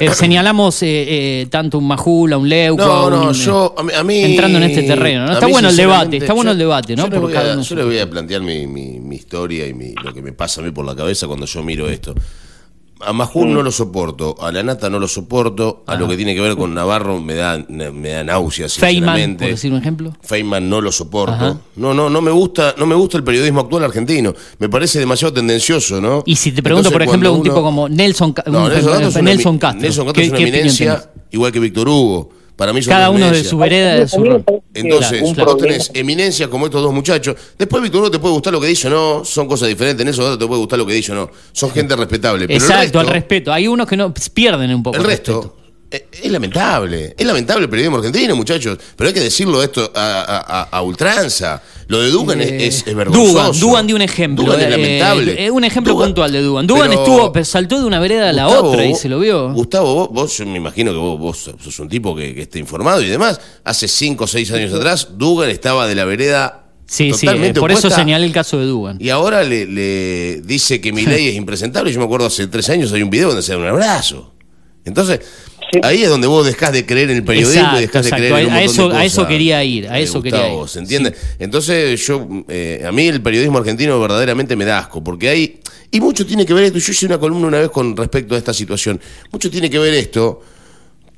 eh, 0.00 0.10
señalamos 0.16 0.82
eh, 0.82 1.42
eh, 1.42 1.46
tanto 1.48 1.78
un 1.78 1.86
Majula, 1.86 2.36
un 2.36 2.48
Leuco, 2.48 2.82
No, 2.84 3.08
no, 3.08 3.28
un, 3.28 3.32
yo, 3.34 3.72
a 3.96 4.02
mí, 4.02 4.16
entrando 4.24 4.58
en 4.58 4.64
este 4.64 4.82
terreno. 4.82 5.26
¿no? 5.26 5.32
Está 5.34 5.46
bueno 5.46 5.68
el 5.68 5.76
debate, 5.76 6.16
está 6.16 6.32
bueno 6.32 6.48
yo- 6.50 6.52
el 6.54 6.58
debate, 6.58 6.96
¿no? 6.96 7.04
Yo, 7.04 7.10
le 7.10 7.18
voy, 7.20 7.36
a, 7.36 7.60
yo 7.60 7.74
le 7.76 7.84
voy 7.84 7.98
a 8.00 8.10
plantear 8.10 8.40
mi, 8.42 8.66
mi- 8.66 8.98
mi 8.98 9.14
historia 9.14 9.64
y 9.68 9.74
mi- 9.74 9.94
lo 10.02 10.12
que 10.12 10.22
me 10.22 10.32
pasa 10.32 10.60
a 10.60 10.64
mí 10.64 10.72
por 10.72 10.84
la 10.84 10.96
cabeza 10.96 11.28
cuando 11.28 11.46
yo 11.46 11.62
miro 11.62 11.88
esto. 11.88 12.16
A 13.04 13.12
Majul 13.12 13.52
no 13.52 13.62
lo 13.62 13.72
soporto, 13.72 14.36
a 14.40 14.52
la 14.52 14.62
Nata 14.62 14.88
no 14.88 14.98
lo 14.98 15.08
soporto, 15.08 15.82
a 15.86 15.96
lo 15.96 16.06
que 16.08 16.16
tiene 16.16 16.34
que 16.34 16.40
ver 16.40 16.56
con 16.56 16.72
Navarro 16.72 17.20
me 17.20 17.34
da, 17.34 17.58
me 17.68 18.08
da 18.10 18.22
náuseas, 18.24 18.74
Feynman, 18.74 19.36
por 19.36 19.48
decir 19.48 19.72
un 19.72 19.78
ejemplo. 19.78 20.12
Feynman 20.22 20.68
no 20.68 20.80
lo 20.80 20.92
soporto. 20.92 21.34
Ajá. 21.34 21.56
No, 21.76 21.92
no, 21.94 22.08
no 22.08 22.20
me 22.20 22.30
gusta, 22.30 22.74
no 22.78 22.86
me 22.86 22.94
gusta 22.94 23.16
el 23.16 23.24
periodismo 23.24 23.60
actual 23.60 23.84
argentino. 23.84 24.34
Me 24.58 24.68
parece 24.68 24.98
demasiado 25.00 25.32
tendencioso, 25.34 26.00
¿no? 26.00 26.22
Y 26.26 26.36
si 26.36 26.52
te 26.52 26.62
pregunto, 26.62 26.88
Entonces, 26.88 26.92
por 26.92 27.02
ejemplo, 27.02 27.32
un 27.32 27.42
tipo 27.42 27.62
como 27.62 27.88
Nelson, 27.88 28.32
Ca- 28.32 28.44
No, 28.46 28.64
un- 28.64 28.68
Nelson 28.70 28.92
Castro 29.00 29.22
Nelson 29.22 29.58
Castro. 29.58 29.80
Nelson 29.82 30.04
Castro 30.06 30.12
¿Qué- 30.20 30.26
es 30.26 30.28
una 30.32 30.38
eminencia, 30.40 31.10
igual 31.30 31.52
que 31.52 31.58
Víctor 31.60 31.88
Hugo. 31.88 32.30
Para 32.56 32.72
mí 32.72 32.82
son 32.82 32.92
Cada 32.92 33.10
uno 33.10 33.30
de 33.30 33.42
su 33.44 33.56
vereda, 33.58 33.94
de 33.94 34.06
su 34.08 34.22
rol. 34.22 34.44
Entonces, 34.74 35.22
Claro, 35.34 35.52
vos 35.54 35.62
tenés 35.62 35.90
eminencias 35.94 36.48
como 36.48 36.66
estos 36.66 36.82
dos 36.82 36.92
muchachos. 36.92 37.34
Después 37.58 37.82
Víctor 37.82 38.10
te 38.10 38.18
puede 38.18 38.34
gustar 38.34 38.52
lo 38.52 38.60
que 38.60 38.66
dice 38.68 38.88
o 38.88 38.90
no, 38.90 39.24
son 39.24 39.48
cosas 39.48 39.68
diferentes. 39.68 40.04
Nelson 40.04 40.24
Castro 40.24 40.38
te 40.38 40.46
puede 40.46 40.60
gustar 40.60 40.78
lo 40.78 40.86
que 40.86 40.92
dice 40.94 41.12
o 41.12 41.14
no. 41.14 41.30
Son 41.52 41.70
gente 41.70 41.96
respetable. 41.96 42.46
Pero 42.46 42.56
el 42.56 42.62
Exacto, 42.62 42.82
resto- 42.84 43.00
al 43.00 43.06
respeto. 43.08 43.52
Hay 43.52 43.66
unos 43.68 43.86
que 43.88 43.96
no 43.96 44.12
pierden 44.34 44.74
un 44.74 44.82
poco. 44.82 44.96
el 44.96 45.04
resto 45.04 45.56
es 45.92 46.30
lamentable. 46.30 47.14
Es 47.18 47.26
lamentable 47.26 47.64
el 47.64 47.70
periodismo 47.70 47.98
argentino, 47.98 48.34
muchachos. 48.36 48.78
Pero 48.96 49.08
hay 49.08 49.14
que 49.14 49.20
decirlo 49.20 49.62
esto 49.62 49.90
a, 49.94 50.20
a- 50.22 50.60
a- 50.62 50.68
a 50.70 50.82
ultranza. 50.82 51.62
Lo 51.88 52.00
de 52.00 52.10
Dugan 52.10 52.40
es, 52.40 52.50
es, 52.52 52.86
es 52.86 52.94
vergonzoso. 52.94 53.28
Dugan, 53.32 53.60
Dugan 53.60 53.86
dio 53.86 53.96
un 53.96 54.02
ejemplo. 54.02 54.44
Dugan 54.44 54.60
es 54.60 54.66
eh, 54.66 54.70
lamentable. 54.70 55.44
eh, 55.46 55.50
un 55.50 55.64
ejemplo 55.64 55.92
Dugan- 55.92 56.06
puntual 56.08 56.32
de 56.32 56.40
Dugan. 56.42 56.66
Dugan 56.66 56.92
estuvo, 56.92 57.32
saltó 57.44 57.78
de 57.80 57.84
una 57.86 58.00
vereda 58.00 58.30
a 58.30 58.32
la 58.32 58.44
Gustavo, 58.46 58.70
otra 58.70 58.86
y 58.86 58.94
se 58.94 59.08
lo 59.08 59.18
vio. 59.18 59.52
Gustavo, 59.52 59.94
vos, 59.94 60.08
vos, 60.10 60.38
yo 60.38 60.46
me 60.46 60.56
imagino 60.56 60.92
que 60.92 60.98
vos, 60.98 61.18
vos 61.18 61.50
sos 61.62 61.78
un 61.80 61.88
tipo 61.88 62.14
que, 62.16 62.34
que 62.34 62.42
esté 62.42 62.58
informado 62.58 63.02
y 63.02 63.08
demás. 63.08 63.40
Hace 63.64 63.88
cinco 63.88 64.24
o 64.24 64.26
seis 64.26 64.50
años 64.52 64.72
atrás, 64.72 65.08
Dugan 65.18 65.50
estaba 65.50 65.86
de 65.86 65.94
la 65.94 66.04
vereda 66.04 66.58
Sí, 66.86 67.12
sí, 67.14 67.20
totalmente 67.26 67.58
eh, 67.58 67.60
por 67.60 67.72
eso 67.72 67.88
señalé 67.88 68.26
el 68.26 68.32
caso 68.32 68.58
de 68.58 68.66
Dugan. 68.66 68.98
Y 69.00 69.08
ahora 69.08 69.42
le, 69.44 69.64
le 69.66 70.42
dice 70.42 70.80
que 70.80 70.92
mi 70.92 71.06
ley 71.06 71.28
es 71.30 71.34
impresentable. 71.36 71.90
Yo 71.92 71.98
me 71.98 72.04
acuerdo 72.04 72.26
hace 72.26 72.46
tres 72.48 72.68
años 72.70 72.92
hay 72.92 73.02
un 73.02 73.08
video 73.10 73.28
donde 73.28 73.42
se 73.42 73.52
da 73.52 73.58
un 73.58 73.66
abrazo. 73.66 74.32
Entonces, 74.84 75.20
ahí 75.82 76.02
es 76.02 76.08
donde 76.08 76.26
vos 76.26 76.44
dejás 76.46 76.72
de 76.72 76.84
creer 76.84 77.10
en 77.10 77.16
el 77.18 77.24
periodismo 77.24 77.54
Exacto, 77.62 77.78
y 77.78 77.80
dejás 77.82 78.04
de 78.04 78.10
creer 78.10 78.32
en 78.40 78.46
un 78.46 78.52
A 78.52 78.62
eso- 78.62 78.88
de 78.88 78.96
a 78.96 79.04
eso 79.04 79.26
quería 79.26 79.64
ir, 79.64 79.88
a 79.88 79.98
eso 79.98 80.22
quería 80.22 80.52
ir. 80.52 80.68
¿Se 80.68 80.78
entiende? 80.80 81.14
Entonces, 81.38 82.06
yo, 82.06 82.26
eh, 82.48 82.84
a 82.86 82.92
mí 82.92 83.06
el 83.08 83.22
periodismo 83.22 83.58
argentino 83.58 83.98
verdaderamente 84.00 84.54
me 84.56 84.64
da 84.64 84.78
asco, 84.80 85.02
porque 85.02 85.28
hay. 85.28 85.60
Y 85.90 86.00
mucho 86.00 86.26
tiene 86.26 86.44
que 86.46 86.54
ver 86.54 86.64
esto. 86.64 86.78
Yo 86.78 86.92
hice 86.92 87.06
una 87.06 87.18
columna 87.18 87.46
una 87.48 87.58
vez 87.60 87.70
con 87.70 87.96
respecto 87.96 88.34
a 88.34 88.38
esta 88.38 88.52
situación. 88.54 89.00
Mucho 89.30 89.50
tiene 89.50 89.68
que 89.70 89.78
ver 89.78 89.94
esto 89.94 90.40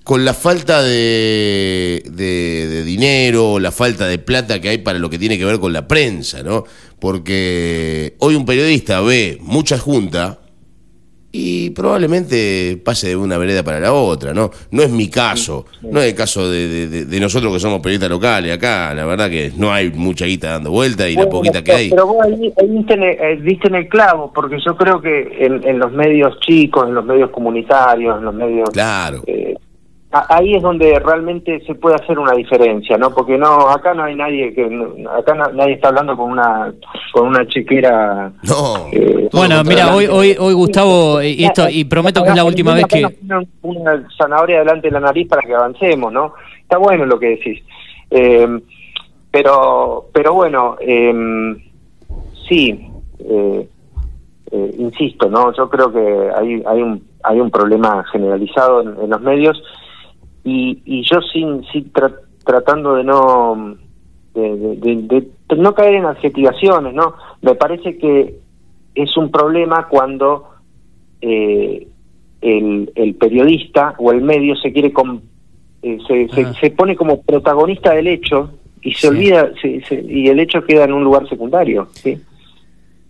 con 0.03 0.25
la 0.25 0.35
falta 0.35 0.83
de, 0.83 2.03
de- 2.11 2.67
de 2.69 2.85
dinero, 2.85 3.59
la 3.59 3.73
falta 3.73 4.07
de 4.07 4.19
plata 4.19 4.61
que 4.61 4.69
hay 4.69 4.79
para 4.79 4.99
lo 4.99 5.09
que 5.09 5.19
tiene 5.19 5.39
que 5.39 5.45
ver 5.45 5.59
con 5.59 5.73
la 5.73 5.89
prensa, 5.89 6.43
¿no? 6.43 6.65
Porque 6.99 8.15
hoy 8.19 8.35
un 8.35 8.45
periodista 8.45 9.01
ve 9.01 9.39
mucha 9.41 9.79
junta 9.79 10.41
y 11.36 11.70
probablemente 11.70 12.81
pase 12.85 13.09
de 13.09 13.16
una 13.16 13.36
vereda 13.39 13.65
para 13.65 13.81
la 13.81 13.93
otra, 13.93 14.32
¿no? 14.32 14.52
No 14.70 14.82
es 14.85 14.90
mi 14.90 15.09
caso, 15.11 15.66
no 15.82 16.01
es 16.01 16.11
el 16.12 16.15
caso 16.15 16.48
de, 16.48 16.86
de- 16.86 17.05
de- 17.06 17.20
nosotros 17.20 17.52
que 17.52 17.59
somos 17.59 17.81
periodistas 17.81 18.09
locales 18.09 18.52
acá, 18.52 18.94
la 18.94 19.05
verdad 19.05 19.28
que 19.28 19.51
no 19.56 19.73
hay 19.73 19.90
mucha 19.90 20.27
guita 20.27 20.51
dando 20.52 20.70
vuelta 20.70 21.09
y 21.09 21.16
la 21.16 21.28
poquita 21.28 21.65
que 21.65 21.73
hay. 21.73 21.90
Pero 21.90 22.06
vos 22.06 22.24
ahí, 22.24 22.52
ahí 22.56 22.69
diste, 22.69 22.94
en 22.94 23.02
el, 23.02 23.11
eh, 23.20 23.40
diste 23.43 23.66
en 23.66 23.74
el 23.74 23.89
clavo, 23.89 24.31
porque 24.32 24.59
yo 24.65 24.77
creo 24.77 25.01
que 25.01 25.44
en, 25.44 25.66
en 25.66 25.81
los 25.81 25.90
medios 25.90 26.39
chicos, 26.40 26.86
en 26.86 26.94
los 26.94 27.05
medios 27.05 27.31
comunitarios, 27.31 28.16
en 28.19 28.24
los 28.27 28.35
medios... 28.35 28.70
Claro. 28.70 29.23
eh, 29.27 29.55
ahí 30.28 30.55
es 30.55 30.62
donde 30.62 30.99
realmente 31.01 31.61
se 31.66 31.74
puede 31.74 31.97
hacer 31.97 32.19
una 32.19 32.32
diferencia, 32.32 32.97
¿no? 32.97 33.11
Porque 33.11 33.36
no, 33.36 33.69
acá 33.69 33.95
no 33.95 34.05
hay 34.05 34.15
nadie 34.15 34.55
que... 34.55 34.65
acá 35.19 35.35
na- 35.35 35.51
nadie 35.53 35.74
está 35.74 35.89
hablando 35.89 36.16
con 36.16 36.31
una 36.31 36.73
con 37.12 37.28
una 37.28 37.47
chequera... 37.49 38.32
No. 38.43 38.86
Bueno, 39.32 39.65
mira, 39.65 39.95
hoy, 39.95 40.07
hoy, 40.07 40.36
hoy 40.39 40.55
Gustavo, 40.55 41.20
eh, 41.20 41.31
y 41.31 41.45
esto, 41.45 41.69
y 41.69 41.85
prometo 41.85 42.23
que 42.23 42.31
es 42.31 42.36
la 42.36 42.45
última 42.45 42.74
vez 42.74 42.86
que. 42.86 43.05
Una, 43.23 43.43
una 43.62 44.09
zanahoria 44.16 44.61
delante 44.61 44.89
de 44.89 44.93
la 44.93 45.01
nariz 45.01 45.28
para 45.28 45.43
que 45.43 45.55
avancemos, 45.55 46.12
¿no? 46.12 46.35
Está 46.62 46.78
bueno 46.78 47.05
lo 47.07 47.19
que 47.19 47.31
decís. 47.31 47.62
Eh, 48.11 48.61
pero, 49.31 50.07
pero 50.12 50.35
bueno, 50.35 50.77
eh, 50.81 51.57
sí, 52.49 52.89
eh, 53.19 53.69
eh, 54.53 54.74
insisto, 54.78 55.28
¿no? 55.28 55.53
Yo 55.53 55.69
creo 55.69 55.93
que 55.93 56.31
hay, 56.36 56.62
hay, 56.66 56.82
un, 56.82 57.03
hay 57.24 57.41
un 57.41 57.51
problema 57.51 58.05
generalizado 58.12 58.82
en, 58.82 58.89
en 59.03 59.11
los 59.11 59.20
medios 59.20 59.61
y, 60.45 60.83
y 60.85 61.03
yo 61.03 61.21
sin, 61.33 61.65
sin 61.73 61.93
tra- 61.93 62.15
tratando 62.45 62.95
de 62.95 63.05
no 63.05 63.77
de, 64.35 64.57
de- 64.57 64.77
de- 65.03 65.29
de 65.49 65.57
no 65.57 65.75
caer 65.75 65.95
en 65.95 66.07
adjetivaciones, 66.07 66.93
¿no? 66.95 67.15
Me 67.43 67.55
parece 67.55 67.97
que 67.99 68.35
es 68.95 69.16
un 69.16 69.31
problema 69.31 69.87
cuando 69.89 70.45
eh, 71.21 71.87
el, 72.41 72.93
el 72.95 73.15
periodista 73.15 73.95
o 73.99 74.12
el 74.12 74.21
medio 74.23 74.55
se 74.57 74.73
quiere 74.73 74.93
com- 74.93 75.21
eh, 75.83 75.99
se, 76.07 76.29
se, 76.29 76.43
se 76.61 76.71
pone 76.71 76.97
como 76.97 77.23
protagonista 77.23 77.93
del 77.93 78.09
hecho 78.09 78.51
y 78.83 78.93
se 78.93 79.09
olvida 79.09 79.51
se- 79.62 79.81
se- 79.83 80.03
y 80.07 80.27
el 80.29 80.41
hecho 80.41 80.65
queda 80.65 80.85
en 80.85 80.93
un 80.93 81.05
lugar 81.05 81.29
secundario, 81.29 81.89
¿sí? 81.93 82.19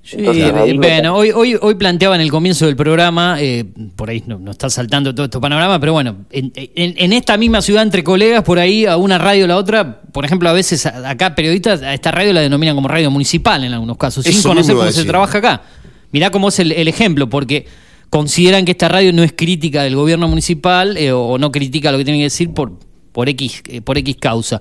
Sí, 0.06 0.16
Entonces, 0.18 0.76
bueno, 0.76 1.16
hoy, 1.16 1.30
hoy, 1.30 1.56
hoy 1.58 1.74
planteaba 1.76 2.14
en 2.14 2.20
el 2.20 2.30
comienzo 2.30 2.66
del 2.66 2.76
programa, 2.76 3.36
eh, 3.40 3.64
por 3.96 4.10
ahí 4.10 4.22
no, 4.26 4.38
no 4.38 4.50
está 4.50 4.68
saltando 4.68 5.14
todo 5.14 5.24
este 5.24 5.40
panorama, 5.40 5.80
pero 5.80 5.94
bueno, 5.94 6.26
en, 6.30 6.52
en- 6.54 6.94
en 6.98 7.12
esta 7.14 7.38
misma 7.38 7.62
ciudad 7.62 7.82
entre 7.82 8.04
colegas, 8.04 8.42
por 8.42 8.58
ahí 8.58 8.84
a 8.84 8.98
una 8.98 9.16
radio 9.16 9.44
o 9.44 9.48
la 9.48 9.56
otra, 9.56 10.02
por 10.12 10.26
ejemplo, 10.26 10.46
a 10.50 10.52
veces 10.52 10.84
acá 10.84 11.34
periodistas 11.34 11.80
a 11.80 11.94
esta 11.94 12.10
radio 12.10 12.34
la 12.34 12.42
denominan 12.42 12.74
como 12.74 12.86
radio 12.86 13.10
municipal 13.10 13.64
en 13.64 13.72
algunos 13.72 13.96
casos, 13.96 14.24
sin 14.24 14.34
conocer 14.50 14.74
cómo 14.74 14.90
se 14.92 15.04
trabaja 15.08 15.38
acá. 15.38 15.62
Mirá 16.12 16.30
cómo 16.30 16.48
es 16.48 16.58
el, 16.58 16.72
el 16.72 16.86
ejemplo, 16.86 17.30
porque 17.30 17.66
consideran 18.10 18.66
que 18.66 18.72
esta 18.72 18.88
radio 18.88 19.10
no 19.12 19.22
es 19.22 19.32
crítica 19.32 19.82
del 19.84 19.96
gobierno 19.96 20.28
municipal 20.28 20.98
eh, 20.98 21.12
o 21.12 21.38
no 21.38 21.50
critica 21.50 21.90
lo 21.90 21.96
que 21.98 22.04
tienen 22.04 22.20
que 22.20 22.24
decir 22.24 22.50
por, 22.52 22.78
por, 23.10 23.28
X, 23.30 23.62
eh, 23.68 23.80
por 23.80 23.96
X 23.96 24.16
causa. 24.20 24.60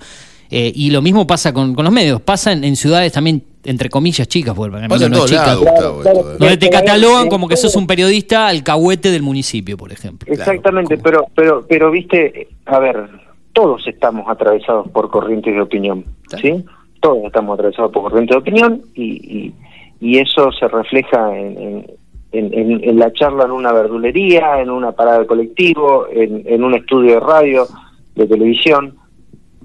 Eh, 0.49 0.72
y 0.74 0.90
lo 0.90 1.02
mismo 1.02 1.28
pasa 1.28 1.52
con, 1.53 1.76
con 1.76 1.84
los 1.84 1.94
medios, 1.94 2.22
pasa 2.22 2.53
en, 2.53 2.64
en 2.64 2.76
ciudades 2.78 3.11
también, 3.11 3.44
entre 3.65 3.90
comillas, 3.90 4.27
chicas, 4.27 4.53
porque 4.56 4.72
para 4.77 4.88
mí 4.88 5.06
no 5.10 5.18
es 5.18 5.26
chica. 5.26 5.45
lados. 5.48 6.03
Donde 6.40 6.57
te 6.57 6.69
catalogan 6.69 7.30
como 7.30 7.48
que 7.48 7.56
sos 7.57 7.76
un 7.76 7.88
periodista 7.88 8.48
alcahuete 8.48 9.10
del 9.11 9.22
municipio, 9.22 9.77
por 9.77 9.91
ejemplo. 9.91 10.31
Exactamente, 10.31 10.98
pero, 10.98 11.26
pero, 11.35 11.65
pero 11.68 11.90
viste, 11.91 12.48
a 12.65 12.80
ver, 12.80 13.07
todos 13.53 13.85
estamos 13.88 14.26
atravesados 14.27 14.90
por 14.90 15.10
corrientes 15.10 15.53
de 15.53 15.61
opinión, 15.61 16.03
¿sí? 16.41 16.64
Todos 16.99 17.19
estamos 17.26 17.53
atravesados 17.57 17.91
por 17.91 18.03
corrientes 18.03 18.34
de 18.35 18.40
opinión 18.40 18.81
y, 18.95 19.03
y, 19.38 19.53
y 19.99 20.18
eso 20.19 20.52
se 20.52 20.68
refleja 20.68 21.38
en, 21.38 21.57
en, 21.57 21.85
en- 22.31 22.53
en- 22.53 22.84
en 22.90 22.98
la 22.99 23.14
charla 23.14 23.44
en 23.45 23.52
una 23.52 23.72
verdulería, 23.72 24.60
en 24.60 24.69
una 24.72 24.91
parada 24.94 25.19
de 25.19 25.27
colectivo, 25.27 26.07
en, 26.11 26.41
en 26.48 26.64
un 26.64 26.73
estudio 26.73 27.14
de 27.15 27.19
radio, 27.19 27.68
de 28.15 28.26
televisión. 28.27 28.95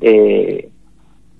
eh, 0.00 0.68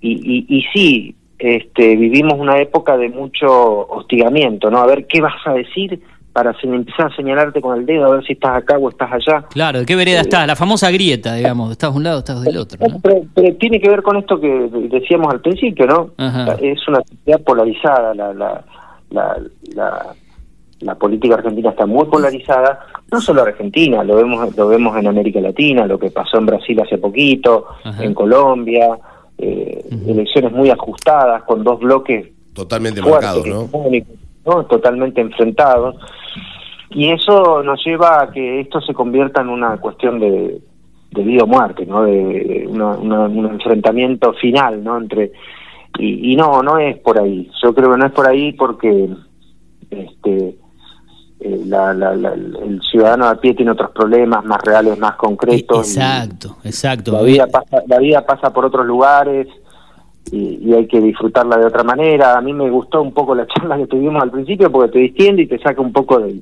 y, 0.01 0.13
y, 0.13 0.59
y 0.59 0.63
sí, 0.73 1.15
este, 1.39 1.97
vivimos 1.97 2.35
una 2.39 2.59
época 2.61 2.97
de 2.97 3.09
mucho 3.09 3.89
hostigamiento, 3.89 4.71
¿no? 4.71 4.79
A 4.79 4.87
ver 4.87 5.07
qué 5.07 5.21
vas 5.21 5.35
a 5.47 5.53
decir 5.53 6.01
para 6.33 6.55
empezar 6.63 7.11
a 7.13 7.17
señalarte 7.17 7.61
con 7.61 7.79
el 7.79 7.85
dedo, 7.85 8.07
a 8.07 8.11
ver 8.11 8.25
si 8.25 8.35
estás 8.35 8.59
acá 8.59 8.79
o 8.79 8.89
estás 8.89 9.11
allá. 9.13 9.45
Claro, 9.51 9.81
¿de 9.81 9.87
qué 9.87 9.97
vereda 9.97 10.21
estás? 10.21 10.47
La 10.47 10.55
famosa 10.55 10.89
grieta, 10.91 11.35
digamos, 11.35 11.73
estás 11.73 11.91
de 11.91 11.97
un 11.97 12.05
lado, 12.05 12.19
estás 12.21 12.43
del 12.43 12.57
otro. 12.57 12.79
¿no? 12.87 13.01
Pero, 13.03 13.23
pero 13.35 13.57
tiene 13.57 13.81
que 13.81 13.89
ver 13.89 14.03
con 14.03 14.17
esto 14.17 14.39
que 14.41 14.69
decíamos 14.89 15.33
al 15.33 15.41
principio, 15.41 15.87
¿no? 15.87 16.11
Ajá. 16.17 16.57
Es 16.61 16.87
una 16.87 17.01
sociedad 17.03 17.41
polarizada, 17.41 18.15
la, 18.15 18.33
la, 18.35 18.65
la, 19.11 19.37
la, 19.75 20.15
la 20.81 20.95
política 20.95 21.35
argentina 21.35 21.71
está 21.71 21.87
muy 21.87 22.07
polarizada, 22.07 22.87
no 23.11 23.21
solo 23.21 23.43
Argentina, 23.43 24.05
lo 24.05 24.17
vemos, 24.17 24.57
lo 24.57 24.69
vemos 24.69 24.97
en 24.97 25.09
América 25.09 25.41
Latina, 25.41 25.87
lo 25.87 25.99
que 25.99 26.11
pasó 26.11 26.39
en 26.39 26.47
Brasil 26.47 26.81
hace 26.81 26.99
poquito, 26.99 27.67
en 27.99 28.15
Colombia, 28.15 28.97
eh, 29.39 29.85
elecciones 30.07 30.53
muy 30.53 30.71
ajustadas 30.71 31.43
con 31.45 31.63
dos 31.65 31.79
bloques 31.81 32.29
Totalmente 32.53 33.01
fuertes, 33.03 33.23
marcados, 33.45 33.71
¿no? 34.45 34.65
totalmente 34.67 35.21
enfrentados. 35.21 35.97
Y 36.91 37.11
eso 37.11 37.63
nos 37.63 37.85
lleva 37.85 38.23
a 38.23 38.31
que 38.31 38.61
esto 38.61 38.81
se 38.81 38.95
convierta 38.95 39.43
en 39.43 39.51
una 39.51 39.77
cuestión 39.77 40.19
de, 40.19 40.59
de 41.11 41.23
vida 41.23 41.45
o 41.45 41.47
muerte, 41.47 41.85
¿no? 41.87 42.03
De, 42.05 42.13
de 42.13 42.67
una- 42.67 42.97
una- 42.97 43.27
un 43.29 43.47
enfrentamiento 43.47 44.33
final, 44.35 44.83
¿no? 44.83 44.97
Entre 44.99 45.33
y, 45.99 46.33
y 46.33 46.37
no, 46.37 46.63
no 46.63 46.79
es 46.79 46.97
por 46.99 47.21
ahí. 47.21 47.51
Yo 47.63 47.75
creo 47.75 47.93
que 47.93 47.99
no 47.99 48.07
es 48.07 48.13
por 48.13 48.27
ahí 48.27 48.53
porque 48.53 49.09
este 49.91 50.57
eh, 51.41 51.61
la, 51.67 51.95
la- 51.95 52.15
la- 52.17 52.35
el 52.35 52.81
ciudadano 52.91 53.27
a 53.27 53.41
pie 53.41 53.55
tiene 53.55 53.71
otros 53.73 53.91
problemas 53.93 54.45
más 54.45 54.61
reales, 54.63 54.99
más 54.99 55.15
concretos. 55.17 55.87
Exacto, 55.89 56.57
exacto. 56.65 57.13
la 57.13 57.23
vida 57.23 57.47
pasa, 57.47 57.83
la 57.87 57.99
vida 57.99 58.27
pasa 58.27 58.53
por 58.53 58.65
otros 58.65 58.85
lugares 58.87 59.47
y, 60.33 60.59
y 60.63 60.73
hay 60.75 60.87
que 60.87 61.01
disfrutarla 61.01 61.57
de 61.57 61.67
otra 61.67 61.85
manera. 61.85 62.37
A 62.37 62.41
mí 62.41 62.53
me 62.53 62.69
gustó 62.71 63.01
un 63.03 63.13
poco 63.13 63.35
la 63.35 63.47
charla 63.47 63.77
que 63.77 63.87
tuvimos 63.87 64.23
al 64.23 64.31
principio 64.31 64.71
porque 64.71 64.93
te 64.93 64.99
distiende 64.99 65.43
y 65.43 65.47
te 65.47 65.59
saca 65.59 65.81
un 65.81 65.93
poco 65.93 66.19
de, 66.19 66.41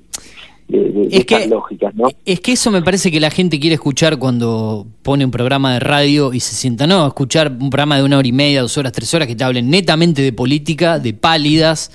de, 0.69 0.79
de- 0.79 1.09
de 1.09 1.17
estas 1.17 1.47
lógicas, 1.47 1.95
¿no? 1.95 2.09
Es 2.25 2.41
que 2.41 2.53
eso 2.53 2.71
me 2.73 2.83
parece 2.83 3.13
que 3.13 3.21
la 3.21 3.31
gente 3.31 3.61
quiere 3.61 3.75
escuchar 3.75 4.19
cuando 4.19 4.87
pone 5.03 5.25
un 5.25 5.31
programa 5.31 5.75
de 5.75 5.81
radio 5.81 6.33
y 6.33 6.41
se 6.41 6.55
sienta, 6.57 6.87
no, 6.89 7.07
escuchar 7.07 7.49
un 7.53 7.71
programa 7.71 7.97
de 7.99 8.03
una 8.03 8.19
hora 8.19 8.27
y 8.27 8.33
media, 8.33 8.63
dos 8.63 8.77
horas, 8.79 8.93
tres 8.93 9.13
horas 9.15 9.29
que 9.29 9.37
te 9.37 9.45
hablen 9.45 9.71
netamente 9.71 10.23
de 10.23 10.33
política, 10.33 10.99
de 10.99 11.13
pálidas, 11.15 11.93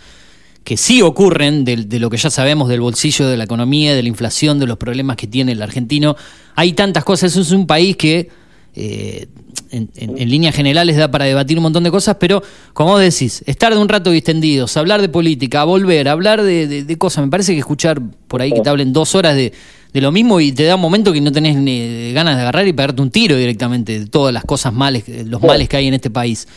que 0.64 0.78
sí 0.78 1.02
ocurren 1.02 1.66
de, 1.66 1.78
de, 1.78 2.00
lo 2.00 2.10
que 2.10 2.18
ya 2.18 2.30
sabemos 2.30 2.70
del 2.70 2.82
bolsillo 2.82 3.28
de 3.28 3.38
la 3.38 3.46
economía, 3.46 3.96
de 3.96 4.04
la 4.04 4.10
inflación, 4.10 4.60
de 4.60 4.68
los 4.68 4.78
problemas 4.78 5.18
que 5.18 5.28
tiene 5.28 5.54
el 5.54 5.62
argentino. 5.62 6.16
Hay 6.56 6.74
tantas 6.74 7.04
cosas, 7.04 7.36
es 7.36 7.52
un 7.52 7.66
país 7.66 7.98
que 7.98 8.30
eh, 8.76 9.28
en, 9.72 9.90
en, 9.96 10.30
líneas 10.30 10.56
generales 10.56 10.98
da 10.98 11.10
para 11.10 11.26
debatir 11.26 11.58
un 11.58 11.64
montón 11.64 11.84
de 11.84 11.92
cosas, 11.92 12.18
pero 12.20 12.44
como 12.74 12.92
vos 12.92 13.02
decís, 13.02 13.44
estar 13.46 13.74
de 13.74 13.80
un 13.80 13.90
rato 13.90 14.12
distendidos, 14.12 14.78
hablar 14.78 15.02
de 15.02 15.10
política, 15.10 15.64
volver, 15.64 16.08
hablar 16.08 16.42
de, 16.42 16.68
de, 16.68 16.84
de, 16.84 16.98
cosas, 16.98 17.24
me 17.26 17.32
parece 17.32 17.54
que 17.54 17.60
escuchar 17.60 18.02
por 18.28 18.42
ahí 18.42 18.52
que 18.52 18.62
te 18.62 18.70
hablen 18.70 18.94
dos 18.94 19.16
horas 19.16 19.36
de, 19.36 19.54
de 19.94 20.02
lo 20.02 20.12
mismo 20.12 20.40
y 20.40 20.52
te 20.52 20.64
da 20.64 20.76
un 20.76 20.82
momento 20.82 21.12
que 21.12 21.22
no 21.22 21.32
tenés 21.32 21.58
ni 21.58 22.14
ganas 22.14 22.36
de 22.36 22.42
agarrar 22.42 22.68
y 22.68 22.74
pegarte 22.74 23.02
un 23.02 23.12
tiro 23.12 23.36
directamente 23.36 24.00
de 24.00 24.06
todas 24.08 24.34
las 24.34 24.46
cosas 24.46 24.74
males, 24.74 25.04
los 25.26 25.42
males 25.42 25.68
que 25.68 25.78
hay 25.78 25.88
en 25.88 25.94
este 25.94 26.10
país. 26.10 26.48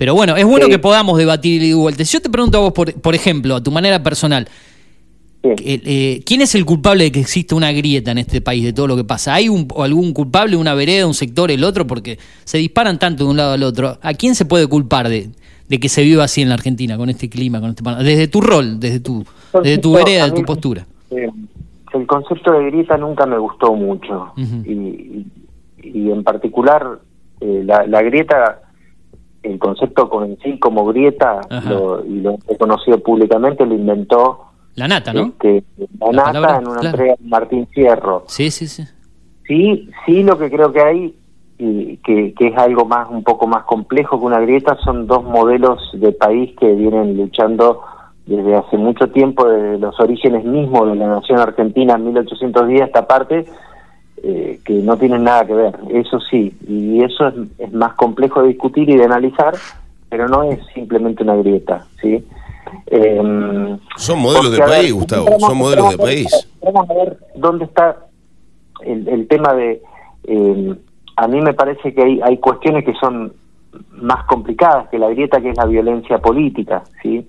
Pero 0.00 0.14
bueno, 0.14 0.34
es 0.34 0.46
bueno 0.46 0.64
sí. 0.64 0.70
que 0.70 0.78
podamos 0.78 1.18
debatir 1.18 1.62
y 1.62 1.74
vuelta. 1.74 2.02
Yo 2.04 2.22
te 2.22 2.30
pregunto 2.30 2.56
a 2.56 2.60
vos, 2.62 2.72
por, 2.72 2.90
por 3.02 3.14
ejemplo, 3.14 3.56
a 3.56 3.62
tu 3.62 3.70
manera 3.70 4.02
personal, 4.02 4.48
sí. 5.42 5.50
eh, 5.58 6.22
¿quién 6.24 6.40
es 6.40 6.54
el 6.54 6.64
culpable 6.64 7.04
de 7.04 7.12
que 7.12 7.20
exista 7.20 7.54
una 7.54 7.70
grieta 7.70 8.10
en 8.10 8.16
este 8.16 8.40
país 8.40 8.64
de 8.64 8.72
todo 8.72 8.86
lo 8.86 8.96
que 8.96 9.04
pasa? 9.04 9.34
¿Hay 9.34 9.50
un, 9.50 9.68
algún 9.76 10.14
culpable, 10.14 10.56
una 10.56 10.72
vereda, 10.72 11.06
un 11.06 11.12
sector, 11.12 11.50
el 11.50 11.62
otro? 11.64 11.86
Porque 11.86 12.18
se 12.44 12.56
disparan 12.56 12.98
tanto 12.98 13.24
de 13.24 13.30
un 13.30 13.36
lado 13.36 13.52
al 13.52 13.62
otro. 13.62 13.98
¿A 14.00 14.14
quién 14.14 14.34
se 14.34 14.46
puede 14.46 14.66
culpar 14.68 15.10
de, 15.10 15.28
de 15.68 15.78
que 15.78 15.90
se 15.90 16.02
viva 16.02 16.24
así 16.24 16.40
en 16.40 16.48
la 16.48 16.54
Argentina, 16.54 16.96
con 16.96 17.10
este 17.10 17.28
clima, 17.28 17.60
con 17.60 17.68
este 17.68 17.84
desde 18.02 18.26
tu 18.26 18.40
rol, 18.40 18.80
desde 18.80 19.00
tu, 19.00 19.22
desde 19.62 19.76
tu 19.76 19.92
vereda, 19.92 20.24
de 20.24 20.32
tu 20.32 20.44
postura? 20.44 20.86
el 21.10 22.06
concepto 22.06 22.52
de 22.52 22.70
grieta 22.70 22.96
nunca 22.96 23.26
me 23.26 23.36
gustó 23.36 23.74
mucho 23.74 24.32
uh 24.34 24.40
-huh. 24.40 24.64
y, 24.64 25.26
y, 25.86 26.10
en 26.10 26.24
particular 26.24 27.00
eh, 27.40 27.62
la, 27.66 27.84
la 27.86 28.00
grieta 28.00 28.69
el 29.42 29.58
concepto 29.58 30.08
con 30.08 30.36
sí 30.42 30.58
como 30.58 30.86
grieta 30.86 31.40
lo, 31.68 32.04
y 32.04 32.20
lo 32.20 32.38
he 32.48 32.56
conocido 32.56 32.98
públicamente 32.98 33.64
lo 33.64 33.74
inventó 33.74 34.46
la 34.76 34.88
nata 34.88 35.12
no 35.12 35.26
este, 35.26 35.64
la, 36.00 36.06
la, 36.06 36.12
nata 36.12 36.32
palabra, 36.32 36.58
en 36.58 36.68
una 36.68 36.80
claro. 36.80 36.88
entrega 36.88 37.14
de 37.18 37.28
Martín 37.28 37.66
Fierro. 37.68 38.24
Sí 38.28 38.50
sí 38.50 38.68
sí. 38.68 38.84
Sí 39.46 39.90
sí 40.06 40.22
lo 40.22 40.38
que 40.38 40.50
creo 40.50 40.72
que 40.72 40.80
hay 40.80 41.14
y 41.58 41.96
que, 41.98 42.32
que 42.34 42.48
es 42.48 42.56
algo 42.56 42.86
más 42.86 43.08
un 43.10 43.22
poco 43.22 43.46
más 43.46 43.64
complejo 43.64 44.18
que 44.18 44.24
una 44.24 44.40
grieta 44.40 44.76
son 44.84 45.06
dos 45.06 45.24
modelos 45.24 45.78
de 45.92 46.12
país 46.12 46.56
que 46.58 46.72
vienen 46.74 47.16
luchando 47.16 47.82
desde 48.26 48.54
hace 48.54 48.76
mucho 48.78 49.10
tiempo 49.10 49.46
desde 49.48 49.78
los 49.78 49.98
orígenes 50.00 50.44
mismos 50.44 50.88
de 50.88 50.94
la 50.94 51.08
nación 51.08 51.38
argentina 51.38 51.94
en 51.94 52.06
1810 52.06 52.82
esta 52.82 53.06
parte 53.06 53.44
eh, 54.22 54.60
que 54.64 54.74
no 54.74 54.96
tienen 54.98 55.24
nada 55.24 55.46
que 55.46 55.54
ver, 55.54 55.78
eso 55.90 56.18
sí, 56.20 56.54
y 56.68 57.02
eso 57.02 57.28
es, 57.28 57.34
es, 57.58 57.72
más 57.72 57.94
complejo 57.94 58.42
de 58.42 58.48
discutir 58.48 58.88
y 58.88 58.96
de 58.96 59.04
analizar, 59.04 59.54
pero 60.08 60.28
no 60.28 60.42
es 60.42 60.58
simplemente 60.74 61.22
una 61.22 61.36
grieta, 61.36 61.86
¿sí? 62.00 62.24
Eh, 62.86 63.78
son 63.96 64.18
modelos 64.18 64.52
de 64.52 64.58
país, 64.58 64.82
ver, 64.82 64.92
Gustavo, 64.92 65.40
son 65.40 65.56
modelos 65.58 65.90
de 65.90 65.98
país. 65.98 66.48
Vamos 66.62 66.90
a 66.90 66.94
ver 66.94 67.18
dónde 67.36 67.64
está 67.64 67.96
el, 68.84 69.08
el 69.08 69.28
tema 69.28 69.54
de... 69.54 69.82
Eh, 70.24 70.74
a 71.16 71.28
mí 71.28 71.40
me 71.40 71.54
parece 71.54 71.94
que 71.94 72.02
hay, 72.02 72.20
hay 72.22 72.38
cuestiones 72.38 72.84
que 72.84 72.94
son 72.94 73.32
más 73.92 74.24
complicadas 74.24 74.88
que 74.88 74.98
la 74.98 75.08
grieta, 75.10 75.40
que 75.40 75.50
es 75.50 75.56
la 75.56 75.66
violencia 75.66 76.18
política, 76.18 76.82
¿sí? 77.02 77.26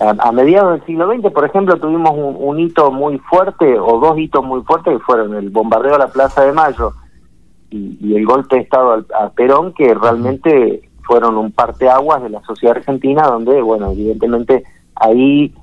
A, 0.00 0.28
a, 0.28 0.32
mediados 0.32 0.72
del 0.72 0.86
siglo 0.86 1.12
XX, 1.12 1.32
por 1.32 1.44
ejemplo, 1.44 1.76
tuvimos 1.76 2.10
un, 2.12 2.36
un, 2.38 2.58
hito 2.58 2.90
muy 2.90 3.18
fuerte, 3.18 3.78
o 3.78 4.00
dos 4.00 4.18
hitos 4.18 4.44
muy 4.44 4.60
fuertes, 4.62 4.92
que 4.92 5.04
fueron 5.04 5.34
el 5.34 5.50
bombardeo 5.50 5.94
a 5.94 5.98
la 5.98 6.08
Plaza 6.08 6.44
de 6.44 6.52
Mayo 6.52 6.92
y, 7.70 7.96
y 8.00 8.16
el 8.16 8.26
golpe 8.26 8.56
de 8.56 8.62
Estado 8.62 8.92
al, 8.92 9.06
a 9.16 9.30
Perón, 9.30 9.72
que 9.72 9.94
realmente 9.94 10.88
fueron 11.02 11.36
un 11.36 11.52
parteaguas 11.52 12.22
de 12.22 12.30
la 12.30 12.42
sociedad 12.42 12.76
argentina, 12.76 13.22
donde, 13.22 13.62
bueno, 13.62 13.92
evidentemente 13.92 14.64
ahí 14.96 15.54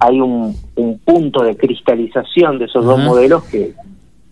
hay 0.00 0.20
un, 0.20 0.54
un 0.76 0.98
punto 0.98 1.42
de 1.44 1.56
cristalización 1.56 2.58
de 2.58 2.64
esos 2.64 2.84
uh 2.84 2.88
-huh. 2.88 2.90
dos 2.92 3.00
modelos 3.00 3.44
que, 3.44 3.74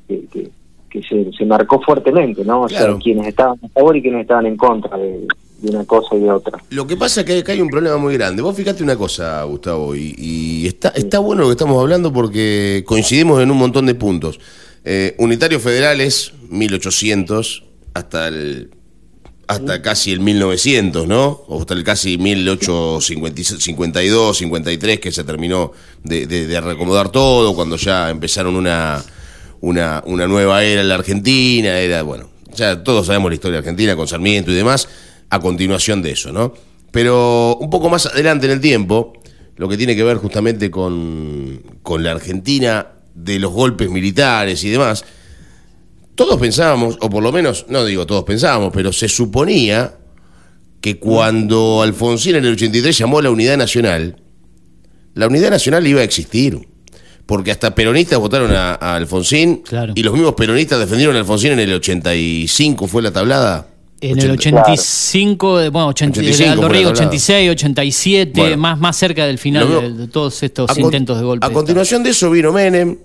que, 0.09 0.27
que, 0.27 0.51
que 0.91 1.03
se, 1.03 1.33
se, 1.33 1.45
marcó 1.45 1.81
fuertemente, 1.81 2.45
¿no? 2.45 2.63
O 2.63 2.67
claro. 2.67 2.93
sea, 2.93 3.03
quienes 3.03 3.27
estaban 3.29 3.59
a 3.63 3.69
favor 3.69 3.97
y 3.97 4.03
quienes 4.03 4.23
estaban 4.23 4.47
en 4.47 4.57
contra 4.57 4.97
de, 4.97 5.27
de 5.59 5.71
una 5.71 5.85
cosa 5.85 6.15
y 6.15 6.21
de 6.21 6.31
otra. 6.31 6.63
Lo 6.71 6.87
que 6.87 6.97
pasa 6.97 7.21
es 7.21 7.27
que 7.27 7.39
acá 7.39 7.53
hay 7.53 7.61
un 7.61 7.69
problema 7.69 7.97
muy 7.97 8.15
grande. 8.15 8.43
Vos 8.43 8.57
fíjate 8.57 8.83
una 8.83 8.97
cosa, 8.97 9.43
Gustavo, 9.45 9.95
y, 9.95 10.15
y 10.19 10.67
está, 10.67 10.89
está 10.91 11.19
bueno 11.19 11.43
lo 11.43 11.49
que 11.49 11.53
estamos 11.53 11.81
hablando 11.81 12.13
porque 12.13 12.85
coincidimos 12.87 13.43
en 13.43 13.51
un 13.51 13.59
montón 13.59 13.87
de 13.87 13.95
puntos. 13.95 14.39
Eh, 14.85 15.15
unitarios 15.19 15.63
federales, 15.63 16.33
1800, 16.49 17.65
hasta 17.95 18.29
el 18.29 18.71
hasta 19.49 19.81
casi 19.81 20.13
el 20.13 20.21
1900, 20.21 21.07
¿no? 21.07 21.43
O 21.47 21.61
hasta 21.61 21.75
el 21.75 21.85
casi 21.85 22.19
1852, 22.19 24.39
53, 24.39 25.01
que 25.01 25.13
se 25.13 25.25
terminó 25.25 25.73
de, 26.03 26.27
de, 26.27 26.47
de 26.47 26.61
reacomodar 26.61 27.11
todo, 27.11 27.55
cuando 27.55 27.77
ya 27.77 28.11
empezaron 28.11 28.57
una, 28.57 29.05
una, 29.61 30.03
una 30.07 30.27
nueva 30.27 30.65
era 30.65 30.81
en 30.81 30.89
la 30.89 30.97
Argentina, 30.97 31.79
era, 31.79 32.03
bueno, 32.03 32.29
ya 32.55 32.83
todos 32.83 33.07
sabemos 33.07 33.31
la 33.31 33.35
historia 33.35 33.55
de 33.55 33.59
Argentina 33.59 33.95
con 33.95 34.09
Sarmiento 34.09 34.51
y 34.51 34.55
demás, 34.55 34.89
a 35.31 35.41
continuación 35.41 36.03
de 36.03 36.13
eso, 36.13 36.33
¿no? 36.33 36.55
Pero 36.91 37.57
un 37.57 37.71
poco 37.71 37.89
más 37.89 38.07
adelante 38.07 38.47
en 38.47 38.53
el 38.53 38.61
tiempo, 38.61 39.13
lo 39.57 39.69
que 39.69 39.77
tiene 39.77 39.97
que 39.97 40.05
ver 40.05 40.17
justamente 40.19 40.71
con, 40.71 41.63
con 41.83 42.03
la 42.03 42.13
Argentina 42.13 42.87
de 43.15 43.39
los 43.39 43.53
golpes 43.53 43.91
militares 43.91 44.63
y 44.65 44.71
demás, 44.71 45.05
todos 46.15 46.41
pensábamos, 46.41 46.97
o 47.01 47.11
por 47.11 47.23
lo 47.23 47.33
menos, 47.33 47.67
no 47.69 47.85
digo 47.85 48.07
todos 48.07 48.25
pensábamos, 48.25 48.73
pero 48.73 48.93
se 48.93 49.09
suponía 49.09 49.95
que 50.81 50.99
cuando 50.99 51.83
Alfonsín 51.83 52.37
en 52.37 52.45
el 52.45 52.53
83 52.53 52.97
llamó 52.97 53.19
a 53.19 53.23
la 53.23 53.31
Unidad 53.31 53.57
Nacional, 53.57 54.17
la 55.15 55.27
Unidad 55.27 55.51
Nacional 55.51 55.87
iba 55.87 56.01
a 56.01 56.05
existir. 56.05 56.69
Porque 57.27 57.51
hasta 57.51 57.75
peronistas 57.75 58.21
votaron 58.21 58.53
a, 58.53 58.75
a 58.75 58.95
Alfonsín 58.95 59.63
claro. 59.65 59.95
y 59.97 60.05
los 60.05 60.15
mismos 60.15 60.35
peronistas 60.35 60.79
defendieron 60.79 61.17
a 61.17 61.19
Alfonsín 61.19 61.51
en 61.51 61.59
el 61.59 61.73
85, 61.73 62.87
fue 62.87 63.03
la 63.03 63.11
tablada. 63.11 63.67
En 64.01 64.19
el 64.19 64.31
85, 64.33 65.55
claro. 65.55 65.71
bueno, 65.71 65.89
80, 65.89 66.21
85, 66.21 66.53
Aldo 66.53 66.69
Río, 66.69 66.89
86, 66.91 67.51
87, 67.51 68.33
bueno, 68.35 68.57
más, 68.59 68.79
más 68.79 68.97
cerca 68.97 69.27
del 69.27 69.39
final 69.39 69.69
de, 69.69 69.93
de, 69.93 70.09
todos 70.09 70.43
estos 70.43 70.77
intentos 70.77 71.19
de 71.19 71.25
golpe. 71.25 71.47
A 71.47 71.51
continuación 71.51 72.03
de 72.03 72.11
eso 72.11 72.31
vino 72.31 72.53
Menem, 72.53 72.99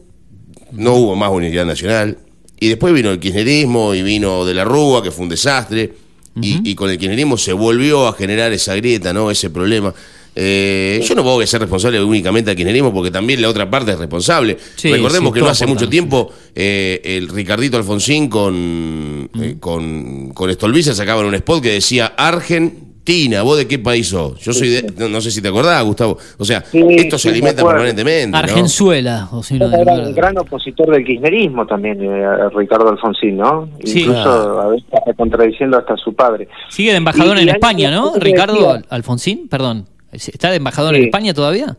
no 0.73 0.95
hubo 0.95 1.15
más 1.15 1.31
unidad 1.31 1.65
nacional, 1.65 2.17
y 2.59 2.67
después 2.67 2.93
vino 2.93 3.09
el 3.09 3.19
kirchnerismo 3.19 3.93
y 3.95 4.03
vino 4.03 4.45
de 4.45 4.53
la 4.53 4.65
Rúa, 4.65 5.01
que 5.01 5.11
fue 5.11 5.23
un 5.23 5.29
desastre, 5.29 5.93
uh 6.35 6.39
-huh. 6.39 6.61
y, 6.63 6.71
y, 6.71 6.75
con 6.75 6.89
el 6.89 6.97
kirchnerismo 6.97 7.37
se 7.37 7.53
volvió 7.53 8.07
a 8.07 8.13
generar 8.13 8.51
esa 8.51 8.75
grieta, 8.75 9.13
¿no? 9.13 9.31
ese 9.31 9.49
problema. 9.49 9.93
Eh, 10.33 11.01
yo 11.03 11.15
no 11.15 11.23
puedo 11.23 11.45
ser 11.45 11.59
responsable 11.59 12.01
únicamente 12.01 12.51
del 12.51 12.57
kirchnerismo 12.57 12.93
porque 12.93 13.11
también 13.11 13.41
la 13.41 13.49
otra 13.49 13.69
parte 13.69 13.91
es 13.91 13.99
responsable. 13.99 14.57
Sí, 14.75 14.91
Recordemos 14.91 15.31
sí, 15.31 15.33
que 15.33 15.39
no 15.41 15.49
hace 15.49 15.65
mucho 15.65 15.89
tiempo 15.89 16.31
eh, 16.55 17.01
el 17.03 17.27
Ricardito 17.27 17.77
Alfonsín 17.77 18.29
con, 18.29 18.53
uh 18.53 19.37
-huh. 19.37 19.43
eh, 19.43 19.57
con, 19.59 20.29
con 20.33 20.49
sacaban 20.81 21.25
un 21.25 21.35
spot 21.35 21.61
que 21.61 21.71
decía 21.73 22.13
Argentina, 22.17 23.41
¿vos 23.41 23.57
de 23.57 23.67
qué 23.67 23.79
país 23.79 24.07
sos? 24.07 24.39
Yo 24.39 24.53
soy 24.53 24.69
de, 24.69 24.93
no, 24.97 25.09
no 25.09 25.19
sé 25.19 25.31
si 25.31 25.41
te 25.41 25.49
acordás, 25.49 25.83
Gustavo. 25.83 26.17
O 26.37 26.45
sea, 26.45 26.61
sí, 26.61 26.81
esto 26.97 27.17
se 27.17 27.29
alimenta 27.29 27.65
permanentemente. 27.65 28.37
Argenzuela, 28.37 29.27
¿no? 29.31 29.39
o 29.39 29.43
si 29.43 29.59
no, 29.59 29.69
era 29.71 29.93
un 29.93 30.13
gran 30.15 30.37
opositor 30.37 30.91
del 30.91 31.03
kirchnerismo 31.03 31.65
también, 31.65 32.01
eh, 32.01 32.49
Ricardo 32.55 32.89
Alfonsín, 32.89 33.37
¿no? 33.37 33.69
Sí, 33.83 34.01
Incluso 34.01 34.23
claro. 34.23 34.61
a 34.61 34.67
veces 34.69 34.85
contradiciendo 35.17 35.77
hasta 35.77 35.93
a 35.95 35.97
su 35.97 36.13
padre. 36.13 36.47
Sigue 36.69 36.91
de 36.91 36.97
embajador 36.97 37.37
y, 37.37 37.41
en 37.41 37.47
y 37.49 37.51
España, 37.51 37.91
¿no? 37.91 38.13
Ricardo 38.15 38.79
Alfonsín, 38.89 39.47
perdón. 39.49 39.87
¿Está 40.11 40.49
de 40.49 40.57
embajador 40.57 40.93
sí. 40.93 41.01
en 41.01 41.05
España 41.05 41.33
todavía? 41.33 41.77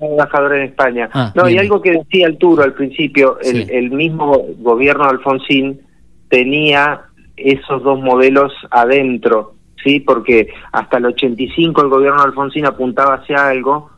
embajador 0.00 0.56
en 0.56 0.62
España. 0.62 1.08
Ah, 1.12 1.32
no, 1.34 1.44
bien. 1.44 1.56
y 1.56 1.58
algo 1.58 1.82
que 1.82 1.92
decía 1.92 2.28
Arturo 2.28 2.62
al 2.62 2.72
principio, 2.72 3.38
el, 3.40 3.66
sí. 3.66 3.72
el, 3.72 3.90
mismo 3.90 4.46
gobierno 4.58 5.04
de 5.04 5.10
Alfonsín 5.10 5.80
tenía 6.28 7.02
esos 7.36 7.82
dos 7.82 8.00
modelos 8.00 8.52
adentro, 8.70 9.54
¿sí? 9.82 10.00
Porque 10.00 10.48
hasta 10.72 10.98
el 10.98 11.06
85 11.06 11.82
el 11.82 11.88
gobierno 11.88 12.20
de 12.20 12.28
Alfonsín 12.28 12.66
apuntaba 12.66 13.14
hacia 13.14 13.48
algo 13.48 13.90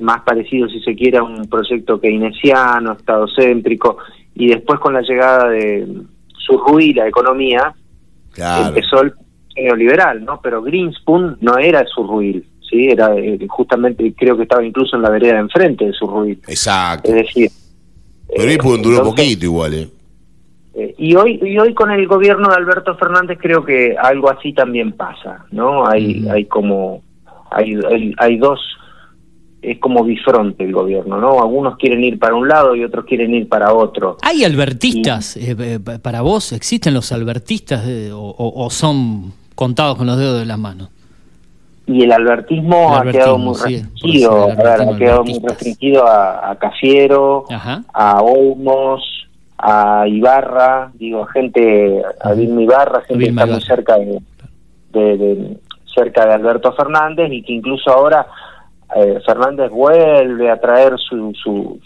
más 0.00 0.22
parecido, 0.22 0.68
si 0.68 0.80
se 0.80 0.94
quiere, 0.94 1.18
a 1.18 1.22
un 1.22 1.48
proyecto 1.48 2.00
keynesiano, 2.00 2.92
estadocéntrico, 2.92 3.98
y 4.34 4.48
después 4.48 4.80
con 4.80 4.94
la 4.94 5.02
llegada 5.02 5.48
de 5.48 5.86
Surruí, 6.46 6.92
la 6.92 7.06
economía, 7.06 7.72
claro. 8.32 8.68
empezó 8.68 9.02
el 9.02 9.14
neoliberal, 9.56 10.24
¿no? 10.24 10.40
Pero 10.42 10.62
Greenspoon 10.62 11.38
no 11.40 11.58
era 11.58 11.84
Surruí, 11.86 12.44
¿sí? 12.74 12.88
Era 12.90 13.14
eh, 13.16 13.38
justamente, 13.48 14.12
creo 14.16 14.36
que 14.36 14.42
estaba 14.42 14.64
incluso 14.64 14.96
en 14.96 15.02
la 15.02 15.10
vereda 15.10 15.34
de 15.34 15.40
enfrente 15.40 15.86
de 15.86 15.92
su 15.92 16.06
ruido. 16.06 16.40
Exacto. 16.48 17.08
Es 17.08 17.26
decir... 17.26 17.50
Pero 18.36 18.50
ahí 18.50 18.56
eh, 18.56 18.82
duró 18.82 19.04
poquito 19.04 19.44
igual, 19.44 19.74
¿eh? 19.74 19.88
¿eh? 20.74 20.94
y 20.98 21.14
hoy 21.14 21.38
y 21.42 21.56
hoy 21.58 21.72
con 21.72 21.90
el 21.92 22.06
gobierno 22.08 22.48
de 22.48 22.56
Alberto 22.56 22.96
Fernández 22.96 23.38
creo 23.40 23.64
que 23.64 23.94
algo 23.96 24.28
así 24.30 24.52
también 24.52 24.92
pasa, 24.92 25.44
¿no? 25.52 25.86
Hay 25.86 26.20
mm. 26.20 26.30
hay 26.30 26.44
como 26.46 27.02
hay, 27.50 27.78
hay, 27.92 28.14
hay 28.16 28.38
dos 28.38 28.58
es 29.62 29.78
como 29.78 30.02
bifronte 30.02 30.64
el 30.64 30.72
gobierno, 30.72 31.20
¿no? 31.20 31.40
Algunos 31.40 31.76
quieren 31.76 32.02
ir 32.02 32.18
para 32.18 32.34
un 32.34 32.48
lado 32.48 32.74
y 32.74 32.82
otros 32.82 33.04
quieren 33.04 33.34
ir 33.34 33.48
para 33.48 33.72
otro. 33.72 34.16
¿Hay 34.22 34.42
albertistas 34.42 35.36
y... 35.36 35.50
eh, 35.50 35.78
para 36.02 36.22
vos? 36.22 36.52
¿Existen 36.52 36.92
los 36.92 37.12
albertistas 37.12 37.86
o, 38.12 38.34
o 38.36 38.70
son 38.70 39.32
contados 39.54 39.96
con 39.96 40.06
los 40.06 40.18
dedos 40.18 40.40
de 40.40 40.46
las 40.46 40.58
manos? 40.58 40.88
Y 41.86 42.02
el 42.02 42.12
albertismo, 42.12 42.96
ha 42.96 43.04
quedado 43.04 43.38
muy 43.38 43.54
restringido, 43.54 44.50
ha 44.50 44.96
quedado 44.96 45.24
muy 45.24 45.38
restringido 45.38 46.06
a, 46.06 46.50
a 46.50 46.56
Cafiero, 46.56 47.44
a 47.92 48.22
Olmos, 48.22 49.02
a 49.58 50.06
Ibarra, 50.08 50.90
digo, 50.94 51.24
gente, 51.26 52.02
a 52.20 52.32
Vilma 52.32 52.62
Ibarra, 52.62 53.02
gente 53.02 53.24
que 53.24 53.30
está 53.30 53.46
muy 53.46 53.60
cerca 53.60 53.96
de, 53.98 54.20
de, 54.92 55.56
cerca 55.94 56.26
de 56.26 56.34
Alberto 56.34 56.72
Fernández 56.72 57.30
y 57.30 57.42
que 57.42 57.52
incluso 57.52 57.90
ahora 57.90 58.26
eh, 58.96 59.20
Fernández 59.24 59.70
vuelve 59.70 60.50
a 60.50 60.58
traer 60.58 60.94
su, 60.98 61.32
su, 61.42 61.80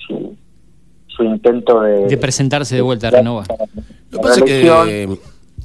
su, 1.06 1.24
intento 1.24 1.80
de... 1.80 2.06
De 2.06 2.16
presentarse 2.16 2.76
de 2.76 2.82
vuelta 2.82 3.08
a 3.08 3.10
renovar. 3.10 3.46
Lo 4.10 4.18
que 4.18 4.28
pasa 4.28 4.38
es 4.38 4.44
que 4.44 5.18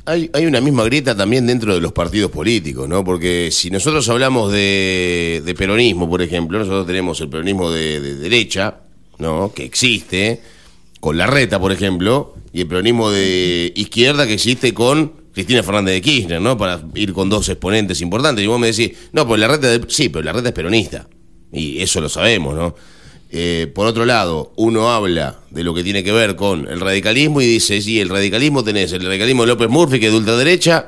hay, 0.05 0.30
hay 0.34 0.45
una 0.45 0.61
misma 0.61 0.84
grieta 0.84 1.15
también 1.15 1.47
dentro 1.47 1.73
de 1.73 1.81
los 1.81 1.93
partidos 1.93 2.31
políticos, 2.31 2.88
¿no? 2.89 3.03
Porque 3.03 3.49
si 3.51 3.69
nosotros 3.69 4.07
hablamos 4.09 4.51
de, 4.51 5.55
peronismo, 5.57 6.09
por 6.09 6.21
ejemplo, 6.21 6.59
nosotros 6.59 6.85
tenemos 6.85 7.19
el 7.21 7.30
peronismo 7.30 7.71
de, 7.71 7.99
de 8.01 8.15
derecha, 8.15 8.81
¿no? 9.19 9.53
Que 9.53 9.63
existe, 9.63 10.41
con 10.99 11.17
la 11.17 11.27
reta, 11.27 11.59
por 11.59 11.71
ejemplo, 11.71 12.35
y 12.51 12.61
el 12.61 12.67
peronismo 12.67 13.09
de 13.09 13.71
izquierda 13.75 14.27
que 14.27 14.34
existe 14.34 14.73
con 14.73 15.23
Cristina 15.34 15.63
Fernández 15.63 15.95
de 15.95 16.01
Kirchner, 16.01 16.41
¿no? 16.41 16.57
Para 16.57 16.81
ir 16.93 17.11
con 17.13 17.30
dos 17.30 17.49
exponentes 17.49 18.01
importantes. 18.01 18.43
Y 18.43 18.47
vos 18.47 18.59
me 18.59 18.71
decís, 18.71 18.91
no, 19.11 19.27
pues 19.27 19.39
la 19.39 19.47
reta, 19.47 19.67
de... 19.67 19.81
sí, 19.88 20.09
pero 20.09 20.23
la 20.23 20.34
reta 20.34 20.49
es 20.49 20.53
peronista. 20.53 21.07
Y 21.51 21.81
eso 21.81 21.99
lo 22.01 22.09
sabemos, 22.09 22.55
¿no? 22.55 22.75
Eh, 23.35 23.65
por 23.73 23.88
otro 23.88 24.05
lado, 24.05 24.51
uno 24.57 24.91
habla 24.91 25.38
de 25.49 25.64
lo 25.64 25.73
que 25.73 25.81
tiene 25.84 26.03
que 26.03 26.11
ver 26.11 26.35
con 26.35 26.68
el 26.68 26.80
radicalismo 26.80 27.41
y 27.41 27.47
dice, 27.47 27.81
sí, 27.81 27.99
el 27.99 28.10
radicalismo 28.10 28.64
tenés 28.64 28.93
el 28.93 29.03
radicalismo 29.03 29.41
de 29.41 29.47
López 29.47 29.69
Murphy, 29.69 29.99
que 29.99 30.05
es 30.05 30.11
de 30.11 30.19
ultraderecha, 30.19 30.85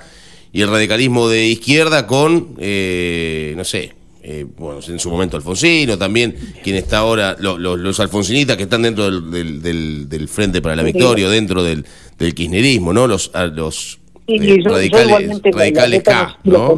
y 0.54 0.62
el 0.62 0.70
radicalismo 0.70 1.28
de 1.28 1.48
izquierda 1.48 2.06
con, 2.06 2.50
eh, 2.60 3.56
no 3.58 3.64
sé, 3.64 3.94
eh, 4.22 4.46
bueno, 4.60 4.80
en 4.88 5.00
su 5.00 5.10
momento 5.10 5.38
Alfonsino, 5.38 5.98
también 5.98 6.36
quien 6.64 6.76
está 6.76 7.00
ahora, 7.00 7.36
los 7.40 8.00
alfonsinitas 8.00 8.56
que 8.58 8.64
están 8.64 8.84
dentro 8.84 9.10
del, 9.10 10.08
del, 10.08 10.28
Frente 10.28 10.62
para 10.62 10.76
la 10.76 10.84
Victoria, 10.84 11.28
dentro 11.28 11.64
del, 11.64 11.84
del 12.20 12.36
kirchnerismo, 12.36 12.94
¿no? 12.94 13.08
Los, 13.08 13.32
los 13.54 14.00
radicales, 14.28 15.42
radicales 15.52 16.04
K, 16.04 16.38
¿no? 16.44 16.78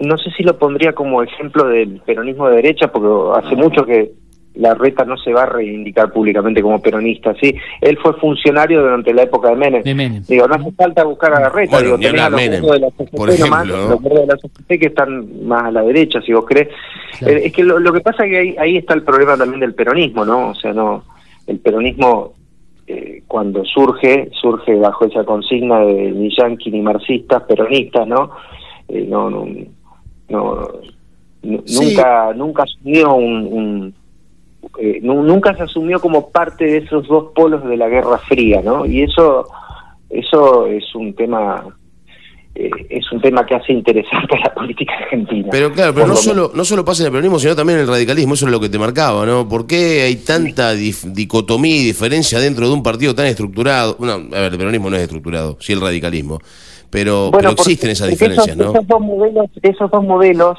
no 0.00 0.18
sé 0.18 0.30
si 0.36 0.42
lo 0.42 0.58
pondría 0.58 0.92
como 0.92 1.22
ejemplo 1.22 1.66
del 1.66 2.02
peronismo 2.04 2.50
de 2.50 2.56
derecha, 2.56 2.92
porque 2.92 3.08
hace 3.38 3.56
mucho 3.56 3.86
que 3.86 4.12
la 4.58 4.74
reta 4.74 5.04
no 5.04 5.16
se 5.16 5.32
va 5.32 5.44
a 5.44 5.46
reivindicar 5.46 6.12
públicamente 6.12 6.60
como 6.60 6.82
peronista, 6.82 7.32
¿sí? 7.40 7.54
Él 7.80 7.96
fue 8.02 8.12
funcionario 8.14 8.82
durante 8.82 9.14
la 9.14 9.22
época 9.22 9.50
de 9.50 9.56
Menem. 9.56 10.22
Digo, 10.24 10.48
no 10.48 10.54
hace 10.56 10.72
falta 10.72 11.04
buscar 11.04 11.32
a 11.32 11.40
la 11.40 11.48
reta, 11.48 11.80
digo, 11.80 11.96
tenés 11.96 12.20
a 12.20 12.30
los 12.30 12.40
Menem, 12.40 12.62
de 12.64 12.78
la 12.80 12.90
CCP 12.90 13.16
por 13.16 13.30
ejemplo, 13.30 13.88
los 13.88 14.02
de 14.02 14.26
la 14.26 14.36
CCP 14.36 14.80
que 14.80 14.86
están 14.86 15.46
más 15.46 15.64
a 15.64 15.70
la 15.70 15.82
derecha, 15.82 16.20
si 16.22 16.32
vos 16.32 16.44
crees. 16.44 16.68
Eh, 17.20 17.42
es 17.44 17.52
que 17.52 17.62
lo, 17.62 17.92
que 17.92 18.00
pasa 18.00 18.24
es 18.24 18.30
que 18.30 18.38
ahí, 18.38 18.56
ahí 18.58 18.76
está 18.76 18.94
el 18.94 19.04
problema 19.04 19.36
también 19.36 19.60
del 19.60 19.74
peronismo, 19.74 20.24
¿no? 20.24 20.50
O 20.50 20.54
sea, 20.56 20.72
no 20.72 21.04
el 21.46 21.60
peronismo 21.60 22.34
eh, 22.88 23.22
cuando 23.28 23.64
surge, 23.64 24.28
surge 24.40 24.74
bajo 24.74 25.04
esa 25.04 25.22
consigna 25.24 25.80
de 25.80 26.10
ni 26.10 26.34
yanqui 26.36 26.70
ni 26.72 26.82
marxistas, 26.82 27.44
peronistas, 27.44 28.08
¿no? 28.08 28.32
Eh, 28.88 29.06
no, 29.08 29.30
no, 29.30 29.46
no, 30.28 30.68
nunca, 31.42 32.32
nunca 32.34 32.64
asumió 32.64 33.14
un 33.14 33.94
eh, 34.78 35.00
nunca 35.02 35.54
se 35.56 35.62
asumió 35.62 36.00
como 36.00 36.30
parte 36.30 36.64
de 36.64 36.76
esos 36.78 37.06
dos 37.08 37.32
polos 37.34 37.64
de 37.64 37.76
la 37.76 37.88
Guerra 37.88 38.18
Fría, 38.18 38.60
¿no? 38.62 38.86
Y 38.86 39.02
eso, 39.02 39.48
eso 40.10 40.66
es 40.66 40.94
un 40.94 41.14
tema 41.14 41.64
eh, 42.60 42.70
es 42.90 43.12
un 43.12 43.20
tema 43.20 43.46
que 43.46 43.54
hace 43.54 43.72
interesante 43.72 44.36
a 44.36 44.48
la 44.48 44.54
política 44.54 44.92
argentina. 44.94 45.48
Pero 45.50 45.72
claro, 45.72 45.94
pero 45.94 46.08
no 46.08 46.16
solo, 46.16 46.50
no 46.52 46.64
solo 46.64 46.84
pasa 46.84 47.02
en 47.02 47.06
el 47.06 47.12
peronismo, 47.12 47.38
sino 47.38 47.54
también 47.54 47.78
en 47.78 47.84
el 47.84 47.88
radicalismo, 47.88 48.34
eso 48.34 48.46
es 48.46 48.52
lo 48.52 48.58
que 48.58 48.68
te 48.68 48.80
marcaba, 48.80 49.24
¿no? 49.24 49.48
¿Por 49.48 49.68
qué 49.68 50.02
hay 50.02 50.16
tanta 50.16 50.72
dicotomía 50.72 51.76
y 51.76 51.84
diferencia 51.84 52.40
dentro 52.40 52.66
de 52.66 52.74
un 52.74 52.82
partido 52.82 53.14
tan 53.14 53.26
estructurado? 53.26 53.94
Bueno, 53.96 54.14
a 54.14 54.40
ver, 54.40 54.52
el 54.52 54.58
peronismo 54.58 54.90
no 54.90 54.96
es 54.96 55.02
estructurado, 55.02 55.56
sí 55.60 55.72
el 55.72 55.80
radicalismo, 55.80 56.40
pero, 56.90 57.30
pero 57.32 57.50
existen 57.50 57.90
esas 57.90 58.08
diferencias, 58.08 58.56
¿no? 58.56 58.72
Esos 58.72 58.88
dos 58.88 59.00
modelos, 59.00 59.46
esos 59.62 59.88
dos 59.88 60.02
modelos 60.02 60.58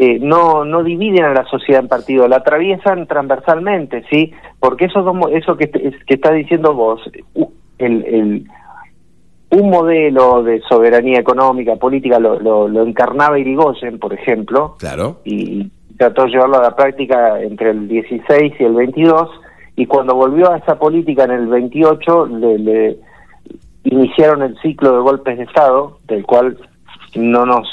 eh, 0.00 0.20
no, 0.20 0.64
no 0.64 0.84
dividen 0.84 1.24
a 1.24 1.34
la 1.34 1.44
sociedad 1.46 1.82
en 1.82 1.88
partidos, 1.88 2.28
la 2.28 2.36
atraviesan 2.36 3.08
transversalmente, 3.08 4.04
¿sí? 4.08 4.32
Porque 4.60 4.84
eso, 4.84 5.04
eso 5.32 5.56
que, 5.56 5.68
que 5.68 6.14
está 6.14 6.30
diciendo 6.30 6.72
vos, 6.72 7.00
el, 7.78 8.04
el, 8.04 8.46
un 9.50 9.70
modelo 9.70 10.44
de 10.44 10.60
soberanía 10.68 11.18
económica, 11.18 11.74
política, 11.74 12.20
lo, 12.20 12.38
lo, 12.38 12.82
encarnaba 12.84 13.40
Irigoyen, 13.40 13.98
por 13.98 14.14
ejemplo, 14.14 14.76
claro. 14.78 15.20
y 15.24 15.68
trató 15.96 16.26
de 16.26 16.30
llevarlo 16.30 16.58
a 16.58 16.62
la 16.62 16.76
práctica 16.76 17.42
entre 17.42 17.70
el 17.70 17.88
16 17.88 18.52
y 18.56 18.62
el 18.62 18.74
22, 18.74 19.28
y 19.74 19.86
cuando 19.86 20.14
volvió 20.14 20.52
a 20.52 20.58
esa 20.58 20.78
política 20.78 21.24
en 21.24 21.32
el 21.32 21.48
28, 21.48 22.26
le, 22.26 22.58
le 22.58 22.96
iniciaron 23.82 24.42
el 24.42 24.56
ciclo 24.60 24.92
de 24.92 25.00
golpes 25.00 25.38
de 25.38 25.42
Estado, 25.42 25.98
del 26.06 26.24
cual 26.24 26.56
no 27.14 27.46
nos 27.46 27.68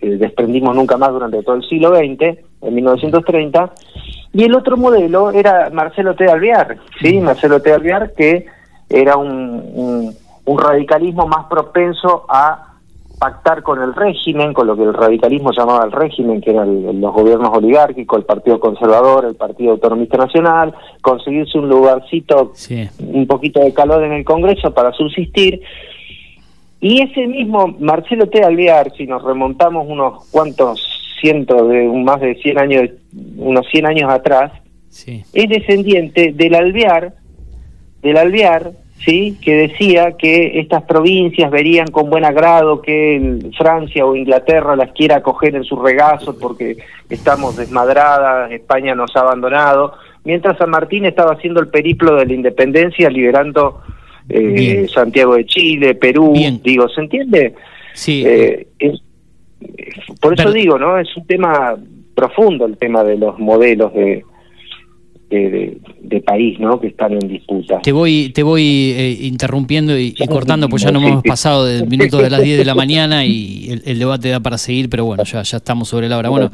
eh, 0.00 0.16
desprendimos 0.16 0.74
nunca 0.74 0.96
más 0.96 1.10
durante 1.10 1.42
todo 1.42 1.56
el 1.56 1.68
siglo 1.68 1.94
XX, 1.94 2.38
en 2.62 2.74
1930, 2.74 3.72
y 4.32 4.44
el 4.44 4.54
otro 4.54 4.76
modelo 4.76 5.30
era 5.30 5.70
Marcelo 5.70 6.14
T. 6.14 6.26
Alvear, 6.26 6.78
¿sí? 7.00 7.20
Marcelo 7.20 7.62
T. 7.62 7.72
Alvear, 7.72 8.12
que 8.14 8.46
era 8.88 9.16
un, 9.16 10.14
un, 10.44 10.58
radicalismo 10.58 11.26
más 11.26 11.46
propenso 11.46 12.26
a 12.28 12.74
pactar 13.18 13.62
con 13.62 13.80
el 13.80 13.94
régimen, 13.94 14.52
con 14.52 14.66
lo 14.66 14.76
que 14.76 14.82
el 14.82 14.92
radicalismo 14.92 15.52
llamaba 15.52 15.84
el 15.84 15.92
régimen, 15.92 16.40
que 16.40 16.50
eran 16.50 17.00
los 17.00 17.14
gobiernos 17.14 17.56
oligárquicos, 17.56 18.18
el 18.18 18.24
Partido 18.24 18.60
Conservador, 18.60 19.24
el 19.24 19.36
Partido 19.36 19.72
Autonomista 19.72 20.18
Nacional, 20.18 20.74
conseguirse 21.00 21.58
un 21.58 21.68
lugarcito, 21.68 22.52
un 22.98 23.26
poquito 23.26 23.60
de 23.60 23.72
calor 23.72 24.02
en 24.02 24.12
el 24.12 24.24
Congreso 24.24 24.74
para 24.74 24.92
subsistir, 24.92 25.62
y 26.84 27.00
ese 27.00 27.26
mismo 27.26 27.74
Marcelo 27.80 28.28
T. 28.28 28.44
Alvear, 28.44 28.92
si 28.94 29.06
nos 29.06 29.22
remontamos 29.22 29.86
unos 29.88 30.26
cuantos 30.26 30.86
cientos 31.18 31.66
de 31.70 31.86
más 31.86 32.20
de 32.20 32.34
100 32.34 32.58
años, 32.58 32.90
unos 33.38 33.66
100 33.70 33.86
años 33.86 34.10
atrás, 34.12 34.52
es 35.32 35.48
descendiente 35.48 36.32
del 36.34 36.54
Alvear, 36.54 37.14
del 38.02 38.18
Alvear, 38.18 38.72
sí, 39.02 39.38
que 39.42 39.66
decía 39.66 40.18
que 40.18 40.60
estas 40.60 40.82
provincias 40.82 41.50
verían 41.50 41.86
con 41.86 42.10
buen 42.10 42.26
agrado 42.26 42.82
que 42.82 43.38
Francia 43.56 44.04
o 44.04 44.14
Inglaterra 44.14 44.76
las 44.76 44.92
quiera 44.92 45.16
acoger 45.16 45.56
en 45.56 45.64
su 45.64 45.76
regazo 45.80 46.38
porque 46.38 46.76
estamos 47.08 47.56
desmadradas, 47.56 48.52
España 48.52 48.94
nos 48.94 49.16
ha 49.16 49.20
abandonado, 49.20 49.94
mientras 50.22 50.58
San 50.58 50.68
Martín 50.68 51.06
estaba 51.06 51.32
haciendo 51.32 51.60
el 51.60 51.68
periplo 51.68 52.16
de 52.16 52.26
la 52.26 52.34
independencia 52.34 53.08
liberando 53.08 53.80
eh, 54.28 54.86
Santiago 54.92 55.34
de 55.34 55.46
Chile, 55.46 55.94
Perú, 55.94 56.34
digo, 56.62 56.88
¿se 56.88 57.00
entiende? 57.00 57.54
Sí. 57.92 58.22
Eh, 58.26 58.66
por 60.20 60.38
eso 60.38 60.52
digo, 60.52 60.78
¿no? 60.78 60.98
Es 60.98 61.16
un 61.16 61.26
tema 61.26 61.76
profundo 62.14 62.66
el 62.66 62.76
tema 62.76 63.02
de 63.02 63.16
los 63.16 63.38
modelos 63.38 63.92
de, 63.94 64.24
de, 65.30 66.20
país, 66.20 66.58
¿no? 66.60 66.80
Que 66.80 66.88
están 66.88 67.12
en 67.12 67.28
disputa. 67.28 67.80
Te 67.80 67.92
voy, 67.92 68.30
te 68.34 68.42
voy 68.42 68.94
eh, 68.96 69.18
interrumpiendo 69.22 69.98
y, 69.98 70.14
cortando, 70.28 70.68
pues 70.68 70.82
ya 70.82 70.92
no 70.92 71.00
hemos 71.00 71.22
pasado 71.22 71.64
del 71.64 71.86
minuto 71.88 72.18
de 72.18 72.30
las 72.30 72.42
10 72.42 72.58
de 72.58 72.64
la 72.64 72.74
mañana 72.74 73.24
y 73.24 73.68
el, 73.70 73.82
el, 73.84 73.98
debate 73.98 74.28
da 74.28 74.40
para 74.40 74.58
seguir, 74.58 74.88
pero 74.88 75.04
bueno, 75.04 75.24
ya, 75.24 75.42
ya 75.42 75.56
estamos 75.56 75.88
sobre 75.88 76.08
la 76.08 76.18
hora. 76.18 76.28
Bueno. 76.28 76.50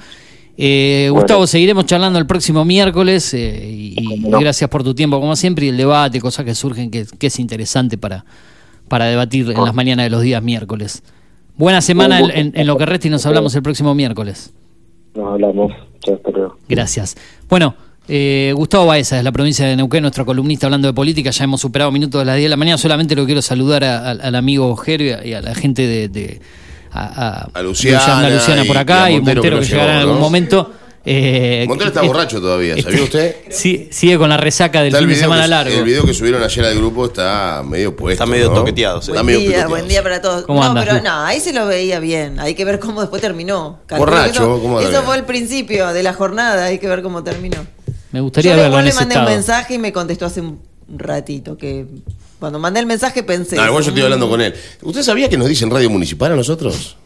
Eh, 0.56 1.09
Gustavo, 1.10 1.47
seguiremos 1.47 1.86
charlando 1.86 2.18
el 2.18 2.27
próximo 2.27 2.64
miércoles 2.64 3.32
eh, 3.35 3.68
y, 3.70 4.20
gracias 4.24 4.68
por 4.68 4.85
tu 4.85 4.94
tiempo 4.94 5.20
como 5.20 5.35
siempre 5.36 5.66
y 5.66 5.68
el 5.70 5.77
debate, 5.77 6.20
cosas 6.20 6.44
que 6.44 6.55
surgen 6.55 6.90
que, 6.90 7.06
es 7.18 7.39
interesante 7.39 7.97
para, 7.97 8.24
para 8.89 9.06
debatir 9.06 9.51
en 9.51 9.64
las 9.64 9.74
mañanas 9.74 10.05
de 10.05 10.10
los 10.10 10.22
días 10.22 10.43
miércoles. 10.43 11.02
Buena 11.56 11.81
semana 11.81 12.20
en, 12.20 12.66
lo 12.66 12.77
que 12.77 12.86
resta 12.86 13.09
y 13.09 13.10
nos 13.10 13.24
hablamos 13.27 13.55
el 13.55 13.62
próximo 13.62 13.94
miércoles. 13.94 14.52
Nos 15.14 15.32
hablamos, 15.32 15.72
Gracias. 16.68 17.16
Bueno, 17.48 17.74
eh, 18.09 18.52
Gustavo 18.56 18.86
Baeza, 18.86 19.16
de 19.16 19.22
la 19.22 19.32
provincia 19.32 19.66
de 19.66 19.77
Neuquén, 19.77 20.02
nuestro 20.02 20.24
columnista 20.24 20.66
hablando 20.66 20.89
de 20.89 20.94
política, 20.94 21.31
ya 21.31 21.44
hemos 21.44 21.60
superado 21.60 21.90
minutos 21.90 22.20
de 22.20 22.24
las 22.24 22.36
10 22.36 22.47
de 22.47 22.48
la 22.48 22.56
mañana, 22.56 22.78
solamente 22.78 23.14
lo 23.14 23.27
quiero 23.27 23.43
saludar 23.43 23.85
al 23.85 24.35
amigo 24.35 24.74
Ger 24.77 25.24
y 25.24 25.35
a 25.35 25.43
la 25.43 25.55
gente 25.55 26.09
de 26.09 26.40
a, 26.92 27.62
Luciana, 27.62 28.64
por 28.66 28.78
acá 28.78 29.10
y 29.10 29.20
Montero, 29.20 29.60
que, 29.60 29.66
llegará 29.66 29.94
en 29.94 29.98
algún 30.00 30.20
momento. 30.20 30.72
Eh, 31.02 31.64
Montero 31.66 31.88
está 31.88 32.02
borracho 32.02 32.40
todavía, 32.42 32.80
¿sabía 32.82 33.02
usted? 33.02 33.36
Sí, 33.48 33.88
sigue 33.90 34.18
con 34.18 34.28
la 34.28 34.36
resaca 34.36 34.82
del 34.82 34.94
fin 34.94 35.08
de 35.08 35.14
semana 35.16 35.46
largo. 35.46 35.74
El 35.74 35.84
video 35.84 36.04
que 36.04 36.12
subieron 36.12 36.42
ayer 36.42 36.64
al 36.64 36.76
grupo 36.76 37.06
está 37.06 37.62
medio 37.66 37.96
puesto. 37.96 38.12
Está 38.22 38.26
medio 38.26 38.52
toqueteado. 38.52 39.00
Buen, 39.08 39.26
día, 39.26 39.66
buen 39.66 39.88
día 39.88 40.02
para 40.02 40.20
todos. 40.20 40.46
no, 40.46 40.74
pero 40.74 41.00
no, 41.00 41.24
ahí 41.24 41.40
se 41.40 41.52
lo 41.52 41.66
veía 41.66 42.00
bien. 42.00 42.38
Hay 42.38 42.54
que 42.54 42.64
ver 42.64 42.78
cómo 42.78 43.00
después 43.00 43.22
terminó. 43.22 43.80
borracho, 43.88 44.30
eso, 44.30 44.60
¿cómo 44.60 44.80
Eso 44.80 45.02
fue 45.02 45.16
el 45.16 45.24
principio 45.24 45.92
de 45.92 46.02
la 46.02 46.12
jornada. 46.12 46.66
Hay 46.66 46.78
que 46.78 46.88
ver 46.88 47.02
cómo 47.02 47.24
terminó. 47.24 47.58
Me 48.12 48.20
gustaría 48.20 48.56
Yo 48.56 48.62
verlo 48.62 48.82
le 48.82 48.92
mandé 48.92 49.18
un 49.18 49.24
mensaje 49.24 49.74
y 49.74 49.78
me 49.78 49.92
contestó 49.92 50.26
hace 50.26 50.40
un 50.40 50.60
ratito 50.88 51.56
que 51.56 51.86
cuando 52.40 52.58
mandé 52.58 52.80
el 52.80 52.86
mensaje 52.86 53.22
pensé. 53.22 53.56
Ah, 53.60 53.66
igual 53.68 53.84
yo 53.84 53.90
estoy 53.90 54.02
hablando 54.02 54.28
con 54.28 54.40
él. 54.40 54.52
¿Usted 54.82 55.02
sabía 55.02 55.28
que 55.28 55.36
nos 55.36 55.46
dicen 55.48 55.70
radio 55.70 55.88
municipal 55.90 56.32
a 56.32 56.36
nosotros? 56.36 56.96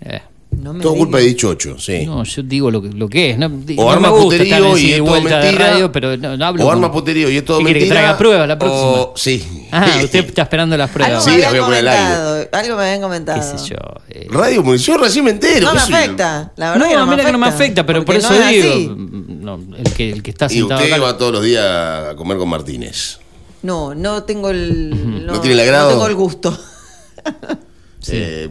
Eh, 0.00 0.20
No 0.58 0.72
me 0.74 0.82
Todo 0.82 0.94
culpa 0.96 1.18
de 1.18 1.24
dichocho, 1.24 1.78
sí. 1.78 2.04
No, 2.06 2.24
yo 2.24 2.42
digo 2.42 2.70
lo 2.72 2.82
que, 2.82 2.88
lo 2.88 3.08
que 3.08 3.30
es. 3.30 3.38
No, 3.38 3.46
o 3.46 3.50
no 3.84 3.90
arma 3.90 4.10
me 4.10 4.18
gusta 4.18 4.42
estar 4.42 4.58
puterío 4.60 4.78
y 4.78 4.90
de 4.90 4.96
es 4.96 5.04
todo 5.04 5.14
de 5.14 5.20
mentira. 5.20 5.68
radio, 5.70 5.92
pero 5.92 6.16
no, 6.16 6.36
no 6.36 6.44
hablo 6.44 6.62
o 6.64 6.66
con- 6.66 6.74
arma 6.76 6.90
puterío 6.92 7.30
y 7.30 7.36
es 7.36 7.44
todo 7.44 7.58
¿Qué 7.58 7.64
quiere 7.66 7.78
que 7.80 7.84
mentira. 7.86 8.00
traiga 8.00 8.18
pruebas 8.18 8.48
la 8.48 8.58
próxima? 8.58 8.82
o- 8.90 9.12
sí. 9.16 9.66
Ah, 9.70 9.86
usted 10.04 10.24
está 10.26 10.42
esperando 10.42 10.76
las 10.76 10.90
pruebas. 10.90 11.24
Algo 11.26 11.30
Sí, 11.30 11.36
me 11.36 11.42
las 11.42 11.50
voy 11.52 11.60
a 11.60 11.64
habían 11.64 11.64
poner 11.66 11.88
al 11.88 11.88
aire. 11.88 12.16
comentado. 12.24 12.58
Algo 12.60 12.76
me 12.76 12.82
habían 12.82 13.00
comentado. 13.02 13.40
¿Qué 13.52 13.58
sé 13.58 13.68
yo? 13.70 13.76
eh, 14.08 14.26
Radio 14.30 14.62
Munición, 14.64 14.96
yo 14.96 15.02
recién 15.04 15.24
me 15.24 15.30
entero. 15.30 15.72
No 15.72 15.72
¿qué 15.86 15.92
me 15.92 15.96
afecta. 15.98 16.52
La 16.56 16.70
verdad 16.72 16.84
no, 16.86 16.90
que 16.90 16.96
no 16.96 17.06
me 17.06 17.10
mira 17.10 17.14
afecta. 17.14 17.26
que 17.26 17.32
no 17.32 17.38
me 17.38 17.46
afecta, 17.46 17.86
pero 17.86 18.04
por 18.04 18.14
eso 18.16 18.30
no 18.30 18.34
es 18.48 18.62
digo, 18.64 18.94
mm, 18.96 19.24
no, 19.44 19.60
el, 19.78 19.92
que, 19.94 20.10
el 20.10 20.22
que 20.22 20.30
está 20.32 20.46
Y 20.46 20.58
sentado 20.58 20.80
usted 20.80 20.92
acá. 20.94 21.02
va 21.02 21.16
todos 21.16 21.32
los 21.32 21.44
días 21.44 21.64
a 21.64 22.14
comer 22.16 22.38
con 22.38 22.48
Martínez. 22.48 23.18
No, 23.62 23.94
no 23.94 24.22
tengo 24.24 24.50
el. 24.50 25.26
¿No 25.26 25.40
tiene 25.40 25.54
el 25.54 25.60
agrado? 25.60 25.90
No 25.90 25.94
tengo 25.96 26.06
el 26.06 26.14
gusto. 26.14 26.58
Eh, 28.08 28.48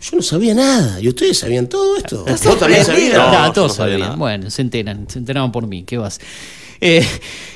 yo 0.00 0.16
no 0.16 0.22
sabía 0.22 0.54
nada. 0.54 0.98
¿Y 1.00 1.08
ustedes 1.08 1.38
sabían 1.38 1.68
todo 1.68 1.96
esto? 1.98 2.24
¿Vos 2.24 2.58
también 2.58 2.82
sabías? 2.84 3.18
Ah, 3.20 3.44
No, 3.48 3.52
todos 3.52 3.68
no 3.72 3.74
sabía 3.74 3.92
sabían. 3.94 4.00
nada. 4.08 4.16
Bueno, 4.16 4.50
se 4.50 4.62
enteran, 4.62 5.06
se 5.08 5.18
enteraban 5.18 5.52
por 5.52 5.66
mí. 5.66 5.82
¿Qué 5.84 5.98
vas? 5.98 6.18
Eh, 6.82 7.06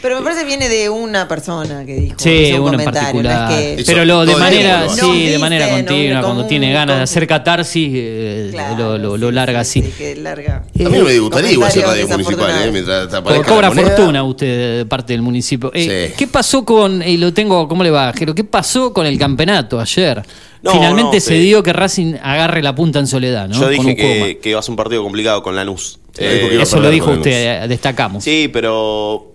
Pero 0.02 0.18
me 0.18 0.22
parece 0.22 0.42
que 0.42 0.46
viene 0.48 0.68
de 0.68 0.90
una 0.90 1.26
persona 1.26 1.86
que 1.86 1.94
dijo. 1.94 2.16
sí, 2.18 2.52
un 2.52 2.70
comentario, 2.70 3.22
no 3.22 3.30
es 3.30 3.48
que- 3.76 3.82
pero 3.86 4.04
lo 4.04 4.26
de 4.26 4.36
manera, 4.36 4.86
sí, 4.90 5.28
de 5.28 5.38
manera 5.38 5.68
continua, 5.70 6.20
cuando 6.20 6.46
tiene 6.46 6.70
ganas 6.74 6.98
de 6.98 7.02
hacer 7.04 7.26
catarsis, 7.26 7.88
eh, 7.94 8.48
Claro, 8.52 8.76
lo, 8.76 8.98
lo- 8.98 9.16
lo 9.16 9.30
larga 9.30 9.64
sí, 9.64 9.80
así. 9.80 9.90
que 9.96 10.14
larga. 10.16 10.56
A 10.56 10.88
mí 10.90 10.98
no 10.98 11.04
me 11.04 11.18
gustaría 11.18 11.52
igual 11.52 11.68
hacer 11.68 11.84
radio 11.84 12.06
municipal, 12.08 12.50
¿eh? 12.66 12.70
Mientras 12.70 13.08
Cobra 13.46 13.70
fortuna 13.70 14.22
usted 14.24 14.78
de 14.78 14.86
parte 14.86 15.14
del 15.14 15.22
municipio. 15.22 15.70
Eh, 15.74 16.08
Sí. 16.10 16.14
¿Qué 16.18 16.26
pasó 16.26 16.62
con, 16.64 17.02
y 17.02 17.16
lo 17.16 17.32
tengo, 17.32 17.66
¿cómo 17.66 17.82
le 17.82 17.90
va, 17.90 18.12
Jero? 18.12 18.34
¿Qué 18.34 18.44
pasó 18.44 18.92
con 18.92 19.06
el 19.06 19.18
campeonato 19.18 19.80
ayer? 19.80 20.22
No, 20.64 20.70
Finalmente 20.72 21.16
no, 21.18 21.20
se 21.20 21.36
sí. 21.36 21.38
dio 21.40 21.62
que 21.62 21.72
Racing 21.74 22.14
agarre 22.22 22.62
la 22.62 22.74
punta 22.74 22.98
en 22.98 23.06
soledad, 23.06 23.48
¿no? 23.48 23.54
Yo 23.54 23.60
Con 23.60 23.70
dije 23.70 23.86
un 23.90 23.94
que, 23.96 24.38
que 24.42 24.48
iba 24.50 24.58
a 24.58 24.62
ser 24.62 24.70
un 24.70 24.76
partido 24.76 25.02
complicado 25.02 25.42
con 25.42 25.54
Lanús. 25.54 25.98
Sí, 26.16 26.24
Eso 26.24 26.80
lo 26.80 26.88
dijo 26.90 27.10
usted, 27.10 27.64
eh, 27.64 27.68
destacamos. 27.68 28.24
Sí, 28.24 28.48
pero 28.52 29.32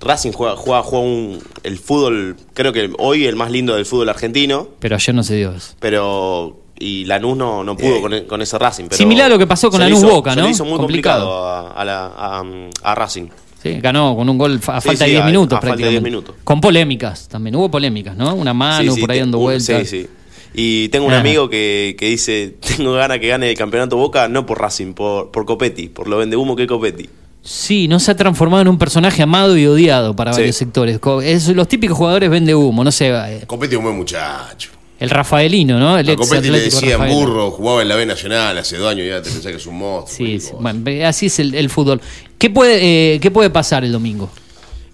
Racing 0.00 0.32
juega, 0.32 0.56
juega, 0.56 0.82
juega 0.82 1.04
un- 1.04 1.42
el 1.64 1.78
fútbol, 1.78 2.36
creo 2.54 2.72
que 2.72 2.90
hoy 2.98 3.26
el 3.26 3.36
más 3.36 3.50
lindo 3.50 3.74
del 3.76 3.84
fútbol 3.86 4.08
argentino, 4.08 4.68
Pero 4.80 4.96
ayer 4.96 5.14
no 5.14 5.22
se 5.22 5.36
dio 5.36 5.52
eso. 5.52 5.74
pero 5.80 6.60
y 6.78 7.04
Lanús 7.06 7.36
no, 7.36 7.62
no 7.64 7.76
pudo 7.76 8.00
con, 8.00 8.14
e- 8.14 8.24
con 8.24 8.40
ese 8.40 8.56
Racing. 8.58 8.84
Pero 8.84 8.96
Similar 8.96 9.26
a 9.26 9.28
lo 9.30 9.38
que 9.38 9.46
pasó 9.46 9.68
con 9.70 9.80
se 9.80 9.84
Lanús 9.84 9.98
hizo- 9.98 10.08
Boca, 10.14 10.30
se 10.34 10.40
¿no? 10.40 10.44
le 10.46 10.50
hizo 10.52 10.64
muy 10.64 10.78
Complicado. 10.78 11.26
complicado, 11.26 11.46
a, 11.46 11.72
a 11.72 11.84
la- 11.84 12.06
a- 12.06 12.90
a 12.90 12.94
Racing. 12.94 13.28
Sí, 13.62 13.80
ganó 13.82 14.14
con 14.16 14.28
un 14.28 14.38
gol 14.38 14.60
a 14.68 14.80
Sí, 14.80 14.86
falta 14.88 15.04
sí, 15.04 15.10
de 15.10 15.10
10 15.16 15.22
a- 15.22 15.26
minutos 15.26 15.58
a 15.58 15.60
falta 15.60 15.66
de 15.76 15.82
prácticamente. 15.82 15.90
10 16.00 16.02
minutos. 16.04 16.36
Con 16.44 16.60
polémicas 16.60 17.26
también. 17.28 17.56
Hubo 17.56 17.68
polémicas, 17.70 18.16
¿no? 18.16 18.34
Una 18.34 18.54
mano 18.54 18.92
Sí, 18.92 18.94
sí, 18.96 19.00
por 19.00 19.10
ahí 19.10 19.18
dando 19.18 19.38
vueltas. 19.38 19.88
Sí, 19.88 20.02
sí. 20.02 20.08
Y 20.54 20.88
tengo 20.88 21.06
un 21.06 21.12
amigo 21.12 21.48
que, 21.48 21.94
que 21.98 22.06
dice, 22.06 22.56
tengo 22.76 22.92
ganas 22.94 23.18
que 23.18 23.28
gane 23.28 23.50
el 23.50 23.56
campeonato 23.56 23.96
Boca, 23.96 24.28
no 24.28 24.46
por 24.46 24.60
Racing, 24.60 24.92
por, 24.94 25.30
por 25.30 25.44
Copetti, 25.44 25.88
por 25.88 26.08
lo 26.08 26.16
vende 26.18 26.36
humo 26.36 26.56
que 26.56 26.62
es 26.62 26.68
Copetti. 26.68 27.08
Sí, 27.42 27.88
no 27.88 28.00
se 28.00 28.10
ha 28.10 28.16
transformado 28.16 28.62
en 28.62 28.68
un 28.68 28.78
personaje 28.78 29.22
amado 29.22 29.56
y 29.56 29.66
odiado 29.66 30.14
para 30.16 30.32
Sí. 30.32 30.40
varios 30.40 30.56
sectores. 30.56 30.98
Es, 31.22 31.48
los 31.48 31.68
típicos 31.68 31.96
jugadores 31.96 32.28
vende 32.28 32.54
humo, 32.54 32.82
no 32.84 32.90
sé. 32.92 33.08
eh, 33.10 33.44
Compete 33.46 33.76
un 33.76 33.84
buen 33.84 33.96
muchacho. 33.96 34.70
El 34.98 35.10
Rafaelino, 35.10 35.78
¿no? 35.78 35.96
El 35.96 36.10
A 36.10 36.16
Copetti 36.16 36.50
le 36.50 36.58
decían 36.60 36.92
Rafael. 36.98 37.14
burro, 37.14 37.50
jugaba 37.52 37.82
en 37.82 37.88
la 37.88 37.94
B 37.94 38.04
Nacional 38.04 38.58
hace 38.58 38.76
dos 38.78 38.90
años 38.90 39.06
ya 39.06 39.22
te 39.22 39.30
pensás 39.30 39.52
que 39.52 39.58
es 39.58 39.66
un 39.66 39.78
monstruo. 39.78 40.26
Sí, 40.26 40.40
sí. 40.40 40.50
Bueno, 40.58 40.82
así 41.06 41.26
es 41.26 41.38
el, 41.38 41.54
el 41.54 41.70
fútbol. 41.70 42.00
¿Qué 42.36 42.50
puede, 42.50 43.14
eh, 43.14 43.20
¿Qué 43.20 43.30
puede 43.30 43.48
pasar 43.50 43.84
el 43.84 43.92
domingo? 43.92 44.28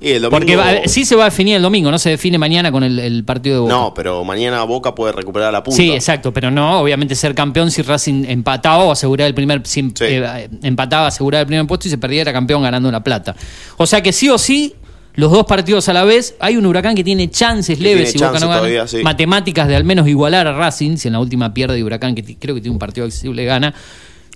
Y 0.05 0.10
el 0.12 0.22
domingo, 0.22 0.31
Porque 0.39 0.56
va- 0.56 0.86
sí 0.86 1.05
se 1.06 1.16
va 1.16 1.22
a 1.22 1.31
definir 1.31 1.56
el 1.56 1.62
domingo, 1.62 1.90
no 1.90 1.98
se 1.98 2.10
define 2.10 2.36
mañana 2.36 2.70
con 2.70 2.85
el, 2.85 2.98
el 2.98 3.24
partido 3.24 3.55
de 3.56 3.60
Boca. 3.62 3.72
No, 3.72 3.94
pero 3.94 4.22
mañana 4.22 4.62
Boca 4.64 4.94
puede 4.94 5.12
recuperar 5.12 5.51
la 5.52 5.62
punta. 5.62 5.76
Sí, 5.76 5.90
exacto, 5.93 6.32
pero 6.32 6.51
no, 6.51 6.81
obviamente 6.81 7.14
ser 7.14 7.35
campeón 7.35 7.70
si 7.70 7.81
Racing 7.81 8.24
empataba 8.28 8.85
o 8.85 8.93
aseguraba 8.93 9.26
el 9.28 9.35
primer, 9.35 9.62
si 9.64 9.93
eh, 10.01 10.48
empataba, 10.62 11.06
aseguraba 11.06 11.40
el 11.40 11.47
primer 11.47 11.66
puesto 11.66 11.89
y 11.89 11.90
se 11.90 11.97
perdiera 11.98 12.32
campeón 12.32 12.62
ganando 12.62 12.90
la 12.93 13.02
plata. 13.02 13.35
O 13.78 13.86
sea 13.86 14.02
que 14.02 14.12
sí 14.12 14.28
o 14.28 14.36
sí, 14.36 14.74
los 15.14 15.31
dos 15.32 15.44
partidos 15.47 15.89
a 15.89 15.93
la 15.94 16.05
vez, 16.05 16.35
hay 16.40 16.56
un 16.59 16.66
huracán 16.66 16.94
que 16.94 17.05
tiene 17.05 17.31
chances 17.31 17.78
Que 17.78 17.85
leves 17.85 17.97
tiene 17.97 18.12
si 18.12 18.18
Boca 18.18 18.31
chance 18.32 18.44
no 18.44 18.48
gana. 18.51 18.60
todavía, 18.60 18.86
sí. 18.86 18.98
Matemáticas 19.02 19.68
de 19.68 19.76
al 19.76 19.85
menos 19.85 20.06
igualar 20.09 20.47
a 20.47 20.52
Racing, 20.52 20.97
si 20.97 21.09
en 21.09 21.12
la 21.12 21.20
última 21.20 21.55
pierde 21.55 21.78
y 21.78 21.82
huracán, 21.82 22.14
que 22.14 22.22
creo 22.36 22.55
que 22.55 22.60
tiene 22.60 22.72
un 22.74 22.78
partido 22.78 23.06
accesible, 23.06 23.44
gana. 23.47 23.72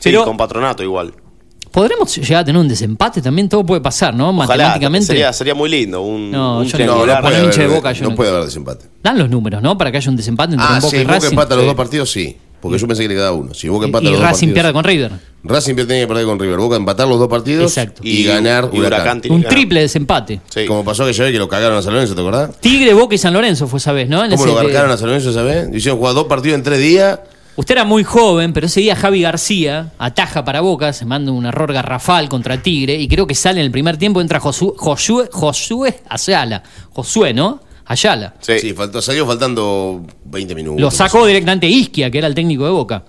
Sí, 0.00 0.10
Pero 0.10 0.24
con 0.24 0.36
patronato 0.36 0.82
igual. 0.82 1.12
Podremos 1.80 2.14
llegar 2.16 2.42
a 2.42 2.44
tener 2.44 2.60
un 2.60 2.68
desempate 2.68 3.22
también, 3.22 3.48
todo 3.48 3.64
puede 3.64 3.80
pasar, 3.80 4.14
¿no? 4.14 4.30
Ojalá, 4.30 4.46
Matemáticamente. 4.64 5.06
sería, 5.06 5.32
sería 5.32 5.54
muy 5.54 5.68
lindo. 5.68 6.02
Un, 6.02 6.30
No, 6.30 6.58
un 6.58 6.64
yo 6.66 6.78
no- 6.86 7.06
para 7.06 7.20
puede 7.22 7.44
hincha 7.44 7.58
de 7.58 7.64
haber- 7.66 7.76
Boca 7.76 7.92
yo 7.92 8.04
no 8.04 8.10
no- 8.10 8.16
puede 8.16 8.30
haber 8.30 8.44
desempate. 8.44 8.86
Dan 9.02 9.18
los 9.18 9.30
números, 9.30 9.62
¿no? 9.62 9.78
Para 9.78 9.90
que 9.92 9.98
haya 9.98 10.10
un 10.10 10.16
desempate 10.16 10.54
entre 10.54 10.66
Ah, 10.68 10.78
Boca 10.80 10.90
sí, 10.90 10.96
y 10.96 11.00
Boca 11.04 11.14
Racing. 11.14 11.28
empata 11.30 11.54
los 11.54 11.62
Sí. 11.62 11.66
dos 11.66 11.76
partidos, 11.76 12.10
sí. 12.10 12.36
Porque 12.60 12.76
yo 12.76 12.88
pensé 12.88 13.04
que 13.04 13.08
le 13.10 13.14
quedaba 13.14 13.32
uno. 13.36 13.54
Si 13.54 13.68
Boca 13.68 13.84
Y- 13.84 13.86
empata 13.86 14.02
y 14.02 14.10
los 14.10 14.14
dos 14.14 14.22
Racing 14.22 14.48
partidos. 14.48 14.54
pierde 14.54 14.72
con 14.72 14.84
River. 14.84 15.12
Racing 15.44 15.74
tiene 15.76 16.00
que 16.00 16.06
perder 16.08 16.24
con 16.26 16.38
River. 16.40 16.56
Boca 16.58 16.74
empatar 16.74 17.06
los 17.06 17.20
dos 17.20 17.28
partidos 17.28 17.70
Exacto. 17.76 18.00
y, 18.02 18.22
Y- 18.22 18.24
ganar 18.24 18.68
y 18.72 18.80
Huracán 18.80 19.20
tiene 19.20 19.36
Un 19.36 19.42
que 19.42 19.46
ganar. 19.46 19.56
triple 19.60 19.80
desempate. 19.82 20.40
Sí. 20.52 20.66
Como 20.66 20.84
pasó 20.84 21.04
aquella 21.04 21.22
vez 21.22 21.32
que 21.32 21.38
lo 21.38 21.46
cagaron 21.48 21.78
a 21.78 21.82
San 21.82 21.92
Lorenzo, 21.92 22.16
¿te 22.16 22.20
acordás? 22.20 22.50
Tigre, 22.60 22.92
Boca 22.94 23.14
y 23.14 23.18
San 23.18 23.32
Lorenzo 23.32 23.68
fue 23.68 23.78
esa 23.78 23.92
vez, 23.92 24.08
¿no? 24.08 24.24
En 24.24 24.32
¿Cómo 24.32 24.42
ese- 24.44 24.52
lo 24.52 24.58
garcaron 24.60 24.90
a 24.90 24.96
San 24.96 25.06
Lorenzo 25.06 25.30
esa 25.30 25.42
vez? 25.42 25.68
Hicieron 25.72 25.98
jugar 26.00 26.14
dos 26.14 26.24
partidos 26.26 26.56
en 26.56 26.64
tres 26.64 26.80
días. 26.80 27.20
Usted 27.58 27.72
era 27.74 27.84
muy 27.84 28.04
joven, 28.04 28.52
pero 28.52 28.66
ese 28.66 28.80
día 28.80 28.94
Javi 28.94 29.20
García 29.22 29.92
ataja 29.98 30.44
para 30.44 30.60
Boca, 30.60 30.92
se 30.92 31.04
manda 31.04 31.32
un 31.32 31.44
error 31.44 31.72
garrafal 31.72 32.28
contra 32.28 32.62
Tigre 32.62 32.94
y 32.94 33.08
creo 33.08 33.26
que 33.26 33.34
sale 33.34 33.58
en 33.58 33.66
el 33.66 33.72
primer 33.72 33.96
tiempo, 33.96 34.20
entra 34.20 34.38
Josué, 34.38 34.74
Josué, 34.76 35.28
Josué 35.32 36.00
Ayala. 36.08 36.62
Josué, 36.92 37.34
¿no? 37.34 37.60
Ayala. 37.84 38.34
Sí, 38.40 38.72
faltó, 38.74 39.02
salió 39.02 39.26
faltando 39.26 40.06
20 40.26 40.54
minutos. 40.54 40.80
Lo 40.80 40.90
sacó 40.92 41.26
directamente 41.26 41.66
Isquia, 41.66 42.10
que 42.12 42.18
era 42.18 42.28
el 42.28 42.34
técnico 42.36 42.64
de 42.64 42.70
Boca. 42.70 43.02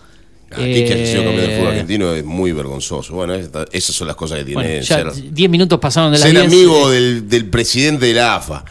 Aquí 0.51 0.63
que 0.83 0.93
ha 0.93 1.05
sido 1.05 1.25
campeón 1.25 1.35
del 1.47 1.51
fútbol 1.57 1.67
Eh, 1.67 1.71
argentino 1.73 2.13
es 2.15 2.25
muy 2.25 2.51
vergonzoso. 2.51 3.13
Bueno, 3.13 3.35
esta- 3.35 3.65
esas 3.71 3.95
son 3.95 4.07
las 4.07 4.15
cosas 4.15 4.39
que 4.39 4.45
tiene 4.45 4.61
bueno, 4.63 4.81
ya 4.81 5.11
ser, 5.13 5.31
10 5.31 5.47
minutos 5.47 5.77
pasaron 5.79 6.11
de 6.11 6.17
la 6.17 6.25
ser 6.25 6.31
10, 6.33 6.45
amigo 6.47 6.91
eh, 6.91 6.95
del, 6.95 7.29
del 7.29 7.45
presidente 7.51 8.07
de 8.07 8.13
la 8.15 8.37
AFA. 8.37 8.65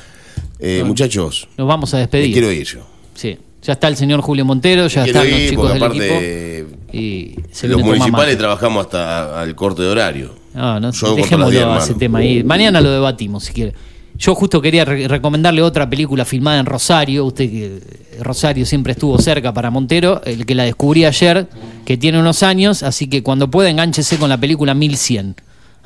Eh, 0.58 0.82
muchachos, 0.84 1.46
Nos 1.56 1.68
vamos 1.68 1.94
a 1.94 1.98
me 1.98 2.00
despedir. 2.00 2.32
quiero 2.32 2.50
ir 2.50 2.66
yo. 2.66 2.80
Sí. 3.14 3.38
Ya 3.62 3.72
está 3.72 3.88
el 3.88 3.96
señor 3.96 4.20
Julio 4.20 4.44
Montero, 4.44 4.86
ya 4.86 5.04
están 5.04 5.28
los 5.30 5.40
chicos 5.50 5.72
del 5.72 5.82
aparte 5.82 6.58
equipo. 6.60 6.76
Y 6.92 7.34
se 7.52 7.68
los 7.68 7.82
municipales 7.82 8.38
trabajamos 8.38 8.86
hasta 8.86 9.40
al 9.40 9.54
corte 9.54 9.82
de 9.82 9.88
horario. 9.88 10.34
No, 10.54 10.80
no, 10.80 10.90
Yo 10.92 11.14
dejémoslo 11.14 11.72
a 11.72 11.78
ese 11.78 11.94
tema 11.94 12.18
ahí. 12.20 12.42
Mañana 12.44 12.80
lo 12.80 12.90
debatimos, 12.90 13.44
si 13.44 13.52
quiere. 13.52 13.74
Yo 14.16 14.34
justo 14.34 14.60
quería 14.60 14.84
re- 14.84 15.06
recomendarle 15.06 15.62
otra 15.62 15.88
película 15.88 16.24
filmada 16.24 16.58
en 16.58 16.66
Rosario. 16.66 17.24
Usted 17.24 17.48
que 17.50 17.66
eh, 17.76 17.80
Rosario 18.20 18.66
siempre 18.66 18.92
estuvo 18.92 19.16
cerca 19.18 19.52
para 19.54 19.70
Montero, 19.70 20.20
el 20.24 20.44
que 20.44 20.54
la 20.56 20.64
descubrí 20.64 21.04
ayer, 21.04 21.46
que 21.84 21.96
tiene 21.96 22.18
unos 22.18 22.42
años, 22.42 22.82
así 22.82 23.06
que 23.08 23.22
cuando 23.22 23.48
pueda 23.50 23.70
engánchese 23.70 24.16
con 24.18 24.28
la 24.28 24.36
película 24.38 24.74
1100. 24.74 25.36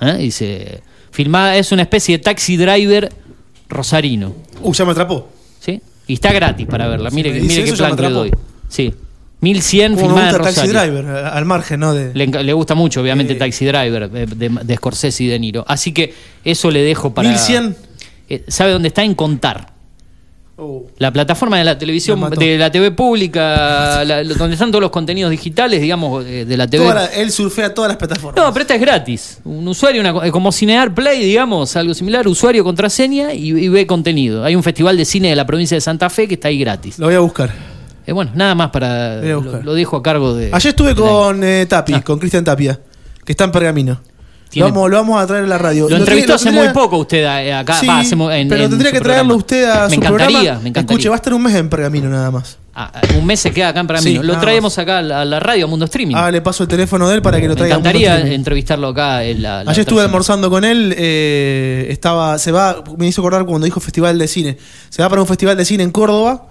¿eh? 0.01 0.15
Dice, 0.19 0.83
filmada, 1.11 1.57
es 1.57 1.73
una 1.73 1.83
especie 1.83 2.17
de 2.17 2.25
taxi 2.25 2.57
driver 2.57 3.13
rosarino. 3.69 4.35
Uh, 4.63 4.73
ya 4.73 4.85
me 4.87 4.93
atrapó. 4.93 5.29
Y 6.07 6.15
está 6.15 6.33
gratis 6.33 6.67
para 6.67 6.89
verla. 6.89 7.11
Mire, 7.11 7.33
mire 7.41 7.65
qué 7.65 7.73
plan 7.73 7.97
que 7.97 8.03
le 8.03 8.11
doy. 8.11 8.31
Sí. 8.69 8.93
1100 9.41 9.97
Como 9.97 10.15
me 10.15 10.29
en 10.29 10.37
Taxi. 10.37 10.69
Driver, 10.69 11.05
al 11.05 11.45
margen, 11.45 11.81
¿no? 11.81 11.95
De, 11.95 12.15
Le, 12.15 12.27
le 12.27 12.53
gusta 12.53 12.77
mucho, 12.77 13.01
obviamente, 13.01 13.35
Taxi 13.35 13.65
Driver 13.65 14.09
de, 14.09 14.27
de, 14.27 14.49
de 14.49 14.77
Scorsese 14.77 15.25
y 15.25 15.27
De 15.27 15.39
Niro. 15.39 15.65
Así 15.67 15.93
que 15.93 16.15
eso 16.45 16.71
le 16.71 16.83
dejo 16.83 17.13
para. 17.13 17.29
1100. 17.29 17.77
Eh, 18.29 18.45
¿Sabe 18.47 18.71
dónde 18.71 18.89
está? 18.89 19.03
En 19.03 19.15
Contar. 19.15 19.72
Uh, 20.63 20.87
La 20.99 21.11
plataforma 21.13 21.59
de 21.59 21.65
la 21.65 21.77
televisión, 21.77 22.21
de 22.31 22.57
la 22.59 22.71
TV 22.71 22.91
pública, 22.93 24.05
la- 24.05 24.23
donde 24.25 24.55
están 24.55 24.71
todos 24.71 24.83
los 24.83 24.91
contenidos 24.91 25.31
digitales, 25.31 25.81
digamos, 25.81 26.25
eh, 26.25 26.45
de 26.45 26.57
la 26.57 26.67
TV. 26.69 26.85
la- 26.95 27.07
él 27.07 27.31
surfea 27.31 27.75
todas 27.75 27.89
las 27.89 27.97
plataformas. 27.97 28.43
No, 28.43 28.53
pero 28.53 28.63
esta 28.63 28.75
es 28.75 28.81
gratis. 28.81 29.39
Un 29.45 29.67
usuario, 29.67 30.01
una 30.01 30.13
co- 30.13 30.23
como 30.31 30.53
Cinear 30.53 30.95
Play, 30.95 31.25
digamos, 31.25 31.75
algo 31.77 31.95
similar, 31.95 32.27
usuario, 32.29 32.63
contraseña 32.65 33.35
y, 33.35 33.51
y 33.51 33.69
ve 33.69 33.87
contenido. 33.87 34.45
Hay 34.45 34.55
un 34.55 34.63
festival 34.63 34.97
de 34.97 35.05
cine 35.05 35.29
de 35.31 35.37
la 35.37 35.47
provincia 35.47 35.77
de 35.77 35.81
Santa 35.81 36.09
Fe 36.11 36.29
que 36.29 36.35
está 36.35 36.49
ahí 36.49 36.59
gratis. 36.59 36.99
Lo 36.99 37.07
voy 37.07 37.15
a 37.15 37.21
buscar. 37.21 37.51
Eh, 38.07 38.13
bueno, 38.13 38.31
nada 38.35 38.55
más 38.55 38.71
para. 38.71 39.17
Lo, 39.23 39.63
lo 39.63 39.75
dejo 39.75 39.97
a 39.97 40.03
cargo 40.03 40.35
de. 40.35 40.51
Ayer 40.53 40.71
estuve 40.71 40.95
con 40.95 41.43
eh, 41.45 41.67
Tapi, 41.69 42.01
con 42.03 42.19
Cristian 42.19 42.45
Tapia, 42.45 42.79
que 43.25 43.33
está 43.33 43.45
en 43.45 43.53
Pergamino. 43.53 44.01
Lo 44.61 44.67
vamos, 44.67 44.91
lo 44.91 44.97
vamos 44.99 45.23
a 45.23 45.27
traer 45.27 45.45
a 45.45 45.47
la 45.47 45.59
radio. 45.59 45.89
Lo 45.89 45.97
entrevistó 45.97 46.35
hace 46.35 46.51
muy 46.51 46.69
poco 46.71 46.99
usted 46.99 47.25
eh, 47.25 47.53
acá. 47.53 47.75
Sí, 47.75 47.87
va, 47.87 48.01
hacemos 48.01 48.33
en- 48.33 48.49
pero 48.49 48.65
en 48.65 48.71
tendría 48.71 48.93
que 48.93 49.01
traerlo 49.01 49.35
programa. 49.35 49.39
usted 49.39 49.65
a 49.71 49.83
me 49.85 49.89
su 49.89 49.95
encantaría, 49.97 50.37
programa. 50.39 50.61
Me 50.63 50.69
encantaría. 50.69 50.95
Escuche, 50.97 51.09
va 51.09 51.15
a 51.15 51.17
estar 51.17 51.35
un 51.35 51.43
mes 51.43 51.55
en 51.55 51.69
Pergamino 51.69 52.09
nada 52.09 52.31
más. 52.31 52.59
Ah, 52.75 52.91
un 53.19 53.27
mes 53.27 53.39
se 53.39 53.53
queda 53.53 53.69
acá 53.69 53.81
en 53.81 53.87
Pergamino. 53.87 54.21
Sí, 54.23 54.27
lo 54.27 54.39
traemos 54.39 54.79
acá 54.79 54.99
a 54.99 55.03
la, 55.03 55.21
a 55.21 55.25
la 55.27 55.39
radio, 55.41 55.67
a 55.67 55.69
Mundo 55.69 55.85
Streaming. 55.85 56.15
Ah, 56.17 56.31
le 56.31 56.41
paso 56.41 56.63
el 56.63 56.69
teléfono 56.71 57.07
de 57.09 57.17
él 57.17 57.23
para 57.23 57.39
que 57.39 57.45
lo 57.47 57.51
me 57.51 57.57
traiga. 57.57 57.75
a 57.75 57.79
Mundo 57.79 57.91
encantaría 57.91 58.35
entrevistarlo 58.35 58.89
acá. 58.89 59.23
En 59.25 59.43
la, 59.43 59.63
la 59.65 59.71
Ayer 59.71 59.81
estuve 59.83 60.01
almorzando 60.03 60.49
con 60.49 60.65
él, 60.65 60.95
eh, 60.97 61.87
estaba, 61.91 62.39
se 62.39 62.51
va, 62.51 62.83
me 62.97 63.07
hizo 63.07 63.21
acordar 63.21 63.45
cuando 63.45 63.65
dijo 63.67 63.79
festival 63.81 64.19
de 64.19 64.27
cine. 64.27 64.57
Se 64.89 65.03
va 65.03 65.09
para 65.11 65.21
un 65.21 65.27
festival 65.29 65.57
de 65.57 65.65
cine 65.67 65.83
en 65.83 65.91
Córdoba. 65.91 66.47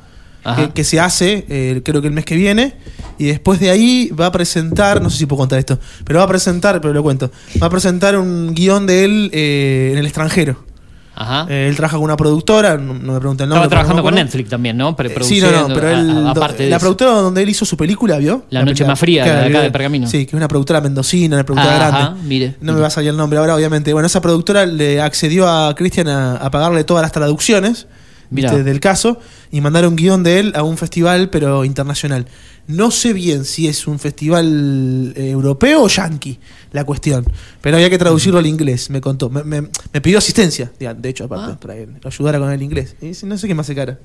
Que, 0.55 0.69
que 0.73 0.83
se 0.83 0.99
hace, 0.99 1.45
eh, 1.49 1.81
creo 1.83 2.01
que 2.01 2.07
el 2.07 2.13
mes 2.13 2.25
que 2.25 2.35
viene, 2.35 2.75
y 3.17 3.25
después 3.25 3.59
de 3.59 3.69
ahí 3.69 4.09
va 4.19 4.27
a 4.27 4.31
presentar, 4.31 5.01
no 5.01 5.09
sé 5.09 5.17
si 5.19 5.25
puedo 5.25 5.39
contar 5.39 5.59
esto, 5.59 5.77
pero 6.03 6.19
va 6.19 6.25
a 6.25 6.27
presentar, 6.27 6.81
pero 6.81 6.93
lo 6.93 7.03
cuento, 7.03 7.31
va 7.61 7.67
a 7.67 7.69
presentar 7.69 8.17
un 8.17 8.53
guion 8.55 8.85
de 8.87 9.05
él 9.05 9.29
eh, 9.33 9.89
en 9.93 9.99
el 9.99 10.05
extranjero. 10.05 10.65
Ajá. 11.13 11.45
Eh, 11.49 11.67
él 11.67 11.75
trabaja 11.75 11.97
con 11.97 12.05
una 12.05 12.15
productora, 12.17 12.77
no, 12.77 12.93
no 12.93 13.13
me 13.13 13.19
pregunten 13.19 13.43
el 13.43 13.49
nombre. 13.49 13.65
Estaba 13.65 13.67
trabajando 13.69 13.97
no 13.97 14.03
con. 14.03 14.15
Netflix 14.15 14.49
también, 14.49 14.77
¿no? 14.77 14.95
Eh, 14.97 15.15
Sí, 15.21 15.41
no, 15.41 15.51
no, 15.67 15.75
pero 15.75 15.89
él, 15.89 16.09
a- 16.09 16.31
aparte 16.31 16.63
de 16.63 16.69
la 16.69 16.79
productora 16.79 17.11
donde 17.11 17.43
él 17.43 17.49
hizo 17.49 17.65
su 17.65 17.75
película, 17.77 18.17
¿vio? 18.17 18.45
La 18.49 18.63
noche 18.63 18.85
más 18.85 18.97
fría, 18.97 19.25
de 19.25 19.45
acá 19.49 19.61
de 19.61 19.69
Pergamino. 19.71 20.07
Sí, 20.07 20.19
que 20.25 20.29
es 20.31 20.33
una 20.33 20.47
productora 20.47 20.79
mendocina, 20.81 21.35
una 21.35 21.43
productora 21.45 21.87
Ajá, 21.89 21.97
grande. 21.99 22.21
mire, 22.23 22.55
No 22.61 22.73
me 22.73 22.79
va 22.79 22.87
a 22.87 22.89
salir 22.89 23.09
el 23.11 23.17
nombre 23.17 23.37
ahora, 23.37 23.55
obviamente. 23.55 23.91
Bueno, 23.93 24.07
esa 24.07 24.21
productora 24.21 24.65
le 24.65 25.01
accedió 25.01 25.47
a 25.47 25.75
Cristian 25.75 26.07
a, 26.07 26.37
a 26.37 26.49
pagarle 26.49 26.85
todas 26.85 27.03
las 27.03 27.11
traducciones 27.11 27.87
¿viste? 28.31 28.63
Del 28.63 28.79
caso 28.79 29.19
y 29.51 29.61
mandaron 29.61 29.95
guion 29.95 30.23
de 30.23 30.39
él 30.39 30.51
a 30.55 30.63
un 30.63 30.77
festival, 30.77 31.29
pero 31.29 31.63
internacional. 31.65 32.25
No 32.67 32.89
sé 32.91 33.13
bien 33.13 33.43
si 33.45 33.67
es 33.67 33.85
un 33.87 33.99
festival 33.99 35.13
eh, 35.15 35.29
europeo 35.31 35.83
o 35.83 35.87
yankee 35.87 36.39
la 36.71 36.83
cuestión, 36.85 37.25
pero 37.59 37.75
había 37.77 37.89
que 37.89 37.97
traducirlo 37.97 38.39
al 38.39 38.45
inglés, 38.47 38.89
me 38.89 39.01
contó. 39.01 39.29
Me, 39.29 39.43
me- 39.43 39.67
me 39.93 40.01
pidió 40.01 40.17
asistencia, 40.19 40.71
de 40.79 41.09
hecho, 41.09 41.25
aparte, 41.25 41.57
para 41.59 41.73
que 41.75 41.85
lo 41.87 42.07
ayudara 42.07 42.39
con 42.39 42.51
el 42.51 42.61
inglés. 42.61 42.95
Y 43.01 43.07
dice, 43.07 43.25
no 43.25 43.37
sé 43.37 43.47
qué 43.47 43.53
me 43.55 43.61
hace 43.61 43.75
cara. 43.75 43.99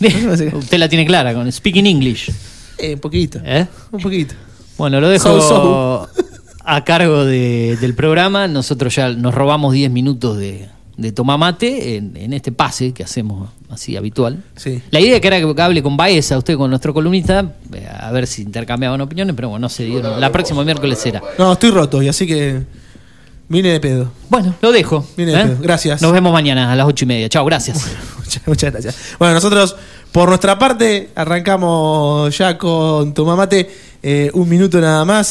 Usted 0.00 0.78
la 0.78 0.88
tiene 0.88 1.06
clara 1.06 1.32
con 1.34 1.50
Speaking 1.50 1.86
English. 1.86 2.30
Eh, 2.78 2.94
un 2.94 3.00
poquito. 3.00 3.40
¿Eh? 3.44 3.66
Un 3.90 4.00
poquito. 4.02 4.34
Bueno, 4.76 5.00
lo 5.00 5.08
dejo 5.08 5.40
So, 5.40 6.08
a 6.64 6.84
cargo 6.84 7.24
de- 7.24 7.78
del 7.80 7.94
programa. 7.94 8.46
Nosotros 8.46 8.94
ya 8.94 9.08
nos 9.14 9.34
robamos 9.34 9.72
10 9.72 9.90
minutos 9.90 10.36
de, 10.36 10.68
de 10.96 11.12
tomar 11.12 11.38
mate 11.38 11.96
en, 11.96 12.16
en 12.16 12.32
este 12.32 12.52
pase 12.52 12.92
que 12.92 13.02
hacemos 13.04 13.50
así 13.68 13.96
habitual. 13.96 14.42
Sí. 14.56 14.80
La 14.90 15.00
idea 15.00 15.20
que 15.20 15.26
era 15.28 15.38
que 15.40 15.62
hable 15.62 15.82
con 15.82 15.96
Baeza, 15.96 16.38
usted 16.38 16.56
con 16.56 16.70
nuestro 16.70 16.94
columnista, 16.94 17.52
eh, 17.72 17.86
a 17.88 18.10
ver 18.12 18.26
si 18.26 18.42
intercambiaban 18.42 19.00
opiniones, 19.00 19.34
pero 19.36 19.50
bueno, 19.50 19.62
no 19.62 19.68
se 19.68 19.84
dieron. 19.84 20.20
La 20.20 20.32
próxima 20.32 20.64
miércoles 20.64 20.98
será. 20.98 21.22
No, 21.38 21.52
estoy 21.52 21.70
roto 21.70 22.02
y 22.02 22.08
así 22.08 22.26
que 22.26 22.62
vine 23.48 23.70
de 23.70 23.80
pedo. 23.80 24.10
Bueno, 24.30 24.54
lo 24.62 24.72
dejo. 24.72 25.06
Vine 25.16 25.32
de 25.32 25.40
¿eh? 25.40 25.44
pedo. 25.44 25.56
Gracias. 25.60 26.00
Nos 26.00 26.12
vemos 26.12 26.32
mañana 26.32 26.72
a 26.72 26.76
las 26.76 26.86
ocho 26.86 27.04
y 27.04 27.08
media. 27.08 27.28
Chao, 27.28 27.44
gracias. 27.44 27.86
Muchas, 28.18 28.46
muchas 28.46 28.72
gracias. 28.72 28.96
Bueno, 29.18 29.34
nosotros, 29.34 29.76
por 30.10 30.28
nuestra 30.28 30.58
parte, 30.58 31.10
arrancamos 31.14 32.36
ya 32.36 32.56
con 32.58 33.14
Tomamate. 33.14 33.70
eh, 34.02 34.30
un 34.34 34.48
minuto 34.48 34.80
nada 34.80 35.04
más. 35.04 35.24